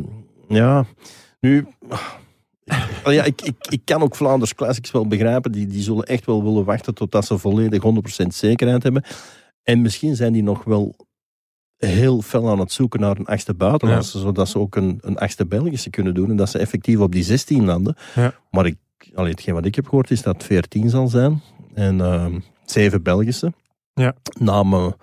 ja, 0.48 0.86
nu... 1.40 1.68
ah, 1.90 3.14
Ja, 3.14 3.24
ik, 3.24 3.42
ik, 3.42 3.56
ik 3.70 3.82
kan 3.84 4.02
ook 4.02 4.16
Vlaanders 4.16 4.56
Classics 4.56 4.92
wel 4.92 5.08
begrijpen. 5.08 5.52
Die, 5.52 5.68
die 5.68 5.82
zullen 5.82 6.04
echt 6.04 6.26
wel 6.26 6.44
willen 6.44 6.64
wachten 6.66 6.94
totdat 6.94 7.26
ze 7.26 7.38
volledig 7.38 7.84
100% 8.24 8.28
zekerheid 8.28 8.84
hebben. 8.84 9.04
En 9.64 9.82
misschien 9.82 10.16
zijn 10.16 10.34
die 10.34 10.44
nog 10.44 10.64
wel 10.64 10.96
heel 11.78 12.22
fel 12.22 12.50
aan 12.50 12.60
het 12.60 12.72
zoeken 12.72 13.00
naar 13.00 13.18
een 13.18 13.26
achtste 13.26 13.54
buitenlandse, 13.54 14.20
zodat 14.20 14.50
ze 14.50 14.60
ook 14.60 14.76
een, 14.76 14.98
een 15.02 15.18
achtste 15.18 15.46
Belgische 15.46 15.90
kunnen 15.90 16.14
doen 16.14 16.30
en 16.30 16.36
dat 16.36 16.50
ze 16.50 16.58
effectief 16.58 17.00
op 17.00 17.12
die 17.12 17.24
16 17.24 17.66
landen. 17.66 17.96
Ja. 18.16 18.34
Maar 18.52 18.66
ik, 18.66 18.78
allee, 19.16 19.32
hetgeen 19.32 19.54
wat 19.54 19.66
ik 19.66 19.76
heb 19.76 19.88
gehoord 19.88 20.12
is 20.12 20.22
dat 20.22 20.34
het 20.34 20.44
14 20.44 20.90
zal 20.90 21.08
zijn 21.08 21.42
en 21.78 22.02
ehm 22.02 22.40
zeven 22.66 23.04
Belgische. 23.04 23.54
Ja. 23.94 24.14
Namen 24.40 24.96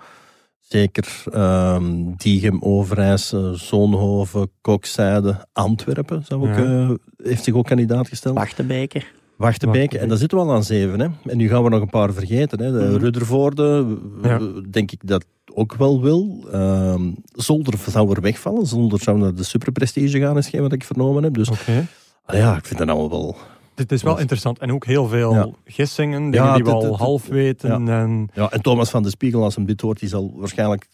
zeker 0.61 1.23
ehm 1.33 2.13
Diegem, 2.17 2.63
Overijse, 2.63 3.53
Zonhoven, 3.55 4.51
Kokzijde, 4.61 5.47
Antwerpen 5.53 6.25
zou 6.25 6.41
ook, 6.51 6.57
Ja. 6.57 6.65
eh, 6.65 6.91
heeft 7.23 7.45
zich 7.45 7.55
ook 7.55 7.67
kandidaat 7.67 8.09
gesteld. 8.09 8.37
Wachtenbeke. 8.37 9.03
Wachtenbeek, 9.37 9.93
en 9.95 10.09
daar 10.09 10.19
zitten 10.19 10.39
we 10.39 10.45
al 10.45 10.53
aan 10.55 10.65
zeven. 10.65 11.01
Hè. 11.01 11.07
En 11.31 11.37
nu 11.37 11.49
gaan 11.49 11.63
we 11.63 11.69
nog 11.69 11.81
een 11.81 11.91
paar 11.91 12.13
vergeten. 12.13 12.61
Hè. 12.63 12.73
De 12.73 12.85
Mhm. 12.85 12.97
Ruddervoorde, 12.97 13.87
Ja. 14.23 14.41
denk 14.71 14.91
ik 14.93 15.01
dat 15.09 15.25
ook 15.55 15.75
wel 15.75 16.03
wil. 16.03 16.45
Ehm, 16.53 17.03
Zolder 17.33 17.79
zou 17.91 18.13
er 18.15 18.21
wegvallen. 18.21 18.67
Zolder 18.67 19.01
zou 19.01 19.19
naar 19.19 19.35
de 19.35 19.43
superprestige 19.43 20.19
gaan, 20.21 20.37
is 20.39 20.49
geen 20.49 20.61
wat 20.61 20.73
ik 20.73 20.85
vernomen 20.85 21.23
heb. 21.23 21.35
Dus 21.35 21.49
Oké. 21.51 21.87
ah 22.25 22.37
ja, 22.37 22.57
ik 22.57 22.65
vind 22.67 22.79
dat 22.79 22.89
allemaal 22.89 23.11
wel... 23.11 23.37
Dit 23.75 23.93
is 23.93 24.03
wel 24.03 24.19
interessant. 24.19 24.59
En 24.59 24.73
ook 24.73 24.85
heel 24.87 25.09
veel 25.09 25.35
Ja. 25.35 25.49
gissingen, 25.65 26.31
dingen 26.31 26.47
Ja, 26.47 26.55
die 26.55 26.65
we 26.65 26.71
al 26.71 26.81
dit- 26.81 26.95
half 26.99 27.27
weten. 27.27 27.89
En 27.89 28.31
Ja, 28.35 28.51
en 28.51 28.63
Thomas 28.63 28.91
van 28.91 29.03
de 29.03 29.11
Spiegel, 29.11 29.43
als 29.43 29.55
hem 29.55 29.65
dit 29.67 29.81
hoort, 29.81 29.99
die 30.01 30.09
zal 30.09 30.33
waarschijnlijk... 30.35 30.87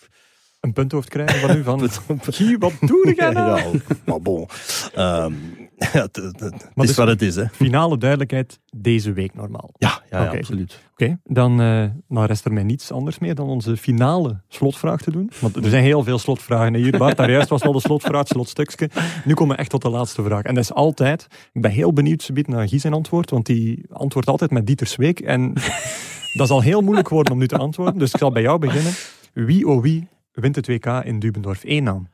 een 0.60 0.72
punthoofd 0.72 1.08
krijgen 1.08 1.40
van 1.40 1.56
u. 1.56 1.62
Van, 1.62 2.20
Gie, 2.34 2.58
wat 2.58 2.72
doe 2.80 3.12
jij 3.16 3.30
nou? 3.40 3.58
ja, 3.60 3.70
maar 4.04 4.20
bon. 4.20 4.46
Ehm, 4.94 5.32
ja, 5.92 6.02
het, 6.02 6.16
het- 6.16 6.40
het 6.40 6.52
Maar 6.74 6.84
is 6.84 6.86
dus- 6.86 6.96
wat 6.96 7.06
het 7.08 7.22
is, 7.22 7.36
hè. 7.36 7.48
Finale 7.48 7.98
duidelijkheid 7.98 8.60
deze 8.76 9.12
week 9.12 9.34
normaal. 9.34 9.70
Ja, 9.78 10.02
ja, 10.10 10.26
absoluut. 10.26 10.80
Oké, 10.92 11.18
dan 11.24 11.60
eh, 11.60 11.84
nou 12.08 12.26
rest 12.26 12.44
er 12.44 12.52
mij 12.52 12.62
niets 12.62 12.92
anders 12.92 13.18
meer 13.18 13.34
dan 13.34 13.48
onze 13.48 13.76
finale 13.76 14.40
slotvraag 14.48 15.00
te 15.00 15.10
doen. 15.10 15.30
Want 15.40 15.56
er 15.56 15.70
zijn 15.70 15.82
heel 15.82 16.02
veel 16.04 16.18
slotvragen 16.18 16.74
hier. 16.74 16.98
Bart, 16.98 17.16
daar 17.16 17.30
juist 17.30 17.48
was 17.48 17.62
wel 17.62 17.72
de 17.72 17.80
slotvraag, 17.80 18.26
slotstukje. 18.26 18.90
Nu 19.24 19.34
komen 19.34 19.54
we 19.54 19.60
echt 19.60 19.70
tot 19.70 19.82
de 19.82 19.88
laatste 19.90 20.22
vraag. 20.22 20.42
En 20.42 20.54
dat 20.54 20.62
is 20.64 20.72
altijd, 20.72 21.26
ik 21.52 21.62
ben 21.62 21.70
heel 21.70 21.92
benieuwd 21.92 22.22
subiet 22.22 22.48
naar 22.48 22.68
Guy 22.68 22.78
zijn 22.78 22.92
antwoord, 22.92 23.30
want 23.30 23.46
die 23.46 23.84
antwoordt 23.92 24.28
altijd 24.28 24.50
met 24.50 24.66
Dieter 24.66 24.86
Zweek. 24.86 25.20
En 25.20 25.52
dat 26.38 26.46
zal 26.48 26.60
heel 26.62 26.80
moeilijk 26.80 27.08
worden 27.08 27.32
om 27.32 27.38
nu 27.38 27.46
te 27.48 27.56
antwoorden. 27.56 27.98
Dus 27.98 28.12
ik 28.12 28.18
zal 28.18 28.30
bij 28.32 28.42
jou 28.42 28.58
beginnen. 28.58 28.92
Wie 29.32 29.68
oh 29.68 29.82
wie 29.82 30.08
wint 30.32 30.56
het 30.56 30.66
WK 30.66 30.86
in 30.86 31.18
Dubendorf? 31.18 31.60
Eén 31.64 31.82
naam. 31.82 32.08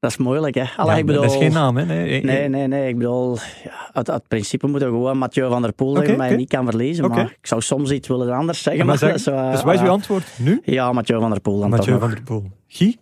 Dat 0.00 0.10
is 0.10 0.16
moeilijk, 0.16 0.54
hè. 0.54 0.64
Allee, 0.76 0.92
Ja, 0.92 0.98
ik 0.98 1.06
bedoel, 1.06 1.22
Dat 1.22 1.30
is 1.30 1.36
geen 1.36 1.52
naam, 1.52 1.76
hè? 1.76 1.84
Nee, 1.84 2.22
Nee, 2.24 2.48
nee, 2.48 2.66
nee. 2.66 2.88
Ik 2.88 2.96
bedoel, 2.98 3.36
ja, 3.64 3.90
uit, 3.92 4.10
uit 4.10 4.28
principe 4.28 4.66
moeten 4.66 4.88
we 4.88 4.94
gewoon 4.94 5.18
Mathieu 5.18 5.48
van 5.48 5.62
der 5.62 5.72
Poel 5.72 5.90
zeggen, 5.94 6.08
Oké, 6.10 6.18
maar 6.18 6.28
oké. 6.28 6.36
niet 6.36 6.48
kan 6.48 6.64
verliezen. 6.64 7.04
Oké. 7.04 7.14
Maar 7.14 7.36
ik 7.40 7.46
zou 7.46 7.60
soms 7.60 7.90
iets 7.90 8.08
willen 8.08 8.32
anders 8.34 8.62
zeggen. 8.62 8.86
Maar 8.86 8.98
zeg, 8.98 9.26
eh, 9.26 9.50
dus 9.50 9.62
wat 9.62 9.74
is 9.74 9.80
uw 9.80 9.88
antwoord 9.88 10.24
nu? 10.36 10.60
Ja, 10.64 10.92
Mathieu 10.92 11.20
van 11.20 11.30
der 11.30 11.40
Poel 11.40 11.60
dan 11.60 11.70
Mathieu 11.70 11.92
toch 11.92 12.00
van 12.00 12.10
der 12.10 12.22
Poel. 12.22 12.50
Guy? 12.66 12.96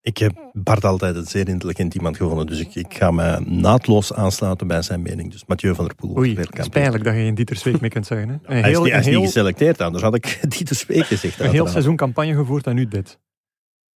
Ik 0.00 0.18
heb 0.18 0.32
Bart 0.52 0.84
altijd 0.84 1.16
een 1.16 1.24
zeer 1.26 1.48
intelligent 1.48 1.94
iemand 1.94 2.16
gevonden, 2.16 2.46
dus 2.46 2.60
ik, 2.60 2.74
ik 2.74 2.94
ga 2.94 3.10
me 3.10 3.40
naadloos 3.46 4.12
aansluiten 4.12 4.66
bij 4.66 4.82
zijn 4.82 5.02
mening. 5.02 5.30
Dus 5.32 5.44
Mathieu 5.46 5.74
van 5.74 5.84
der 5.84 5.94
Poel. 5.94 6.16
Oei, 6.16 6.36
het 6.36 6.58
is 6.58 6.68
pijnlijk 6.68 7.04
dat 7.04 7.14
je 7.14 7.20
geen 7.20 7.34
Dieter 7.34 7.56
Zweek 7.56 7.80
mee 7.80 7.90
kunt 7.90 8.06
zeggen. 8.06 8.28
Hè? 8.28 8.34
Een 8.34 8.40
Hij 8.44 8.58
is, 8.60 8.66
heel, 8.66 8.82
niet, 8.82 8.90
hij 8.92 9.00
is 9.00 9.06
niet 9.06 9.18
geselecteerd, 9.24 9.80
anders 9.80 10.02
had 10.04 10.14
ik 10.14 10.38
Dieter 10.56 10.76
Speek 10.76 11.04
gezegd. 11.06 11.40
een 11.40 11.50
heel 11.50 11.66
seizoen 11.66 11.96
campagne 11.96 12.34
gevoerd 12.34 12.66
en 12.66 12.74
nu 12.74 12.88
dit. 12.88 13.18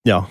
Ja, 0.00 0.24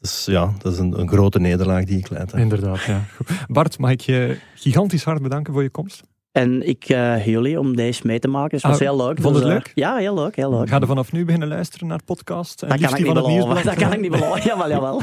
dus, 0.00 0.24
ja, 0.24 0.52
dat 0.58 0.72
is 0.72 0.78
een, 0.78 1.00
een 1.00 1.08
grote 1.08 1.40
nederlaag 1.40 1.84
die 1.84 1.98
ik 1.98 2.10
leid. 2.10 2.32
hè. 2.32 2.38
Inderdaad, 2.38 2.82
ja. 2.82 3.04
Goed. 3.16 3.30
Bart, 3.46 3.78
mag 3.78 3.90
ik 3.90 4.00
je 4.00 4.36
gigantisch 4.54 5.04
hard 5.04 5.22
bedanken 5.22 5.52
voor 5.52 5.62
je 5.62 5.70
komst? 5.70 6.00
En 6.32 6.68
ik 6.68 6.84
eh, 6.84 7.26
jullie 7.26 7.58
om 7.58 7.76
deze 7.76 8.00
mee 8.06 8.18
te 8.18 8.28
maken. 8.28 8.50
Dus 8.50 8.62
het 8.62 8.70
was 8.70 8.80
Ah, 8.80 8.86
heel 8.86 9.06
leuk. 9.06 9.20
vond 9.20 9.34
Dus, 9.34 9.42
het 9.42 9.52
eh, 9.52 9.56
leuk? 9.58 9.72
ja, 9.74 9.96
heel 9.96 10.14
leuk. 10.14 10.36
Heel 10.36 10.50
leuk. 10.50 10.68
Ga 10.68 10.80
er 10.80 10.86
vanaf 10.86 11.12
nu 11.12 11.24
beginnen 11.24 11.48
luisteren 11.48 11.86
naar 11.88 12.00
podcast? 12.04 12.62
En 12.62 12.68
Dat 12.68 12.78
liefst 12.78 12.92
kan 12.94 13.00
ik 13.04 13.06
niet 13.06 13.14
van 13.16 13.24
het 13.26 13.34
beloven. 13.44 13.64
Dat 13.64 13.74
kan 13.74 13.92
ik 13.92 14.00
niet 14.00 14.10
beloven. 14.10 14.42
Jawel, 14.50 14.68
jawel. 14.68 15.02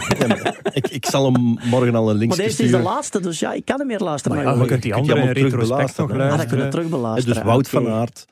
ik, 0.73 0.87
ik 0.87 1.05
zal 1.05 1.31
hem 1.33 1.57
morgen 1.69 1.95
al 1.95 2.09
een 2.09 2.15
link 2.15 2.29
Maar 2.29 2.37
deze 2.37 2.49
is 2.49 2.57
de 2.57 2.63
sturen. 2.67 2.85
laatste, 2.85 3.19
dus 3.19 3.39
ja, 3.39 3.53
ik 3.53 3.65
kan 3.65 3.77
niet 3.77 3.87
meer 3.87 3.99
luisteren. 3.99 4.37
Maar 4.37 4.45
Ja, 4.45 4.53
we 4.53 4.59
kunnen 4.61 4.81
die 4.81 4.93
andere 4.93 5.19
in 5.19 5.25
retrospect 5.27 5.69
nog 5.97 6.07
terugbeluisteren, 6.07 6.19
hè? 6.19 6.31
Ah, 6.31 6.37
dat 6.37 6.47
kunnen 6.47 6.65
we 6.65 6.71
luisteren. 6.71 6.71
terug 6.71 6.85
Eh, 6.85 6.91
beluisteren. 6.91 7.35
Dus 7.35 7.43
Wout 7.43 7.69
van. 7.69 7.87
Aert, 7.87 8.25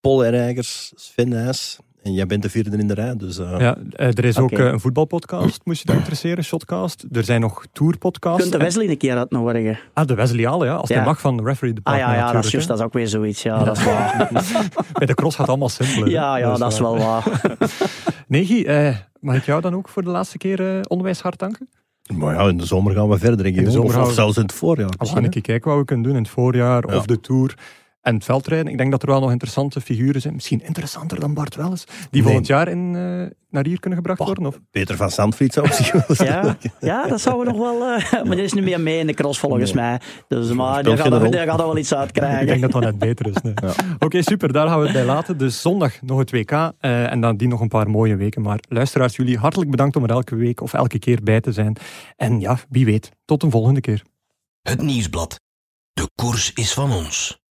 Paul 0.00 0.24
Erreigers, 0.24 0.92
Sven 0.94 1.28
Nijs. 1.28 1.78
En 2.06 2.12
jij 2.12 2.26
bent 2.26 2.42
de 2.42 2.50
vierde 2.50 2.76
in 2.76 2.88
de 2.88 2.94
rij. 2.94 3.16
Dus, 3.16 3.38
eh, 3.38 3.54
Ja, 3.58 3.76
eh, 3.92 4.06
er 4.06 4.24
is 4.24 4.38
ook 4.38 4.50
eh, 4.50 4.64
een 4.66 4.80
voetbalpodcast, 4.80 5.60
moest 5.64 5.80
je 5.80 5.86
dat 5.86 5.96
interesseren, 5.96 6.44
Shotcast. 6.44 7.04
Er 7.12 7.24
zijn 7.24 7.40
nog 7.40 7.64
tourpodcasts. 7.72 8.40
Kunt 8.40 8.52
de 8.52 8.58
En- 8.58 8.64
Wesley 8.64 8.88
een 8.88 8.96
keer 8.96 9.16
uitnodigen? 9.16 9.78
Ah, 9.92 10.06
de 10.06 10.14
Wesley 10.14 10.46
Alle, 10.46 10.64
ja. 10.64 10.74
Als 10.74 10.88
hij 10.88 10.98
Ja. 10.98 11.04
mag 11.04 11.20
van 11.20 11.36
de 11.36 11.42
referee 11.42 11.70
Ah 11.70 11.76
department 11.76 12.08
ja, 12.10 12.14
ja 12.26 12.32
dat 12.32 12.44
is. 12.52 12.66
Dat 12.66 12.78
is 12.78 12.84
ook 12.84 12.92
weer 12.92 13.08
zoiets. 13.08 13.42
Ja, 13.42 13.64
dat 13.64 13.76
is 13.76 13.84
waar. 13.84 14.28
Bij 14.98 15.06
de 15.06 15.14
cross 15.14 15.36
gaat 15.36 15.48
allemaal 15.48 15.68
simpeler. 15.68 16.08
Ja, 16.08 16.36
ja, 16.36 16.50
Dus, 16.50 16.58
dat 16.58 16.72
is 16.72 16.78
wel 16.78 16.98
waar. 16.98 17.24
Eh, 18.28 18.96
mag 19.20 19.36
ik 19.36 19.44
jou 19.44 19.60
dan 19.60 19.74
ook 19.74 19.88
voor 19.88 20.02
de 20.02 20.10
laatste 20.10 20.38
keer 20.38 20.74
eh, 20.76 20.80
onwijs 20.88 21.20
hard 21.20 21.38
danken? 21.38 21.68
Maar 22.16 22.34
ja, 22.34 22.48
in 22.48 22.56
de 22.58 22.64
zomer 22.66 22.94
gaan 22.94 23.08
we 23.08 23.18
verder. 23.18 23.46
In 23.46 23.64
de 23.64 23.70
zomer 23.70 23.86
of, 23.88 23.92
gaan 23.92 24.02
of 24.02 24.08
we- 24.08 24.14
zelfs 24.14 24.36
in 24.36 24.42
het 24.42 24.52
voorjaar. 24.52 24.90
Als 24.98 25.10
we 25.12 25.18
hè. 25.18 25.24
een 25.24 25.30
keer 25.30 25.42
kijken 25.42 25.70
wat 25.70 25.78
we 25.78 25.84
kunnen 25.84 26.04
doen 26.04 26.16
in 26.16 26.22
het 26.22 26.30
voorjaar, 26.32 26.88
Ja. 26.90 26.96
of 26.96 27.06
de 27.06 27.20
Tour 27.20 27.54
en 28.06 28.14
het 28.14 28.24
veldrijden. 28.24 28.72
Ik 28.72 28.78
denk 28.78 28.90
dat 28.90 29.02
er 29.02 29.08
wel 29.08 29.20
nog 29.20 29.30
interessante 29.30 29.80
figuren 29.80 30.20
zijn. 30.20 30.34
Misschien 30.34 30.62
interessanter 30.64 31.20
dan 31.20 31.34
Bart 31.34 31.54
Welles. 31.54 31.84
Die 31.84 31.94
Nee. 32.10 32.22
volgend 32.22 32.46
jaar 32.46 32.68
in, 32.68 32.78
eh, 32.94 33.36
naar 33.50 33.64
hier 33.66 33.80
kunnen 33.80 33.98
gebracht 33.98 34.18
Bah. 34.18 34.26
worden. 34.26 34.46
Of? 34.46 34.58
Peter 34.70 34.96
van 34.96 35.10
Zandvliet 35.10 35.52
zou 35.52 35.72
zich 35.72 35.92
wel 35.92 36.02
eens- 36.08 36.18
Ja, 36.28 36.56
ja, 36.80 37.06
dat 37.08 37.20
zouden 37.20 37.52
we 37.54 37.58
nog 37.58 37.78
wel... 37.78 37.94
eh, 37.96 38.12
maar 38.26 38.36
die 38.36 38.44
is 38.44 38.52
niet 38.52 38.64
meer 38.64 38.80
mee 38.80 38.98
in 38.98 39.06
de 39.06 39.14
cross 39.14 39.38
volgens 39.38 39.72
Nee. 39.72 39.82
mij. 39.84 40.00
Dus, 40.28 40.52
maar 40.52 40.82
die 40.82 40.96
gaat, 40.96 41.12
er, 41.12 41.46
gaat 41.48 41.60
er 41.60 41.66
wel 41.66 41.76
iets 41.78 41.94
uit 41.94 42.08
Ik 42.08 42.14
denk 42.14 42.26
krijgen. 42.32 42.60
dat 42.60 42.72
dat 42.72 42.82
net 42.82 42.98
beter 42.98 43.26
is. 43.26 43.34
nee. 43.42 43.52
Ja. 43.62 43.72
Oké, 43.98 44.22
super. 44.22 44.52
Daar 44.52 44.68
gaan 44.68 44.78
we 44.78 44.84
het 44.84 44.92
bij 44.92 45.04
laten. 45.04 45.38
Dus 45.38 45.60
zondag 45.60 46.02
nog 46.02 46.18
het 46.18 46.30
WK. 46.30 46.50
eh, 46.50 47.10
en 47.12 47.20
dan 47.20 47.36
die 47.36 47.48
nog 47.48 47.60
een 47.60 47.68
paar 47.68 47.90
mooie 47.90 48.16
weken. 48.16 48.42
Maar 48.42 48.58
luisteraars, 48.68 49.16
jullie 49.16 49.38
hartelijk 49.38 49.70
bedankt 49.70 49.96
om 49.96 50.02
er 50.04 50.10
elke 50.10 50.34
week 50.36 50.60
of 50.60 50.72
elke 50.74 50.98
keer 50.98 51.18
bij 51.22 51.40
te 51.40 51.52
zijn. 51.52 51.76
En 52.16 52.40
ja, 52.40 52.58
wie 52.68 52.84
weet, 52.84 53.10
tot 53.24 53.42
een 53.42 53.50
volgende 53.50 53.80
keer. 53.80 54.02
Het 54.62 54.82
nieuwsblad. 54.82 55.40
De 55.92 56.08
koers 56.14 56.52
is 56.52 56.72
van 56.72 56.92
ons. 56.92 57.44